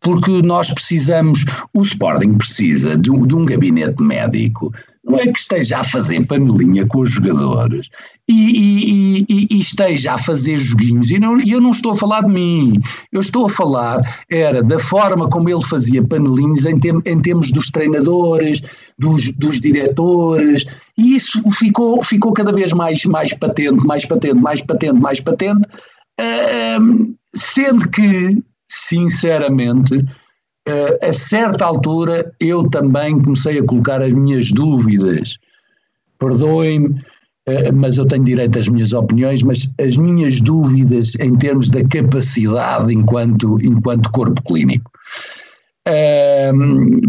porque 0.02 0.42
nós 0.44 0.72
precisamos, 0.72 1.44
o 1.74 1.82
Sporting 1.82 2.34
precisa 2.36 2.96
de 2.96 3.10
um, 3.10 3.26
de 3.26 3.36
um 3.36 3.46
gabinete 3.46 4.04
médico 4.04 4.72
não 5.10 5.18
é 5.18 5.26
que 5.28 5.40
esteja 5.40 5.80
a 5.80 5.84
fazer 5.84 6.24
panelinha 6.28 6.86
com 6.86 7.00
os 7.00 7.10
jogadores 7.10 7.90
e, 8.28 8.34
e, 8.34 9.26
e, 9.28 9.48
e 9.50 9.60
esteja 9.60 10.14
a 10.14 10.18
fazer 10.20 10.58
joguinhos, 10.58 11.10
e, 11.10 11.18
não, 11.18 11.42
eu 11.42 11.60
não 11.60 11.72
estou 11.72 11.94
a 11.94 11.96
falar 11.96 12.22
de 12.22 12.32
mim, 12.32 12.74
eu 13.12 13.20
estou 13.20 13.48
a 13.48 13.50
falar 13.50 14.02
era 14.30 14.62
da 14.62 14.78
forma 14.78 15.28
como 15.28 15.50
ele 15.50 15.64
fazia 15.64 16.06
panelinhos 16.06 16.64
em, 16.64 16.80
tem, 16.80 16.94
em 17.06 17.20
termos 17.20 17.50
dos 17.50 17.72
treinadores, 17.72 18.62
dos, 19.00 19.32
dos 19.32 19.60
diretores, 19.60 20.66
e 20.96 21.16
isso 21.16 21.42
ficou, 21.54 22.04
ficou 22.04 22.32
cada 22.32 22.52
vez 22.52 22.72
mais, 22.72 23.04
mais 23.06 23.34
patente, 23.34 23.86
mais 23.88 24.06
patente, 24.06 24.36
mais 24.36 24.62
patente, 24.62 25.00
mais 25.00 25.20
patente, 25.20 25.68
uh, 26.22 27.16
sendo 27.34 27.90
que, 27.90 28.38
sinceramente, 28.70 30.06
a 31.02 31.14
certa 31.14 31.66
altura 31.66 32.32
eu 32.40 32.70
também 32.70 33.20
comecei 33.22 33.60
a 33.60 33.64
colocar 33.64 34.02
as 34.02 34.14
minhas 34.14 34.52
dúvidas 34.52 35.40
perdoem-me, 36.20 37.02
eh, 37.48 37.72
mas 37.72 37.98
eu 37.98 38.06
tenho 38.06 38.24
direito 38.24 38.60
às 38.60 38.68
minhas 38.68 38.94
opiniões, 38.94 39.42
mas 39.42 39.74
as 39.80 39.98
minhas 39.98 40.40
dúvidas 40.42 41.16
em 41.16 41.36
termos 41.38 41.70
da 41.70 41.84
capacidade 41.88 42.94
enquanto, 42.94 43.60
enquanto 43.62 44.12
corpo 44.12 44.42
clínico. 44.44 44.92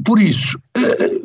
por 0.05 0.23
isso, 0.23 0.59
eh, 0.75 1.21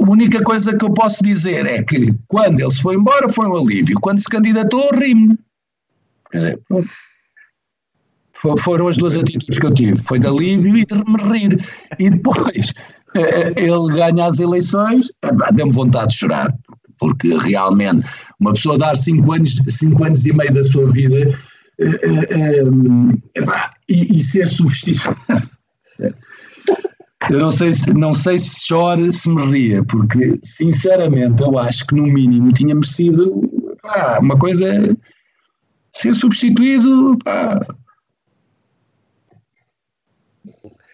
a 0.00 0.10
única 0.10 0.42
coisa 0.42 0.76
que 0.76 0.84
eu 0.84 0.92
posso 0.92 1.22
dizer 1.22 1.64
é 1.64 1.82
que 1.82 2.12
quando 2.26 2.60
ele 2.60 2.70
se 2.70 2.82
foi 2.82 2.96
embora 2.96 3.28
foi 3.28 3.46
um 3.46 3.56
alívio, 3.56 3.98
quando 4.00 4.18
se 4.18 4.28
candidatou, 4.28 4.90
ri-me. 4.94 5.38
Quer 6.30 6.38
dizer, 6.38 6.60
foram 8.58 8.88
as 8.88 8.96
duas 8.96 9.16
atitudes 9.16 9.58
que 9.58 9.66
eu 9.66 9.74
tive, 9.74 10.00
foi 10.04 10.18
de 10.18 10.26
alívio 10.26 10.76
e 10.76 10.84
de 10.84 10.94
me 10.94 11.38
rir. 11.38 11.64
E 11.98 12.10
depois 12.10 12.72
eh, 13.14 13.52
ele 13.56 13.92
ganha 13.94 14.26
as 14.26 14.40
eleições, 14.40 15.10
deu-me 15.52 15.72
vontade 15.72 16.12
de 16.12 16.18
chorar 16.18 16.52
porque 16.98 17.36
realmente 17.38 18.06
uma 18.40 18.52
pessoa 18.52 18.78
dar 18.78 18.96
cinco 18.96 19.32
anos, 19.32 19.62
cinco 19.68 20.04
anos 20.04 20.26
e 20.26 20.32
meio 20.32 20.52
da 20.52 20.62
sua 20.62 20.90
vida 20.90 21.32
e, 23.88 24.18
e, 24.18 24.22
ser 24.22 24.46
substituído. 24.46 25.16
eu 27.30 27.38
não 27.38 27.52
sei, 27.52 27.72
se, 27.72 27.92
não 27.92 28.14
sei 28.14 28.38
se 28.38 28.66
chore, 28.66 29.12
se 29.12 29.30
me 29.30 29.46
ria, 29.50 29.84
porque 29.84 30.38
sinceramente 30.42 31.42
eu 31.42 31.58
acho 31.58 31.86
que 31.86 31.94
no 31.94 32.04
mínimo 32.04 32.52
tinha 32.52 32.74
merecido 32.74 33.42
pá, 33.82 34.18
uma 34.20 34.38
coisa 34.38 34.96
ser 35.92 36.14
substituído. 36.14 37.16
Pá, 37.24 37.60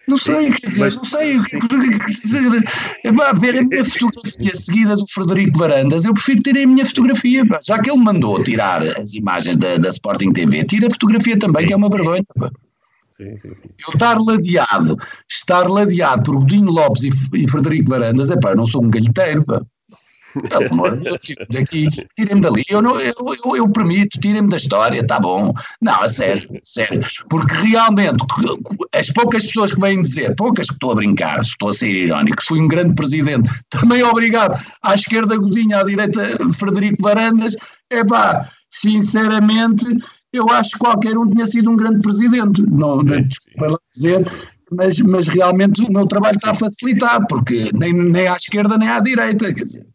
não 0.07 0.17
sei, 0.17 0.51
quer 0.51 0.67
dizer, 0.67 0.79
Mas, 0.79 0.97
não 0.97 1.05
sei. 1.05 1.37
É 3.03 3.11
pá, 3.13 3.33
ver 3.33 3.57
a 3.57 3.63
minha 3.63 3.85
fotografia 3.85 4.55
seguida 4.55 4.95
do 4.95 5.05
Frederico 5.09 5.57
Varandas, 5.57 6.05
eu 6.05 6.13
prefiro 6.13 6.41
ter 6.41 6.57
a 6.57 6.67
minha 6.67 6.85
fotografia. 6.85 7.45
Pá. 7.45 7.59
Já 7.63 7.79
que 7.79 7.89
ele 7.89 7.99
mandou 7.99 8.43
tirar 8.43 8.83
as 8.99 9.13
imagens 9.13 9.57
da, 9.57 9.77
da 9.77 9.89
Sporting 9.89 10.31
TV, 10.33 10.63
tira 10.65 10.87
a 10.87 10.91
fotografia 10.91 11.37
também, 11.37 11.67
que 11.67 11.73
é 11.73 11.75
uma 11.75 11.89
vergonha. 11.89 12.23
Sim, 13.11 13.37
sim, 13.37 13.53
sim. 13.53 13.69
Eu 13.87 13.93
estar 13.93 14.19
ladeado, 14.19 14.97
estar 15.29 15.69
ladeado 15.69 16.23
por 16.23 16.39
Godinho 16.39 16.69
Lopes 16.69 17.03
e, 17.03 17.43
e 17.43 17.49
Frederico 17.49 17.89
Varandas, 17.89 18.29
é 18.29 18.37
pá, 18.37 18.51
eu 18.51 18.57
não 18.57 18.65
sou 18.65 18.83
um 18.83 18.89
galheteiro, 18.89 19.43
pá. 19.45 19.61
Pelo 20.49 20.71
amor 20.71 20.97
de 20.97 21.03
Deus, 21.03 21.21
daqui, 21.49 21.87
tirem-me 22.15 22.41
dali. 22.41 22.63
Eu, 22.69 22.81
não, 22.81 22.99
eu, 22.99 23.13
eu, 23.45 23.55
eu 23.55 23.69
permito, 23.69 24.19
tirem-me 24.19 24.49
da 24.49 24.57
história, 24.57 24.99
está 24.99 25.19
bom. 25.19 25.53
Não, 25.81 26.01
a 26.01 26.09
sério, 26.09 26.49
sério. 26.63 26.99
Porque 27.29 27.53
realmente, 27.53 28.17
as 28.93 29.09
poucas 29.11 29.45
pessoas 29.45 29.71
que 29.73 29.81
vêm 29.81 30.01
dizer, 30.01 30.35
poucas 30.35 30.67
que 30.67 30.73
estou 30.73 30.91
a 30.91 30.95
brincar, 30.95 31.39
estou 31.39 31.69
a 31.69 31.73
ser 31.73 31.89
irónico, 31.89 32.43
fui 32.43 32.59
um 32.59 32.67
grande 32.67 32.95
presidente, 32.95 33.49
também 33.69 34.03
obrigado. 34.03 34.59
À 34.81 34.93
esquerda, 34.95 35.37
Godinho, 35.37 35.77
à 35.77 35.83
direita, 35.83 36.37
Frederico 36.53 37.01
Varandas, 37.01 37.55
é 37.89 38.03
pá, 38.03 38.49
sinceramente, 38.69 39.85
eu 40.33 40.49
acho 40.49 40.71
que 40.71 40.79
qualquer 40.79 41.17
um 41.17 41.25
tinha 41.25 41.45
sido 41.45 41.71
um 41.71 41.75
grande 41.75 42.01
presidente. 42.01 42.61
Não, 42.61 42.97
não 42.97 43.21
desculpa 43.21 43.79
dizer, 43.93 44.25
mas, 44.71 44.99
mas 44.99 45.27
realmente 45.27 45.83
o 45.83 45.91
meu 45.91 46.05
trabalho 46.07 46.35
está 46.35 46.53
facilitado, 46.53 47.25
porque 47.27 47.71
nem, 47.73 47.93
nem 47.93 48.27
à 48.27 48.35
esquerda 48.35 48.77
nem 48.77 48.89
à 48.89 48.99
direita, 48.99 49.53
quer 49.53 49.63
dizer. 49.63 49.87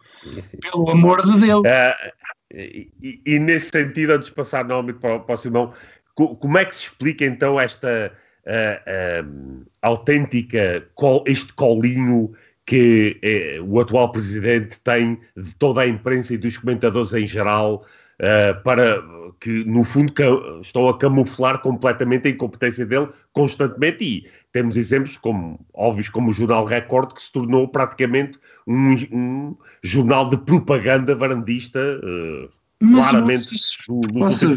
Pelo 0.71 0.91
amor 0.91 1.23
de 1.23 1.41
Deus. 1.41 1.63
Uh, 1.63 2.13
e, 2.53 3.23
e, 3.25 3.39
nesse 3.39 3.71
sentido, 3.71 4.13
antes 4.13 4.29
de 4.29 4.35
passar 4.35 4.65
novamente 4.65 4.99
para, 4.99 5.21
para 5.21 5.35
o 5.35 5.39
Simão, 5.39 5.73
como 6.15 6.59
é 6.59 6.65
que 6.65 6.75
se 6.75 6.83
explica 6.85 7.25
então 7.25 7.61
esta 7.61 8.13
uh, 8.47 9.65
autêntica, 9.83 10.85
col, 10.95 11.25
este 11.27 11.53
colinho 11.53 12.33
que 12.67 13.19
eh, 13.23 13.59
o 13.61 13.81
atual 13.81 14.13
presidente 14.13 14.79
tem 14.81 15.19
de 15.37 15.53
toda 15.57 15.81
a 15.81 15.87
imprensa 15.89 16.35
e 16.35 16.39
dos 16.39 16.57
comentadores 16.57 17.13
em 17.13 17.27
geral 17.27 17.85
uh, 18.21 18.63
para 18.63 19.03
que, 19.41 19.65
no 19.65 19.83
fundo, 19.83 20.13
estão 20.61 20.89
a 20.89 20.99
camuflar 20.99 21.61
completamente 21.61 22.29
a 22.29 22.31
incompetência 22.31 22.85
dele 22.85 23.09
constantemente 23.33 24.05
e 24.05 24.27
temos 24.53 24.77
exemplos 24.77 25.17
como, 25.17 25.59
óbvios 25.73 26.11
como 26.11 26.29
o 26.29 26.33
Jornal 26.33 26.67
Record, 26.67 27.15
que 27.15 27.23
se 27.23 27.33
tornou 27.33 27.67
praticamente 27.67 28.39
um, 28.67 28.93
um 29.11 29.57
jornal 29.83 30.29
de 30.29 30.37
propaganda 30.37 31.15
varandista, 31.15 31.81
uh, 31.81 32.49
claramente 32.93 33.55
no, 33.89 34.01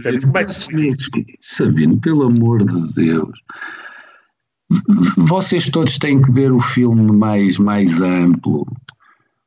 tempos. 0.01 0.23
É 0.23 0.27
que 1.11 1.37
Sabino, 1.39 1.99
pelo 2.01 2.23
amor 2.23 2.65
de 2.65 2.93
Deus, 2.93 3.39
vocês 5.17 5.69
todos 5.69 5.97
têm 5.97 6.21
que 6.21 6.31
ver 6.31 6.51
o 6.51 6.59
filme 6.59 7.11
mais, 7.11 7.57
mais 7.57 8.01
amplo. 8.01 8.67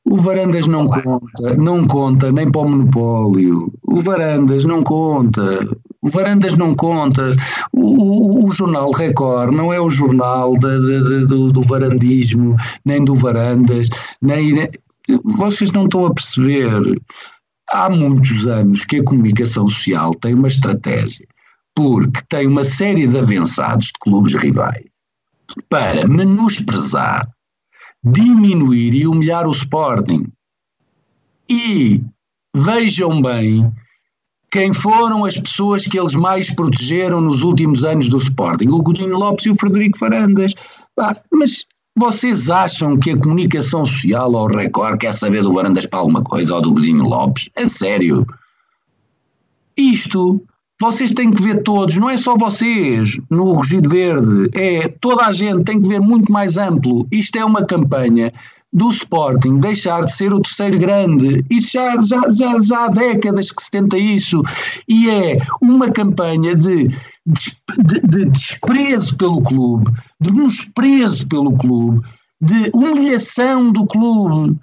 O 0.09 0.17
Varandas 0.19 0.69
não 0.69 0.87
conta, 0.87 1.57
não 1.57 1.85
conta 1.85 2.31
nem 2.31 2.49
para 2.49 2.61
o 2.61 2.69
monopólio. 2.69 3.73
O 3.83 4.01
Varandas 4.01 4.65
não 4.65 4.83
conta. 4.85 5.69
O 6.01 6.09
Varandas 6.09 6.57
não 6.57 6.73
conta. 6.73 7.31
O, 7.73 8.45
o, 8.45 8.47
o 8.47 8.53
jornal 8.53 8.93
Record 8.93 9.53
não 9.53 9.73
é 9.73 9.81
o 9.81 9.91
jornal 9.91 10.53
de, 10.53 10.81
de, 10.81 11.03
de, 11.03 11.27
do, 11.27 11.53
do, 11.53 11.63
varandismo, 11.63 12.55
nem 12.85 13.05
do 13.05 13.17
Varandas, 13.17 13.89
nem. 14.23 14.71
Vocês 15.25 15.73
não 15.73 15.85
estão 15.85 16.07
a 16.07 16.15
perceber. 16.15 17.03
Há 17.71 17.91
muitos 17.91 18.47
anos 18.47 18.85
que 18.85 18.99
a 18.99 19.05
comunicação 19.05 19.69
social 19.69 20.15
tem 20.15 20.35
uma 20.35 20.47
estratégia, 20.47 21.27
porque 21.75 22.21
tem 22.29 22.47
uma 22.47 22.63
série 22.63 23.09
de 23.09 23.19
avançados 23.19 23.89
de 23.89 23.95
clubes 23.99 24.37
rivais 24.37 24.85
para 25.69 26.07
menosprezar 26.07 27.29
diminuir 28.07 28.95
e 28.95 29.07
humilhar 29.07 29.47
o 29.47 29.53
Sporting. 29.53 30.27
E 31.49 32.03
vejam 32.55 33.21
bem 33.21 33.71
quem 34.51 34.73
foram 34.73 35.25
as 35.25 35.37
pessoas 35.37 35.85
que 35.85 35.99
eles 35.99 36.15
mais 36.15 36.55
protegeram 36.55 37.21
nos 37.21 37.43
últimos 37.43 37.85
anos 37.85 38.09
do 38.09 38.17
Sporting, 38.17 38.69
o 38.69 38.83
Godinho 38.83 39.17
Lopes 39.17 39.47
e 39.47 39.51
o 39.51 39.57
Frederico 39.57 39.99
Farandas. 39.99 40.55
mas 41.33 41.67
vocês 41.99 42.51
acham 42.51 42.99
que 42.99 43.11
a 43.11 43.19
comunicação 43.19 43.85
social 43.85 44.33
ou 44.33 44.45
o 44.45 44.57
Record 44.57 45.01
quer 45.01 45.13
saber 45.13 45.43
do 45.43 45.53
Varandas 45.53 45.87
para 45.87 45.99
alguma 45.99 46.23
coisa 46.23 46.55
ou 46.55 46.63
do 46.63 46.73
Godinho 46.73 47.03
Lopes? 47.03 47.49
É 47.57 47.69
sério. 47.69 48.27
Isto 49.77 50.41
vocês 50.81 51.13
têm 51.13 51.31
que 51.31 51.43
ver 51.43 51.63
todos, 51.63 51.97
não 51.97 52.11
é 52.11 52.19
só 52.19 52.37
vocês 52.37 53.19
no 53.31 53.53
Rugido 53.53 53.89
Verde, 53.89 54.51
é 54.53 54.89
toda 55.01 55.25
a 55.25 55.33
gente 55.33 55.65
tem 55.65 55.81
que 55.81 55.89
ver 55.89 56.01
muito 56.01 56.31
mais 56.31 56.59
amplo. 56.59 57.07
Isto 57.11 57.39
é 57.39 57.45
uma 57.45 57.65
campanha 57.65 58.33
do 58.73 58.91
Sporting 58.91 59.59
deixar 59.59 60.05
de 60.05 60.13
ser 60.13 60.35
o 60.35 60.41
terceiro 60.41 60.79
grande. 60.79 61.43
Isso 61.51 61.71
já, 61.73 61.99
já, 62.01 62.31
já, 62.31 62.61
já 62.61 62.85
há 62.85 62.89
décadas 62.89 63.51
que 63.51 63.63
se 63.63 63.71
tenta 63.71 63.97
isso. 63.97 64.43
E 64.87 65.09
é 65.09 65.39
uma 65.63 65.91
campanha 65.91 66.55
de, 66.55 66.89
de, 66.89 68.01
de 68.05 68.27
desprezo 68.27 69.17
pelo 69.17 69.41
clube, 69.41 69.91
de 70.21 70.31
desprezo 70.31 71.27
pelo 71.27 71.57
clube, 71.57 72.07
de 72.39 72.71
humilhação 72.75 73.73
do 73.73 73.87
clube. 73.87 74.59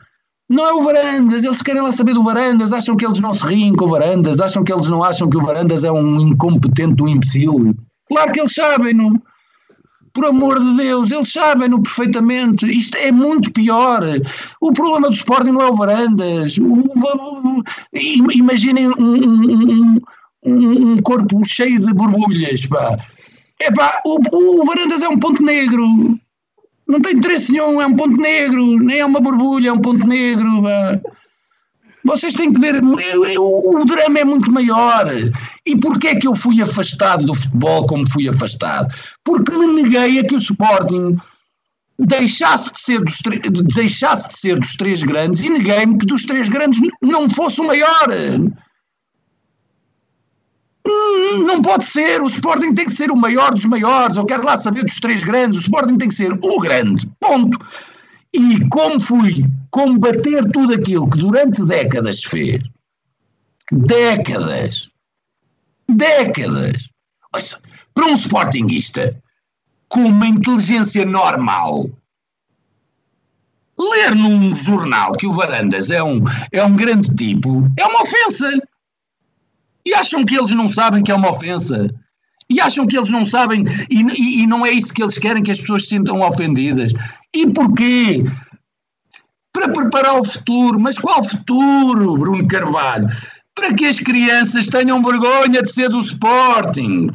Não 0.50 0.66
é 0.66 0.74
o 0.74 0.84
Varandas, 0.84 1.44
eles 1.44 1.62
querem 1.62 1.82
lá 1.82 1.92
saber 1.92 2.14
do 2.14 2.24
Varandas, 2.24 2.74
acham 2.74 2.96
que 2.96 3.06
eles 3.06 3.20
não 3.20 3.34
se 3.34 3.46
riem 3.46 3.74
com 3.74 3.86
o 3.86 3.90
Varandas, 3.90 4.40
acham 4.40 4.64
que 4.64 4.74
eles 4.74 4.90
não 4.90 5.04
acham 5.04 5.30
que 5.30 5.38
o 5.38 5.42
Varandas 5.42 5.84
é 5.84 5.92
um 5.92 6.20
incompetente, 6.20 7.02
um 7.02 7.08
imbecil. 7.08 7.76
Claro 8.08 8.32
que 8.32 8.40
eles 8.42 8.54
sabem, 8.54 8.94
não? 8.94 9.14
Por 10.14 10.26
amor 10.26 10.60
de 10.60 10.76
Deus, 10.78 11.10
eles 11.10 11.32
sabem-no 11.32 11.82
perfeitamente. 11.82 12.70
Isto 12.70 12.98
é 12.98 13.12
muito 13.12 13.52
pior. 13.52 14.04
O 14.62 14.72
problema 14.72 15.08
do 15.08 15.16
Sporting 15.16 15.52
não 15.52 15.62
é 15.62 15.72
o 15.72 15.76
Varandas. 15.76 16.56
Imaginem 18.32 18.90
um, 18.90 18.94
um, 19.00 20.02
um, 20.46 20.92
um 20.92 21.02
corpo 21.02 21.42
cheio 21.46 21.80
de 21.80 21.92
borbulhas. 21.94 22.68
Pá. 22.68 23.00
Epá, 23.60 24.02
o, 24.06 24.20
o 24.32 24.66
Varandas 24.66 25.02
é 25.02 25.10
um 25.10 25.18
ponto 25.18 25.44
negro 25.44 25.84
não 26.88 27.02
tem 27.02 27.14
interesse 27.14 27.52
nenhum, 27.52 27.82
é 27.82 27.88
um 27.88 27.96
ponto 27.96 28.18
negro, 28.18 28.78
nem 28.80 29.00
é 29.00 29.06
uma 29.06 29.20
borbulha, 29.20 29.70
é 29.70 29.74
um 29.74 29.82
ponto 29.82 30.06
negro. 30.06 30.64
Vocês 32.06 32.34
têm 32.34 32.54
que 32.54 32.60
ver, 32.60 32.84
o, 32.84 33.82
o 33.82 33.86
drama 33.86 34.20
é 34.20 34.26
muito 34.26 34.52
maior. 34.52 35.08
E 35.66 35.78
porquê 35.78 36.10
é 36.10 36.16
que 36.16 36.28
eu 36.28 36.36
fui 36.36 36.62
afastado 36.62 37.26
do 37.26 37.34
futebol 37.34 37.88
como 37.88 38.10
fui 38.10 38.28
afastado? 38.28 38.94
Porque 39.24 39.52
me 39.52 39.82
neguei 39.82 40.20
a 40.20 40.24
que 40.26 40.36
o 40.36 40.40
Sporting 40.40 41.18
deixasse 41.98 42.74
de 42.74 42.82
ser 42.82 43.00
dos, 43.02 43.22
deixasse 43.74 44.28
de 44.28 44.38
ser 44.38 44.60
dos 44.60 44.76
três 44.76 45.02
grandes 45.04 45.44
e 45.44 45.50
neguei-me 45.50 45.98
que 45.98 46.06
dos 46.06 46.26
três 46.26 46.50
grandes 46.50 46.82
não 47.02 47.30
fosse 47.30 47.62
o 47.62 47.68
maior. 47.68 48.08
Hum, 50.86 51.44
não 51.44 51.62
pode 51.62 51.86
ser, 51.86 52.22
o 52.22 52.26
Sporting 52.26 52.74
tem 52.74 52.86
que 52.86 52.92
ser 52.92 53.10
o 53.12 53.16
maior 53.16 53.54
dos 53.54 53.66
maiores, 53.66 54.18
eu 54.18 54.26
quero 54.26 54.46
lá 54.46 54.58
saber 54.58 54.84
dos 54.84 55.00
três 55.00 55.24
grandes, 55.24 55.60
o 55.60 55.64
Sporting 55.64 55.98
tem 55.98 56.10
que 56.10 56.16
ser 56.16 56.32
o 56.34 56.60
grande, 56.60 57.08
ponto. 57.20 57.58
E 58.34 58.68
como 58.70 59.00
fui 59.00 59.46
combater 59.72 60.44
tudo 60.52 60.74
aquilo 60.74 61.10
que 61.10 61.18
durante 61.18 61.64
décadas 61.64 62.24
fez, 62.24 62.62
décadas, 63.72 64.90
décadas, 65.88 66.90
Ouça, 67.36 67.60
para 67.96 68.06
um 68.06 68.14
Sportingista 68.14 69.20
com 69.90 70.02
uma 70.02 70.28
inteligência 70.28 71.04
normal, 71.04 71.90
ler 73.78 74.16
num 74.16 74.54
jornal 74.54 75.14
que 75.14 75.26
o 75.26 75.34
Varandas 75.34 75.90
é 75.90 76.02
um, 76.02 76.24
é 76.52 76.64
um 76.64 76.76
grande 76.76 77.14
tipo 77.16 77.68
é 77.78 77.86
uma 77.86 78.04
ofensa. 78.04 78.52
E 79.86 79.94
acham 79.94 80.26
que 80.26 80.38
eles 80.38 80.54
não 80.54 80.68
sabem 80.68 81.04
que 81.04 81.12
é 81.12 81.16
uma 81.16 81.32
ofensa. 81.32 81.90
E 82.50 82.60
acham 82.60 82.86
que 82.86 82.98
eles 82.98 83.10
não 83.10 83.26
sabem, 83.26 83.64
e, 83.90 84.02
e, 84.02 84.42
e 84.42 84.48
não 84.48 84.66
é 84.66 84.72
isso 84.72 84.94
que 84.94 85.02
eles 85.02 85.18
querem, 85.18 85.44
que 85.44 85.52
as 85.52 85.60
pessoas 85.60 85.84
se 85.84 85.90
sintam 85.90 86.22
ofendidas. 86.22 86.92
E 87.34 87.48
porquê? 87.52 88.24
Para 89.52 89.70
preparar 89.70 90.20
o 90.20 90.24
futuro. 90.24 90.80
Mas 90.80 90.98
qual 90.98 91.24
futuro, 91.24 92.18
Bruno 92.18 92.48
Carvalho? 92.48 93.08
Para 93.56 93.74
que 93.74 93.86
as 93.86 94.00
crianças 94.00 94.68
tenham 94.68 95.02
vergonha 95.02 95.62
de 95.62 95.72
ser 95.72 95.90
do 95.90 96.00
Sporting. 96.00 97.10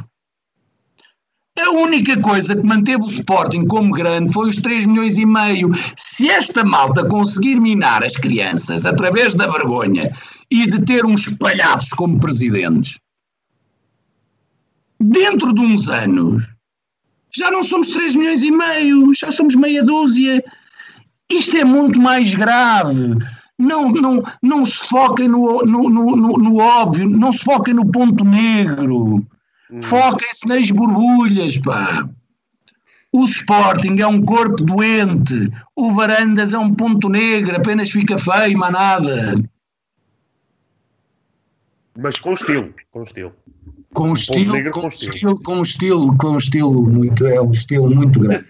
A 1.58 1.70
única 1.70 2.20
coisa 2.20 2.54
que 2.54 2.64
manteve 2.64 3.02
o 3.02 3.10
Sporting 3.10 3.66
como 3.66 3.90
grande 3.90 4.32
foi 4.32 4.48
os 4.48 4.62
3 4.62 4.86
milhões 4.86 5.18
e 5.18 5.26
meio. 5.26 5.70
Se 5.96 6.30
esta 6.30 6.64
malta 6.64 7.04
conseguir 7.04 7.60
minar 7.60 8.04
as 8.04 8.14
crianças 8.14 8.86
através 8.86 9.34
da 9.34 9.48
vergonha 9.48 10.08
e 10.50 10.66
de 10.66 10.84
ter 10.84 11.04
uns 11.04 11.28
palhaços 11.28 11.90
como 11.90 12.18
presidentes, 12.18 12.98
dentro 15.00 15.52
de 15.52 15.60
uns 15.60 15.88
anos 15.90 16.48
já 17.36 17.50
não 17.50 17.62
somos 17.62 17.88
3 17.88 18.14
milhões 18.16 18.42
e 18.42 18.50
meio, 18.50 19.12
já 19.14 19.30
somos 19.30 19.54
meia 19.54 19.82
dúzia. 19.82 20.42
Isto 21.30 21.56
é 21.58 21.64
muito 21.64 22.00
mais 22.00 22.34
grave. 22.34 23.16
Não, 23.58 23.90
não, 23.90 24.22
não 24.42 24.64
se 24.64 24.88
foquem 24.88 25.28
no, 25.28 25.62
no, 25.62 25.90
no, 25.90 26.16
no 26.16 26.56
óbvio, 26.58 27.08
não 27.08 27.32
se 27.32 27.44
foquem 27.44 27.74
no 27.74 27.90
ponto 27.90 28.24
negro. 28.24 29.26
Hum. 29.70 29.82
Foquem-se 29.82 30.46
nas 30.46 30.70
borbulhas, 30.70 31.58
pá. 31.58 32.08
O 33.12 33.24
Sporting 33.24 33.96
é 34.00 34.06
um 34.06 34.22
corpo 34.22 34.62
doente, 34.62 35.50
o 35.74 35.92
Varandas 35.92 36.52
é 36.52 36.58
um 36.58 36.74
ponto 36.74 37.08
negro, 37.08 37.56
apenas 37.56 37.90
fica 37.90 38.18
feio, 38.18 38.58
mas 38.58 38.72
nada. 38.72 39.42
Mas 42.00 42.16
com 42.20 42.32
estilo, 42.32 42.72
com 42.92 43.02
estilo. 43.02 43.32
Com 43.92 44.10
um 44.10 44.12
estilo, 44.12 44.70
com, 44.70 44.80
com, 44.80 44.88
estilo. 44.88 45.14
estilo, 45.14 45.42
com 45.42 45.62
estilo, 45.62 46.16
com 46.16 46.36
estilo 46.36 46.90
muito, 46.90 47.26
é 47.26 47.40
um 47.42 47.50
estilo 47.50 47.90
muito 47.90 48.20
grande. 48.20 48.46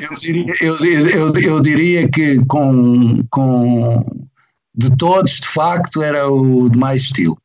eu, 0.00 0.16
diria, 0.16 0.54
eu, 0.60 0.76
eu, 0.78 1.32
eu 1.36 1.60
diria 1.60 2.08
que 2.08 2.44
com, 2.46 3.22
com 3.30 4.04
de 4.74 4.96
todos, 4.96 5.34
de 5.40 5.46
facto, 5.46 6.02
era 6.02 6.28
o 6.28 6.68
de 6.68 6.76
mais 6.76 7.02
estilo. 7.02 7.38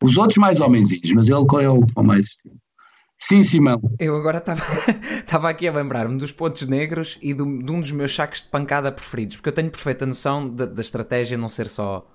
Os 0.00 0.16
outros 0.16 0.38
mais 0.38 0.60
homenzinhos, 0.60 1.10
mas 1.12 1.28
ele 1.28 1.44
é 1.64 1.68
o 1.68 1.84
com 1.92 2.02
mais 2.04 2.26
estilo. 2.26 2.54
Sim, 3.18 3.42
Simão. 3.42 3.80
Eu 3.98 4.16
agora 4.16 4.38
estava 4.38 5.48
aqui 5.50 5.66
a 5.66 5.72
lembrar-me 5.72 6.18
dos 6.18 6.30
pontos 6.30 6.68
negros 6.68 7.18
e 7.20 7.34
do, 7.34 7.44
de 7.44 7.72
um 7.72 7.80
dos 7.80 7.90
meus 7.90 8.14
sacos 8.14 8.42
de 8.42 8.48
pancada 8.48 8.92
preferidos, 8.92 9.36
porque 9.36 9.48
eu 9.48 9.54
tenho 9.54 9.70
perfeita 9.70 10.06
noção 10.06 10.48
da 10.48 10.80
estratégia 10.80 11.36
não 11.36 11.48
ser 11.48 11.68
só 11.68 12.11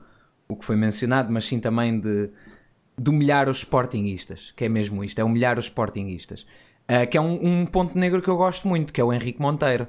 o 0.48 0.56
que 0.56 0.65
foi 0.65 0.76
mencionado, 0.76 1.32
mas 1.32 1.45
sim 1.45 1.60
também 1.60 1.99
de, 1.99 2.30
de 2.98 3.10
humilhar 3.10 3.49
os 3.49 3.60
sportinguistas, 3.60 4.53
que 4.56 4.65
é 4.65 4.69
mesmo 4.69 5.03
isto, 5.03 5.19
é 5.19 5.24
humilhar 5.24 5.60
os 5.60 5.65
sportinguistas. 5.65 6.45
Uh, 6.90 7.06
que 7.10 7.18
é 7.18 7.22
um, 7.22 7.61
um, 7.61 7.65
ponto 7.65 7.98
negro 7.98 8.22
que 8.22 8.30
eu 8.30 8.38
gosto 8.38 8.65
muito, 8.68 8.94
que 8.94 9.02
é 9.02 9.03
o 9.03 9.11
Henrique 9.11 9.41
Monteiro. 9.41 9.88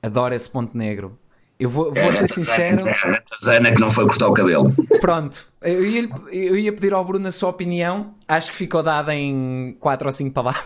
Adoro 0.00 0.34
esse 0.34 0.48
ponto 0.48 0.78
negro. 0.78 1.18
Eu 1.58 1.68
vou, 1.68 1.92
vou 1.92 2.04
é, 2.04 2.12
ser 2.12 2.28
sincero. 2.28 2.86
É 2.86 2.92
a 2.92 3.22
Zana 3.44 3.72
que 3.72 3.80
não 3.80 3.90
foi 3.90 4.06
cortar 4.06 4.28
o 4.28 4.32
cabelo. 4.32 4.72
Pronto, 5.00 5.52
eu 5.60 5.84
ia, 5.84 6.08
eu 6.30 6.56
ia 6.56 6.72
pedir 6.72 6.92
ao 6.92 7.04
Bruno 7.04 7.26
a 7.26 7.32
sua 7.32 7.48
opinião. 7.48 8.14
Acho 8.28 8.52
que 8.52 8.56
ficou 8.56 8.80
dada 8.84 9.12
em 9.12 9.76
4 9.80 10.06
ou 10.06 10.12
5 10.12 10.32
palavras. 10.32 10.64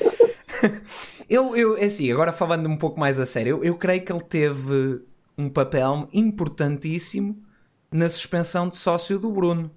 eu, 1.28 1.56
eu, 1.56 1.76
é 1.76 1.86
assim, 1.86 2.12
agora 2.12 2.32
falando 2.32 2.68
um 2.68 2.76
pouco 2.76 3.00
mais 3.00 3.18
a 3.18 3.26
sério, 3.26 3.56
eu, 3.56 3.64
eu 3.64 3.74
creio 3.74 4.02
que 4.02 4.12
ele 4.12 4.22
teve 4.22 5.00
um 5.36 5.48
papel 5.48 6.08
importantíssimo 6.12 7.42
na 7.90 8.08
suspensão 8.08 8.68
de 8.68 8.76
sócio 8.76 9.18
do 9.18 9.30
Bruno. 9.30 9.70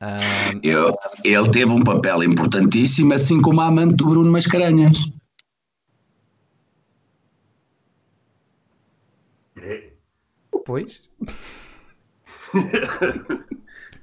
Uh... 0.00 0.60
Eu, 0.62 0.94
ele 1.24 1.50
teve 1.50 1.70
um 1.70 1.82
papel 1.82 2.22
importantíssimo, 2.22 3.14
assim 3.14 3.40
como 3.40 3.60
a 3.60 3.66
amante 3.66 3.96
do 3.96 4.06
Bruno 4.06 4.30
Mascarenhas. 4.30 4.98
Pois. 10.64 11.02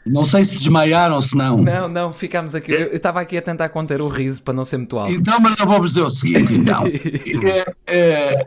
Não 0.05 0.23
sei 0.23 0.45
se 0.45 0.57
desmaiaram 0.57 1.15
ou 1.15 1.21
se 1.21 1.35
não. 1.35 1.57
Não, 1.57 1.87
não, 1.87 2.13
ficámos 2.13 2.55
aqui. 2.55 2.71
Eu 2.71 2.93
estava 2.93 3.21
aqui 3.21 3.37
a 3.37 3.41
tentar 3.41 3.69
conter 3.69 4.01
o 4.01 4.07
riso 4.07 4.41
para 4.43 4.53
não 4.53 4.63
ser 4.63 4.77
muito 4.77 4.97
alto. 4.97 5.13
Então, 5.13 5.39
mas 5.39 5.59
eu 5.59 5.65
vou-vos 5.65 5.91
dizer 5.91 6.03
o 6.03 6.09
seguinte, 6.09 6.53
então. 6.53 6.83
é, 7.85 8.45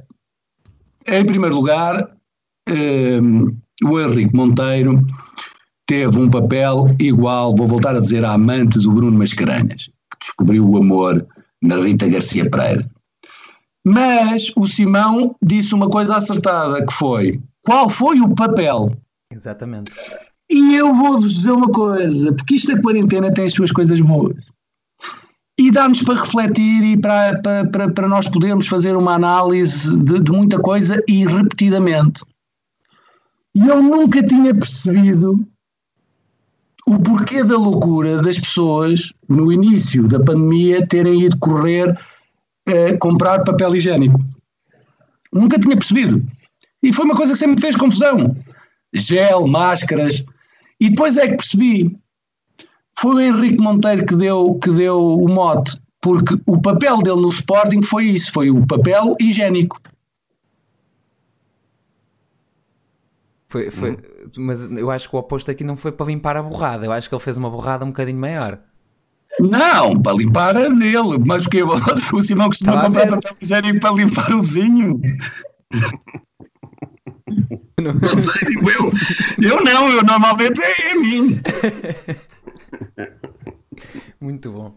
é, 1.06 1.18
em 1.18 1.26
primeiro 1.26 1.54
lugar, 1.54 2.13
é, 2.68 3.18
o 3.84 4.00
Henrique 4.00 4.34
Monteiro 4.34 5.04
teve 5.86 6.18
um 6.18 6.30
papel 6.30 6.86
igual, 6.98 7.54
vou 7.54 7.68
voltar 7.68 7.94
a 7.94 8.00
dizer, 8.00 8.24
à 8.24 8.32
amante 8.32 8.78
do 8.78 8.90
Bruno 8.90 9.18
Mascarenhas, 9.18 9.86
que 9.86 10.18
descobriu 10.20 10.68
o 10.68 10.76
amor 10.76 11.26
na 11.62 11.76
Rita 11.76 12.08
Garcia 12.08 12.48
Pereira. 12.48 12.88
Mas 13.86 14.50
o 14.56 14.66
Simão 14.66 15.36
disse 15.42 15.74
uma 15.74 15.90
coisa 15.90 16.16
acertada, 16.16 16.84
que 16.86 16.92
foi 16.92 17.40
qual 17.64 17.88
foi 17.88 18.20
o 18.20 18.34
papel. 18.34 18.96
Exatamente. 19.30 19.92
E 20.50 20.74
eu 20.74 20.94
vou-vos 20.94 21.34
dizer 21.34 21.52
uma 21.52 21.68
coisa, 21.68 22.32
porque 22.32 22.54
isto 22.54 22.74
da 22.74 22.80
quarentena 22.80 23.32
tem 23.32 23.44
as 23.44 23.52
suas 23.52 23.72
coisas 23.72 24.00
boas. 24.00 24.36
E 25.58 25.70
dá-nos 25.70 26.02
para 26.02 26.20
refletir 26.20 26.82
e 26.82 26.96
para, 26.96 27.40
para, 27.40 27.90
para, 27.92 28.08
nós 28.08 28.28
podermos 28.28 28.66
fazer 28.66 28.96
uma 28.96 29.14
análise 29.14 29.96
de, 30.02 30.20
de 30.20 30.32
muita 30.32 30.58
coisa 30.58 31.02
e 31.06 31.24
repetidamente. 31.24 32.22
E 33.54 33.66
eu 33.66 33.82
nunca 33.82 34.22
tinha 34.22 34.54
percebido 34.54 35.46
o 36.86 36.98
porquê 36.98 37.42
da 37.42 37.56
loucura 37.56 38.20
das 38.20 38.38
pessoas, 38.38 39.12
no 39.28 39.52
início 39.52 40.06
da 40.06 40.18
pandemia, 40.18 40.86
terem 40.86 41.22
ido 41.22 41.38
correr 41.38 41.98
eh, 42.66 42.96
comprar 42.96 43.44
papel 43.44 43.76
higiênico. 43.76 44.20
Nunca 45.32 45.58
tinha 45.58 45.76
percebido. 45.76 46.24
E 46.82 46.92
foi 46.92 47.04
uma 47.04 47.16
coisa 47.16 47.32
que 47.32 47.38
sempre 47.38 47.54
me 47.54 47.60
fez 47.60 47.76
confusão. 47.76 48.36
Gel, 48.92 49.46
máscaras. 49.46 50.22
E 50.80 50.90
depois 50.90 51.16
é 51.16 51.28
que 51.28 51.36
percebi. 51.36 51.96
Foi 52.98 53.14
o 53.14 53.20
Henrique 53.20 53.62
Monteiro 53.62 54.04
que 54.04 54.14
deu, 54.14 54.54
que 54.62 54.70
deu 54.70 55.00
o 55.00 55.28
mote, 55.28 55.80
porque 56.00 56.38
o 56.46 56.60
papel 56.60 56.98
dele 56.98 57.22
no 57.22 57.30
Sporting 57.30 57.82
foi 57.82 58.06
isso, 58.06 58.30
foi 58.32 58.50
o 58.50 58.64
papel 58.66 59.16
higiênico. 59.20 59.80
Foi, 63.54 63.70
foi, 63.70 63.92
hum. 63.92 63.96
Mas 64.38 64.68
eu 64.68 64.90
acho 64.90 65.08
que 65.08 65.14
o 65.14 65.18
oposto 65.20 65.48
aqui 65.48 65.62
não 65.62 65.76
foi 65.76 65.92
para 65.92 66.06
limpar 66.06 66.36
a 66.36 66.42
borrada, 66.42 66.86
eu 66.86 66.90
acho 66.90 67.08
que 67.08 67.14
ele 67.14 67.22
fez 67.22 67.36
uma 67.36 67.48
borrada 67.48 67.84
um 67.84 67.88
bocadinho 67.88 68.18
maior. 68.18 68.58
Não, 69.38 70.02
para 70.02 70.16
limpar 70.16 70.56
a 70.56 70.68
dele, 70.68 71.22
mas 71.24 71.46
o 71.46 71.50
que 71.50 71.62
o 72.12 72.22
Simão 72.22 72.48
costuma 72.48 72.82
comprar 72.82 73.06
papel 73.06 73.36
higiênico 73.40 73.78
para 73.78 73.94
limpar 73.94 74.32
o 74.32 74.42
vizinho. 74.42 75.00
Não. 77.80 77.92
eu, 78.68 79.50
eu 79.50 79.62
não, 79.62 79.88
eu 79.88 80.02
normalmente 80.02 80.60
é 80.60 80.90
a 80.90 80.94
mim. 80.96 81.40
Muito 84.20 84.50
bom. 84.50 84.76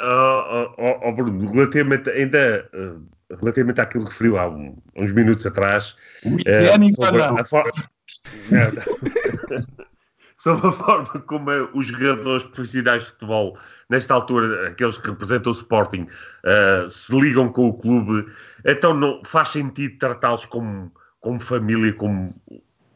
Oh, 0.00 0.98
oh, 1.02 1.12
Bruno, 1.12 1.52
relativamente, 1.52 2.10
ainda 2.10 2.68
uh, 2.74 3.00
relativamente 3.36 3.80
àquilo 3.80 4.04
que 4.04 4.10
referiu 4.10 4.38
há 4.38 4.48
um, 4.48 4.76
uns 4.96 5.12
minutos 5.12 5.46
atrás, 5.46 5.96
uh, 6.24 6.94
sobre, 6.94 7.22
a 7.22 7.44
for... 7.44 7.72
sobre 10.36 10.66
a 10.68 10.72
forma 10.72 11.20
como 11.20 11.50
os 11.72 11.86
jogadores 11.86 12.44
profissionais 12.44 13.04
de 13.04 13.10
futebol, 13.10 13.58
nesta 13.88 14.14
altura, 14.14 14.68
aqueles 14.68 14.98
que 14.98 15.08
representam 15.08 15.52
o 15.52 15.54
Sporting, 15.54 16.06
uh, 16.44 16.90
se 16.90 17.18
ligam 17.18 17.50
com 17.50 17.68
o 17.68 17.74
clube 17.74 18.26
então 18.64 18.94
não 18.94 19.20
faz 19.24 19.50
sentido 19.50 19.98
tratá-los 19.98 20.46
como, 20.46 20.90
como 21.20 21.38
família, 21.38 21.92
como 21.92 22.34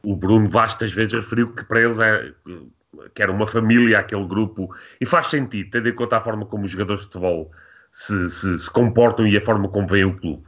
o 0.02 0.16
Bruno 0.16 0.48
vastas 0.48 0.92
vezes 0.92 1.12
referiu 1.12 1.52
que 1.52 1.64
para 1.64 1.82
eles 1.82 1.98
é, 1.98 2.32
que 3.14 3.22
era 3.22 3.32
uma 3.32 3.46
família 3.46 3.98
aquele 3.98 4.26
grupo, 4.26 4.74
e 5.00 5.06
faz 5.06 5.28
sentido, 5.28 5.70
tendo 5.70 5.88
em 5.88 5.94
conta 5.94 6.16
a 6.16 6.20
forma 6.20 6.46
como 6.46 6.64
os 6.64 6.70
jogadores 6.70 7.02
de 7.02 7.06
futebol 7.08 7.50
se, 7.92 8.30
se, 8.30 8.58
se 8.58 8.70
comportam 8.70 9.26
e 9.26 9.36
a 9.36 9.40
forma 9.40 9.68
como 9.68 9.86
veem 9.86 10.04
o 10.04 10.16
clube. 10.16 10.42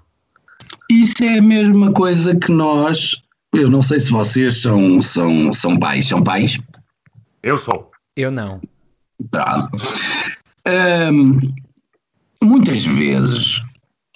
Isso 0.91 1.23
é 1.25 1.39
a 1.39 1.43
mesma 1.43 1.93
coisa 1.93 2.37
que 2.37 2.51
nós, 2.53 3.17
eu 3.53 3.69
não 3.69 3.83
sei 3.83 4.01
se 4.01 4.11
vocês 4.11 4.63
são, 4.63 5.01
são, 5.01 5.53
são 5.53 5.79
pais, 5.79 6.09
são 6.09 6.23
pais? 6.23 6.59
Eu 7.43 7.59
sou. 7.59 7.91
Eu 8.17 8.31
não. 8.31 8.61
Pronto. 9.31 9.69
Um, 10.67 11.39
muitas 12.43 12.85
vezes 12.85 13.61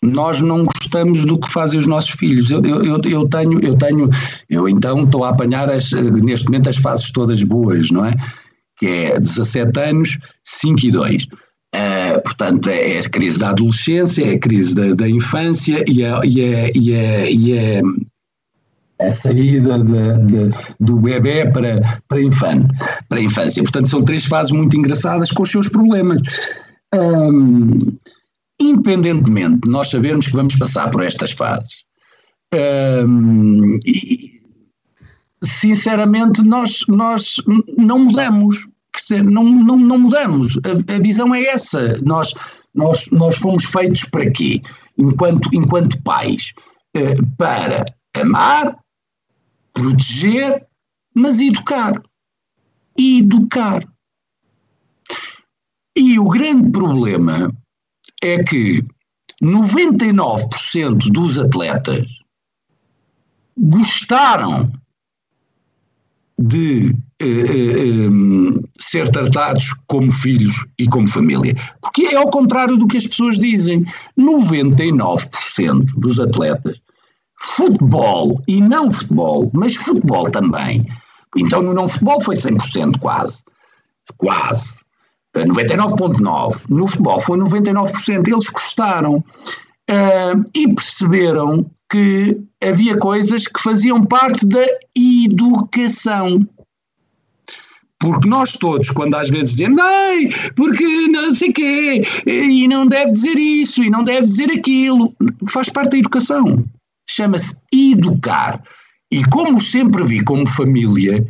nós 0.05 0.41
não 0.41 0.65
gostamos 0.65 1.25
do 1.25 1.39
que 1.39 1.51
fazem 1.51 1.79
os 1.79 1.87
nossos 1.87 2.11
filhos. 2.11 2.51
Eu, 2.51 2.65
eu, 2.65 3.01
eu 3.05 3.29
tenho, 3.29 3.61
eu 3.65 3.77
tenho, 3.77 4.11
eu 4.49 4.69
então 4.69 5.05
estou 5.05 5.25
a 5.25 5.31
apanhar 5.31 5.71
as, 5.71 5.91
neste 5.93 6.47
momento 6.47 6.69
as 6.69 6.77
fases 6.77 7.11
todas 7.11 7.43
boas, 7.43 7.91
não 7.91 8.05
é? 8.05 8.15
Que 8.77 8.87
é 8.87 9.21
17 9.21 9.81
anos, 9.81 10.19
5 10.43 10.87
e 10.87 10.91
2. 10.91 11.23
Uh, 11.25 11.29
Uh, 11.75 12.23
portanto, 12.23 12.71
é, 12.71 12.93
é, 12.93 12.99
a 13.01 13.11
crise 13.11 13.37
da 13.37 13.51
adolescência, 13.51 14.25
é 14.25 14.35
a 14.35 14.39
crise 14.39 14.77
da, 14.77 14.95
da 14.95 15.09
infância 15.09 15.85
e 15.89 16.05
é, 16.05 16.21
e 16.25 16.41
é, 16.41 16.71
e 16.73 16.95
é, 16.95 17.33
e 17.33 17.53
é 17.53 17.83
a 19.01 19.11
saída 19.11 19.81
de, 19.81 20.27
de, 20.27 20.57
do 20.79 21.01
bebê 21.01 21.51
para, 21.51 21.81
para, 22.07 22.23
infan, 22.23 22.69
para 23.09 23.19
a 23.19 23.23
infância. 23.23 23.61
Portanto, 23.61 23.89
são 23.89 24.03
três 24.03 24.25
fases 24.25 24.53
muito 24.53 24.77
engraçadas 24.77 25.33
com 25.33 25.43
os 25.43 25.51
seus 25.51 25.69
problemas. 25.69 26.23
Um, 26.95 27.77
independentemente 28.61 29.61
de 29.63 29.71
nós 29.71 29.91
sabermos 29.91 30.27
que 30.27 30.37
vamos 30.37 30.57
passar 30.57 30.91
por 30.91 31.03
estas 31.03 31.33
fases, 31.33 31.85
um, 33.07 33.79
e, 33.85 34.41
sinceramente, 35.43 36.43
nós, 36.43 36.85
nós 36.89 37.37
não 37.77 37.99
mudamos. 37.99 38.67
Quer 38.95 39.01
dizer, 39.01 39.25
não, 39.25 39.45
não, 39.45 39.77
não 39.77 39.99
mudamos. 39.99 40.57
A, 40.59 40.95
a 40.95 40.99
visão 41.01 41.35
é 41.35 41.45
essa. 41.47 41.99
Nós, 42.03 42.33
nós, 42.75 43.07
nós 43.11 43.37
fomos 43.37 43.65
feitos 43.65 44.05
para 44.05 44.31
quê? 44.31 44.63
Enquanto, 44.97 45.49
enquanto 45.53 46.01
pais, 46.03 46.53
eh, 46.95 47.17
para 47.37 47.85
amar, 48.15 48.79
proteger, 49.73 50.65
mas 51.13 51.41
educar. 51.41 52.01
Educar. 52.97 53.85
E 55.97 56.19
o 56.19 56.29
grande 56.29 56.71
problema 56.71 57.53
é 58.23 58.43
que 58.43 58.85
99% 59.43 61.11
dos 61.13 61.39
atletas 61.39 62.07
gostaram 63.57 64.71
de 66.39 66.97
eh, 67.21 67.27
eh, 67.27 68.09
ser 68.81 69.09
tratados 69.11 69.73
como 69.87 70.11
filhos 70.13 70.67
e 70.79 70.87
como 70.89 71.09
família. 71.09 71.55
Porque 71.81 72.07
é 72.07 72.17
ao 72.17 72.31
contrário 72.31 72.77
do 72.77 72.89
que 72.89 72.97
as 72.97 73.07
pessoas 73.07 73.39
dizem. 73.39 73.85
99% 74.19 75.85
dos 75.97 76.19
atletas 76.19 76.81
futebol 77.39 78.43
e 78.49 78.61
não 78.61 78.91
futebol, 78.91 79.51
mas 79.53 79.77
futebol 79.77 80.25
também. 80.31 80.87
Então 81.37 81.63
no 81.63 81.75
não 81.75 81.87
futebol 81.87 82.21
foi 82.21 82.37
100% 82.37 82.99
quase. 82.99 83.43
Quase. 84.17 84.84
99,9%. 85.35 86.67
No 86.69 86.87
futebol 86.87 87.21
foi 87.21 87.39
99%. 87.39 88.29
Eles 88.29 88.49
gostaram 88.49 89.17
uh, 89.17 90.45
e 90.55 90.75
perceberam 90.75 91.71
que 91.91 92.37
havia 92.63 92.97
coisas 92.99 93.47
que 93.47 93.61
faziam 93.63 94.05
parte 94.05 94.47
da 94.47 94.67
educação. 94.97 96.47
Porque 97.99 98.29
nós 98.29 98.53
todos, 98.55 98.91
quando 98.91 99.15
às 99.15 99.31
vezes 99.31 99.51
dizemos, 99.53 99.79
ai, 99.79 100.29
porque 100.57 100.85
não 101.09 101.33
sei 101.33 101.53
quê, 101.53 102.03
e 102.27 102.69
não 102.69 102.87
deve 102.87 103.13
dizer 103.13 103.39
isso, 103.39 103.83
e 103.83 103.89
não 103.89 104.05
deve 104.05 104.23
dizer 104.23 104.51
aquilo, 104.51 105.15
faz 105.49 105.69
parte 105.69 105.93
da 105.93 105.99
educação 105.99 106.65
chama-se 107.09 107.57
educar. 107.73 108.63
E 109.11 109.25
como 109.25 109.61
sempre 109.61 110.05
vi 110.05 110.23
como 110.25 110.47
família, 110.49 111.25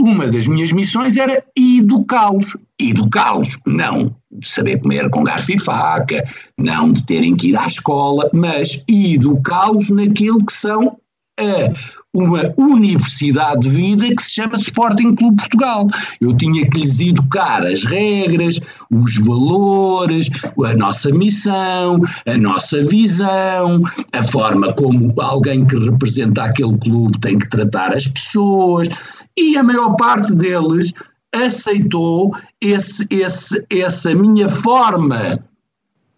uma 0.00 0.26
das 0.26 0.46
minhas 0.46 0.72
missões 0.72 1.16
era 1.16 1.44
educá-los. 1.56 2.56
Educá-los, 2.78 3.58
não 3.66 4.14
de 4.30 4.48
saber 4.48 4.80
comer 4.80 5.10
com 5.10 5.24
garfo 5.24 5.52
e 5.52 5.58
faca, 5.58 6.24
não 6.56 6.92
de 6.92 7.04
terem 7.04 7.36
que 7.36 7.48
ir 7.48 7.56
à 7.56 7.66
escola, 7.66 8.30
mas 8.32 8.82
educá-los 8.88 9.90
naquilo 9.90 10.44
que 10.44 10.52
são 10.52 10.96
a 11.38 11.99
uma 12.12 12.52
universidade 12.56 13.60
de 13.60 13.68
vida 13.68 14.14
que 14.14 14.22
se 14.22 14.34
chama 14.34 14.56
Sporting 14.56 15.14
Clube 15.14 15.36
Portugal. 15.36 15.86
Eu 16.20 16.36
tinha 16.36 16.68
que 16.68 16.80
lhes 16.80 17.00
educar 17.00 17.64
as 17.64 17.84
regras, 17.84 18.58
os 18.90 19.16
valores, 19.18 20.28
a 20.64 20.74
nossa 20.74 21.10
missão, 21.10 22.00
a 22.26 22.36
nossa 22.36 22.82
visão, 22.82 23.82
a 24.12 24.22
forma 24.24 24.72
como 24.74 25.14
alguém 25.20 25.64
que 25.64 25.78
representa 25.78 26.44
aquele 26.44 26.76
clube 26.78 27.18
tem 27.20 27.38
que 27.38 27.48
tratar 27.48 27.94
as 27.94 28.08
pessoas, 28.08 28.88
e 29.36 29.56
a 29.56 29.62
maior 29.62 29.94
parte 29.96 30.34
deles 30.34 30.92
aceitou 31.32 32.34
esse, 32.60 33.06
esse, 33.08 33.64
essa 33.70 34.12
minha 34.14 34.48
forma 34.48 35.38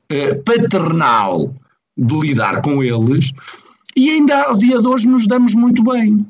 eh, 0.08 0.34
paternal 0.36 1.54
de 1.96 2.20
lidar 2.20 2.62
com 2.62 2.82
eles 2.82 3.32
e 3.96 4.10
ainda 4.10 4.44
ao 4.44 4.56
dia 4.56 4.80
de 4.80 4.86
hoje 4.86 5.06
nos 5.06 5.26
damos 5.26 5.54
muito 5.54 5.82
bem. 5.82 6.26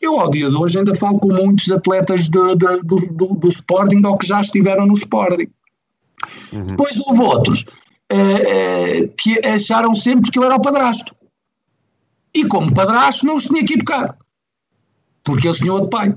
Eu 0.00 0.18
ao 0.18 0.30
dia 0.30 0.48
de 0.48 0.56
hoje 0.56 0.78
ainda 0.78 0.94
falo 0.94 1.18
com 1.18 1.28
muitos 1.28 1.70
atletas 1.70 2.28
de, 2.28 2.54
de, 2.56 2.82
do, 2.82 2.96
do, 2.96 3.26
do, 3.34 3.48
Sporting 3.48 4.02
ou 4.04 4.16
que 4.16 4.26
já 4.26 4.40
estiveram 4.40 4.86
no 4.86 4.94
Sporting. 4.94 5.48
Uhum. 6.52 6.66
Depois 6.66 6.98
houve 7.06 7.22
outros 7.22 7.64
uh, 8.12 9.04
uh, 9.04 9.08
que 9.18 9.46
acharam 9.46 9.94
sempre 9.94 10.30
que 10.30 10.38
eu 10.38 10.44
era 10.44 10.56
o 10.56 10.62
padrasto. 10.62 11.14
E 12.32 12.46
como 12.46 12.72
padrasto 12.72 13.26
não 13.26 13.36
os 13.36 13.44
tinha 13.44 13.64
que 13.64 13.74
educar. 13.74 14.16
Porque 15.24 15.48
eles 15.48 15.58
tinham 15.58 15.74
outro 15.74 15.90
pai. 15.90 16.14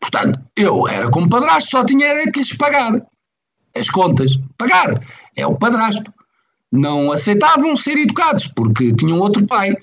Portanto, 0.00 0.40
eu 0.56 0.88
era 0.88 1.10
como 1.10 1.28
padrasto, 1.28 1.70
só 1.70 1.84
tinha 1.84 2.06
era 2.06 2.30
que 2.30 2.38
lhes 2.38 2.56
pagar 2.56 3.04
as 3.74 3.90
contas. 3.90 4.38
Pagar. 4.56 5.00
É 5.36 5.46
o 5.46 5.56
padrasto. 5.56 6.12
Não 6.70 7.12
aceitavam 7.12 7.76
ser 7.76 7.98
educados 7.98 8.48
porque 8.48 8.94
tinham 8.94 9.18
outro 9.18 9.46
pai 9.46 9.76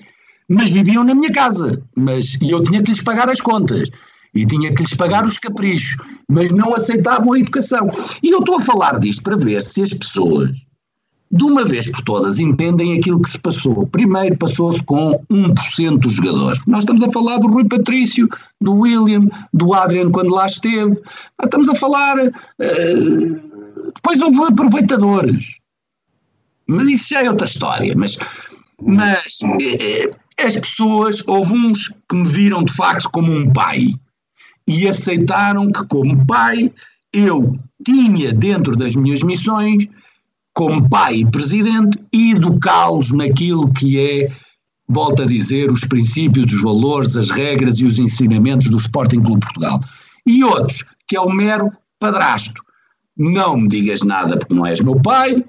mas 0.52 0.70
viviam 0.70 1.02
na 1.02 1.14
minha 1.14 1.32
casa, 1.32 1.82
mas 1.96 2.36
e 2.40 2.50
eu 2.50 2.62
tinha 2.62 2.82
que 2.82 2.90
lhes 2.90 3.02
pagar 3.02 3.30
as 3.30 3.40
contas 3.40 3.88
e 4.34 4.44
tinha 4.44 4.74
que 4.74 4.82
lhes 4.82 4.94
pagar 4.94 5.24
os 5.24 5.38
caprichos, 5.38 5.96
mas 6.28 6.50
não 6.50 6.74
aceitavam 6.74 7.32
a 7.32 7.38
educação. 7.38 7.88
E 8.22 8.30
eu 8.30 8.40
estou 8.40 8.56
a 8.56 8.60
falar 8.60 8.98
disto 8.98 9.22
para 9.22 9.36
ver 9.36 9.62
se 9.62 9.82
as 9.82 9.94
pessoas, 9.94 10.50
de 11.30 11.44
uma 11.44 11.64
vez 11.64 11.90
por 11.90 12.02
todas, 12.02 12.38
entendem 12.38 12.98
aquilo 12.98 13.22
que 13.22 13.30
se 13.30 13.38
passou. 13.38 13.86
Primeiro 13.86 14.36
passou-se 14.36 14.82
com 14.84 15.18
1% 15.30 15.98
dos 15.98 16.16
jogadores. 16.16 16.64
Nós 16.66 16.80
estamos 16.80 17.02
a 17.02 17.10
falar 17.10 17.38
do 17.38 17.48
Rui 17.48 17.64
Patrício, 17.64 18.28
do 18.60 18.74
William, 18.74 19.28
do 19.54 19.72
Adrian 19.72 20.10
quando 20.10 20.34
lá 20.34 20.46
esteve. 20.46 20.98
Estamos 21.42 21.68
a 21.70 21.74
falar. 21.74 22.16
Uh, 22.18 23.40
depois 23.94 24.20
houve 24.20 24.52
aproveitadores. 24.52 25.46
Mas 26.66 26.88
isso 26.88 27.08
já 27.10 27.22
é 27.22 27.30
outra 27.30 27.46
história. 27.46 27.94
Mas, 27.96 28.18
mas 28.80 29.38
eh, 29.60 30.10
as 30.38 30.56
pessoas, 30.56 31.22
houve 31.26 31.54
uns 31.54 31.88
que 32.08 32.16
me 32.16 32.28
viram 32.28 32.64
de 32.64 32.72
facto 32.72 33.10
como 33.10 33.32
um 33.32 33.52
pai 33.52 33.94
e 34.66 34.88
aceitaram 34.88 35.70
que, 35.70 35.84
como 35.86 36.26
pai, 36.26 36.72
eu 37.12 37.58
tinha 37.84 38.32
dentro 38.32 38.76
das 38.76 38.94
minhas 38.94 39.22
missões, 39.22 39.86
como 40.54 40.88
pai 40.88 41.16
e 41.16 41.30
presidente, 41.30 41.98
educá-los 42.12 43.12
naquilo 43.12 43.72
que 43.72 43.98
é, 43.98 44.32
volto 44.88 45.22
a 45.22 45.26
dizer, 45.26 45.70
os 45.70 45.84
princípios, 45.84 46.52
os 46.52 46.62
valores, 46.62 47.16
as 47.16 47.30
regras 47.30 47.78
e 47.78 47.86
os 47.86 47.98
ensinamentos 47.98 48.70
do 48.70 48.76
Sporting 48.76 49.20
Clube 49.20 49.40
Portugal. 49.40 49.80
E 50.26 50.44
outros, 50.44 50.84
que 51.08 51.16
é 51.16 51.20
o 51.20 51.30
mero 51.30 51.70
padrasto. 51.98 52.62
Não 53.16 53.56
me 53.56 53.68
digas 53.68 54.02
nada 54.02 54.38
porque 54.38 54.54
não 54.54 54.66
és 54.66 54.80
meu 54.80 55.00
pai, 55.00 55.44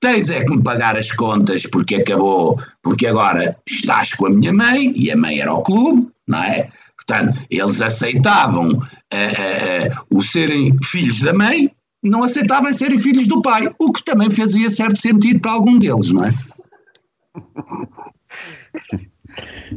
tens 0.00 0.30
é 0.30 0.44
que 0.44 0.50
me 0.50 0.62
pagar 0.62 0.96
as 0.96 1.10
contas 1.12 1.66
porque 1.66 1.96
acabou, 1.96 2.60
porque 2.82 3.06
agora 3.06 3.56
estás 3.68 4.14
com 4.14 4.26
a 4.26 4.30
minha 4.30 4.52
mãe 4.52 4.92
e 4.94 5.10
a 5.10 5.16
mãe 5.16 5.40
era 5.40 5.52
o 5.52 5.62
clube, 5.62 6.08
não 6.26 6.42
é? 6.42 6.70
Portanto, 6.96 7.38
eles 7.50 7.80
aceitavam 7.80 8.72
uh, 8.72 8.76
uh, 8.76 10.06
o 10.10 10.22
serem 10.22 10.76
filhos 10.84 11.20
da 11.20 11.32
mãe, 11.32 11.74
não 12.02 12.22
aceitavam 12.22 12.72
serem 12.72 12.98
filhos 12.98 13.26
do 13.26 13.42
pai, 13.42 13.74
o 13.78 13.92
que 13.92 14.04
também 14.04 14.30
fazia 14.30 14.70
certo 14.70 14.96
sentido 14.96 15.40
para 15.40 15.52
algum 15.52 15.78
deles, 15.78 16.12
não 16.12 16.26
é? 16.26 16.30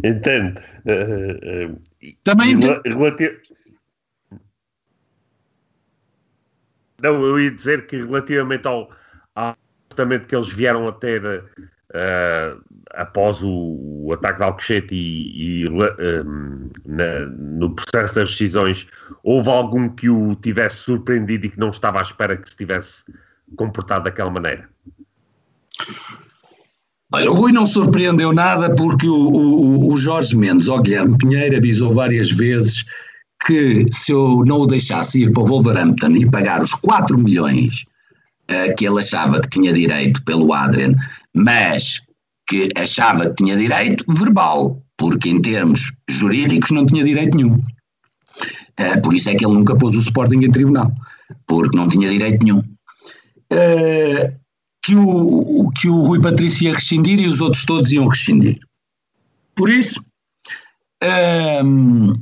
Entendo. 0.04 0.60
Uh, 0.86 1.82
também 2.24 2.52
entendo. 2.52 2.82
Relativo... 2.86 3.34
Não, 7.02 7.26
eu 7.26 7.40
ia 7.40 7.52
dizer 7.52 7.88
que 7.88 7.98
relativamente 7.98 8.68
ao 8.68 8.92
comportamento 9.92 10.26
que 10.26 10.36
eles 10.36 10.52
vieram 10.52 10.88
a 10.88 10.92
ter 10.94 11.24
uh, 11.26 12.62
após 12.92 13.42
o, 13.44 14.06
o, 14.06 14.14
ataque 14.14 14.40
de 14.40 14.44
Alcochete 14.44 14.96
e, 14.96 15.64
e 15.64 15.68
uh, 15.68 16.72
na, 16.86 17.26
no 17.28 17.76
processo 17.76 18.16
das 18.16 18.32
decisões, 18.32 18.88
houve 19.24 19.50
algum 19.50 19.90
que 19.90 20.10
o 20.10 20.36
tivesse 20.36 20.78
surpreendido 20.78 21.46
e 21.46 21.50
que 21.50 21.60
não 21.60 21.70
estava 21.70 22.00
à 22.00 22.02
espera 22.02 22.38
que 22.38 22.50
se 22.50 22.58
tivesse 22.58 23.04
comportado 23.56 24.06
daquela 24.06 24.30
maneira? 24.30 24.70
Olha, 27.14 27.30
o 27.30 27.34
Rui 27.34 27.52
não 27.52 27.66
surpreendeu 27.66 28.32
nada 28.32 28.74
porque 28.74 29.08
o, 29.08 29.14
o, 29.14 29.94
o 29.94 29.98
Jorge 29.98 30.36
Mendes, 30.36 30.70
ou 30.70 30.82
Guilherme 30.82 31.18
Pinheiro, 31.18 31.58
avisou 31.58 31.94
várias 31.94 32.30
vezes 32.30 32.86
que 33.46 33.86
se 33.92 34.14
eu 34.14 34.44
não 34.46 34.62
o 34.62 34.66
deixasse 34.66 35.24
ir 35.24 35.32
para 35.32 35.44
o 35.44 35.46
Wolverhampton 35.46 36.12
e 36.12 36.30
pagar 36.30 36.62
os 36.62 36.72
4 36.76 37.18
milhões 37.18 37.86
uh, 38.52 38.76
que 38.76 38.86
ele 38.86 39.00
achava 39.00 39.40
que 39.42 39.50
tinha 39.50 39.74
direito 39.74 40.22
pelo 40.24 40.54
Adrian, 40.54 40.94
mas 41.34 42.02
que 42.48 42.70
achava 42.78 43.30
que 43.30 43.44
tinha 43.44 43.58
direito 43.58 44.04
verbal, 44.14 44.82
porque 44.98 45.30
em 45.30 45.42
termos 45.42 45.94
jurídicos 46.10 46.72
não 46.72 46.86
tinha 46.86 47.04
direito 47.04 47.38
nenhum. 47.38 47.56
Uh, 48.80 49.02
por 49.02 49.14
isso 49.14 49.30
é 49.30 49.36
que 49.36 49.46
ele 49.46 49.54
nunca 49.54 49.76
pôs 49.76 49.96
o 49.96 50.00
Sporting 50.00 50.44
em 50.44 50.52
tribunal, 50.52 50.92
porque 51.48 51.78
não 51.78 51.88
tinha 51.88 52.10
direito 52.10 52.44
nenhum. 52.44 52.60
uh, 52.60 54.42
que, 54.84 54.96
o, 54.96 55.72
que 55.76 55.88
o 55.88 56.02
Rui 56.02 56.20
Patrício 56.20 56.66
ia 56.66 56.74
rescindir 56.74 57.22
e 57.22 57.28
os 57.28 57.40
outros 57.40 57.66
todos 57.66 57.92
iam 57.92 58.08
rescindir. 58.08 58.60
Por 59.56 59.70
isso, 59.70 60.04
um, 61.64 62.14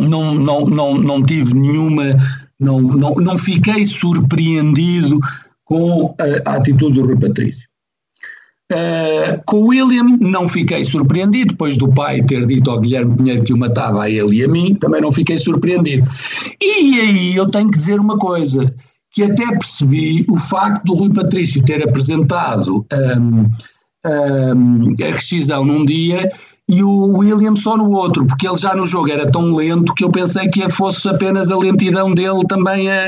não, 0.00 0.34
não, 0.34 0.66
não, 0.66 0.98
não 0.98 1.22
tive 1.24 1.54
nenhuma, 1.54 2.16
não, 2.60 2.80
não, 2.80 3.14
não 3.14 3.38
fiquei 3.38 3.86
surpreendido 3.86 5.18
com 5.64 6.14
a, 6.18 6.50
a 6.50 6.56
atitude 6.56 7.00
do 7.00 7.06
Rui 7.06 7.18
Patrício. 7.18 7.68
Uh, 8.72 9.42
com 9.46 9.56
o 9.56 9.66
William 9.68 10.16
não 10.20 10.48
fiquei 10.48 10.84
surpreendido, 10.84 11.50
depois 11.50 11.76
do 11.76 11.92
pai 11.92 12.22
ter 12.22 12.46
dito 12.46 12.70
ao 12.70 12.78
Guilherme 12.78 13.16
Pinheiro 13.16 13.42
que 13.42 13.52
o 13.52 13.58
matava 13.58 14.04
a 14.04 14.10
ele 14.10 14.36
e 14.36 14.44
a 14.44 14.48
mim, 14.48 14.76
também 14.76 15.00
não 15.00 15.10
fiquei 15.10 15.38
surpreendido. 15.38 16.08
E 16.60 17.00
aí 17.00 17.34
eu 17.34 17.50
tenho 17.50 17.68
que 17.68 17.78
dizer 17.78 17.98
uma 17.98 18.16
coisa, 18.16 18.72
que 19.12 19.24
até 19.24 19.46
percebi 19.46 20.24
o 20.28 20.38
facto 20.38 20.84
do 20.84 20.94
Rui 20.94 21.12
Patrício 21.12 21.64
ter 21.64 21.82
apresentado 21.82 22.86
um, 22.92 23.50
um, 24.06 24.94
a 25.02 25.14
rescisão 25.14 25.64
num 25.64 25.84
dia 25.84 26.30
e 26.70 26.82
o 26.84 27.18
William 27.18 27.56
só 27.56 27.76
no 27.76 27.90
outro, 27.90 28.24
porque 28.26 28.46
ele 28.46 28.56
já 28.56 28.74
no 28.74 28.86
jogo 28.86 29.10
era 29.10 29.26
tão 29.26 29.52
lento 29.54 29.92
que 29.94 30.04
eu 30.04 30.10
pensei 30.10 30.48
que 30.48 30.68
fosse 30.70 31.08
apenas 31.08 31.50
a 31.50 31.58
lentidão 31.58 32.14
dele 32.14 32.42
também 32.48 32.90
a, 32.90 33.06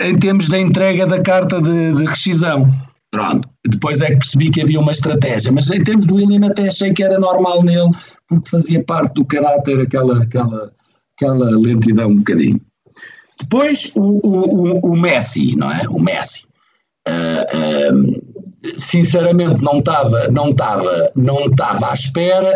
em 0.00 0.18
termos 0.18 0.48
da 0.48 0.58
entrega 0.58 1.06
da 1.06 1.22
carta 1.22 1.62
de, 1.62 1.94
de 1.94 2.04
rescisão. 2.04 2.68
Pronto, 3.10 3.48
depois 3.66 4.00
é 4.00 4.06
que 4.06 4.16
percebi 4.16 4.50
que 4.50 4.60
havia 4.60 4.80
uma 4.80 4.90
estratégia, 4.90 5.52
mas 5.52 5.70
em 5.70 5.82
termos 5.82 6.06
do 6.06 6.16
William 6.16 6.46
até 6.48 6.66
achei 6.66 6.92
que 6.92 7.04
era 7.04 7.18
normal 7.20 7.62
nele, 7.62 7.90
porque 8.28 8.50
fazia 8.50 8.84
parte 8.84 9.14
do 9.14 9.24
caráter 9.24 9.80
aquela, 9.80 10.22
aquela, 10.22 10.72
aquela 11.16 11.50
lentidão 11.56 12.10
um 12.10 12.16
bocadinho. 12.16 12.60
Depois 13.38 13.92
o, 13.94 14.20
o, 14.26 14.92
o 14.92 14.96
Messi, 14.96 15.54
não 15.56 15.70
é? 15.70 15.82
O 15.88 16.00
Messi. 16.00 16.46
Uh, 17.08 18.25
sinceramente 18.78 19.62
não 19.62 19.78
estava 19.78 20.28
não 20.28 20.50
estava 20.50 21.10
não 21.14 21.46
estava 21.46 21.90
à 21.90 21.94
espera 21.94 22.54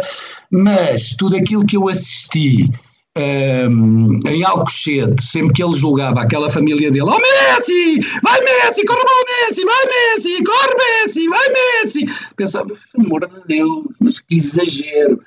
mas 0.50 1.14
tudo 1.16 1.36
aquilo 1.36 1.66
que 1.66 1.76
eu 1.76 1.88
assisti 1.88 2.70
um, 3.18 4.18
em 4.26 4.44
Alcochete, 4.44 5.22
sempre 5.22 5.54
que 5.54 5.62
ele 5.62 5.74
julgava 5.74 6.20
aquela 6.20 6.48
família 6.48 6.90
dele, 6.90 7.02
oh 7.02 7.18
Messi, 7.18 8.00
vai 8.22 8.40
Messi, 8.40 8.84
corre 8.84 9.02
mal 9.02 9.46
Messi, 9.46 9.64
vai 9.64 9.86
Messi, 9.86 10.44
corre 10.44 10.74
Messi, 10.76 11.28
vai 11.28 11.48
Messi. 11.48 12.06
Pensava, 12.36 12.68
pelo 12.68 13.06
amor 13.06 13.28
de 13.28 13.46
Deus, 13.46 13.84
mas 14.00 14.20
que 14.20 14.36
exagero. 14.36 15.20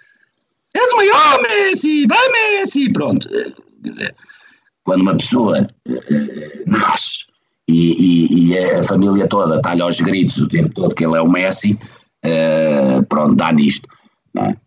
És 0.74 0.94
o 0.94 0.98
maior 0.98 1.42
Messi, 1.42 2.06
vai 2.08 2.30
Messi. 2.30 2.92
Pronto, 2.92 3.30
quer 3.30 3.54
dizer, 3.82 4.16
quando 4.84 5.02
uma 5.02 5.18
pessoa 5.18 5.68
uh, 5.88 6.64
nasce 6.66 7.26
e, 7.68 8.28
e, 8.28 8.50
e, 8.50 8.58
a 8.58 8.84
família 8.84 9.28
toda 9.28 9.58
está-lhe 9.58 9.82
aos 9.82 10.00
gritos 10.00 10.38
o 10.38 10.48
tempo 10.48 10.74
todo 10.74 10.96
que 10.96 11.06
ele 11.06 11.16
é 11.16 11.22
o 11.22 11.30
Messi, 11.30 11.80
uh, 12.26 13.04
pronto, 13.08 13.36
dá 13.36 13.52
nisto. 13.52 13.88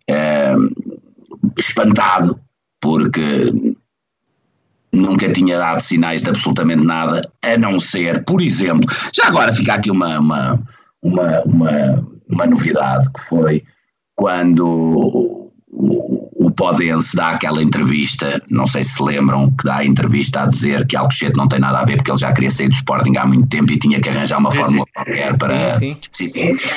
É? 0.08 0.54
Uh, 0.54 0.70
espantado 1.58 2.38
porque 2.80 3.52
nunca 4.92 5.30
tinha 5.32 5.58
dado 5.58 5.80
sinais 5.80 6.22
de 6.22 6.30
absolutamente 6.30 6.84
nada, 6.84 7.20
a 7.42 7.58
não 7.58 7.78
ser, 7.78 8.24
por 8.24 8.40
exemplo, 8.40 8.86
já 9.12 9.26
agora 9.26 9.52
fica 9.52 9.74
aqui 9.74 9.90
uma, 9.90 10.18
uma, 10.18 10.62
uma, 11.02 11.42
uma, 11.42 12.08
uma 12.28 12.46
novidade, 12.46 13.10
que 13.12 13.20
foi 13.22 13.62
quando 14.14 15.45
o, 15.76 16.30
o, 16.42 16.46
o 16.46 16.50
Podense 16.50 17.14
dá 17.14 17.30
aquela 17.30 17.62
entrevista, 17.62 18.42
não 18.50 18.66
sei 18.66 18.82
se 18.82 18.96
se 18.96 19.02
lembram, 19.02 19.50
que 19.50 19.64
dá 19.64 19.76
a 19.76 19.84
entrevista 19.84 20.42
a 20.42 20.46
dizer 20.46 20.86
que 20.86 20.96
Alcochete 20.96 21.36
não 21.36 21.46
tem 21.46 21.60
nada 21.60 21.80
a 21.80 21.84
ver, 21.84 21.96
porque 21.96 22.10
ele 22.10 22.18
já 22.18 22.32
queria 22.32 22.50
sair 22.50 22.68
do 22.68 22.74
Sporting 22.74 23.16
há 23.18 23.26
muito 23.26 23.48
tempo 23.48 23.70
e 23.70 23.78
tinha 23.78 24.00
que 24.00 24.08
arranjar 24.08 24.38
uma 24.38 24.50
fórmula 24.50 24.86
qualquer 24.94 25.36
para... 25.36 25.74
Sim, 25.74 25.96
sim. 26.10 26.26
sim, 26.26 26.52
sim. 26.52 26.68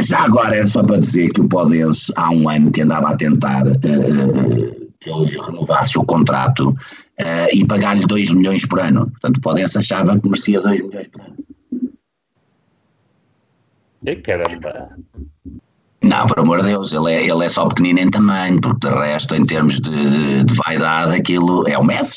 Já 0.00 0.20
agora 0.24 0.56
era 0.56 0.66
só 0.66 0.82
para 0.82 0.98
dizer 0.98 1.30
que 1.30 1.40
o 1.40 1.48
Podense 1.48 2.12
há 2.14 2.30
um 2.30 2.48
ano 2.48 2.70
que 2.70 2.82
andava 2.82 3.10
a 3.10 3.16
tentar... 3.16 3.66
Uh, 3.66 4.88
que 5.00 5.10
ele 5.10 5.40
renovasse 5.40 5.96
o 5.96 6.04
contrato 6.04 6.70
uh, 6.70 7.48
e 7.52 7.64
pagar-lhe 7.64 8.04
2 8.04 8.32
milhões 8.32 8.66
por 8.66 8.80
ano. 8.80 9.08
Portanto, 9.10 9.40
podem 9.40 9.66
se 9.66 9.78
achava 9.78 10.18
que 10.18 10.28
merecia 10.28 10.60
2 10.60 10.82
milhões 10.82 11.06
por 11.06 11.20
ano. 11.20 11.36
E 14.04 14.16
caramba! 14.16 14.90
Não, 16.02 16.26
por 16.26 16.38
amor 16.38 16.60
de 16.60 16.68
Deus, 16.68 16.92
ele 16.92 17.12
é, 17.12 17.26
ele 17.26 17.44
é 17.44 17.48
só 17.48 17.66
pequenino 17.66 17.98
em 17.98 18.10
tamanho, 18.10 18.60
porque 18.60 18.88
de 18.88 18.94
resto, 18.94 19.34
em 19.34 19.42
termos 19.42 19.80
de, 19.80 19.90
de, 19.90 20.44
de 20.44 20.54
vaidade, 20.54 21.16
aquilo 21.16 21.66
é 21.68 21.76
o 21.76 21.84
Messi. 21.84 22.16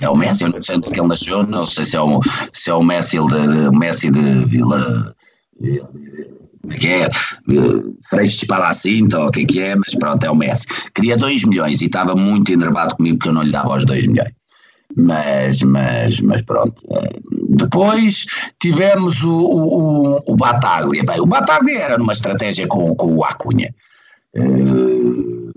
É 0.00 0.08
o 0.08 0.16
Messi, 0.16 0.44
eu 0.44 0.50
não 0.50 0.62
sei 0.62 0.76
onde 0.76 0.88
é 0.88 0.90
que 0.90 1.00
ele 1.00 1.08
nasceu, 1.08 1.42
não 1.42 1.64
sei 1.64 1.84
se 1.84 1.96
é 1.96 2.00
o, 2.00 2.20
se 2.52 2.70
é 2.70 2.74
o 2.74 2.82
Messi 2.82 3.18
de, 3.18 3.68
o 3.68 3.72
Messi 3.72 4.10
de 4.10 4.44
Vila 4.46 5.14
que 6.78 6.86
é, 6.86 7.08
Freixo 8.08 8.40
de 8.40 8.46
Palacinto, 8.46 9.18
ou 9.18 9.28
o 9.28 9.30
que 9.30 9.42
é 9.42 9.46
que 9.46 9.60
é, 9.60 9.74
mas 9.74 9.94
pronto, 9.94 10.22
é 10.24 10.30
o 10.30 10.36
Messi. 10.36 10.66
Queria 10.94 11.16
2 11.16 11.44
milhões 11.44 11.80
e 11.80 11.86
estava 11.86 12.14
muito 12.14 12.52
enervado 12.52 12.96
comigo 12.96 13.18
porque 13.18 13.30
eu 13.30 13.34
não 13.34 13.42
lhe 13.42 13.50
dava 13.50 13.76
os 13.76 13.84
2 13.84 14.06
milhões. 14.06 14.32
Mas, 14.96 15.62
mas, 15.62 16.20
mas 16.20 16.42
pronto. 16.42 16.82
Depois 17.50 18.26
tivemos 18.58 19.22
o, 19.22 19.32
o, 19.32 20.20
o 20.26 20.36
Bataglia. 20.36 21.04
Bem, 21.04 21.20
o 21.20 21.26
Bataglia 21.26 21.78
era 21.78 21.98
numa 21.98 22.12
estratégia 22.12 22.66
com, 22.66 22.94
com 22.94 23.14
o 23.14 23.24
Acunha. 23.24 23.74
Uh, 24.36 25.52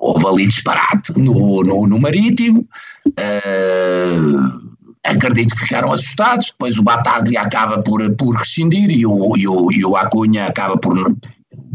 houve 0.00 0.26
ali 0.26 0.46
disparate 0.46 1.12
no, 1.16 1.62
no, 1.62 1.86
no 1.86 2.00
Marítimo. 2.00 2.66
Uh, 3.06 4.68
acredito 5.04 5.54
que 5.54 5.62
ficaram 5.62 5.92
assustados, 5.92 6.50
depois 6.50 6.78
o 6.78 6.82
Bataglia 6.82 7.42
acaba 7.42 7.82
por, 7.82 8.08
por 8.16 8.36
rescindir 8.36 8.90
e 8.90 9.06
o, 9.06 9.36
e, 9.36 9.46
o, 9.46 9.72
e 9.72 9.84
o 9.84 9.96
Acunha 9.96 10.46
acaba 10.46 10.76
por 10.76 11.16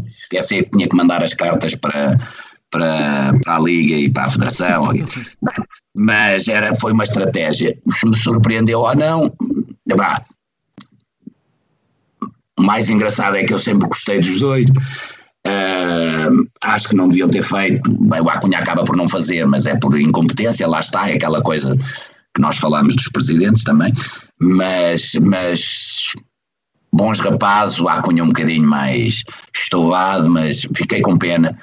esquecer 0.06 0.64
que 0.64 0.70
tinha 0.70 0.88
que 0.88 0.96
mandar 0.96 1.22
as 1.22 1.34
cartas 1.34 1.74
para, 1.74 2.18
para, 2.74 3.38
para 3.44 3.56
a 3.56 3.60
Liga 3.60 3.94
e 3.94 4.10
para 4.10 4.24
a 4.24 4.30
Federação. 4.30 4.88
Mas 5.96 6.48
era, 6.48 6.74
foi 6.80 6.92
uma 6.92 7.04
estratégia. 7.04 7.78
Se 7.92 8.06
me 8.06 8.16
surpreendeu 8.16 8.80
ou 8.80 8.96
não, 8.96 9.32
bah, 9.96 10.20
o 12.58 12.62
mais 12.62 12.88
engraçado 12.88 13.36
é 13.36 13.44
que 13.44 13.54
eu 13.54 13.58
sempre 13.58 13.86
gostei 13.86 14.18
dos 14.20 14.40
dois. 14.40 14.68
Uh, 15.46 16.48
acho 16.62 16.88
que 16.88 16.96
não 16.96 17.08
deviam 17.08 17.28
ter 17.28 17.42
feito. 17.42 17.92
Bem, 18.08 18.20
o 18.20 18.28
Acunha 18.28 18.58
acaba 18.58 18.82
por 18.82 18.96
não 18.96 19.06
fazer, 19.06 19.46
mas 19.46 19.66
é 19.66 19.76
por 19.76 19.98
incompetência, 19.98 20.66
lá 20.66 20.80
está, 20.80 21.08
é 21.08 21.14
aquela 21.14 21.42
coisa 21.42 21.76
que 22.34 22.40
nós 22.40 22.56
falamos 22.56 22.96
dos 22.96 23.08
presidentes 23.08 23.62
também, 23.62 23.92
mas, 24.40 25.12
mas 25.22 26.14
bons 26.92 27.20
rapazes, 27.20 27.78
o 27.78 27.88
Acunha 27.88 28.24
um 28.24 28.28
bocadinho 28.28 28.66
mais 28.66 29.22
estouvado, 29.54 30.28
mas 30.28 30.66
fiquei 30.74 31.00
com 31.00 31.16
pena, 31.16 31.56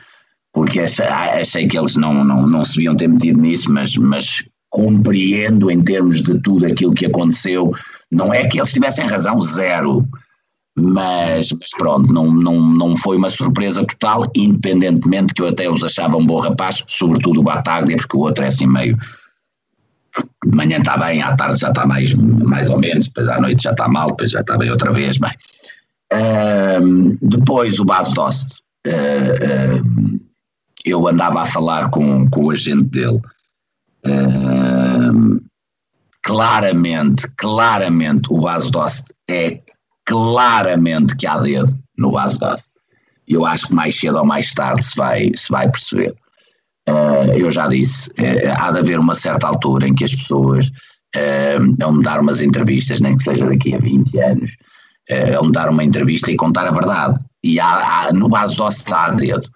porque 0.54 0.82
achei, 0.82 1.06
achei 1.06 1.68
que 1.68 1.78
eles 1.78 1.96
não, 1.96 2.24
não, 2.24 2.46
não 2.46 2.64
se 2.64 2.76
deviam 2.76 2.96
ter 2.96 3.08
metido 3.08 3.40
nisso, 3.40 3.72
mas, 3.72 3.96
mas 3.96 4.44
compreendo 4.70 5.72
em 5.72 5.82
termos 5.84 6.22
de 6.22 6.40
tudo 6.40 6.66
aquilo 6.66 6.94
que 6.94 7.06
aconteceu, 7.06 7.72
não 8.12 8.34
é 8.34 8.46
que 8.48 8.60
eles 8.60 8.74
tivessem 8.74 9.06
razão, 9.06 9.40
zero, 9.42 10.08
mas, 10.76 11.52
mas, 11.52 11.70
pronto, 11.78 12.14
não, 12.14 12.32
não, 12.32 12.62
não 12.62 12.96
foi 12.96 13.18
uma 13.18 13.30
surpresa 13.30 13.86
total, 13.86 14.26
independentemente 14.36 15.34
que 15.34 15.42
eu 15.42 15.48
até 15.48 15.70
os 15.70 15.84
achava 15.84 16.18
um 16.18 16.26
bom 16.26 16.40
rapaz, 16.40 16.84
sobretudo 16.88 17.40
o 17.42 17.44
Bataglia, 17.44 17.98
porque 17.98 18.18
o 18.18 18.22
outro 18.22 18.44
é 18.44 18.48
assim 18.48 18.68
meio 18.68 18.98
de 20.46 20.58
manhã 20.58 20.78
está 20.78 20.98
bem, 20.98 21.22
à 21.22 21.36
tarde 21.36 21.60
já 21.60 21.70
está 21.70 21.86
mais, 21.86 22.14
mais 22.14 22.70
ou 22.70 22.80
menos, 22.80 23.08
depois 23.08 23.28
à 23.30 23.40
noite 23.40 23.64
já 23.64 23.72
está 23.72 23.88
mal, 23.88 24.08
depois 24.10 24.32
já 24.32 24.42
está 24.42 24.58
bem 24.58 24.70
outra 24.70 24.92
vez, 24.92 25.18
bem. 25.18 25.32
Uh, 26.14 27.18
depois 27.22 27.80
o 27.80 27.86
base 27.86 28.14
Dost, 28.14 28.60
uh, 28.88 28.92
uh, 28.92 30.20
eu 30.86 31.08
andava 31.08 31.42
a 31.42 31.46
falar 31.46 31.90
com, 31.90 32.30
com 32.30 32.46
o 32.46 32.52
agente 32.52 32.86
dele, 32.86 33.22
claramente, 36.24 37.28
claramente 37.38 38.32
o 38.32 38.42
base 38.42 38.72
Dost 38.72 39.14
é 39.30 39.60
claramente 40.06 41.16
que 41.16 41.28
há 41.28 41.38
dedo 41.40 41.78
no 41.98 42.12
base 42.12 42.40
Dost. 42.40 42.66
Eu 43.28 43.46
acho 43.46 43.68
que 43.68 43.74
mais 43.74 43.98
cedo 43.98 44.18
ou 44.18 44.26
mais 44.26 44.54
tarde 44.54 44.84
se 44.84 44.96
vai, 44.96 45.32
se 45.36 45.50
vai 45.50 45.70
perceber. 45.70 46.14
Uh, 46.90 47.32
eu 47.36 47.52
já 47.52 47.68
disse, 47.68 48.10
uh, 48.12 48.54
há 48.60 48.72
de 48.72 48.80
haver 48.80 49.00
uma 49.00 49.16
certa 49.16 49.48
altura 49.48 49.88
em 49.88 49.94
que 49.94 50.04
as 50.04 50.14
pessoas 50.14 50.68
uh, 50.68 51.76
vão 51.80 52.00
dar 52.00 52.20
umas 52.20 52.42
entrevistas, 52.42 53.00
nem 53.00 53.16
que 53.16 53.24
seja 53.24 53.46
daqui 53.46 53.74
a 53.74 53.78
20 53.78 54.20
anos, 54.20 54.52
uh, 55.12 55.42
vão 55.42 55.52
dar 55.52 55.70
uma 55.70 55.84
entrevista 55.84 56.32
e 56.32 56.36
contar 56.36 56.68
a 56.68 56.72
verdade. 56.72 57.18
E 57.44 57.60
há, 57.60 58.08
há 58.08 58.14
no 58.14 58.28
base 58.28 58.56
do 58.56 58.64
há 58.64 59.10
dedo. 59.12 59.50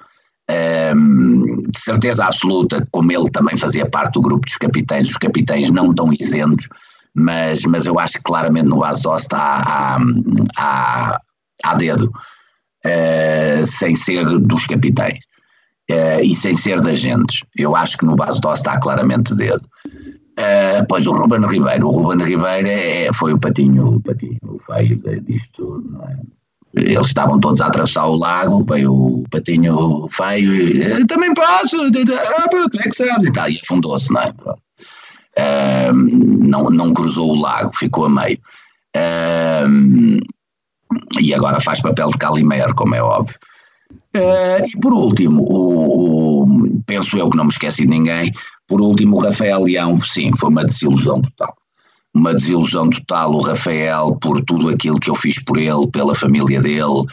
De 0.48 1.80
certeza 1.80 2.26
absoluta, 2.26 2.88
como 2.92 3.12
ele 3.12 3.30
também 3.32 3.58
fazia 3.58 3.90
parte 3.90 4.14
do 4.14 4.22
grupo 4.22 4.46
dos 4.46 4.58
capitães, 4.58 5.08
os 5.08 5.18
capitães 5.18 5.72
não 5.72 5.90
estão 5.90 6.14
isentos, 6.14 6.70
mas, 7.14 7.64
mas 7.64 7.86
eu 7.86 8.00
acho 8.00 8.16
que 8.16 8.24
claramente 8.24 8.68
no 8.68 8.80
do 8.80 9.10
há, 9.34 9.98
há, 9.98 10.00
há, 10.58 11.20
há 11.64 11.76
dedo, 11.76 12.12
sem 13.66 13.96
ser 13.96 14.26
dos 14.40 14.68
capitães 14.68 15.20
uh, 15.90 16.22
e 16.24 16.36
sem 16.36 16.56
ser 16.56 16.82
de 16.82 16.90
agentes. 16.90 17.44
Eu 17.56 17.76
acho 17.76 17.98
que 17.98 18.06
no 18.06 18.16
base 18.16 18.40
DOS 18.42 18.60
está 18.60 18.80
claramente 18.80 19.36
dedo. 19.36 19.66
Uh, 20.38 20.86
pois 20.90 21.08
o 21.08 21.14
Ruben 21.14 21.48
Ribeiro, 21.48 21.88
o 21.88 21.92
Ruben 21.92 22.26
Ribeiro 22.26 22.68
é, 22.68 23.10
foi 23.14 23.34
o 23.34 23.40
patinho, 23.40 23.96
o 23.96 24.02
patinho 24.02 24.38
feio 24.66 25.02
disto 25.22 25.82
não 25.90 26.04
é? 26.04 26.18
Eles 26.76 27.08
estavam 27.08 27.40
todos 27.40 27.62
a 27.62 27.68
atravessar 27.68 28.06
o 28.06 28.16
lago, 28.16 28.66
veio 28.68 28.92
o 28.92 29.24
patinho 29.30 30.08
feio 30.10 30.54
e 30.54 30.82
eh, 30.82 31.06
também 31.08 31.34
passo, 31.34 31.78
ah, 31.78 32.50
como 32.50 32.82
é 32.82 32.84
que 32.84 32.92
sabes? 32.92 33.26
E, 33.26 33.54
e 33.54 33.60
afundou-se, 33.64 34.12
não 34.12 34.22
é? 34.22 34.34
Não, 35.94 36.64
não 36.66 36.94
cruzou 36.94 37.32
o 37.32 37.40
lago, 37.40 37.76
ficou 37.76 38.06
a 38.06 38.10
meio. 38.10 38.40
E 41.20 41.34
agora 41.34 41.60
faz 41.60 41.82
papel 41.82 42.10
de 42.10 42.18
Calimero, 42.18 42.76
como 42.76 42.96
é 42.96 43.02
óbvio. 43.02 43.36
Uh, 44.16 44.66
e 44.66 44.80
por 44.80 44.94
último, 44.94 45.44
o, 45.44 46.44
o, 46.44 46.82
penso 46.86 47.18
eu 47.18 47.30
que 47.30 47.38
não 47.38 47.46
me 47.46 47.52
esqueci 47.52 47.84
de 47.84 47.90
ninguém, 47.90 48.32
por 48.68 48.82
último, 48.82 49.18
o 49.18 49.20
Rafael 49.20 49.64
Leão, 49.64 49.98
sim, 49.98 50.32
foi 50.38 50.50
uma 50.50 50.64
desilusão 50.64 51.22
total. 51.22 51.56
Uma 52.16 52.34
desilusão 52.34 52.90
total, 52.90 53.34
o 53.34 53.42
Rafael, 53.42 54.16
por 54.16 54.42
tudo 54.42 54.70
aquilo 54.70 55.00
que 55.00 55.10
eu 55.10 55.16
fiz 55.16 55.44
por 55.44 55.58
ele, 55.58 55.88
pela 55.92 56.16
família 56.16 56.62
dele. 56.62 57.06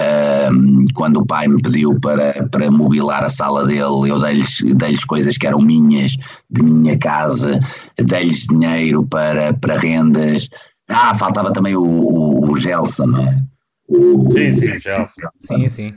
Um, 0.00 0.84
quando 0.94 1.18
o 1.18 1.26
pai 1.26 1.48
me 1.48 1.62
pediu 1.62 1.98
para, 2.00 2.46
para 2.48 2.70
mobilar 2.70 3.24
a 3.24 3.28
sala 3.28 3.66
dele, 3.66 4.10
eu 4.10 4.20
dei-lhes 4.20 4.62
dei 4.76 4.94
coisas 5.06 5.36
que 5.38 5.46
eram 5.46 5.60
minhas, 5.60 6.16
de 6.50 6.62
minha 6.62 6.98
casa, 6.98 7.60
dei-lhes 7.96 8.46
dinheiro 8.46 9.06
para, 9.06 9.54
para 9.54 9.78
rendas. 9.78 10.48
Ah, 10.88 11.14
faltava 11.14 11.52
também 11.52 11.76
o, 11.76 11.82
o, 11.82 12.50
o 12.50 12.56
Gelson, 12.56 13.06
não 13.06 13.20
é? 13.20 13.42
O, 13.88 14.30
sim, 14.30 14.52
sim, 14.52 14.78
Gelson. 14.78 15.22
Sim, 15.40 15.68
sim. 15.68 15.94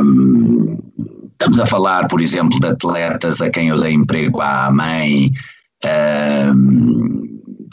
Um, 0.00 0.78
Estamos 1.34 1.60
a 1.60 1.66
falar, 1.66 2.06
por 2.06 2.20
exemplo, 2.20 2.58
de 2.60 2.68
atletas 2.68 3.42
a 3.42 3.50
quem 3.50 3.68
eu 3.68 3.80
dei 3.80 3.92
emprego 3.92 4.40
à 4.40 4.70
mãe. 4.70 5.30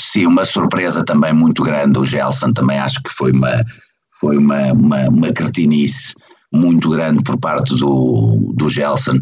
Sim, 0.01 0.25
uma 0.25 0.45
surpresa 0.45 1.03
também 1.03 1.33
muito 1.33 1.63
grande. 1.63 1.99
O 1.99 2.05
Gelson 2.05 2.51
também 2.53 2.79
acho 2.79 3.01
que 3.03 3.09
foi 3.11 3.31
uma, 3.31 3.63
foi 4.19 4.37
uma, 4.37 4.73
uma, 4.73 5.09
uma 5.09 5.33
cretinice 5.33 6.15
muito 6.51 6.89
grande 6.89 7.23
por 7.23 7.37
parte 7.37 7.75
do, 7.75 8.53
do 8.55 8.69
Gelson. 8.69 9.19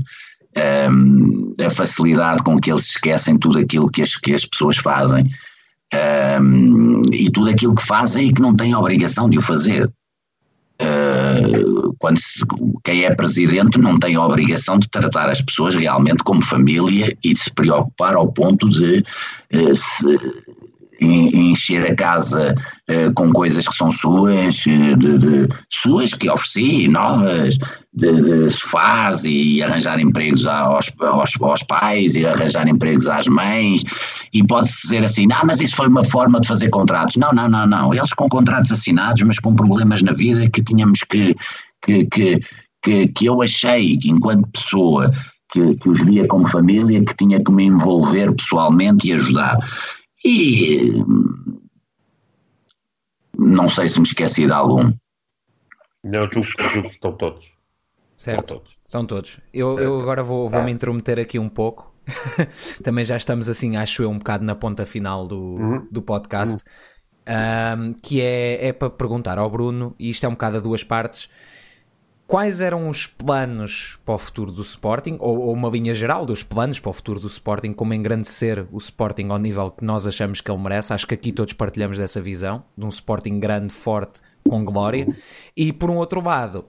Um, 0.91 1.53
a 1.64 1.70
facilidade 1.70 2.44
com 2.44 2.57
que 2.57 2.72
eles 2.72 2.86
esquecem 2.86 3.38
tudo 3.38 3.60
aquilo 3.60 3.90
que 3.90 4.02
as, 4.02 4.16
que 4.16 4.34
as 4.34 4.45
pessoas 4.45 4.78
fazem 4.78 5.30
um, 6.41 7.02
e 7.14 7.30
tudo 7.30 7.49
aquilo 7.49 7.76
que 7.76 7.86
fazem 7.86 8.28
e 8.28 8.34
que 8.34 8.41
não 8.41 8.56
têm 8.56 8.74
a 8.74 8.80
obrigação 8.80 9.30
de 9.30 9.38
o 9.38 9.41
fazer. 9.41 9.91
Uh, 10.81 11.93
quando 11.99 12.18
se, 12.18 12.39
quem 12.85 13.03
é 13.03 13.14
presidente 13.14 13.77
não 13.77 13.99
tem 13.99 14.15
a 14.15 14.26
obrigação 14.26 14.80
de 14.80 14.88
tratar 14.88 15.30
as 15.30 15.41
pessoas 15.41 15.76
realmente 15.76 16.23
como 16.23 16.41
família 16.41 17.18
e 17.22 17.34
de 17.34 17.39
se 17.39 17.51
preocupar 17.51 18.15
ao 18.15 18.31
ponto 18.31 18.69
de 18.69 19.03
uh, 19.53 19.76
se, 19.76 20.07
encher 21.02 21.92
a 21.92 21.96
casa 21.96 22.54
uh, 22.90 23.14
com 23.14 23.32
coisas 23.32 23.68
que 23.68 23.74
são 23.74 23.90
suas, 23.90 24.66
eh, 24.68 24.96
de, 24.96 25.18
de, 25.18 25.48
suas 25.70 26.14
que 26.14 26.30
ofereci, 26.30 26.88
novas, 26.88 27.58
de, 27.94 28.22
de 28.22 28.50
sofás 28.50 29.24
e 29.26 29.64
arranjar 29.64 30.00
empregos 30.00 30.46
aos, 30.46 30.92
aos, 31.00 31.32
aos, 31.42 31.64
pais 31.64 32.16
e 32.16 32.26
arranjar 32.26 32.68
empregos 32.68 33.08
às 33.08 33.28
mães 33.28 33.84
e 34.34 34.46
pode-se 34.46 34.82
dizer 34.84 35.04
assim, 35.04 35.28
ah, 35.32 35.44
mas 35.46 35.62
isso 35.62 35.76
foi 35.76 35.88
uma 35.88 36.04
forma 36.04 36.40
de 36.40 36.48
fazer 36.48 36.70
contratos. 36.70 37.18
Não, 37.18 37.32
não, 37.32 37.50
não, 37.50 37.66
não. 37.66 37.94
Eles 37.94 38.14
com 38.14 38.28
contratos 38.30 38.72
assinados, 38.72 39.22
mas 39.24 39.40
com 39.40 39.56
problemas 39.56 40.02
na 40.02 40.14
vida 40.14 40.50
que 40.50 40.64
tínhamos 40.64 41.00
que, 41.04 41.36
que, 41.82 42.06
que, 42.06 42.40
que, 42.84 43.08
que 43.08 43.26
eu 43.26 43.42
achei, 43.42 43.98
enquanto 44.06 44.48
pessoa, 44.52 45.12
que, 45.52 45.76
que 45.76 45.90
os 45.90 46.04
via 46.04 46.28
como 46.28 46.48
família, 46.48 47.04
que 47.04 47.16
tinha 47.16 47.44
que 47.44 47.52
me 47.52 47.66
envolver 47.66 48.34
pessoalmente 48.34 49.10
e 49.10 49.14
ajudar. 49.14 49.58
E 50.24 51.04
não 53.38 53.70
sei 53.70 53.88
se 53.88 54.00
me 54.00 54.06
esqueci 54.06 54.46
de 54.46 54.52
algum. 54.52 54.91
Não, 56.04 56.30
julgo, 56.32 56.48
julgo 56.72 56.88
que 56.90 56.96
estão 56.96 57.14
todos. 57.14 57.52
Certo, 58.16 58.56
todos. 58.56 58.78
são 58.84 59.06
todos. 59.06 59.40
Eu, 59.54 59.80
eu 59.80 60.02
agora 60.02 60.22
vou, 60.22 60.50
vou 60.50 60.62
me 60.62 60.72
intrometer 60.72 61.20
aqui 61.20 61.40
um 61.40 61.48
pouco. 61.48 61.94
Também 62.84 63.06
já 63.06 63.16
estamos 63.16 63.48
assim, 63.48 63.78
acho 63.78 64.04
eu, 64.04 64.10
um 64.10 64.18
bocado 64.18 64.44
na 64.44 64.56
ponta 64.56 64.86
final 64.86 65.28
do, 65.28 65.40
uhum. 65.40 65.88
do 65.90 66.02
podcast. 66.02 66.56
Uhum. 66.56 66.62
Um, 67.30 67.94
que 67.94 68.22
é, 68.22 68.68
é 68.68 68.74
para 68.74 68.90
perguntar 68.90 69.38
ao 69.38 69.50
Bruno, 69.50 69.96
e 70.00 70.10
isto 70.10 70.26
é 70.26 70.28
um 70.28 70.32
bocado 70.32 70.58
a 70.58 70.60
duas 70.60 70.84
partes 70.84 71.30
quais 72.30 72.61
eram 72.61 72.88
os 72.88 73.07
planos 73.07 73.97
para 74.06 74.14
o 74.14 74.18
futuro 74.19 74.51
do 74.51 74.61
Sporting, 74.61 75.18
ou, 75.19 75.39
ou, 75.39 75.51
uma 75.51 75.68
linha 75.68 75.95
geral 75.95 76.27
dos 76.27 76.43
planos 76.43 76.80
para 76.80 76.91
o 76.91 76.93
futuro 76.93 77.19
do 77.19 77.26
Sporting, 77.26 77.73
como 77.73 77.91
engrandecer 77.91 78.68
o 78.72 78.77
Sporting 78.77 79.30
ao 79.30 79.39
nível 79.39 79.72
que 79.72 79.84
nós 79.84 80.06
achamos 80.06 80.39
que 80.39 80.51
ele 80.51 80.61
merece. 80.61 80.93
Acho 80.93 81.07
que 81.07 81.15
aqui 81.15 81.31
todos 81.31 81.56
partilhamos 81.56 81.97
dessa 81.97 82.22
visão, 82.22 82.64
de 82.77 82.85
um 82.85 82.89
Sporting 82.89 83.39
grande, 83.39 83.73
forte, 83.73 84.22
com 84.47 84.64
glória. 84.64 85.07
E 85.57 85.73
por 85.73 85.89
um 85.89 85.95
outro 85.95 86.22
lado, 86.23 86.65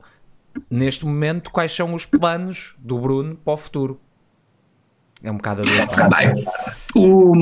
neste 0.70 1.04
momento, 1.04 1.50
quais 1.50 1.76
são 1.76 1.92
os 1.92 2.06
planos 2.06 2.74
do 2.78 2.98
Bruno 2.98 3.36
para 3.36 3.52
o 3.52 3.58
futuro? 3.58 4.00
É 5.22 5.30
um 5.30 5.36
bocado 5.36 5.60
a 5.60 5.64
o, 6.94 7.34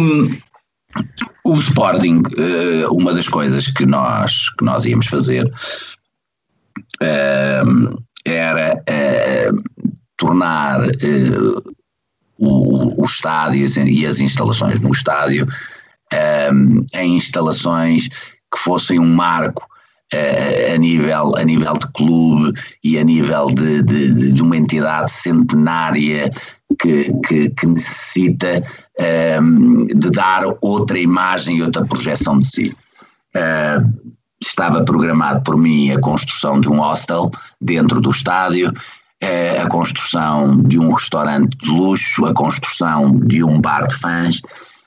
o 1.45 1.55
Sporting, 1.55 2.23
eh, 2.37 2.85
uma 2.91 3.15
das 3.15 3.29
coisas 3.29 3.69
que 3.69 3.87
nós, 3.87 4.51
que 4.59 4.65
nós 4.65 4.85
íamos 4.87 5.07
fazer 5.07 5.49
eh, 7.01 7.63
era 8.25 8.83
eh, 8.87 9.51
tornar 10.17 10.89
eh, 10.89 11.71
o, 12.39 13.03
o 13.03 13.05
estádio 13.05 13.67
e 13.87 14.07
as 14.07 14.21
instalações 14.21 14.81
no 14.81 14.93
estádio 14.93 15.47
eh, 16.13 16.51
em 16.95 17.17
instalações 17.17 18.09
que 18.09 18.59
fossem 18.59 18.99
um 18.99 19.15
marco 19.15 19.67
Uh, 20.11 20.73
a, 20.75 20.79
nível, 20.79 21.37
a 21.37 21.45
nível 21.45 21.75
de 21.75 21.87
clube 21.89 22.59
e 22.83 22.99
a 22.99 23.05
nível 23.05 23.49
de, 23.49 23.83
de, 23.83 24.33
de 24.33 24.41
uma 24.41 24.57
entidade 24.57 25.11
centenária 25.11 26.33
que, 26.81 27.13
que, 27.27 27.51
que 27.51 27.67
necessita 27.67 28.63
de 29.95 30.11
dar 30.11 30.45
outra 30.63 30.99
imagem 30.99 31.59
e 31.59 31.63
outra 31.63 31.85
projeção 31.85 32.39
de 32.39 32.49
si. 32.49 32.77
Uh, 33.37 34.18
estava 34.41 34.85
programado 34.85 35.43
por 35.43 35.57
mim 35.57 35.91
a 35.91 36.01
construção 36.01 36.61
de 36.61 36.69
um 36.69 36.81
hostel 36.81 37.31
dentro 37.61 38.01
do 38.01 38.11
estádio, 38.11 38.73
eh, 39.21 39.61
a 39.61 39.69
construção 39.69 40.63
de 40.63 40.79
um 40.79 40.93
restaurante 40.93 41.57
de 41.59 41.71
luxo, 41.71 42.27
a 42.27 42.35
construção 42.35 43.19
de 43.19 43.43
um 43.43 43.61
bar 43.61 43.87
de 43.87 43.95
fãs, 43.97 44.41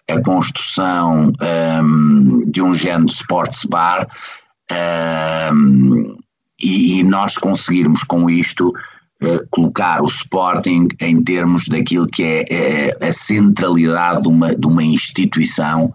a 0.10 0.22
construção 0.22 1.28
um, 1.28 1.46
ehm, 1.46 2.52
de 2.52 2.62
um 2.62 2.74
género 2.74 3.06
de 3.06 3.14
sports 3.14 3.66
bar 3.66 4.08
um, 4.72 4.76
ehm, 4.76 6.16
e, 6.62 7.00
e, 7.00 7.04
nós 7.04 7.38
conseguirmos 7.38 8.04
com 8.04 8.30
isto 8.30 8.70
uh, 8.70 9.48
colocar 9.50 10.02
o 10.02 10.06
Sporting 10.06 10.88
em 11.00 11.22
termos 11.24 11.68
daquilo 11.68 12.06
que 12.06 12.24
é, 12.24 12.46
é 12.50 13.08
a 13.08 13.12
centralidade 13.12 14.22
de 14.22 14.28
uma, 14.28 14.56
de 14.56 14.68
uma 14.68 14.84
instituição 14.84 15.92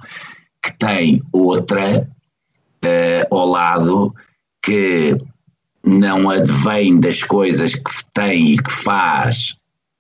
que 0.61 0.77
tem 0.77 1.23
outra 1.33 2.09
uh, 2.87 3.35
ao 3.35 3.47
lado 3.47 4.15
que 4.63 5.17
não 5.85 6.29
advém 6.29 6.99
das 6.99 7.23
coisas 7.23 7.75
que 7.75 8.05
tem 8.13 8.53
e 8.53 8.59
que 8.59 8.73
faz 8.73 9.57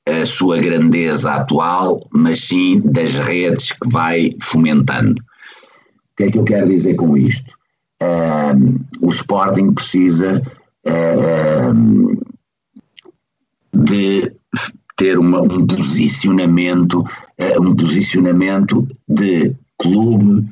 a 0.06 0.24
sua 0.24 0.58
grandeza 0.58 1.32
atual, 1.32 2.06
mas 2.12 2.46
sim 2.46 2.80
das 2.84 3.14
redes 3.14 3.72
que 3.72 3.88
vai 3.88 4.30
fomentando. 4.40 5.20
O 5.20 6.16
que 6.16 6.24
é 6.24 6.30
que 6.30 6.38
eu 6.38 6.44
quero 6.44 6.66
dizer 6.66 6.94
com 6.94 7.16
isto? 7.16 7.44
Uh, 8.02 8.80
o 9.00 9.10
Sporting 9.10 9.72
precisa 9.72 10.42
uh, 10.86 12.22
de 13.72 14.32
ter 14.96 15.18
uma, 15.18 15.40
um 15.40 15.66
posicionamento, 15.66 17.00
uh, 17.00 17.62
um 17.62 17.74
posicionamento 17.74 18.86
de 19.08 19.54
clube 19.78 20.48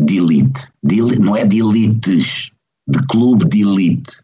de 0.00 0.18
elite. 0.18 0.68
De, 0.82 1.20
não 1.20 1.36
é 1.36 1.44
de 1.44 1.60
elites, 1.60 2.50
de 2.88 2.98
clube 3.08 3.48
de 3.48 3.62
elite. 3.62 4.22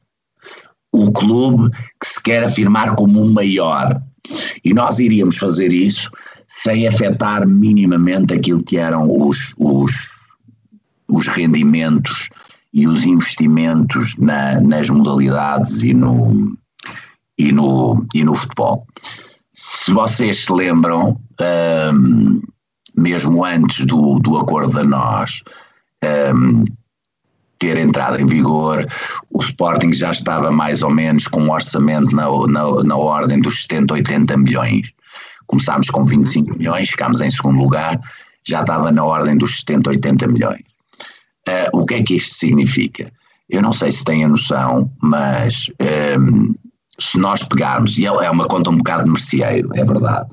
O 0.92 1.12
clube 1.12 1.70
que 2.00 2.06
se 2.06 2.22
quer 2.22 2.44
afirmar 2.44 2.94
como 2.94 3.22
o 3.22 3.32
maior. 3.32 4.00
E 4.64 4.72
nós 4.74 4.98
iríamos 4.98 5.36
fazer 5.36 5.72
isso 5.72 6.10
sem 6.48 6.88
afetar 6.88 7.46
minimamente 7.46 8.34
aquilo 8.34 8.62
que 8.62 8.76
eram 8.76 9.08
os, 9.08 9.54
os, 9.58 9.92
os 11.08 11.26
rendimentos 11.28 12.28
e 12.72 12.86
os 12.86 13.04
investimentos 13.04 14.16
na, 14.16 14.60
nas 14.60 14.88
modalidades 14.88 15.82
e 15.82 15.94
no, 15.94 16.56
e, 17.38 17.52
no, 17.52 18.06
e 18.14 18.24
no 18.24 18.34
futebol. 18.34 18.86
Se 19.54 19.92
vocês 19.92 20.44
se 20.44 20.52
lembram, 20.52 21.16
um, 21.40 22.42
mesmo 22.96 23.44
antes 23.44 23.86
do, 23.86 24.18
do 24.18 24.36
acordo 24.36 24.72
da 24.72 24.84
nós, 24.84 25.42
um, 26.04 26.64
ter 27.58 27.78
entrado 27.78 28.20
em 28.20 28.26
vigor, 28.26 28.86
o 29.30 29.42
Sporting 29.42 29.92
já 29.92 30.12
estava 30.12 30.50
mais 30.52 30.82
ou 30.82 30.90
menos 30.90 31.26
com 31.26 31.42
um 31.42 31.50
orçamento 31.50 32.14
na, 32.14 32.28
na, 32.46 32.84
na 32.84 32.96
ordem 32.96 33.40
dos 33.40 33.62
70, 33.62 33.94
80 33.94 34.36
milhões. 34.36 34.92
Começámos 35.46 35.88
com 35.88 36.04
25 36.04 36.58
milhões, 36.58 36.90
ficámos 36.90 37.20
em 37.20 37.30
segundo 37.30 37.58
lugar, 37.58 37.98
já 38.46 38.60
estava 38.60 38.92
na 38.92 39.04
ordem 39.04 39.36
dos 39.36 39.60
70, 39.60 39.90
80 39.90 40.26
milhões. 40.28 40.62
Uh, 41.48 41.80
o 41.80 41.86
que 41.86 41.94
é 41.94 42.02
que 42.02 42.16
isto 42.16 42.34
significa? 42.34 43.10
Eu 43.48 43.62
não 43.62 43.72
sei 43.72 43.92
se 43.92 44.04
têm 44.04 44.24
a 44.24 44.28
noção, 44.28 44.90
mas 45.00 45.70
um, 46.18 46.54
se 46.98 47.18
nós 47.18 47.42
pegarmos, 47.42 47.96
e 47.98 48.06
é, 48.06 48.08
é 48.08 48.30
uma 48.30 48.46
conta 48.48 48.70
um 48.70 48.76
bocado 48.76 49.04
de 49.04 49.10
merceeiro, 49.10 49.70
é 49.74 49.84
verdade, 49.84 50.28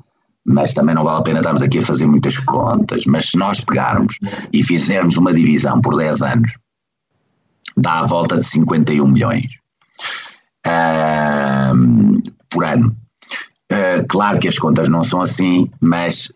mas 0.45 0.73
também 0.73 0.93
não 0.93 1.03
vale 1.03 1.19
a 1.19 1.23
pena 1.23 1.39
estarmos 1.39 1.61
aqui 1.61 1.79
a 1.79 1.81
fazer 1.81 2.05
muitas 2.05 2.37
contas, 2.39 3.05
mas 3.05 3.29
se 3.29 3.37
nós 3.37 3.61
pegarmos 3.61 4.17
e 4.51 4.63
fizermos 4.63 5.15
uma 5.17 5.33
divisão 5.33 5.81
por 5.81 5.95
10 5.95 6.21
anos, 6.21 6.51
dá 7.77 7.99
a 7.99 8.05
volta 8.05 8.37
de 8.37 8.45
51 8.45 9.07
milhões 9.07 9.45
uh, 10.67 12.31
por 12.49 12.65
ano. 12.65 12.95
Uh, 13.71 14.05
claro 14.09 14.39
que 14.39 14.47
as 14.47 14.59
contas 14.59 14.89
não 14.89 15.01
são 15.01 15.21
assim, 15.21 15.71
mas 15.79 16.31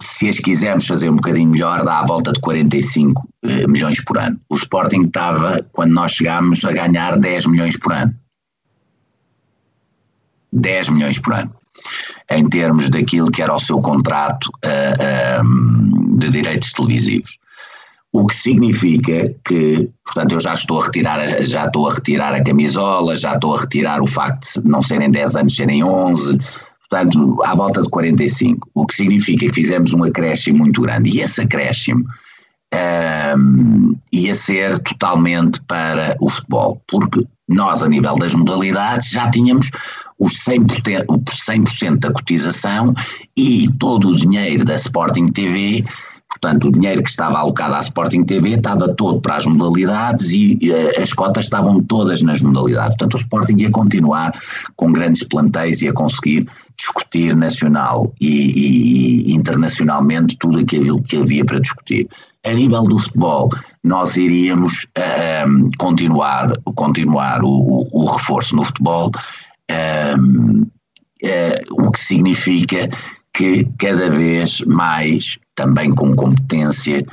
se 0.00 0.28
as 0.28 0.38
quisermos 0.38 0.86
fazer 0.86 1.10
um 1.10 1.16
bocadinho 1.16 1.50
melhor, 1.50 1.84
dá 1.84 1.98
a 1.98 2.06
volta 2.06 2.32
de 2.32 2.40
45 2.40 3.22
uh, 3.22 3.28
eh, 3.48 3.66
milhões 3.66 4.02
por 4.02 4.18
ano. 4.18 4.38
O 4.48 4.56
Sporting 4.56 5.02
estava, 5.02 5.66
quando 5.72 5.92
nós 5.92 6.12
chegámos, 6.12 6.64
a 6.64 6.72
ganhar 6.72 7.18
10 7.18 7.46
milhões 7.46 7.76
por 7.76 7.92
ano. 7.92 8.14
10 10.52 10.88
milhões 10.90 11.18
por 11.18 11.34
ano 11.34 11.61
em 12.30 12.44
termos 12.48 12.88
daquilo 12.88 13.30
que 13.30 13.42
era 13.42 13.54
o 13.54 13.60
seu 13.60 13.80
contrato 13.80 14.50
uh, 14.64 16.18
de 16.18 16.30
direitos 16.30 16.72
televisivos. 16.72 17.38
O 18.12 18.26
que 18.26 18.36
significa 18.36 19.34
que, 19.44 19.88
portanto, 20.04 20.32
eu 20.32 20.40
já 20.40 20.52
estou 20.52 20.80
a 20.80 20.84
retirar, 20.84 21.44
já 21.44 21.64
estou 21.64 21.88
a 21.88 21.94
retirar 21.94 22.34
a 22.34 22.44
camisola, 22.44 23.16
já 23.16 23.34
estou 23.34 23.56
a 23.56 23.60
retirar 23.60 24.02
o 24.02 24.06
facto 24.06 24.60
de 24.60 24.68
não 24.68 24.82
serem 24.82 25.10
10 25.10 25.36
anos, 25.36 25.56
serem 25.56 25.82
11, 25.82 26.38
portanto, 26.90 27.42
à 27.42 27.54
volta 27.54 27.80
de 27.80 27.88
45. 27.88 28.68
O 28.74 28.86
que 28.86 28.94
significa 28.94 29.46
que 29.46 29.54
fizemos 29.54 29.94
um 29.94 30.04
acréscimo 30.04 30.58
muito 30.58 30.82
grande. 30.82 31.08
E 31.08 31.22
esse 31.22 31.40
acréscimo 31.40 32.04
um, 33.38 33.96
ia 34.12 34.34
ser 34.34 34.78
totalmente 34.80 35.60
para 35.62 36.16
o 36.20 36.28
futebol, 36.28 36.82
porque 36.86 37.26
nós, 37.48 37.82
a 37.82 37.88
nível 37.88 38.16
das 38.16 38.34
modalidades, 38.34 39.10
já 39.10 39.30
tínhamos 39.30 39.70
os 40.24 40.34
100%, 40.44 41.04
o 41.08 41.22
100 41.30 41.98
da 41.98 42.12
cotização 42.12 42.94
e 43.36 43.68
todo 43.78 44.08
o 44.08 44.16
dinheiro 44.16 44.64
da 44.64 44.76
Sporting 44.76 45.26
TV 45.26 45.84
Portanto, 46.32 46.68
o 46.68 46.72
dinheiro 46.72 47.02
que 47.02 47.10
estava 47.10 47.38
alocado 47.38 47.74
à 47.74 47.80
Sporting 47.80 48.24
TV 48.24 48.54
estava 48.54 48.88
todo 48.94 49.20
para 49.20 49.36
as 49.36 49.46
modalidades 49.46 50.30
e 50.32 50.58
uh, 50.62 51.00
as 51.00 51.12
cotas 51.12 51.44
estavam 51.44 51.82
todas 51.82 52.22
nas 52.22 52.40
modalidades. 52.42 52.96
Portanto, 52.96 53.14
o 53.14 53.18
Sporting 53.18 53.56
ia 53.58 53.70
continuar 53.70 54.32
com 54.74 54.90
grandes 54.90 55.22
plantéis 55.24 55.82
e 55.82 55.88
a 55.88 55.92
conseguir 55.92 56.48
discutir 56.76 57.36
nacional 57.36 58.12
e, 58.20 58.26
e, 58.26 59.30
e 59.30 59.34
internacionalmente 59.34 60.36
tudo 60.38 60.58
aquilo 60.58 61.02
que 61.02 61.18
havia 61.18 61.44
para 61.44 61.60
discutir. 61.60 62.08
A 62.44 62.52
nível 62.52 62.82
do 62.82 62.98
futebol, 62.98 63.50
nós 63.84 64.16
iríamos 64.16 64.84
uh, 64.98 65.68
continuar, 65.78 66.52
continuar 66.74 67.44
o, 67.44 67.48
o, 67.48 67.88
o, 67.92 68.04
reforço 68.10 68.56
no 68.56 68.64
futebol, 68.64 69.12
uh, 69.70 70.32
o 71.72 71.90
que 71.92 72.00
significa 72.00 72.88
que 73.34 73.64
cada 73.78 74.10
vez 74.10 74.60
mais 74.62 75.38
também 75.54 75.90
com 75.90 76.14
competência, 76.14 77.04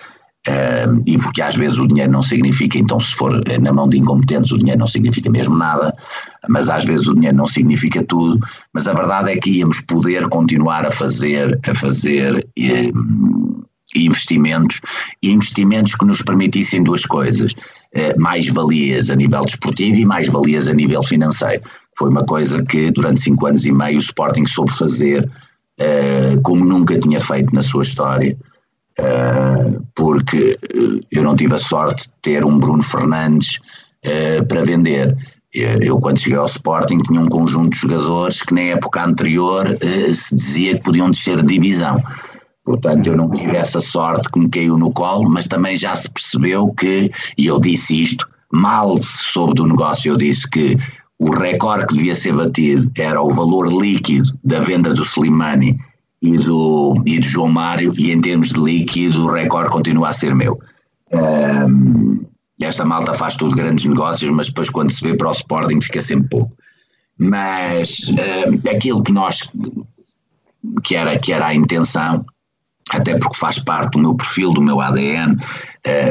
e 1.05 1.17
porque 1.17 1.41
às 1.41 1.55
vezes 1.55 1.77
o 1.77 1.88
dinheiro 1.88 2.11
não 2.11 2.23
significa, 2.23 2.77
então 2.77 2.99
se 2.99 3.13
for 3.13 3.41
na 3.61 3.71
mão 3.71 3.88
de 3.88 3.97
incompetentes 3.99 4.51
o 4.51 4.57
dinheiro 4.57 4.80
não 4.80 4.88
significa 4.88 5.30
mesmo 5.30 5.55
nada, 5.55 5.95
mas 6.47 6.69
às 6.69 6.85
vezes 6.85 7.07
o 7.07 7.13
dinheiro 7.13 7.38
não 7.38 7.45
significa 7.45 8.03
tudo, 8.03 8.39
mas 8.73 8.88
a 8.88 8.93
verdade 8.93 9.31
é 9.31 9.38
que 9.38 9.51
íamos 9.59 9.81
poder 9.81 10.27
continuar 10.30 10.85
a 10.85 10.91
fazer, 10.91 11.59
a 11.67 11.73
fazer 11.76 12.47
uh, 12.57 13.65
investimentos, 13.95 14.81
investimentos 15.21 15.95
que 15.95 16.05
nos 16.05 16.21
permitissem 16.21 16.84
duas 16.84 17.05
coisas, 17.05 17.51
uh, 17.53 18.19
mais 18.19 18.47
valias 18.47 19.09
a 19.09 19.15
nível 19.15 19.45
desportivo 19.45 19.99
e 19.99 20.05
mais 20.05 20.27
valias 20.30 20.67
a 20.67 20.73
nível 20.73 21.03
financeiro. 21.03 21.61
Foi 21.97 22.09
uma 22.09 22.25
coisa 22.25 22.63
que 22.63 22.91
durante 22.91 23.19
cinco 23.19 23.45
anos 23.45 23.65
e 23.65 23.71
meio 23.71 23.97
o 23.97 24.01
Sporting 24.01 24.45
soube 24.45 24.71
fazer 24.71 25.29
eh, 25.79 26.37
como 26.43 26.65
nunca 26.65 26.99
tinha 26.99 27.21
feito 27.21 27.55
na 27.55 27.63
sua 27.63 27.83
história, 27.83 28.35
uh, 28.99 29.81
porque 29.95 30.57
eh, 30.61 31.05
eu 31.09 31.23
não 31.23 31.33
tive 31.33 31.53
a 31.53 31.57
sorte 31.57 32.09
de 32.09 32.13
ter 32.21 32.43
um 32.43 32.59
Bruno 32.59 32.83
Fernandes 32.83 33.59
para 34.47 34.63
vender. 34.63 35.15
Eu, 35.53 35.97
quando 35.99 36.19
cheguei 36.19 36.37
ao 36.37 36.45
Sporting, 36.45 36.99
tinha 36.99 37.19
um 37.19 37.27
conjunto 37.27 37.71
de 37.71 37.79
jogadores 37.79 38.41
que 38.41 38.53
na 38.53 38.61
época 38.61 39.03
anterior 39.03 39.77
se 40.13 40.33
dizia 40.33 40.75
que 40.75 40.83
podiam 40.83 41.09
descer 41.09 41.41
de 41.41 41.59
divisão. 41.59 41.97
Portanto, 42.63 43.07
eu 43.07 43.17
não 43.17 43.29
tive 43.31 43.57
essa 43.57 43.81
sorte 43.81 44.31
que 44.31 44.39
me 44.39 44.47
caiu 44.47 44.77
no 44.77 44.91
colo, 44.91 45.29
mas 45.29 45.47
também 45.47 45.75
já 45.75 45.95
se 45.97 46.09
percebeu 46.09 46.71
que, 46.77 47.11
e 47.37 47.47
eu 47.47 47.59
disse 47.59 48.03
isto, 48.03 48.25
mal 48.53 48.97
soube 49.01 49.55
do 49.55 49.67
negócio, 49.67 50.13
eu 50.13 50.17
disse 50.17 50.49
que 50.49 50.77
o 51.19 51.31
recorde 51.31 51.85
que 51.85 51.95
devia 51.95 52.15
ser 52.15 52.33
batido 52.33 52.89
era 52.97 53.21
o 53.21 53.29
valor 53.29 53.67
líquido 53.67 54.31
da 54.43 54.61
venda 54.61 54.93
do 54.93 55.03
Slimani 55.03 55.77
e 56.21 56.37
do, 56.37 57.01
e 57.05 57.19
do 57.19 57.25
João 57.25 57.49
Mário, 57.49 57.93
e 57.97 58.11
em 58.11 58.21
termos 58.21 58.49
de 58.49 58.59
líquido, 58.59 59.25
o 59.25 59.31
recorde 59.31 59.69
continua 59.69 60.09
a 60.09 60.13
ser 60.13 60.33
meu. 60.33 60.59
Um, 61.11 62.25
esta 62.61 62.85
malta 62.85 63.13
faz 63.13 63.35
tudo 63.35 63.55
grandes 63.55 63.85
negócios, 63.85 64.29
mas 64.31 64.47
depois, 64.47 64.69
quando 64.69 64.91
se 64.91 65.01
vê 65.01 65.15
para 65.15 65.29
o 65.29 65.31
Sporting, 65.31 65.81
fica 65.81 66.01
sempre 66.01 66.29
pouco. 66.29 66.55
Mas 67.17 68.09
um, 68.09 68.69
aquilo 68.69 69.03
que 69.03 69.11
nós, 69.11 69.49
que 70.83 70.95
era, 70.95 71.17
que 71.17 71.33
era 71.33 71.47
a 71.47 71.55
intenção, 71.55 72.25
até 72.89 73.17
porque 73.17 73.37
faz 73.37 73.59
parte 73.59 73.91
do 73.91 73.99
meu 73.99 74.15
perfil, 74.15 74.51
do 74.51 74.61
meu 74.61 74.81
ADN, 74.81 75.37
é, 75.83 76.09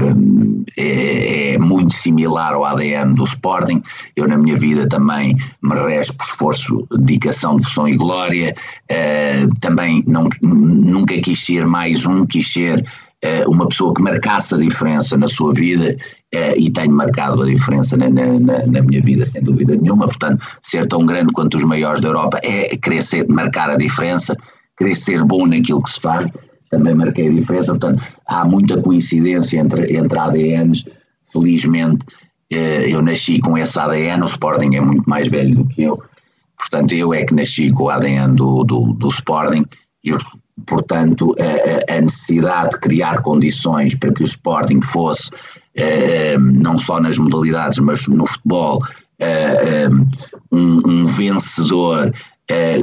é, 0.76 1.58
muito 1.58 1.94
similar 1.94 2.54
ao 2.54 2.64
ADN 2.64 3.14
do 3.14 3.24
Sporting. 3.24 3.82
Eu, 4.16 4.28
na 4.28 4.38
minha 4.38 4.56
vida, 4.56 4.88
também 4.88 5.36
me 5.62 5.74
resto 5.74 6.16
por 6.16 6.26
esforço, 6.26 6.86
dedicação, 6.98 7.56
devoção 7.56 7.88
e 7.88 7.96
glória. 7.96 8.54
É, 8.88 9.46
também 9.60 10.02
não, 10.06 10.28
nunca 10.40 11.18
quis 11.20 11.44
ser 11.44 11.66
mais 11.66 12.06
um, 12.06 12.24
quis 12.24 12.52
ser 12.52 12.84
uma 13.48 13.68
pessoa 13.68 13.92
que 13.92 14.00
marcasse 14.00 14.54
a 14.54 14.58
diferença 14.58 15.16
na 15.16 15.26
sua 15.26 15.52
vida 15.52 15.96
e 16.56 16.70
tenho 16.70 16.92
marcado 16.92 17.42
a 17.42 17.46
diferença 17.46 17.96
na, 17.96 18.08
na, 18.08 18.64
na, 18.64 18.80
minha 18.80 19.02
vida, 19.02 19.24
sem 19.24 19.42
dúvida 19.42 19.74
nenhuma. 19.74 20.06
Portanto, 20.06 20.46
ser 20.62 20.86
tão 20.86 21.04
grande 21.04 21.32
quanto 21.32 21.56
os 21.56 21.64
maiores 21.64 22.00
da 22.00 22.10
Europa 22.10 22.38
é 22.44 22.76
querer 22.76 23.02
marcar 23.28 23.70
a 23.70 23.76
diferença, 23.76 24.36
querer 24.78 24.94
ser 24.94 25.24
bom 25.24 25.48
naquilo 25.48 25.82
que 25.82 25.90
se 25.90 26.00
faz 26.00 26.30
também 26.70 26.94
marquei 26.94 27.28
a 27.28 27.32
diferença. 27.32 27.72
Portanto, 27.72 28.02
há 28.26 28.44
muita 28.44 28.80
coincidência 28.80 29.58
entre, 29.58 29.96
entre 29.96 30.18
ADNs. 30.18 30.84
Felizmente, 31.32 32.04
eh, 32.50 32.88
eu 32.88 33.02
nasci 33.02 33.40
com 33.40 33.56
esse 33.56 33.78
ADN. 33.78 34.22
O 34.22 34.26
Sporting 34.26 34.74
é 34.74 34.80
muito 34.80 35.08
mais 35.08 35.28
velho 35.28 35.56
do 35.56 35.64
que 35.66 35.82
eu. 35.82 36.02
Portanto, 36.56 36.92
eu 36.92 37.14
é 37.14 37.24
que 37.24 37.34
nasci 37.34 37.70
com 37.70 37.84
o 37.84 37.90
ADN 37.90 38.34
do, 38.34 38.64
do, 38.64 38.92
do 38.92 39.08
Sporting. 39.08 39.64
E, 40.04 40.12
portanto, 40.66 41.34
a, 41.38 41.96
a, 41.96 42.00
necessidade 42.00 42.70
de 42.70 42.80
criar 42.80 43.22
condições 43.22 43.94
para 43.94 44.12
que 44.12 44.22
o 44.22 44.26
Sporting 44.26 44.80
fosse, 44.80 45.30
eh, 45.74 46.36
não 46.38 46.76
só 46.76 47.00
nas 47.00 47.18
modalidades, 47.18 47.78
mas 47.78 48.06
no 48.06 48.26
futebol, 48.26 48.82
eh, 49.18 49.88
um, 50.50 50.80
um 50.86 51.06
vencedor 51.06 52.12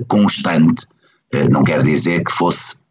constante. 0.07 0.85
Não 1.49 1.63
quer 1.63 1.81
dizer 1.81 2.23
que 2.23 2.31
fosse 2.31 2.75
eh, 2.75 2.84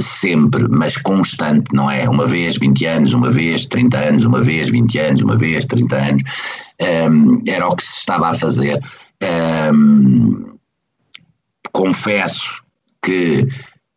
sempre, 0.00 0.66
mas 0.68 0.96
constante, 0.96 1.74
não 1.74 1.90
é? 1.90 2.08
Uma 2.08 2.26
vez 2.26 2.56
20 2.56 2.86
anos, 2.86 3.12
uma 3.12 3.30
vez 3.30 3.66
30 3.66 3.98
anos, 3.98 4.24
uma 4.24 4.42
vez 4.42 4.68
20 4.68 4.98
anos, 4.98 5.22
uma 5.22 5.36
vez 5.36 5.66
30 5.66 5.96
anos, 5.96 6.22
um, 6.80 6.84
ehm, 6.84 7.42
era 7.46 7.68
o 7.68 7.76
que 7.76 7.84
se 7.84 7.98
estava 7.98 8.30
a 8.30 8.34
fazer. 8.34 8.80
Um, 9.22 9.26
ehm, 9.26 10.52
confesso 11.72 12.62
que 13.02 13.46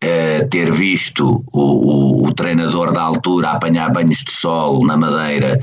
uh, 0.03 0.49
ter 0.49 0.71
visto 0.71 1.43
o, 1.53 1.61
o, 1.61 2.27
o, 2.27 2.33
treinador 2.33 2.91
da 2.91 3.01
altura 3.01 3.51
apanhar 3.51 3.91
banhos 3.91 4.23
de 4.23 4.31
sol 4.31 4.85
na 4.85 4.97
Madeira 4.97 5.59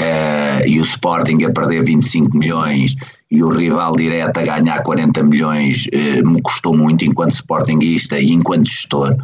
uh, 0.00 0.66
e 0.68 0.78
o 0.78 0.82
Sporting 0.82 1.42
a 1.44 1.50
perder 1.50 1.84
25 1.84 2.36
milhões 2.36 2.94
e 3.34 3.42
o 3.42 3.48
rival 3.48 3.96
direto 3.96 4.38
a 4.38 4.42
ganhar 4.42 4.82
40 4.82 5.22
milhões 5.24 5.86
uh, 5.86 6.26
me 6.26 6.40
custou 6.40 6.76
muito 6.76 7.04
enquanto 7.04 7.32
Sportingista 7.32 8.18
e 8.18 8.30
enquanto 8.30 8.68
gestor. 8.68 9.16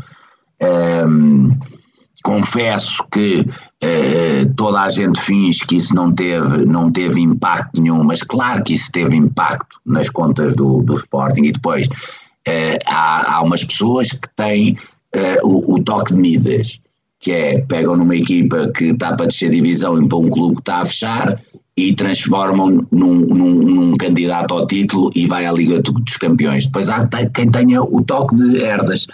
Um, 0.61 1.49
confesso 2.25 3.05
que 3.13 3.41
uh, 3.41 4.55
toda 4.57 4.81
a 4.81 4.89
gente 4.89 5.21
finge 5.21 5.65
que 5.67 5.77
isso 5.77 5.95
não 5.95 6.13
teve, 6.13 6.65
não 6.67 6.91
teve 6.91 7.21
impacto 7.21 7.81
nenhum, 7.81 8.03
mas 8.03 8.23
claro 8.23 8.65
que 8.65 8.75
isso 8.75 8.91
teve 8.91 9.17
impacto 9.17 9.77
nas 9.87 10.09
contas 10.09 10.55
do, 10.55 10.83
do 10.83 10.97
Sporting 10.97 11.45
e 11.45 11.53
depois 11.53 11.87
uh, 11.87 12.79
há, 12.87 13.37
há 13.37 13.43
umas 13.43 13.65
pessoas 13.65 14.11
que 14.11 14.29
têm 14.35 14.77
o, 15.43 15.75
o, 15.75 15.83
toque 15.83 16.15
de 16.15 16.21
Midas 16.21 16.81
que 17.21 17.33
é 17.33 17.61
pegam 17.61 17.97
numa 17.97 18.17
equipa 18.17 18.71
que 18.75 18.87
está 18.87 19.15
para 19.15 19.27
descer 19.27 19.51
divisão 19.51 20.03
e 20.03 20.09
para 20.09 20.19
um 20.19 20.31
clube 20.31 20.57
que 20.57 20.63
está 20.63 20.77
a 20.79 20.87
fechar 20.87 21.41
e 21.77 21.95
transformam 21.95 22.81
num, 22.91 23.15
num, 23.15 23.55
num, 23.55 23.97
candidato 23.97 24.55
ao 24.55 24.67
título 24.67 25.11
e 25.15 25.27
vai 25.27 25.47
à 25.47 25.53
Liga 25.53 25.81
dos 25.81 26.17
Campeões. 26.17 26.67
Depois 26.67 26.89
há 26.89 27.07
quem 27.35 27.51
tenha 27.51 27.83
o 27.83 28.03
toque 28.03 28.35
de 28.35 28.63
herdas, 28.63 29.07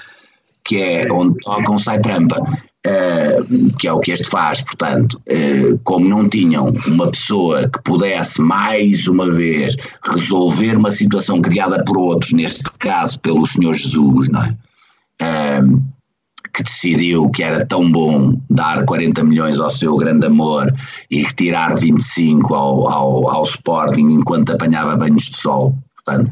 que 0.64 0.76
é 0.76 1.12
onde 1.12 1.38
tocam 1.40 1.78
sai 1.78 2.00
trampa. 2.00 2.40
Uh, 2.86 3.76
que 3.80 3.88
é 3.88 3.92
o 3.92 3.98
que 3.98 4.12
este 4.12 4.28
faz, 4.28 4.62
portanto, 4.62 5.20
uh, 5.28 5.76
como 5.82 6.08
não 6.08 6.28
tinham 6.28 6.68
uma 6.86 7.10
pessoa 7.10 7.68
que 7.68 7.82
pudesse 7.82 8.40
mais 8.40 9.08
uma 9.08 9.28
vez 9.28 9.74
resolver 10.04 10.76
uma 10.76 10.92
situação 10.92 11.42
criada 11.42 11.82
por 11.82 11.98
outros, 11.98 12.32
neste 12.32 12.62
caso 12.78 13.18
pelo 13.18 13.44
Senhor 13.44 13.74
Jesus, 13.74 14.28
não 14.28 14.44
é? 14.44 14.56
Uh, 15.20 15.82
que 16.56 16.62
decidiu 16.62 17.28
que 17.28 17.42
era 17.42 17.66
tão 17.66 17.90
bom 17.90 18.40
dar 18.48 18.82
40 18.86 19.22
milhões 19.22 19.60
ao 19.60 19.70
seu 19.70 19.94
grande 19.96 20.26
amor 20.26 20.74
e 21.10 21.22
retirar 21.22 21.78
25 21.78 22.54
ao, 22.54 22.88
ao, 22.88 23.30
ao 23.30 23.42
Sporting 23.44 24.08
enquanto 24.10 24.52
apanhava 24.52 24.96
banhos 24.96 25.24
de 25.24 25.36
sol. 25.36 25.76
Portanto, 25.94 26.30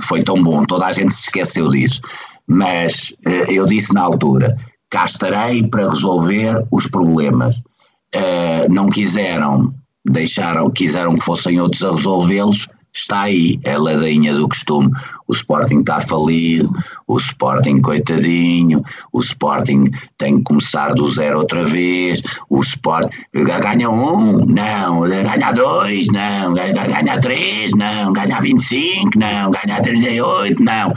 foi 0.00 0.24
tão 0.24 0.42
bom, 0.42 0.64
toda 0.64 0.86
a 0.86 0.92
gente 0.92 1.14
se 1.14 1.26
esqueceu 1.26 1.70
disso. 1.70 2.00
Mas 2.46 3.14
eh, 3.24 3.52
eu 3.52 3.64
disse 3.64 3.94
na 3.94 4.02
altura: 4.02 4.56
cá 4.90 5.04
estarei 5.04 5.62
para 5.62 5.88
resolver 5.88 6.66
os 6.70 6.88
problemas. 6.88 7.54
Eh, 8.12 8.66
não 8.68 8.88
quiseram, 8.88 9.72
deixaram, 10.04 10.68
quiseram 10.70 11.14
que 11.14 11.24
fossem 11.24 11.60
outros 11.60 11.84
a 11.84 11.94
resolvê-los, 11.94 12.68
está 12.94 13.22
aí, 13.22 13.58
é 13.64 13.76
ladainha 13.76 14.34
do 14.34 14.48
costume. 14.48 14.90
O 15.26 15.32
Sporting 15.32 15.80
está 15.80 16.00
falido, 16.00 16.70
o 17.06 17.18
Sporting 17.18 17.80
coitadinho, 17.80 18.82
o 19.12 19.20
Sporting 19.20 19.90
tem 20.16 20.38
que 20.38 20.44
começar 20.44 20.94
do 20.94 21.10
zero 21.10 21.38
outra 21.38 21.64
vez, 21.66 22.22
o 22.48 22.60
Sporting 22.60 23.10
ganha 23.32 23.90
um, 23.90 24.44
não, 24.46 25.00
ganha 25.00 25.52
dois, 25.52 26.06
não, 26.08 26.54
ganha 26.54 27.20
três, 27.20 27.72
não, 27.72 28.12
ganha 28.12 28.40
25, 28.40 29.18
não, 29.18 29.50
ganha 29.50 29.82
38, 29.82 30.62
não. 30.62 30.92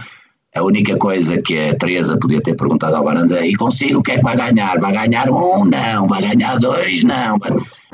A 0.56 0.64
única 0.64 0.98
coisa 0.98 1.40
que 1.40 1.69
a 1.69 1.76
Teresa 1.76 2.18
podia 2.18 2.41
ter 2.41 2.56
perguntado 2.56 2.95
ao 2.95 3.03
Baranda 3.03 3.45
e 3.45 3.53
consigo 3.56 3.99
o 3.99 4.03
que 4.03 4.14
é 4.14 4.18
que 4.18 4.24
vai 4.24 4.36
ganhar? 4.36 4.80
Vai 4.80 4.91
ganhar 4.91 5.30
um? 5.30 5.65
Não. 5.65 6.07
Vai 6.07 6.22
ganhar 6.22 6.57
dois? 6.57 7.03
Não. 7.03 7.38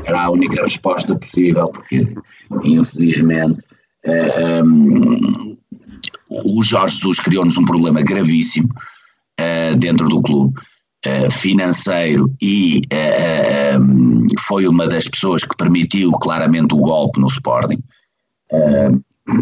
Era 0.05 0.23
a 0.23 0.29
única 0.29 0.63
resposta 0.63 1.13
possível, 1.13 1.67
porque 1.67 2.07
infelizmente 2.63 3.65
uh, 4.05 4.63
um, 4.63 5.57
o 6.45 6.63
Jorge 6.63 6.95
Jesus 6.95 7.19
criou-nos 7.19 7.57
um 7.57 7.65
problema 7.65 8.01
gravíssimo 8.01 8.69
uh, 9.39 9.75
dentro 9.77 10.07
do 10.07 10.21
clube. 10.21 10.59
Uh, 11.05 11.29
financeiro 11.29 12.33
e 12.41 12.81
um, 13.77 14.25
foi 14.39 14.65
uma 14.65 14.87
das 14.87 15.05
pessoas 15.05 15.43
que 15.43 15.53
permitiu 15.57 16.11
claramente 16.13 16.73
o 16.73 16.77
golpe 16.77 17.19
no 17.19 17.27
Sporting 17.27 17.83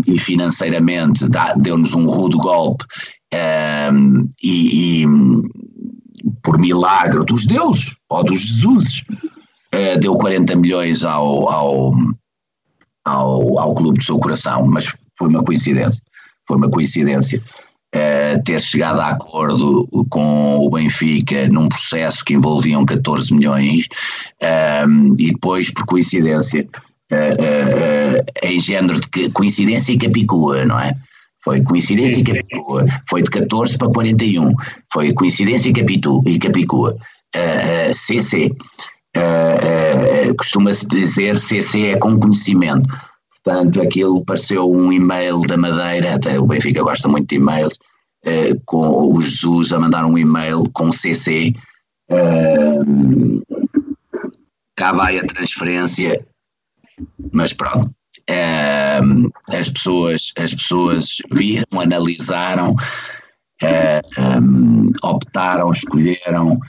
e 0.07 0.17
financeiramente 0.17 1.23
deu-nos 1.57 1.93
um 1.93 2.07
rude 2.07 2.35
golpe 2.37 2.83
e, 4.41 5.03
e, 5.03 5.05
por 6.41 6.57
milagre 6.57 7.23
dos 7.25 7.45
deuses 7.45 7.95
ou 8.09 8.23
dos 8.23 8.41
Jesuses 8.41 9.03
deu 9.99 10.15
40 10.15 10.55
milhões 10.55 11.03
ao, 11.03 11.47
ao, 11.47 11.93
ao, 13.05 13.59
ao 13.59 13.75
clube 13.75 13.99
do 13.99 14.03
seu 14.03 14.17
coração, 14.17 14.65
mas 14.65 14.93
foi 15.17 15.27
uma 15.27 15.43
coincidência. 15.43 16.01
Foi 16.47 16.57
uma 16.57 16.69
coincidência 16.69 17.41
uh, 17.95 18.43
ter 18.43 18.59
chegado 18.59 18.99
a 18.99 19.09
acordo 19.09 19.87
com 20.09 20.57
o 20.57 20.69
Benfica 20.69 21.47
num 21.47 21.69
processo 21.69 22.23
que 22.25 22.33
envolviam 22.33 22.83
14 22.83 23.33
milhões 23.33 23.87
um, 24.87 25.13
e 25.17 25.31
depois, 25.31 25.71
por 25.71 25.85
coincidência, 25.85 26.67
uh, 27.11 27.15
uh, 27.15 28.47
em 28.47 28.59
género 28.59 28.99
de 28.99 29.29
coincidência 29.29 29.93
e 29.93 29.97
capicua, 29.97 30.65
não 30.65 30.79
é? 30.79 30.93
Foi 31.43 31.61
coincidência 31.63 32.19
e 32.19 32.23
capicua. 32.23 32.85
Foi 33.09 33.23
de 33.23 33.29
14 33.31 33.75
para 33.77 33.89
41. 33.89 34.53
Foi 34.93 35.11
coincidência 35.11 35.69
e, 35.69 35.73
capitu, 35.73 36.21
e 36.27 36.37
capicua. 36.37 36.95
Uh, 39.15 40.25
CC. 40.25 40.33
Costuma-se 40.37 40.87
dizer 40.87 41.39
CC 41.39 41.87
é 41.87 41.97
com 41.97 42.19
conhecimento. 42.19 42.87
Portanto, 43.43 43.81
aquilo 43.81 44.23
pareceu 44.23 44.69
um 44.69 44.91
e-mail 44.91 45.41
da 45.41 45.57
Madeira, 45.57 46.15
até 46.15 46.39
o 46.39 46.45
Benfica 46.45 46.81
gosta 46.83 47.07
muito 47.07 47.29
de 47.29 47.35
e-mails, 47.35 47.77
com 48.65 48.87
o 49.15 49.19
Jesus 49.19 49.73
a 49.73 49.79
mandar 49.79 50.05
um 50.05 50.15
e-mail 50.15 50.63
com 50.73 50.91
CC. 50.91 51.51
cá 54.75 54.93
vai 54.93 55.17
a 55.17 55.25
transferência 55.25 56.23
mas 57.31 57.53
pronto. 57.53 57.89
Uh, 58.29 59.31
as 59.49 59.69
pessoas 59.69 60.31
as 60.37 60.53
pessoas 60.53 61.17
viram, 61.31 61.79
analisaram, 61.79 62.75
uh, 63.63 64.21
um, 64.21 64.91
optaram, 65.03 65.71
escolheram. 65.71 66.59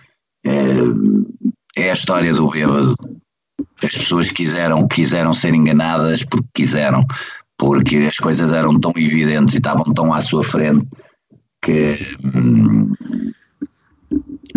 Uh, 0.46 1.52
é 1.76 1.90
a 1.90 1.92
história 1.92 2.32
do 2.32 2.50
bêbado. 2.50 2.94
As 3.82 3.96
pessoas 3.96 4.30
quiseram, 4.30 4.86
quiseram 4.86 5.32
ser 5.32 5.54
enganadas 5.54 6.24
porque 6.24 6.48
quiseram, 6.54 7.04
porque 7.58 7.96
as 7.96 8.18
coisas 8.18 8.52
eram 8.52 8.78
tão 8.78 8.92
evidentes 8.96 9.54
e 9.54 9.58
estavam 9.58 9.92
tão 9.92 10.12
à 10.12 10.20
sua 10.20 10.44
frente 10.44 10.86
que 11.60 11.96
hum, 12.24 12.92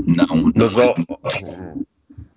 não. 0.06 0.52
Mas, 0.56 0.74
não 0.74 1.86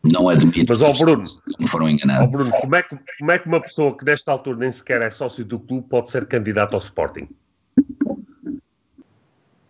não 0.02 0.28
admito 0.28 0.72
Mas, 0.72 0.82
ó 0.82 0.92
Bruno, 0.92 1.22
que 1.58 1.66
foram 1.66 1.88
enganados. 1.88 2.30
Bruno, 2.30 2.50
como 2.60 2.76
é, 2.76 2.82
que, 2.82 2.96
como 3.18 3.30
é 3.30 3.38
que 3.38 3.48
uma 3.48 3.60
pessoa 3.60 3.96
que 3.96 4.04
nesta 4.04 4.32
altura 4.32 4.58
nem 4.58 4.72
sequer 4.72 5.02
é 5.02 5.10
sócio 5.10 5.44
do 5.44 5.58
clube 5.58 5.88
pode 5.88 6.10
ser 6.10 6.26
candidato 6.26 6.74
ao 6.74 6.80
Sporting? 6.80 7.28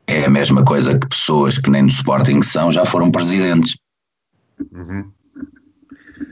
É 0.06 0.24
a 0.24 0.30
mesma 0.30 0.64
coisa 0.64 0.98
que 0.98 1.06
pessoas 1.08 1.58
que 1.58 1.70
nem 1.70 1.82
no 1.82 1.88
Sporting 1.88 2.42
são 2.42 2.70
já 2.70 2.84
foram 2.84 3.10
presidentes. 3.10 3.76
Uhum. 4.72 5.10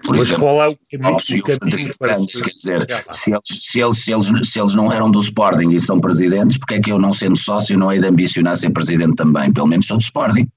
Por 0.04 0.16
Mas 0.16 0.26
exemplo, 0.26 0.44
qual 0.44 0.62
é 0.62 0.68
o 0.68 0.78
caminho, 0.90 1.16
o 1.16 1.60
caminho 1.60 1.90
para 1.98 2.16
quer 2.16 2.50
dizer, 2.54 2.86
se 3.12 3.30
eles, 3.30 3.42
se, 3.44 3.80
eles, 3.80 3.98
se, 3.98 4.12
eles, 4.12 4.50
se 4.50 4.60
eles 4.60 4.74
não 4.74 4.92
eram 4.92 5.10
do 5.10 5.20
Sporting 5.20 5.70
e 5.70 5.80
são 5.80 6.00
presidentes, 6.00 6.58
porque 6.58 6.74
é 6.74 6.80
que 6.80 6.90
eu 6.90 6.98
não 6.98 7.12
sendo 7.12 7.36
sócio 7.36 7.78
não 7.78 7.92
hei 7.92 8.00
de 8.00 8.06
ambicionar 8.06 8.56
ser 8.56 8.70
presidente 8.70 9.14
também? 9.14 9.52
Pelo 9.52 9.66
menos 9.66 9.86
sou 9.86 9.96
do 9.96 10.02
Sporting. 10.02 10.48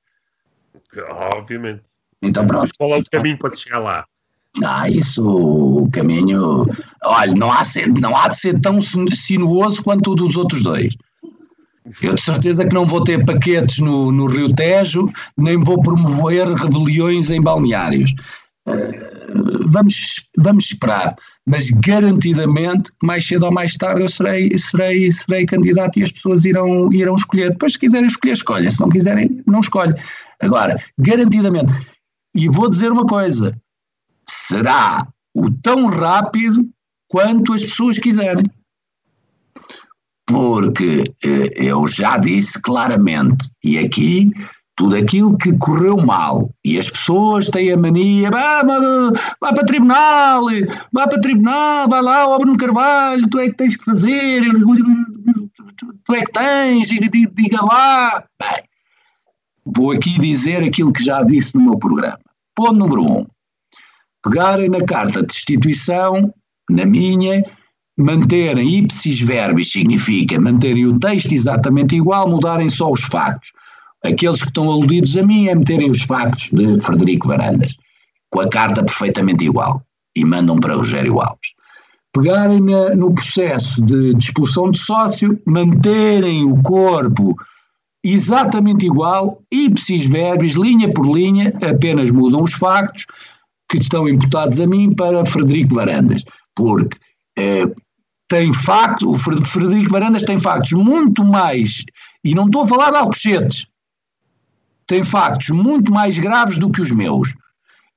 Obviamente. 1.09 1.81
Então 2.21 2.45
pronto. 2.45 2.61
Mas 2.61 2.71
qual 2.71 2.91
é 2.91 2.97
o 2.97 3.03
caminho 3.11 3.37
para 3.37 3.55
chegar 3.55 3.79
lá? 3.79 4.05
Ah, 4.65 4.89
isso, 4.89 5.23
o 5.23 5.89
caminho. 5.91 6.65
Olha, 7.03 7.33
não 7.35 7.51
há, 7.51 7.63
ser, 7.63 7.87
não 7.87 8.15
há 8.17 8.27
de 8.29 8.39
ser 8.39 8.59
tão 8.59 8.79
sinuoso 8.81 9.83
quanto 9.83 10.11
o 10.11 10.15
dos 10.15 10.35
outros 10.35 10.63
dois. 10.63 10.95
Eu 12.01 12.15
de 12.15 12.21
certeza 12.21 12.65
que 12.65 12.73
não 12.73 12.85
vou 12.85 13.03
ter 13.03 13.23
paquetes 13.25 13.79
no, 13.79 14.11
no 14.11 14.27
Rio 14.27 14.53
Tejo, 14.53 15.05
nem 15.37 15.57
vou 15.57 15.81
promover 15.81 16.47
rebeliões 16.47 17.29
em 17.29 17.41
balneários. 17.41 18.13
Uh, 18.67 19.19
vamos, 19.67 20.27
vamos 20.37 20.65
esperar, 20.65 21.15
mas 21.45 21.69
garantidamente, 21.69 22.91
mais 23.03 23.25
cedo 23.25 23.45
ou 23.45 23.51
mais 23.51 23.75
tarde, 23.75 24.01
eu 24.01 24.07
serei, 24.07 24.55
serei, 24.57 25.11
serei 25.11 25.45
candidato 25.45 25.99
e 25.99 26.03
as 26.03 26.11
pessoas 26.11 26.45
irão, 26.45 26.91
irão 26.93 27.15
escolher. 27.15 27.51
Depois, 27.51 27.73
se 27.73 27.79
quiserem 27.79 28.07
escolher, 28.07 28.33
escolhem. 28.33 28.69
Se 28.69 28.79
não 28.79 28.89
quiserem, 28.89 29.41
não 29.47 29.59
escolhem. 29.59 29.95
Agora, 30.41 30.81
garantidamente, 30.97 31.71
e 32.35 32.47
vou 32.47 32.69
dizer 32.69 32.91
uma 32.91 33.05
coisa: 33.05 33.59
será 34.29 35.07
o 35.33 35.49
tão 35.51 35.87
rápido 35.87 36.69
quanto 37.07 37.53
as 37.53 37.63
pessoas 37.63 37.97
quiserem. 37.97 38.45
Porque 40.29 41.03
eh, 41.23 41.51
eu 41.55 41.87
já 41.87 42.17
disse 42.17 42.61
claramente, 42.61 43.49
e 43.63 43.79
aqui 43.79 44.31
tudo 44.79 44.95
aquilo 44.95 45.37
que 45.37 45.51
correu 45.57 45.97
mal 45.97 46.49
e 46.63 46.79
as 46.79 46.89
pessoas 46.89 47.49
têm 47.49 47.73
a 47.73 47.75
mania, 47.77 48.29
vai, 48.31 48.63
vai 49.41 49.53
para 49.53 49.65
tribunal, 49.65 50.45
vai 50.93 51.09
para 51.09 51.19
tribunal, 51.19 51.89
vai 51.89 52.01
lá, 52.01 52.27
o 52.27 52.39
Bruno 52.39 52.57
Carvalho, 52.57 53.27
tu 53.27 53.39
é 53.39 53.49
que 53.49 53.57
tens 53.57 53.75
que 53.75 53.83
fazer, 53.83 54.41
tu 56.05 56.15
é 56.15 56.23
que 56.23 56.31
tens, 56.31 56.87
diga 56.87 57.65
lá. 57.65 58.23
Bem, 58.39 58.63
vou 59.65 59.91
aqui 59.91 60.17
dizer 60.17 60.63
aquilo 60.63 60.93
que 60.93 61.03
já 61.03 61.23
disse 61.23 61.55
no 61.55 61.61
meu 61.61 61.77
programa. 61.77 62.19
Ponto 62.55 62.73
número 62.73 63.03
um: 63.03 63.25
pegarem 64.23 64.69
na 64.69 64.81
carta 64.85 65.21
de 65.21 65.27
destituição, 65.27 66.33
na 66.69 66.85
minha, 66.85 67.43
manterem 67.99 68.79
ipsis 68.79 69.19
verbis 69.19 69.71
significa 69.71 70.39
manterem 70.39 70.85
o 70.85 70.97
texto 70.97 71.33
exatamente 71.33 71.95
igual, 71.95 72.29
mudarem 72.29 72.69
só 72.69 72.91
os 72.91 73.03
factos. 73.03 73.51
Aqueles 74.03 74.41
que 74.41 74.47
estão 74.47 74.71
aludidos 74.71 75.17
a 75.17 75.23
mim 75.23 75.47
é 75.47 75.55
meterem 75.55 75.91
os 75.91 76.01
factos 76.01 76.49
de 76.51 76.79
Frederico 76.79 77.27
Varandas, 77.27 77.75
com 78.29 78.39
a 78.39 78.49
carta 78.49 78.83
perfeitamente 78.83 79.43
igual, 79.43 79.83
e 80.15 80.23
mandam 80.23 80.57
para 80.57 80.75
Rogério 80.75 81.19
Alves. 81.19 81.49
Pegarem 82.13 82.61
no 82.61 83.13
processo 83.13 83.81
de, 83.83 84.13
de 84.13 84.23
expulsão 84.23 84.71
de 84.71 84.79
sócio, 84.79 85.39
manterem 85.45 86.45
o 86.45 86.61
corpo 86.63 87.35
exatamente 88.03 88.85
igual, 88.85 89.43
ipsis 89.51 90.05
verbis, 90.05 90.53
linha 90.53 90.91
por 90.93 91.05
linha, 91.05 91.53
apenas 91.61 92.09
mudam 92.09 92.43
os 92.43 92.53
factos 92.53 93.05
que 93.69 93.77
estão 93.77 94.07
imputados 94.07 94.59
a 94.61 94.65
mim 94.65 94.95
para 94.95 95.25
Frederico 95.25 95.75
Varandas, 95.75 96.23
porque 96.55 96.97
eh, 97.37 97.67
tem 98.29 98.53
facto, 98.53 99.11
o 99.11 99.17
Frederico 99.17 99.91
Varandas 99.91 100.23
tem 100.23 100.39
factos 100.39 100.71
muito 100.73 101.25
mais, 101.25 101.83
e 102.23 102.35
não 102.35 102.45
estou 102.45 102.61
a 102.61 102.67
falar 102.67 102.91
de 102.91 102.97
Alcochetes, 102.97 103.65
tem 104.85 105.03
factos 105.03 105.49
muito 105.49 105.91
mais 105.91 106.17
graves 106.17 106.57
do 106.59 106.69
que 106.69 106.81
os 106.81 106.91
meus, 106.91 107.35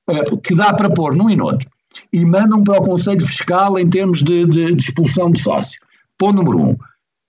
eh, 0.09 0.35
que 0.43 0.55
dá 0.55 0.73
para 0.73 0.89
pôr 0.89 1.15
num 1.15 1.29
e 1.29 1.35
noutro, 1.35 1.69
e 2.11 2.25
mandam 2.25 2.63
para 2.63 2.79
o 2.79 2.83
Conselho 2.83 3.25
Fiscal 3.25 3.77
em 3.77 3.87
termos 3.87 4.23
de, 4.23 4.45
de, 4.47 4.75
de 4.75 4.83
expulsão 4.83 5.31
de 5.31 5.39
sócio. 5.39 5.79
Ponto 6.17 6.35
número 6.35 6.59
um. 6.59 6.77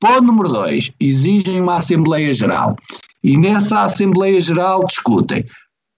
Ponto 0.01 0.23
número 0.23 0.49
dois, 0.49 0.91
exigem 0.99 1.61
uma 1.61 1.79
Assembleia 1.79 2.33
Geral. 2.33 2.75
E 3.23 3.37
nessa 3.37 3.83
Assembleia 3.83 4.41
Geral 4.41 4.85
discutem, 4.87 5.45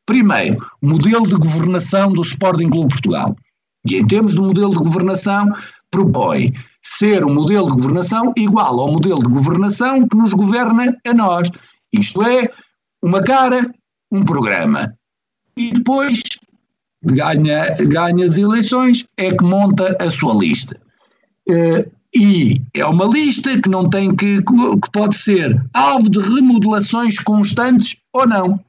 primeiro, 0.04 0.64
modelo 0.82 1.26
de 1.26 1.34
governação 1.34 2.12
do 2.12 2.22
Sporting 2.22 2.68
Clube 2.68 2.90
Portugal. 2.90 3.36
E 3.88 3.96
em 3.96 4.06
termos 4.06 4.34
de 4.34 4.40
modelo 4.40 4.70
de 4.70 4.82
governação, 4.82 5.52
propõe 5.90 6.52
ser 6.82 7.24
um 7.24 7.34
modelo 7.34 7.66
de 7.66 7.72
governação 7.72 8.32
igual 8.36 8.80
ao 8.80 8.92
modelo 8.92 9.20
de 9.20 9.28
governação 9.28 10.06
que 10.08 10.16
nos 10.16 10.32
governa 10.32 10.96
a 11.06 11.14
nós. 11.14 11.50
Isto 11.92 12.22
é, 12.22 12.50
uma 13.02 13.22
cara, 13.22 13.72
um 14.10 14.24
programa. 14.24 14.94
E 15.56 15.72
depois 15.72 16.22
ganha, 17.02 17.74
ganha 17.76 18.24
as 18.24 18.36
eleições, 18.36 19.04
é 19.16 19.30
que 19.30 19.44
monta 19.44 19.96
a 20.00 20.10
sua 20.10 20.34
lista. 20.34 20.78
Uh, 21.48 21.90
e 22.14 22.62
é 22.74 22.84
uma 22.84 23.04
lista 23.04 23.60
que 23.60 23.68
não 23.68 23.90
tem 23.90 24.14
que, 24.14 24.40
que 24.42 24.90
pode 24.92 25.16
ser 25.16 25.62
alvo 25.74 26.08
de 26.08 26.18
remodelações 26.18 27.18
constantes 27.18 27.96
ou 28.12 28.26
não. 28.26 28.60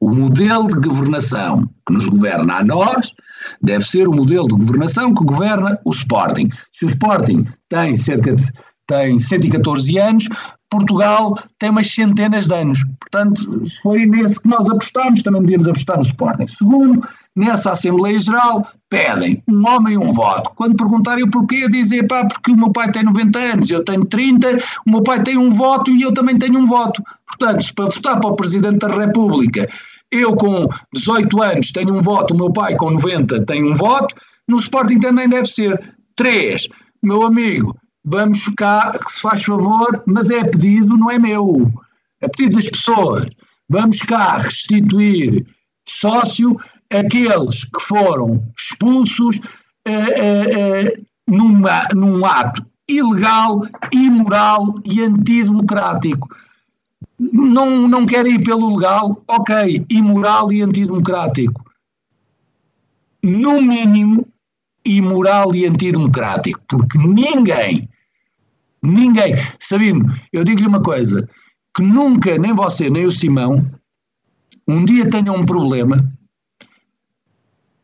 O 0.00 0.14
modelo 0.14 0.68
de 0.80 0.88
governação 0.88 1.68
que 1.86 1.92
nos 1.92 2.06
governa 2.06 2.58
a 2.58 2.64
nós 2.64 3.12
deve 3.60 3.84
ser 3.84 4.06
o 4.08 4.14
modelo 4.14 4.46
de 4.48 4.54
governação 4.54 5.12
que 5.12 5.24
governa 5.24 5.78
o 5.84 5.90
Sporting. 5.90 6.48
Se 6.72 6.84
o 6.84 6.88
Sporting 6.88 7.44
tem 7.68 7.96
cerca 7.96 8.34
de 8.34 8.46
tem 8.88 9.18
114 9.18 9.98
anos, 9.98 10.28
Portugal 10.70 11.34
tem 11.58 11.70
umas 11.70 11.90
centenas 11.90 12.46
de 12.46 12.54
anos. 12.54 12.82
Portanto, 13.00 13.62
foi 13.82 14.06
nesse 14.06 14.40
que 14.40 14.48
nós 14.48 14.68
apostámos, 14.68 15.22
também 15.22 15.42
devíamos 15.42 15.68
apostar 15.68 15.96
no 15.96 16.02
Sporting. 16.02 16.48
Segundo, 16.48 17.06
nessa 17.38 17.70
Assembleia 17.70 18.18
Geral, 18.18 18.66
pedem 18.90 19.42
um 19.48 19.66
homem 19.66 19.96
um 19.96 20.08
voto. 20.08 20.50
Quando 20.56 20.76
perguntarem 20.76 21.24
o 21.24 21.30
porquê, 21.30 21.68
dizem, 21.68 22.06
pá, 22.06 22.26
porque 22.26 22.50
o 22.50 22.56
meu 22.56 22.72
pai 22.72 22.90
tem 22.90 23.04
90 23.04 23.38
anos, 23.38 23.70
eu 23.70 23.84
tenho 23.84 24.04
30, 24.04 24.58
o 24.86 24.90
meu 24.90 25.02
pai 25.02 25.22
tem 25.22 25.38
um 25.38 25.50
voto 25.50 25.90
e 25.90 26.02
eu 26.02 26.12
também 26.12 26.36
tenho 26.36 26.58
um 26.58 26.66
voto. 26.66 27.02
Portanto, 27.28 27.72
para 27.74 27.84
votar 27.84 28.20
para 28.20 28.30
o 28.30 28.36
Presidente 28.36 28.78
da 28.78 28.88
República, 28.88 29.68
eu 30.10 30.34
com 30.34 30.68
18 30.92 31.42
anos 31.42 31.70
tenho 31.70 31.94
um 31.94 32.00
voto, 32.00 32.34
o 32.34 32.36
meu 32.36 32.52
pai 32.52 32.74
com 32.76 32.90
90 32.90 33.44
tem 33.46 33.64
um 33.64 33.74
voto, 33.74 34.14
no 34.48 34.58
Sporting 34.58 34.98
também 34.98 35.28
deve 35.28 35.46
ser. 35.46 35.96
Três, 36.16 36.68
meu 37.00 37.22
amigo, 37.22 37.76
vamos 38.04 38.48
cá, 38.56 38.90
que 38.92 39.12
se 39.12 39.20
faz 39.20 39.44
favor, 39.44 40.02
mas 40.06 40.28
é 40.30 40.42
pedido, 40.42 40.96
não 40.96 41.10
é 41.10 41.18
meu, 41.18 41.70
é 42.20 42.26
pedido 42.26 42.56
das 42.56 42.68
pessoas. 42.68 43.28
Vamos 43.68 44.00
cá 44.00 44.38
restituir 44.38 45.46
sócio 45.86 46.58
aqueles 46.90 47.64
que 47.64 47.80
foram 47.80 48.42
expulsos 48.56 49.40
eh, 49.84 49.90
eh, 49.90 50.52
eh, 50.52 51.00
numa, 51.26 51.86
num 51.94 52.24
ato 52.24 52.64
ilegal, 52.88 53.62
imoral 53.92 54.74
e 54.84 55.02
antidemocrático. 55.02 56.28
Não, 57.18 57.86
não 57.86 58.06
querem 58.06 58.34
ir 58.34 58.42
pelo 58.42 58.76
legal, 58.76 59.22
ok, 59.28 59.84
imoral 59.90 60.52
e 60.52 60.62
antidemocrático. 60.62 61.64
No 63.22 63.60
mínimo, 63.60 64.26
imoral 64.84 65.54
e 65.54 65.66
antidemocrático, 65.66 66.60
porque 66.68 66.96
ninguém, 66.96 67.88
ninguém, 68.82 69.34
Sabino, 69.60 70.10
eu 70.32 70.44
digo-lhe 70.44 70.66
uma 70.66 70.82
coisa, 70.82 71.28
que 71.74 71.82
nunca, 71.82 72.38
nem 72.38 72.54
você, 72.54 72.88
nem 72.88 73.04
o 73.04 73.12
Simão, 73.12 73.68
um 74.66 74.84
dia 74.84 75.10
tenham 75.10 75.36
um 75.36 75.44
problema 75.44 76.17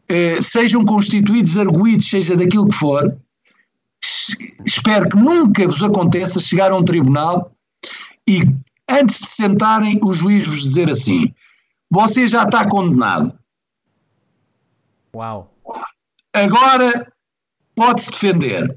eh, 0.09 0.41
sejam 0.43 0.85
constituídos 0.85 1.57
arguídos, 1.57 2.09
seja 2.09 2.37
daquilo 2.37 2.69
que 2.69 2.75
for, 2.75 3.17
espero 4.65 5.09
que 5.09 5.17
nunca 5.17 5.67
vos 5.67 5.83
aconteça 5.83 6.41
chegar 6.41 6.73
a 6.73 6.77
um 6.77 6.85
tribunal 6.85 7.53
e 8.29 8.43
antes 8.89 9.21
de 9.21 9.29
sentarem 9.29 9.99
o 10.03 10.13
juiz 10.13 10.47
vos 10.47 10.63
dizer 10.63 10.91
assim, 10.91 11.33
você 11.91 12.27
já 12.27 12.45
está 12.45 12.69
condenado. 12.69 13.39
Uau. 15.15 15.55
Agora 16.33 17.13
pode-se 17.75 18.11
defender. 18.11 18.77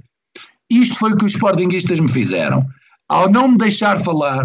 Isto 0.69 0.95
foi 0.95 1.13
o 1.13 1.17
que 1.17 1.25
os 1.25 1.33
sportinguistas 1.33 1.99
me 1.99 2.09
fizeram. 2.09 2.65
Ao 3.09 3.29
não 3.29 3.49
me 3.49 3.57
deixar 3.57 3.99
falar, 3.99 4.43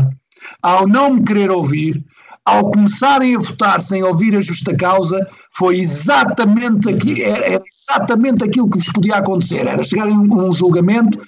ao 0.63 0.87
não 0.87 1.15
me 1.15 1.25
querer 1.25 1.51
ouvir, 1.51 2.03
ao 2.45 2.71
começarem 2.71 3.37
a 3.37 3.39
votar 3.39 3.81
sem 3.81 4.03
ouvir 4.03 4.37
a 4.37 4.41
justa 4.41 4.75
causa, 4.77 5.27
foi 5.55 5.79
exatamente, 5.81 6.89
aqui, 6.89 7.23
era 7.23 7.61
exatamente 7.65 8.45
aquilo 8.45 8.69
que 8.69 8.79
vos 8.79 8.93
podia 8.93 9.17
acontecer, 9.17 9.67
era 9.67 9.83
chegarem 9.83 10.15
a 10.15 10.19
um 10.19 10.53
julgamento, 10.53 11.21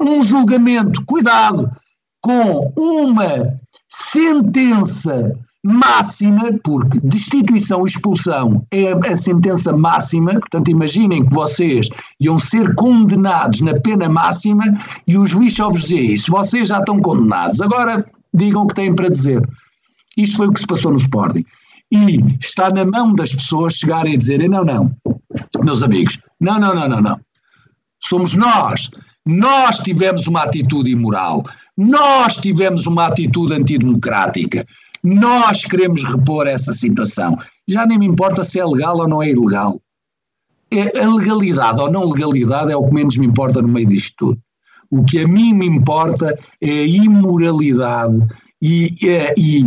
um 0.00 0.22
julgamento, 0.22 1.04
cuidado, 1.06 1.70
com 2.20 2.72
uma 2.76 3.58
sentença 3.88 5.36
máxima, 5.64 6.50
porque 6.64 6.98
destituição 7.00 7.84
e 7.84 7.86
expulsão 7.86 8.66
é 8.70 8.92
a 8.92 9.16
sentença 9.16 9.72
máxima, 9.72 10.32
portanto 10.32 10.70
imaginem 10.70 11.24
que 11.24 11.32
vocês 11.32 11.88
iam 12.18 12.38
ser 12.38 12.74
condenados 12.74 13.60
na 13.60 13.78
pena 13.80 14.08
máxima 14.08 14.64
e 15.06 15.16
o 15.16 15.24
juiz 15.24 15.54
só 15.54 15.70
vos 15.70 15.90
isso, 15.90 16.32
vocês 16.32 16.68
já 16.68 16.80
estão 16.80 17.00
condenados, 17.00 17.60
agora 17.60 18.04
digam 18.34 18.62
o 18.62 18.66
que 18.66 18.74
têm 18.74 18.94
para 18.94 19.08
dizer. 19.08 19.40
Isto 20.16 20.36
foi 20.36 20.48
o 20.48 20.52
que 20.52 20.60
se 20.60 20.66
passou 20.66 20.92
no 20.92 20.98
Sporting. 20.98 21.44
E 21.90 22.18
está 22.40 22.70
na 22.70 22.84
mão 22.84 23.14
das 23.14 23.34
pessoas 23.34 23.74
chegarem 23.74 24.14
a 24.14 24.18
dizerem: 24.18 24.48
não, 24.48 24.64
não, 24.64 24.94
meus 25.62 25.82
amigos, 25.82 26.20
não, 26.40 26.58
não, 26.58 26.74
não, 26.74 26.88
não, 26.88 27.00
não. 27.00 27.20
Somos 28.00 28.34
nós. 28.34 28.90
Nós 29.24 29.78
tivemos 29.78 30.26
uma 30.26 30.42
atitude 30.42 30.90
imoral. 30.90 31.44
Nós 31.76 32.36
tivemos 32.36 32.86
uma 32.86 33.06
atitude 33.06 33.54
antidemocrática. 33.54 34.66
Nós 35.02 35.62
queremos 35.62 36.04
repor 36.04 36.46
essa 36.46 36.72
situação. 36.72 37.38
Já 37.68 37.86
nem 37.86 37.98
me 37.98 38.06
importa 38.06 38.42
se 38.42 38.58
é 38.58 38.64
legal 38.64 38.98
ou 38.98 39.08
não 39.08 39.22
é 39.22 39.30
ilegal. 39.30 39.80
É, 40.70 41.02
a 41.02 41.14
legalidade 41.14 41.80
ou 41.80 41.90
não 41.90 42.10
legalidade 42.10 42.72
é 42.72 42.76
o 42.76 42.86
que 42.86 42.94
menos 42.94 43.16
me 43.16 43.26
importa 43.26 43.60
no 43.60 43.68
meio 43.68 43.86
disto 43.86 44.14
tudo. 44.16 44.40
O 44.90 45.04
que 45.04 45.20
a 45.20 45.28
mim 45.28 45.52
me 45.52 45.66
importa 45.66 46.38
é 46.60 46.70
a 46.70 46.86
imoralidade 46.86 48.26
e, 48.60 48.96
é, 49.04 49.34
e, 49.36 49.66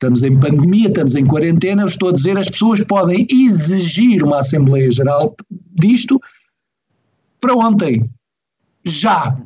Estamos 0.00 0.22
em 0.22 0.34
pandemia, 0.40 0.88
estamos 0.88 1.14
em 1.14 1.26
quarentena, 1.26 1.82
eu 1.82 1.86
estou 1.86 2.08
a 2.08 2.12
dizer, 2.12 2.38
as 2.38 2.48
pessoas 2.48 2.82
podem 2.84 3.26
exigir 3.30 4.24
uma 4.24 4.38
Assembleia 4.38 4.90
Geral 4.90 5.36
disto 5.78 6.18
para 7.38 7.54
ontem. 7.54 8.08
Já. 8.82 9.36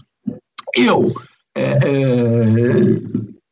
Eu, 0.76 1.12
eh, 1.56 1.76
eh, 1.82 3.00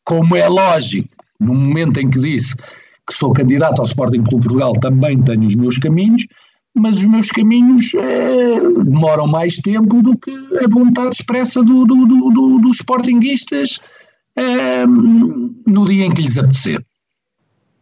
como 0.04 0.36
é 0.36 0.46
lógico, 0.46 1.08
no 1.40 1.52
momento 1.52 1.98
em 1.98 2.08
que 2.08 2.20
disse 2.20 2.54
que 2.54 3.12
sou 3.12 3.32
candidato 3.32 3.80
ao 3.80 3.86
Sporting 3.86 4.22
Clube 4.22 4.46
Portugal, 4.46 4.72
também 4.74 5.20
tenho 5.24 5.44
os 5.44 5.56
meus 5.56 5.78
caminhos, 5.78 6.24
mas 6.72 6.94
os 6.94 7.04
meus 7.04 7.30
caminhos 7.32 7.92
eh, 7.94 8.60
demoram 8.84 9.26
mais 9.26 9.56
tempo 9.56 10.00
do 10.02 10.16
que 10.16 10.30
a 10.64 10.68
vontade 10.68 11.16
expressa 11.16 11.64
do, 11.64 11.84
do, 11.84 12.06
do, 12.06 12.30
do 12.30 12.58
dos 12.60 12.76
sportinguistas 12.76 13.80
no 15.66 15.84
dia 15.86 16.06
em 16.06 16.10
que 16.14 16.22
lhes 16.22 16.38
apetecer. 16.38 16.82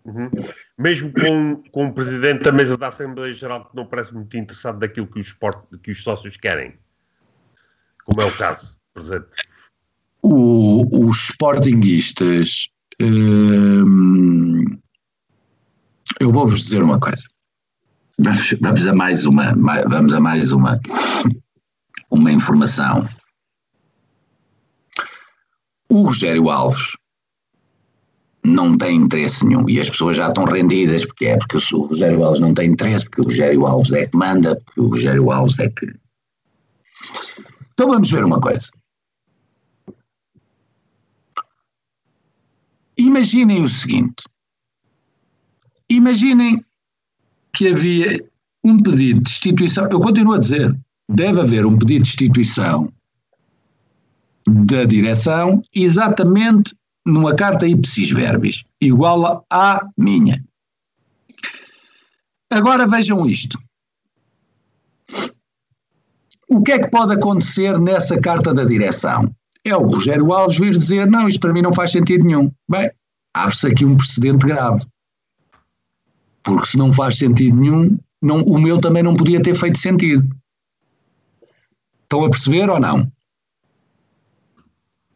Uhum. 0.05 0.31
Mesmo 0.79 1.13
com, 1.13 1.63
com 1.71 1.87
o 1.89 1.93
presidente 1.93 2.43
da 2.43 2.53
mesa 2.53 2.77
da 2.77 2.89
Assembleia 2.89 3.35
Geral 3.35 3.69
que 3.69 3.77
não 3.77 3.87
parece 3.87 4.15
muito 4.15 4.37
interessado 4.37 4.79
daquilo 4.79 5.07
que 5.07 5.21
os, 5.21 5.33
port, 5.33 5.63
que 5.83 5.91
os 5.91 6.03
sócios 6.03 6.37
querem, 6.37 6.79
como 8.05 8.23
é 8.23 8.25
o 8.25 8.37
caso 8.37 8.77
presente. 8.95 9.29
O, 10.23 11.09
os 11.09 11.29
sportinguistas 11.29 12.71
Hum, 13.03 14.79
eu 16.21 16.31
vou-vos 16.31 16.65
dizer 16.65 16.83
uma 16.83 17.01
coisa. 17.01 17.23
Vamos 18.61 18.87
a 18.87 18.95
mais 18.95 19.25
uma, 19.25 19.55
vamos 19.89 20.13
a 20.13 20.21
mais 20.21 20.53
uma, 20.53 20.79
uma 22.11 22.31
informação. 22.31 23.09
O 25.89 26.03
Rogério 26.03 26.51
Alves 26.51 26.95
não 28.45 28.77
tem 28.77 28.97
interesse 28.97 29.47
nenhum 29.47 29.69
e 29.69 29.79
as 29.79 29.91
pessoas 29.91 30.17
já 30.17 30.29
estão 30.29 30.45
rendidas 30.45 31.05
porque 31.05 31.27
é 31.27 31.37
porque 31.37 31.59
o 31.75 31.87
Rogério 31.87 32.25
Alves 32.25 32.41
não 32.41 32.55
tem 32.55 32.71
interesse, 32.71 33.05
porque 33.05 33.21
o 33.21 33.25
Rogério 33.25 33.67
Alves 33.67 33.93
é 33.93 34.07
que 34.07 34.17
manda, 34.17 34.57
porque 34.57 34.81
o 34.81 34.89
Rogério 34.89 35.31
Alves 35.31 35.59
é 35.59 35.69
que. 35.69 35.87
Então 37.73 37.89
vamos 37.89 38.11
ver 38.11 38.25
uma 38.25 38.41
coisa. 38.41 38.71
Imaginem 42.97 43.63
o 43.63 43.69
seguinte: 43.69 44.23
imaginem 45.89 46.65
que 47.55 47.69
havia 47.69 48.25
um 48.65 48.79
pedido 48.83 49.19
de 49.19 49.25
destituição. 49.25 49.89
Eu 49.91 50.01
continuo 50.01 50.35
a 50.35 50.39
dizer, 50.39 50.77
deve 51.11 51.41
haver 51.41 51.67
um 51.67 51.79
pedido 51.79 52.05
de 52.05 52.11
destituição 52.11 52.93
da 54.47 54.85
direção 54.85 55.63
exatamente 55.75 56.75
numa 57.05 57.35
carta 57.35 57.67
ipsis 57.67 58.11
verbis, 58.11 58.65
igual 58.81 59.45
à 59.51 59.87
minha. 59.97 60.45
Agora 62.51 62.87
vejam 62.87 63.27
isto. 63.27 63.59
O 66.49 66.63
que 66.63 66.73
é 66.73 66.79
que 66.81 66.91
pode 66.91 67.15
acontecer 67.15 67.79
nessa 67.79 68.21
carta 68.21 68.53
da 68.53 68.65
direção? 68.65 69.33
É 69.65 69.77
o 69.77 69.85
Rogério 69.85 70.33
Alves 70.33 70.59
vir 70.59 70.73
dizer: 70.73 71.07
não, 71.09 71.29
isto 71.29 71.41
para 71.41 71.53
mim 71.53 71.63
não 71.63 71.73
faz 71.73 71.93
sentido 71.93 72.27
nenhum. 72.27 72.53
Bem, 72.69 72.91
abre-se 73.33 73.69
aqui 73.69 73.85
um 73.85 73.97
precedente 73.97 74.47
grave. 74.47 74.85
Porque 76.43 76.67
se 76.67 76.77
não 76.77 76.91
faz 76.91 77.19
sentido 77.19 77.57
nenhum, 77.57 77.99
não, 78.21 78.43
o 78.43 78.59
meu 78.59 78.81
também 78.81 79.03
não 79.03 79.15
podia 79.15 79.41
ter 79.41 79.55
feito 79.55 79.79
sentido. 79.79 80.29
Estão 82.03 82.25
a 82.25 82.31
perceber 82.31 82.69
ou 82.69 82.81
não? 82.81 83.11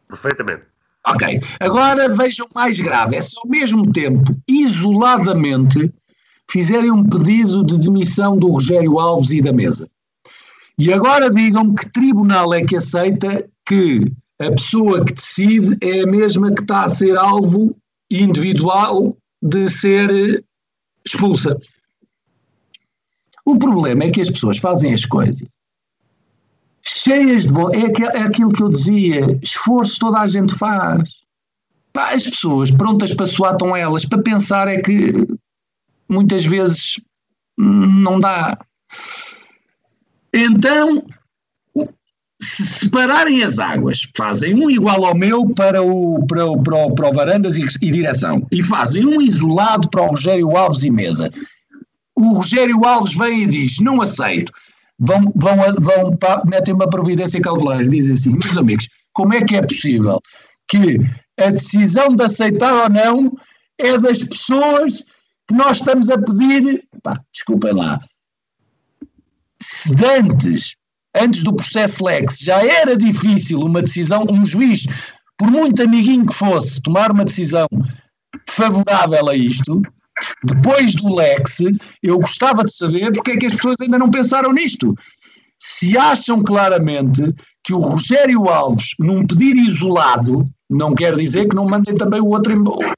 Perfeitamente. 0.07 0.74
Ok. 1.07 1.39
Agora 1.59 2.09
vejam 2.09 2.47
mais 2.53 2.79
grave: 2.79 3.15
é 3.15 3.21
se 3.21 3.35
ao 3.37 3.49
mesmo 3.49 3.91
tempo, 3.91 4.35
isoladamente, 4.47 5.91
fizerem 6.49 6.91
um 6.91 7.03
pedido 7.03 7.63
de 7.63 7.79
demissão 7.79 8.37
do 8.37 8.47
Rogério 8.47 8.99
Alves 8.99 9.31
e 9.31 9.41
da 9.41 9.53
mesa. 9.53 9.87
E 10.77 10.91
agora 10.91 11.31
digam 11.31 11.73
que 11.73 11.89
tribunal 11.91 12.53
é 12.53 12.65
que 12.65 12.75
aceita 12.75 13.47
que 13.65 14.11
a 14.39 14.51
pessoa 14.51 15.05
que 15.05 15.13
decide 15.13 15.77
é 15.81 16.01
a 16.01 16.07
mesma 16.07 16.53
que 16.53 16.61
está 16.61 16.83
a 16.83 16.89
ser 16.89 17.17
alvo 17.17 17.75
individual 18.11 19.17
de 19.41 19.69
ser 19.69 20.43
expulsa. 21.05 21.57
O 23.45 23.57
problema 23.57 24.03
é 24.03 24.11
que 24.11 24.19
as 24.19 24.29
pessoas 24.29 24.57
fazem 24.57 24.93
as 24.93 25.05
coisas 25.05 25.47
cheias 26.87 27.45
de. 27.45 27.53
É, 27.75 28.17
é 28.17 28.21
aquilo 28.21 28.51
que 28.51 28.63
eu 28.63 28.69
dizia: 28.69 29.39
esforço 29.41 29.99
toda 29.99 30.19
a 30.19 30.27
gente 30.27 30.55
faz. 30.55 31.25
As 31.93 32.23
pessoas 32.23 32.71
prontas 32.71 33.13
para 33.13 33.25
suar 33.25 33.53
estão 33.53 33.75
elas, 33.75 34.05
para 34.05 34.21
pensar 34.21 34.67
é 34.67 34.81
que 34.81 35.25
muitas 36.09 36.45
vezes 36.45 36.99
não 37.57 38.19
dá. 38.19 38.57
Então, 40.33 41.05
se 42.41 42.65
separarem 42.65 43.43
as 43.43 43.59
águas, 43.59 44.01
fazem 44.15 44.53
um 44.53 44.69
igual 44.69 45.05
ao 45.05 45.15
meu 45.15 45.47
para 45.53 45.81
o, 45.81 46.25
para 46.27 46.45
o, 46.45 46.61
para 46.61 46.75
o, 46.75 46.93
para 46.93 47.09
o 47.09 47.13
Varandas 47.13 47.55
e, 47.55 47.65
e 47.81 47.91
direção, 47.91 48.45
e 48.51 48.61
fazem 48.61 49.05
um 49.05 49.21
isolado 49.21 49.89
para 49.89 50.01
o 50.01 50.07
Rogério 50.07 50.57
Alves 50.57 50.83
e 50.83 50.91
Mesa. 50.91 51.29
O 52.13 52.33
Rogério 52.33 52.85
Alves 52.85 53.15
vem 53.15 53.43
e 53.43 53.47
diz: 53.47 53.79
Não 53.79 54.01
aceito 54.01 54.51
vão, 54.99 55.31
vão, 55.35 55.57
vão 55.79 56.17
metem 56.45 56.73
uma 56.73 56.89
providência 56.89 57.41
cautelar 57.41 57.81
e 57.81 57.89
dizem 57.89 58.13
assim, 58.13 58.31
meus 58.31 58.57
amigos, 58.57 58.87
como 59.13 59.33
é 59.33 59.43
que 59.43 59.55
é 59.55 59.61
possível 59.61 60.21
que 60.67 60.99
a 61.39 61.49
decisão 61.49 62.09
de 62.09 62.23
aceitar 62.23 62.83
ou 62.83 62.89
não 62.89 63.37
é 63.77 63.97
das 63.97 64.23
pessoas 64.23 65.03
que 65.47 65.53
nós 65.53 65.77
estamos 65.77 66.09
a 66.09 66.17
pedir, 66.17 66.83
pá, 67.03 67.19
desculpem 67.31 67.73
lá, 67.73 67.99
se 69.61 69.93
antes, 70.05 70.75
antes 71.15 71.43
do 71.43 71.55
processo 71.55 72.03
Lex, 72.03 72.39
já 72.39 72.63
era 72.65 72.95
difícil 72.95 73.59
uma 73.59 73.81
decisão, 73.81 74.25
um 74.29 74.45
juiz, 74.45 74.85
por 75.37 75.51
muito 75.51 75.81
amiguinho 75.81 76.25
que 76.25 76.33
fosse, 76.33 76.81
tomar 76.81 77.11
uma 77.11 77.25
decisão 77.25 77.67
favorável 78.49 79.29
a 79.29 79.35
isto, 79.35 79.81
depois 80.43 80.95
do 80.95 81.13
Lex, 81.13 81.59
eu 82.01 82.19
gostava 82.19 82.63
de 82.63 82.73
saber 82.73 83.11
porque 83.11 83.31
é 83.31 83.37
que 83.37 83.45
as 83.45 83.53
pessoas 83.53 83.77
ainda 83.81 83.97
não 83.97 84.09
pensaram 84.09 84.53
nisto. 84.53 84.95
Se 85.59 85.97
acham 85.97 86.43
claramente 86.43 87.21
que 87.63 87.73
o 87.73 87.79
Rogério 87.79 88.47
Alves, 88.47 88.89
num 88.99 89.25
pedido 89.25 89.59
isolado, 89.59 90.47
não 90.69 90.93
quer 90.93 91.15
dizer 91.15 91.47
que 91.47 91.55
não 91.55 91.65
mandem 91.65 91.95
também 91.95 92.21
o 92.21 92.29
outro 92.29 92.53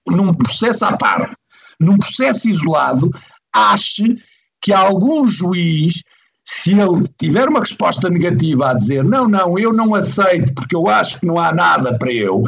num 0.08 0.34
processo 0.34 0.86
à 0.86 0.98
parte, 0.98 1.34
num 1.80 1.98
processo 1.98 2.50
isolado, 2.50 3.10
ache 3.54 4.18
que 4.62 4.74
algum 4.74 5.28
juiz, 5.28 6.04
se 6.44 6.72
ele 6.72 7.04
tiver 7.20 7.48
uma 7.48 7.60
resposta 7.60 8.10
negativa 8.10 8.72
a 8.72 8.74
dizer 8.74 9.04
não, 9.04 9.28
não, 9.28 9.58
eu 9.58 9.72
não 9.72 9.94
aceito 9.94 10.54
porque 10.54 10.76
eu 10.76 10.88
acho 10.88 11.20
que 11.20 11.26
não 11.26 11.38
há 11.38 11.54
nada 11.54 11.98
para 11.98 12.12
eu, 12.12 12.44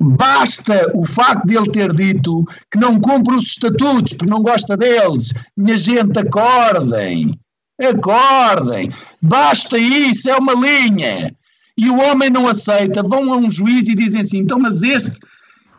Basta 0.00 0.90
o 0.94 1.04
facto 1.04 1.46
de 1.46 1.56
ele 1.56 1.70
ter 1.72 1.92
dito 1.92 2.44
que 2.70 2.78
não 2.78 3.00
cumpre 3.00 3.34
os 3.34 3.46
estatutos 3.46 4.12
porque 4.12 4.30
não 4.30 4.42
gosta 4.42 4.76
deles. 4.76 5.34
Minha 5.56 5.76
gente, 5.76 6.18
acordem. 6.18 7.38
Acordem. 7.80 8.90
Basta 9.20 9.76
isso, 9.76 10.30
é 10.30 10.36
uma 10.36 10.54
linha. 10.54 11.34
E 11.76 11.90
o 11.90 11.98
homem 11.98 12.30
não 12.30 12.46
aceita. 12.46 13.02
Vão 13.02 13.32
a 13.32 13.36
um 13.36 13.50
juiz 13.50 13.88
e 13.88 13.94
dizem 13.94 14.20
assim: 14.20 14.38
então, 14.38 14.58
mas 14.58 14.82
este 14.82 15.18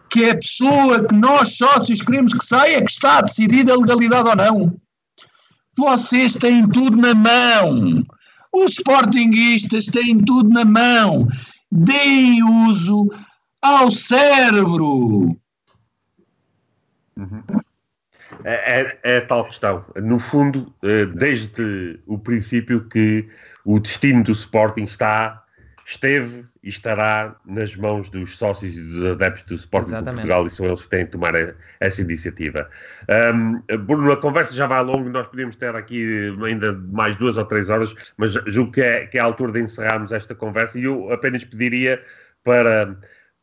que 0.10 0.24
é 0.24 0.32
a 0.32 0.38
pessoa 0.38 1.06
que 1.06 1.16
nós 1.16 1.56
sócios 1.56 2.02
queremos 2.02 2.34
que 2.34 2.46
saia, 2.46 2.84
que 2.84 2.92
está 2.92 3.20
a 3.20 3.22
decidir 3.22 3.70
a 3.70 3.76
legalidade 3.76 4.30
ou 4.30 4.36
não. 4.36 4.82
Vocês 5.78 6.34
têm 6.34 6.68
tudo 6.68 6.98
na 6.98 7.14
mão. 7.14 8.04
Os 8.52 8.72
sportinguistas 8.72 9.86
têm 9.86 10.18
tudo 10.18 10.50
na 10.50 10.66
mão. 10.66 11.28
Deem 11.72 12.44
uso 12.68 13.08
ao 13.62 13.92
cérebro. 13.92 15.38
Uhum. 17.18 17.44
É, 18.44 18.82
é, 18.82 19.00
é, 19.04 19.22
tal 19.22 19.46
questão. 19.46 19.86
No 19.98 20.18
fundo, 20.18 20.74
eh, 20.84 21.06
desde 21.08 22.00
o 22.06 22.18
princípio 22.18 22.88
que 22.88 23.28
o 23.66 23.80
destino 23.80 24.24
do 24.24 24.32
Sporting 24.32 24.84
está, 24.84 25.44
esteve 25.86 26.46
e 26.64 26.70
estará 26.70 27.36
nas 27.46 27.76
mãos 27.76 28.10
dos 28.10 28.38
sócios 28.38 28.78
e 28.78 28.82
dos 28.82 29.06
adeptos 29.08 29.44
do 29.44 29.56
Sporting 29.56 29.98
de 29.98 30.04
Portugal 30.04 30.46
e 30.46 30.50
são 30.50 30.66
eles 30.66 30.84
que 30.84 30.90
têm 30.90 31.06
de 31.06 31.12
tomar 31.12 31.34
essa 31.80 32.02
iniciativa. 32.02 32.70
Um, 33.34 33.62
Bruno, 33.80 34.12
a 34.12 34.18
conversa 34.18 34.54
já 34.54 34.68
vai 34.68 34.84
longo, 34.84 35.10
nós 35.10 35.28
podemos 35.28 35.56
ter 35.56 35.76
aqui 35.76 36.34
ainda 36.46 36.74
mais 36.74 37.16
duas 37.16 37.38
ou 37.38 37.46
três 37.46 37.70
horas, 37.70 37.94
mas 38.18 38.34
julgo 38.48 38.72
que 38.72 38.82
é, 38.82 39.08
que 39.08 39.18
é 39.18 39.22
a 39.22 39.26
altura 39.26 39.52
de 39.52 39.62
encerrarmos 39.62 40.12
esta 40.12 40.34
conversa 40.36 40.80
e 40.80 40.84
eu 40.84 41.12
apenas 41.12 41.44
pediria 41.44 42.02
para 42.44 42.96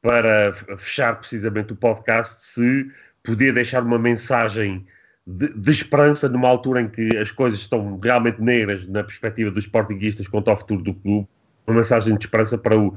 para 0.06 0.52
fechar 0.78 1.16
precisamente 1.16 1.72
o 1.72 1.76
podcast, 1.76 2.40
se 2.40 2.88
podia 3.24 3.52
deixar 3.52 3.82
uma 3.82 3.98
mensagem 3.98 4.86
de, 5.26 5.52
de, 5.52 5.72
esperança 5.72 6.28
numa 6.28 6.48
altura 6.48 6.80
em 6.82 6.88
que 6.88 7.16
as 7.16 7.32
coisas 7.32 7.58
estão 7.58 7.98
realmente 7.98 8.40
negras 8.40 8.86
na 8.86 9.02
perspectiva 9.02 9.50
dos 9.50 9.64
sportinguistas 9.64 10.28
quanto 10.28 10.48
ao 10.48 10.56
futuro 10.56 10.80
do 10.80 10.94
clube, 10.94 11.26
uma 11.66 11.78
mensagem 11.78 12.16
de 12.16 12.24
esperança 12.24 12.56
para 12.56 12.78
o, 12.78 12.96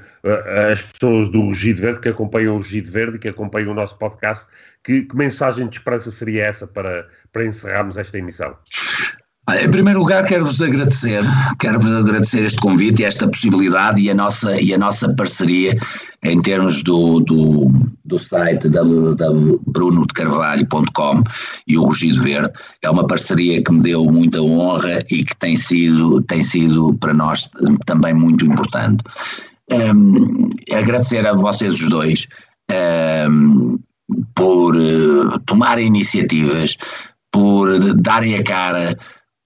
as 0.72 0.84
pessoas 0.84 1.30
do 1.30 1.42
Rugido 1.42 1.82
Verde 1.82 2.00
que 2.00 2.10
acompanham 2.10 2.54
o 2.54 2.58
Rugido 2.58 2.92
Verde 2.92 3.16
e 3.16 3.20
que 3.20 3.30
acompanham 3.30 3.72
o 3.72 3.74
nosso 3.74 3.98
podcast. 3.98 4.46
Que, 4.84 5.02
que 5.02 5.16
mensagem 5.16 5.68
de 5.68 5.78
esperança 5.78 6.12
seria 6.12 6.46
essa 6.46 6.68
para, 6.68 7.08
para 7.34 7.44
encerrarmos 7.44 7.98
esta 7.98 8.20
emissão? 8.20 8.56
Em 9.58 9.72
primeiro 9.72 10.00
lugar, 10.00 10.26
quero-vos 10.26 10.62
agradecer, 10.62 11.24
quero-vos 11.60 11.92
agradecer 11.92 12.46
este 12.46 12.60
convite 12.60 13.02
e 13.02 13.06
esta 13.06 13.28
possibilidade 13.28 14.00
e 14.02 14.10
a 14.10 14.14
nossa, 14.14 14.62
e 14.62 14.74
a 14.74 14.78
nossa 14.78 15.14
parceria 15.16 15.78
em 16.24 16.42
termos 16.42 16.84
do, 16.84 17.20
do, 17.22 17.72
do 18.06 18.20
site 18.20 18.70
www.brunodecarvalho.com 18.70 21.24
e 21.68 21.78
o 21.78 21.84
Rugido 21.84 22.22
Verde. 22.22 22.52
É 22.82 22.90
uma 22.90 23.06
parceria 23.08 23.64
que 23.64 23.72
me 23.72 23.82
deu 23.82 24.04
muita 24.06 24.42
honra 24.42 25.00
e 25.10 25.24
que 25.24 25.38
tem 25.38 25.56
sido, 25.56 26.22
tem 26.24 26.44
sido 26.44 26.94
para 26.96 27.14
nós 27.14 27.50
também 27.86 28.14
muito 28.14 28.46
importante. 28.46 29.02
Um, 29.72 30.50
agradecer 30.72 31.26
a 31.26 31.34
vocês 31.34 31.82
os 31.82 31.90
dois 31.90 32.28
um, 33.30 33.80
por 34.36 34.76
uh, 34.76 35.40
tomarem 35.46 35.88
iniciativas, 35.88 36.76
por 37.32 37.96
darem 37.96 38.36
a 38.36 38.44
cara 38.44 38.98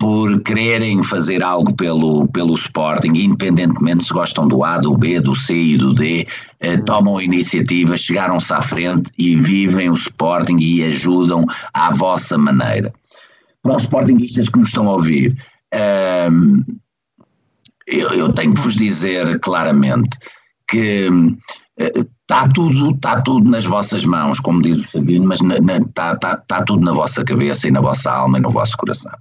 por 0.03 0.41
quererem 0.41 1.01
fazer 1.01 1.41
algo 1.41 1.73
pelo, 1.77 2.27
pelo 2.27 2.55
Sporting, 2.55 3.13
independentemente 3.15 4.03
se 4.03 4.13
gostam 4.13 4.49
do 4.49 4.61
A, 4.61 4.77
do 4.77 4.97
B, 4.97 5.21
do 5.21 5.33
C 5.33 5.55
e 5.55 5.77
do 5.77 5.93
D, 5.93 6.27
eh, 6.59 6.75
tomam 6.75 7.15
a 7.15 7.23
iniciativa, 7.23 7.95
chegaram-se 7.95 8.53
à 8.53 8.59
frente 8.59 9.09
e 9.17 9.37
vivem 9.37 9.89
o 9.89 9.93
Sporting 9.93 10.57
e 10.59 10.83
ajudam 10.83 11.45
à 11.73 11.89
vossa 11.89 12.37
maneira. 12.37 12.93
Para 13.61 13.77
os 13.77 13.83
Sportingistas 13.83 14.49
que 14.49 14.59
nos 14.59 14.67
estão 14.67 14.89
a 14.89 14.91
ouvir, 14.91 15.37
ehm, 15.71 16.65
eu, 17.87 18.09
eu, 18.09 18.33
tenho 18.33 18.53
que 18.53 18.59
vos 18.59 18.75
dizer 18.75 19.39
claramente 19.39 20.19
que 20.67 21.07
está 21.77 22.43
eh, 22.43 22.49
tudo, 22.53 22.91
está 22.91 23.21
tudo 23.21 23.49
nas 23.49 23.63
vossas 23.63 24.03
mãos, 24.03 24.37
como 24.41 24.61
diz 24.61 24.79
o 24.79 24.91
Sabino, 24.91 25.25
mas 25.27 25.39
está, 25.39 26.11
está, 26.11 26.33
está 26.33 26.61
tudo 26.63 26.83
na 26.83 26.91
vossa 26.91 27.23
cabeça 27.23 27.69
e 27.69 27.71
na 27.71 27.79
vossa 27.79 28.11
alma 28.11 28.37
e 28.37 28.41
no 28.41 28.49
vosso 28.49 28.75
coração 28.75 29.13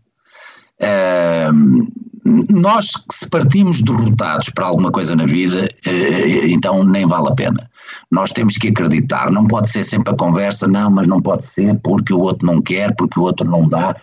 nós 2.50 2.90
se 3.10 3.28
partimos 3.28 3.82
derrotados 3.82 4.48
para 4.50 4.66
alguma 4.66 4.90
coisa 4.90 5.14
na 5.14 5.26
vida, 5.26 5.68
uh, 5.86 6.46
então 6.46 6.84
nem 6.84 7.06
vale 7.06 7.28
a 7.28 7.34
pena. 7.34 7.70
Nós 8.10 8.32
temos 8.32 8.56
que 8.56 8.68
acreditar, 8.68 9.30
não 9.30 9.44
pode 9.44 9.70
ser 9.70 9.82
sempre 9.82 10.12
a 10.12 10.16
conversa, 10.16 10.66
não, 10.68 10.90
mas 10.90 11.06
não 11.06 11.20
pode 11.20 11.44
ser 11.44 11.78
porque 11.82 12.14
o 12.14 12.20
outro 12.20 12.46
não 12.46 12.62
quer, 12.62 12.94
porque 12.96 13.18
o 13.18 13.24
outro 13.24 13.46
não 13.46 13.68
dá. 13.68 13.96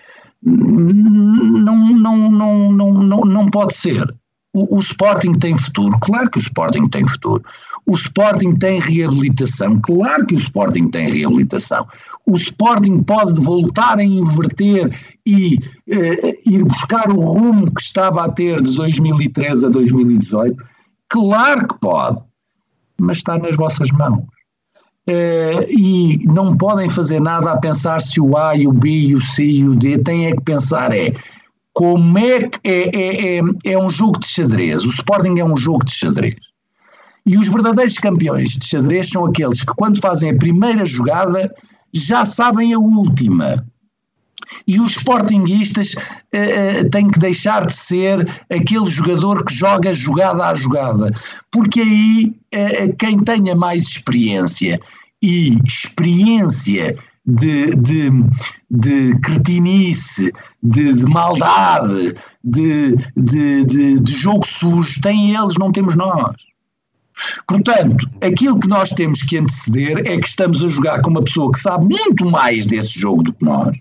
Não, 0.43 1.75
não, 1.75 2.29
não, 2.29 2.71
não, 2.71 2.93
não, 2.93 3.21
não 3.21 3.45
pode 3.47 3.73
ser. 3.73 4.13
O, 4.53 4.77
o 4.77 4.79
Sporting 4.79 5.33
tem 5.33 5.55
futuro, 5.57 5.95
claro 6.01 6.29
que 6.29 6.39
o 6.39 6.41
Sporting 6.41 6.85
tem 6.89 7.07
futuro. 7.07 7.43
O 7.85 7.93
Sporting 7.93 8.53
tem 8.53 8.79
reabilitação, 8.79 9.79
claro 9.79 10.25
que 10.25 10.33
o 10.33 10.37
Sporting 10.37 10.89
tem 10.89 11.09
reabilitação. 11.09 11.87
O 12.25 12.35
Sporting 12.35 13.03
pode 13.03 13.39
voltar 13.41 13.99
a 13.99 14.03
inverter 14.03 14.95
e 15.25 15.59
eh, 15.87 16.39
ir 16.45 16.63
buscar 16.63 17.09
o 17.09 17.19
rumo 17.19 17.71
que 17.71 17.81
estava 17.81 18.25
a 18.25 18.29
ter 18.29 18.61
de 18.61 18.75
2013 18.75 19.67
a 19.67 19.69
2018? 19.69 20.63
Claro 21.09 21.67
que 21.67 21.79
pode, 21.79 22.21
mas 22.99 23.17
está 23.17 23.37
nas 23.37 23.55
vossas 23.55 23.91
mãos. 23.91 24.23
Uh, 25.07 25.65
e 25.69 26.23
não 26.27 26.55
podem 26.55 26.87
fazer 26.87 27.19
nada 27.19 27.51
a 27.51 27.57
pensar 27.57 27.99
se 27.99 28.21
o 28.21 28.37
A, 28.37 28.55
e 28.55 28.67
o 28.67 28.71
B, 28.71 28.89
e 28.89 29.15
o 29.15 29.21
C 29.21 29.43
e 29.43 29.67
o 29.67 29.75
D 29.75 29.97
têm 29.97 30.27
é 30.27 30.35
que 30.35 30.41
pensar 30.41 30.95
é 30.95 31.13
como 31.79 32.17
é 32.17 32.49
que 32.49 32.59
é, 32.65 32.89
é, 32.93 33.37
é, 33.37 33.41
é 33.71 33.77
um 33.77 33.89
jogo 33.89 34.19
de 34.19 34.27
xadrez. 34.27 34.83
O 34.83 34.89
Sporting 34.89 35.39
é 35.39 35.45
um 35.45 35.55
jogo 35.55 35.85
de 35.85 35.93
xadrez. 35.93 36.35
E 37.25 37.37
os 37.37 37.47
verdadeiros 37.47 37.97
campeões 37.97 38.57
de 38.57 38.67
xadrez 38.67 39.07
são 39.07 39.25
aqueles 39.25 39.63
que, 39.63 39.73
quando 39.77 40.01
fazem 40.01 40.31
a 40.31 40.35
primeira 40.35 40.85
jogada, 40.85 41.49
já 41.93 42.25
sabem 42.25 42.73
a 42.73 42.77
última. 42.77 43.65
E 44.67 44.77
os 44.77 44.91
sportinguistas 44.91 45.93
uh, 45.93 46.89
têm 46.91 47.07
que 47.07 47.17
deixar 47.17 47.65
de 47.65 47.73
ser 47.73 48.29
aquele 48.51 48.87
jogador 48.87 49.45
que 49.45 49.53
joga 49.53 49.93
jogada 49.93 50.47
a 50.47 50.55
jogada, 50.55 51.13
porque 51.49 51.79
aí 51.79 52.25
uh, 52.55 52.95
quem 52.97 53.19
tenha 53.19 53.55
mais 53.55 53.83
experiência 53.83 54.81
e 55.21 55.57
experiência 55.65 56.97
de, 57.29 57.75
de, 57.75 58.09
de 58.69 59.19
cretinice, 59.19 60.31
de, 60.61 60.93
de 60.93 61.05
maldade, 61.05 62.15
de, 62.43 62.95
de, 63.15 63.65
de, 64.01 64.13
jogo 64.13 64.45
sujo, 64.45 65.01
têm 65.01 65.35
eles, 65.35 65.55
não 65.59 65.71
temos 65.71 65.95
nós. 65.95 66.35
Portanto, 67.47 68.09
aquilo 68.21 68.59
que 68.59 68.67
nós 68.67 68.91
temos 68.91 69.21
que 69.21 69.37
anteceder 69.37 69.99
é 70.05 70.17
que 70.17 70.27
estamos 70.27 70.63
a 70.63 70.67
jogar 70.67 71.01
com 71.01 71.09
uma 71.09 71.23
pessoa 71.23 71.51
que 71.51 71.59
sabe 71.59 71.85
muito 71.85 72.25
mais 72.25 72.65
desse 72.65 72.97
jogo 72.97 73.23
do 73.23 73.33
que 73.33 73.43
nós, 73.43 73.77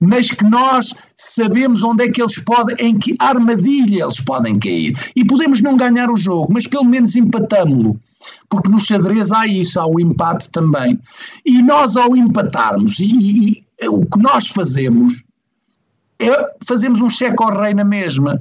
mas 0.00 0.30
que 0.30 0.44
nós 0.44 0.94
sabemos 1.16 1.82
onde 1.82 2.04
é 2.04 2.08
que 2.08 2.22
eles 2.22 2.38
podem, 2.38 2.76
em 2.78 2.98
que 2.98 3.16
armadilha 3.18 4.04
eles 4.04 4.20
podem 4.20 4.58
cair. 4.58 4.96
E 5.16 5.24
podemos 5.24 5.60
não 5.60 5.76
ganhar 5.76 6.10
o 6.10 6.16
jogo, 6.16 6.52
mas 6.52 6.66
pelo 6.66 6.84
menos 6.84 7.16
empatamos-lo. 7.16 7.98
Porque 8.48 8.68
no 8.68 8.80
xadrez 8.80 9.32
há 9.32 9.46
isso, 9.46 9.78
há 9.80 9.86
o 9.86 9.98
empate 9.98 10.48
também. 10.50 10.98
E 11.44 11.62
nós, 11.62 11.96
ao 11.96 12.16
empatarmos, 12.16 13.00
e, 13.00 13.64
e 13.80 13.88
o 13.88 14.04
que 14.06 14.18
nós 14.18 14.48
fazemos 14.48 15.22
é 16.20 16.50
fazemos 16.66 17.00
um 17.00 17.10
cheque 17.10 17.42
ao 17.42 17.60
rei 17.60 17.74
na 17.74 17.84
mesma. 17.84 18.40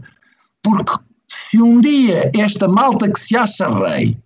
Porque 0.64 0.94
se 1.28 1.62
um 1.62 1.80
dia 1.80 2.32
esta 2.36 2.68
malta 2.68 3.10
que 3.10 3.20
se 3.20 3.36
acha 3.36 3.68
rei 3.68 4.18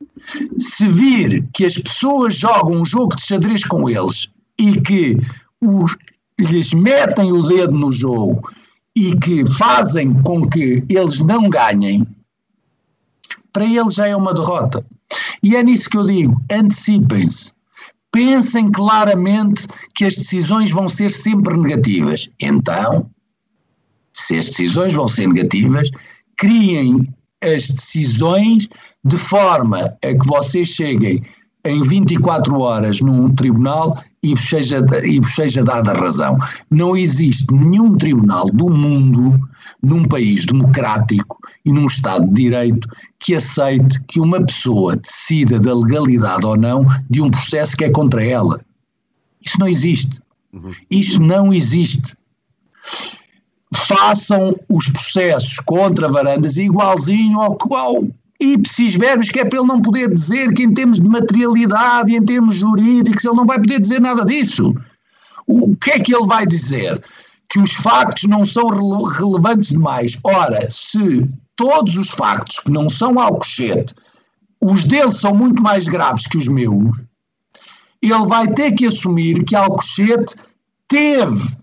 se 0.59 0.87
vir 0.87 1.47
que 1.53 1.65
as 1.65 1.77
pessoas 1.77 2.35
jogam 2.35 2.81
um 2.81 2.85
jogo 2.85 3.15
de 3.15 3.23
xadrez 3.23 3.63
com 3.63 3.89
eles 3.89 4.29
e 4.57 4.79
que 4.79 5.17
os, 5.59 5.97
lhes 6.43 6.73
metem 6.73 7.31
o 7.31 7.43
dedo 7.43 7.73
no 7.73 7.91
jogo 7.91 8.49
e 8.95 9.15
que 9.17 9.45
fazem 9.57 10.13
com 10.23 10.47
que 10.47 10.83
eles 10.89 11.21
não 11.21 11.49
ganhem, 11.49 12.05
para 13.53 13.65
eles 13.65 13.95
já 13.95 14.07
é 14.07 14.15
uma 14.15 14.33
derrota. 14.33 14.85
E 15.43 15.55
é 15.55 15.63
nisso 15.63 15.89
que 15.89 15.97
eu 15.97 16.05
digo: 16.05 16.41
antecipem-se. 16.51 17.51
Pensem 18.11 18.69
claramente 18.69 19.67
que 19.95 20.03
as 20.03 20.15
decisões 20.15 20.69
vão 20.69 20.87
ser 20.87 21.11
sempre 21.11 21.57
negativas. 21.57 22.29
Então, 22.41 23.09
se 24.11 24.37
as 24.37 24.47
decisões 24.47 24.93
vão 24.93 25.07
ser 25.07 25.27
negativas, 25.27 25.89
criem 26.35 27.07
as 27.41 27.69
decisões 27.69 28.67
de 29.03 29.17
forma 29.17 29.97
a 30.03 30.07
que 30.07 30.27
vocês 30.27 30.67
cheguem 30.67 31.23
em 31.63 31.83
24 31.83 32.59
horas 32.59 32.99
num 33.01 33.33
tribunal 33.33 33.97
e 34.23 34.33
vos, 34.33 34.49
seja, 34.49 34.85
e 35.03 35.19
vos 35.19 35.35
seja 35.35 35.63
dada 35.63 35.93
razão. 35.93 36.37
Não 36.69 36.95
existe 36.95 37.53
nenhum 37.53 37.95
tribunal 37.95 38.45
do 38.47 38.69
mundo, 38.69 39.39
num 39.81 40.05
país 40.05 40.45
democrático 40.45 41.37
e 41.65 41.71
num 41.71 41.85
Estado 41.85 42.27
de 42.27 42.33
Direito, 42.33 42.87
que 43.19 43.35
aceite 43.35 44.01
que 44.07 44.19
uma 44.19 44.43
pessoa 44.43 44.95
decida 44.95 45.59
da 45.59 45.73
legalidade 45.73 46.45
ou 46.45 46.57
não 46.57 46.85
de 47.09 47.21
um 47.21 47.29
processo 47.29 47.77
que 47.77 47.85
é 47.85 47.91
contra 47.91 48.23
ela. 48.23 48.59
Isso 49.41 49.59
não 49.59 49.67
existe. 49.67 50.21
Uhum. 50.53 50.71
Isso 50.89 51.21
não 51.21 51.53
existe 51.53 52.15
façam 53.73 54.55
os 54.69 54.87
processos 54.89 55.57
contra 55.59 56.09
varandas 56.09 56.57
igualzinho 56.57 57.39
ao 57.39 57.55
qual 57.55 58.03
ipsis 58.41 58.95
verbis, 58.95 59.29
que 59.29 59.39
é 59.39 59.45
para 59.45 59.59
ele 59.59 59.67
não 59.67 59.81
poder 59.81 60.09
dizer 60.09 60.51
que 60.53 60.63
em 60.63 60.73
termos 60.73 60.99
de 60.99 61.07
materialidade 61.07 62.11
e 62.11 62.17
em 62.17 62.25
termos 62.25 62.55
jurídicos 62.55 63.23
ele 63.23 63.35
não 63.35 63.45
vai 63.45 63.57
poder 63.57 63.79
dizer 63.79 64.01
nada 64.01 64.25
disso. 64.25 64.75
O 65.47 65.75
que 65.75 65.91
é 65.91 65.99
que 65.99 66.13
ele 66.13 66.25
vai 66.25 66.45
dizer? 66.45 67.01
Que 67.49 67.59
os 67.59 67.71
factos 67.73 68.23
não 68.23 68.43
são 68.43 68.67
relevantes 68.67 69.69
demais. 69.69 70.17
Ora, 70.23 70.67
se 70.69 71.29
todos 71.55 71.97
os 71.97 72.09
factos 72.09 72.59
que 72.59 72.71
não 72.71 72.89
são 72.89 73.19
Alcochete, 73.19 73.93
os 74.61 74.85
dele 74.85 75.11
são 75.11 75.33
muito 75.33 75.61
mais 75.61 75.87
graves 75.87 76.27
que 76.27 76.37
os 76.37 76.47
meus, 76.47 76.95
ele 78.01 78.25
vai 78.27 78.47
ter 78.47 78.71
que 78.71 78.87
assumir 78.87 79.43
que 79.43 79.55
Alcochete 79.55 80.35
teve 80.87 81.55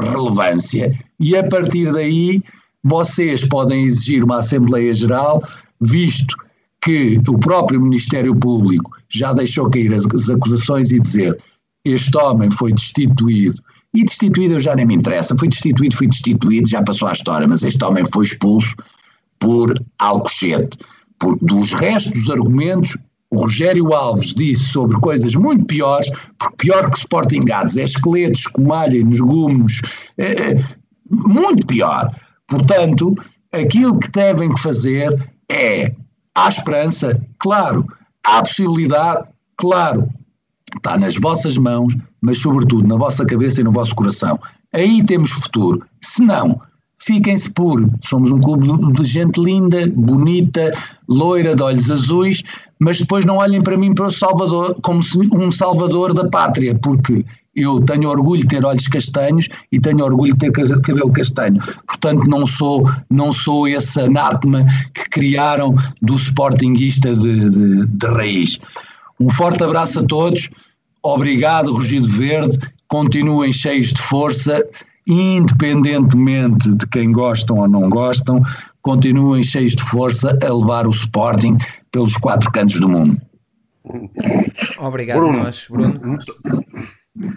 relevância 0.00 0.90
e 1.20 1.36
a 1.36 1.46
partir 1.46 1.92
daí 1.92 2.42
vocês 2.82 3.46
podem 3.46 3.84
exigir 3.84 4.24
uma 4.24 4.38
Assembleia 4.38 4.92
Geral, 4.92 5.42
visto 5.82 6.36
que 6.80 7.20
o 7.28 7.38
próprio 7.38 7.80
Ministério 7.80 8.34
Público 8.34 8.90
já 9.08 9.32
deixou 9.32 9.70
cair 9.70 9.92
as, 9.92 10.04
as 10.06 10.30
acusações 10.30 10.90
e 10.90 10.98
dizer 10.98 11.38
este 11.84 12.16
homem 12.16 12.50
foi 12.50 12.72
destituído. 12.72 13.60
E 13.94 14.04
destituído 14.04 14.54
eu 14.54 14.60
já 14.60 14.74
nem 14.74 14.86
me 14.86 14.94
interessa, 14.94 15.36
foi 15.36 15.48
destituído, 15.48 15.96
foi 15.96 16.06
destituído, 16.06 16.68
já 16.68 16.82
passou 16.82 17.08
a 17.08 17.12
história, 17.12 17.46
mas 17.46 17.62
este 17.62 17.84
homem 17.84 18.04
foi 18.12 18.24
expulso 18.24 18.74
por 19.38 19.72
Alcochete. 19.98 20.78
Por, 21.18 21.38
dos 21.40 21.72
restos 21.72 22.12
dos 22.12 22.30
argumentos, 22.30 22.96
o 23.30 23.40
Rogério 23.42 23.92
Alves 23.92 24.34
disse 24.34 24.64
sobre 24.64 24.98
coisas 25.00 25.34
muito 25.34 25.64
piores, 25.66 26.10
porque 26.38 26.56
pior 26.66 26.90
que 26.90 26.98
Sporting 26.98 27.40
Gads 27.40 27.76
é 27.76 27.84
esqueletos 27.84 28.46
com 28.48 28.72
alho 28.72 28.96
e 28.96 29.04
legumes, 29.04 29.80
é, 30.18 30.52
é, 30.52 30.64
muito 31.10 31.66
pior. 31.66 32.14
Portanto, 32.46 33.14
aquilo 33.52 33.98
que 33.98 34.10
devem 34.10 34.56
fazer 34.56 35.32
é, 35.52 35.94
há 36.34 36.48
esperança, 36.48 37.20
claro, 37.38 37.86
há 38.24 38.40
possibilidade, 38.40 39.28
claro, 39.56 40.08
está 40.76 40.98
nas 40.98 41.16
vossas 41.16 41.58
mãos, 41.58 41.94
mas 42.20 42.38
sobretudo 42.38 42.88
na 42.88 42.96
vossa 42.96 43.26
cabeça 43.26 43.60
e 43.60 43.64
no 43.64 43.72
vosso 43.72 43.94
coração. 43.94 44.40
Aí 44.72 45.04
temos 45.04 45.30
futuro. 45.30 45.84
Se 46.00 46.24
não, 46.24 46.58
fiquem-se 46.98 47.50
por. 47.50 47.86
Somos 48.04 48.30
um 48.30 48.40
clube 48.40 48.66
de 48.94 49.04
gente 49.04 49.38
linda, 49.38 49.86
bonita, 49.94 50.72
loira, 51.06 51.54
de 51.54 51.62
olhos 51.62 51.90
azuis, 51.90 52.42
mas 52.82 52.98
depois 52.98 53.24
não 53.24 53.36
olhem 53.36 53.62
para 53.62 53.76
mim 53.76 53.94
para 53.94 54.08
o 54.08 54.10
Salvador, 54.10 54.76
como 54.82 55.00
um 55.32 55.50
salvador 55.50 56.12
da 56.12 56.28
pátria, 56.28 56.74
porque 56.74 57.24
eu 57.54 57.80
tenho 57.82 58.08
orgulho 58.08 58.40
de 58.40 58.48
ter 58.48 58.64
olhos 58.64 58.88
castanhos 58.88 59.48
e 59.70 59.78
tenho 59.78 60.04
orgulho 60.04 60.32
de 60.32 60.38
ter 60.40 60.52
cabelo 60.52 61.12
castanho. 61.12 61.62
Portanto, 61.86 62.24
não 62.28 62.44
sou, 62.44 62.90
não 63.08 63.30
sou 63.30 63.68
esse 63.68 64.00
anátema 64.00 64.66
que 64.94 65.08
criaram 65.10 65.76
do 66.00 66.16
sportinguista 66.16 67.14
de, 67.14 67.50
de, 67.50 67.86
de 67.86 68.06
raiz. 68.06 68.58
Um 69.20 69.30
forte 69.30 69.62
abraço 69.62 70.00
a 70.00 70.04
todos, 70.04 70.50
obrigado, 71.02 71.72
Rugido 71.72 72.08
Verde, 72.08 72.58
continuem 72.88 73.52
cheios 73.52 73.92
de 73.92 74.02
força 74.02 74.60
independentemente 75.06 76.70
de 76.76 76.86
quem 76.88 77.10
gostam 77.10 77.58
ou 77.58 77.68
não 77.68 77.88
gostam, 77.88 78.42
continuem 78.82 79.42
cheios 79.42 79.72
de 79.72 79.82
força 79.82 80.36
a 80.42 80.52
levar 80.52 80.86
o 80.86 80.90
Sporting 80.90 81.56
pelos 81.90 82.16
quatro 82.16 82.50
cantos 82.50 82.80
do 82.80 82.88
mundo. 82.88 83.20
Obrigado, 84.78 85.18
Bruno. 85.18 85.42
Nós, 85.44 85.66
Bruno. 85.70 86.18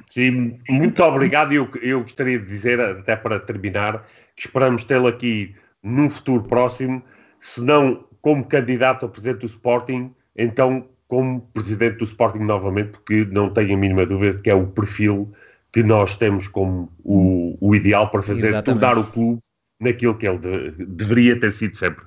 Sim, 0.10 0.60
muito 0.70 1.04
obrigado. 1.04 1.54
Eu, 1.54 1.70
eu 1.82 2.02
gostaria 2.02 2.40
de 2.40 2.46
dizer, 2.46 2.80
até 2.80 3.16
para 3.16 3.40
terminar, 3.40 4.06
que 4.36 4.48
esperamos 4.48 4.84
tê-lo 4.84 5.08
aqui 5.08 5.56
num 5.84 6.10
futuro 6.10 6.44
próximo, 6.44 7.02
se 7.40 7.64
não 7.64 8.06
como 8.22 8.44
candidato 8.46 9.06
a 9.06 9.10
presidente 9.10 9.42
do 9.42 9.46
Sporting, 9.46 10.12
então 10.36 10.88
como 11.08 11.42
presidente 11.54 11.98
do 11.98 12.06
Sporting 12.06 12.40
novamente, 12.40 12.92
porque 12.92 13.28
não 13.32 13.52
tenho 13.52 13.76
a 13.76 13.78
mínima 13.78 14.06
dúvida 14.06 14.40
que 14.40 14.50
é 14.50 14.56
o 14.56 14.68
perfil 14.68 15.32
que 15.72 15.84
nós 15.84 16.16
temos 16.16 16.48
como 16.48 16.92
o, 17.04 17.58
o 17.60 17.76
ideal 17.76 18.10
para 18.10 18.24
fazer 18.24 18.48
Exatamente. 18.48 19.00
o 19.00 19.04
clube 19.04 19.45
naquilo 19.80 20.18
que 20.18 20.28
ele 20.28 20.40
de, 20.40 20.86
deveria 20.86 21.40
ter 21.40 21.52
sido 21.52 21.76
sempre. 21.76 22.06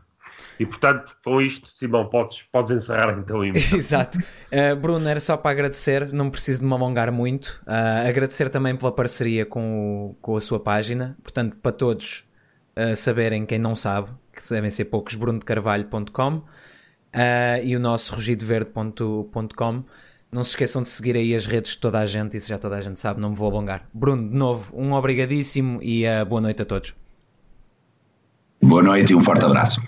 E 0.58 0.66
portanto, 0.66 1.16
com 1.24 1.40
isto, 1.40 1.68
Simão, 1.68 2.06
podes, 2.06 2.42
podes 2.50 2.72
encerrar 2.72 3.16
então. 3.18 3.44
Exato. 3.46 4.18
Uh, 4.18 4.74
Bruno, 4.76 5.08
era 5.08 5.20
só 5.20 5.36
para 5.36 5.52
agradecer, 5.52 6.12
não 6.12 6.30
preciso 6.30 6.60
de 6.60 6.66
me 6.66 6.72
alongar 6.72 7.12
muito. 7.12 7.60
Uh, 7.66 8.08
agradecer 8.08 8.48
também 8.50 8.76
pela 8.76 8.90
parceria 8.90 9.46
com, 9.46 10.10
o, 10.10 10.14
com 10.20 10.36
a 10.36 10.40
sua 10.40 10.58
página. 10.58 11.16
Portanto, 11.22 11.56
para 11.62 11.70
todos 11.70 12.24
uh, 12.76 12.96
saberem, 12.96 13.46
quem 13.46 13.58
não 13.58 13.76
sabe, 13.76 14.10
que 14.32 14.42
devem 14.50 14.70
ser 14.70 14.86
poucos, 14.86 15.14
brunodecarvalho.com 15.14 16.42
e 17.64 17.74
o 17.76 17.80
nosso 17.80 18.14
rugidoverde.com. 18.14 19.84
Não 20.30 20.44
se 20.44 20.50
esqueçam 20.50 20.82
de 20.82 20.88
seguir 20.88 21.16
aí 21.16 21.34
as 21.34 21.46
redes 21.46 21.72
de 21.72 21.78
toda 21.78 21.98
a 21.98 22.06
gente, 22.06 22.36
isso 22.36 22.46
já 22.48 22.58
toda 22.58 22.76
a 22.76 22.82
gente 22.82 23.00
sabe, 23.00 23.18
não 23.18 23.30
me 23.30 23.36
vou 23.36 23.50
alongar. 23.50 23.88
Bruno, 23.94 24.28
de 24.28 24.36
novo, 24.36 24.76
um 24.76 24.92
obrigadíssimo 24.92 25.80
e 25.82 26.04
boa 26.26 26.40
noite 26.40 26.62
a 26.62 26.64
todos. 26.66 26.94
Boa 28.60 28.82
noite 28.82 29.12
e 29.12 29.16
um 29.16 29.20
forte 29.20 29.44
abraço. 29.44 29.80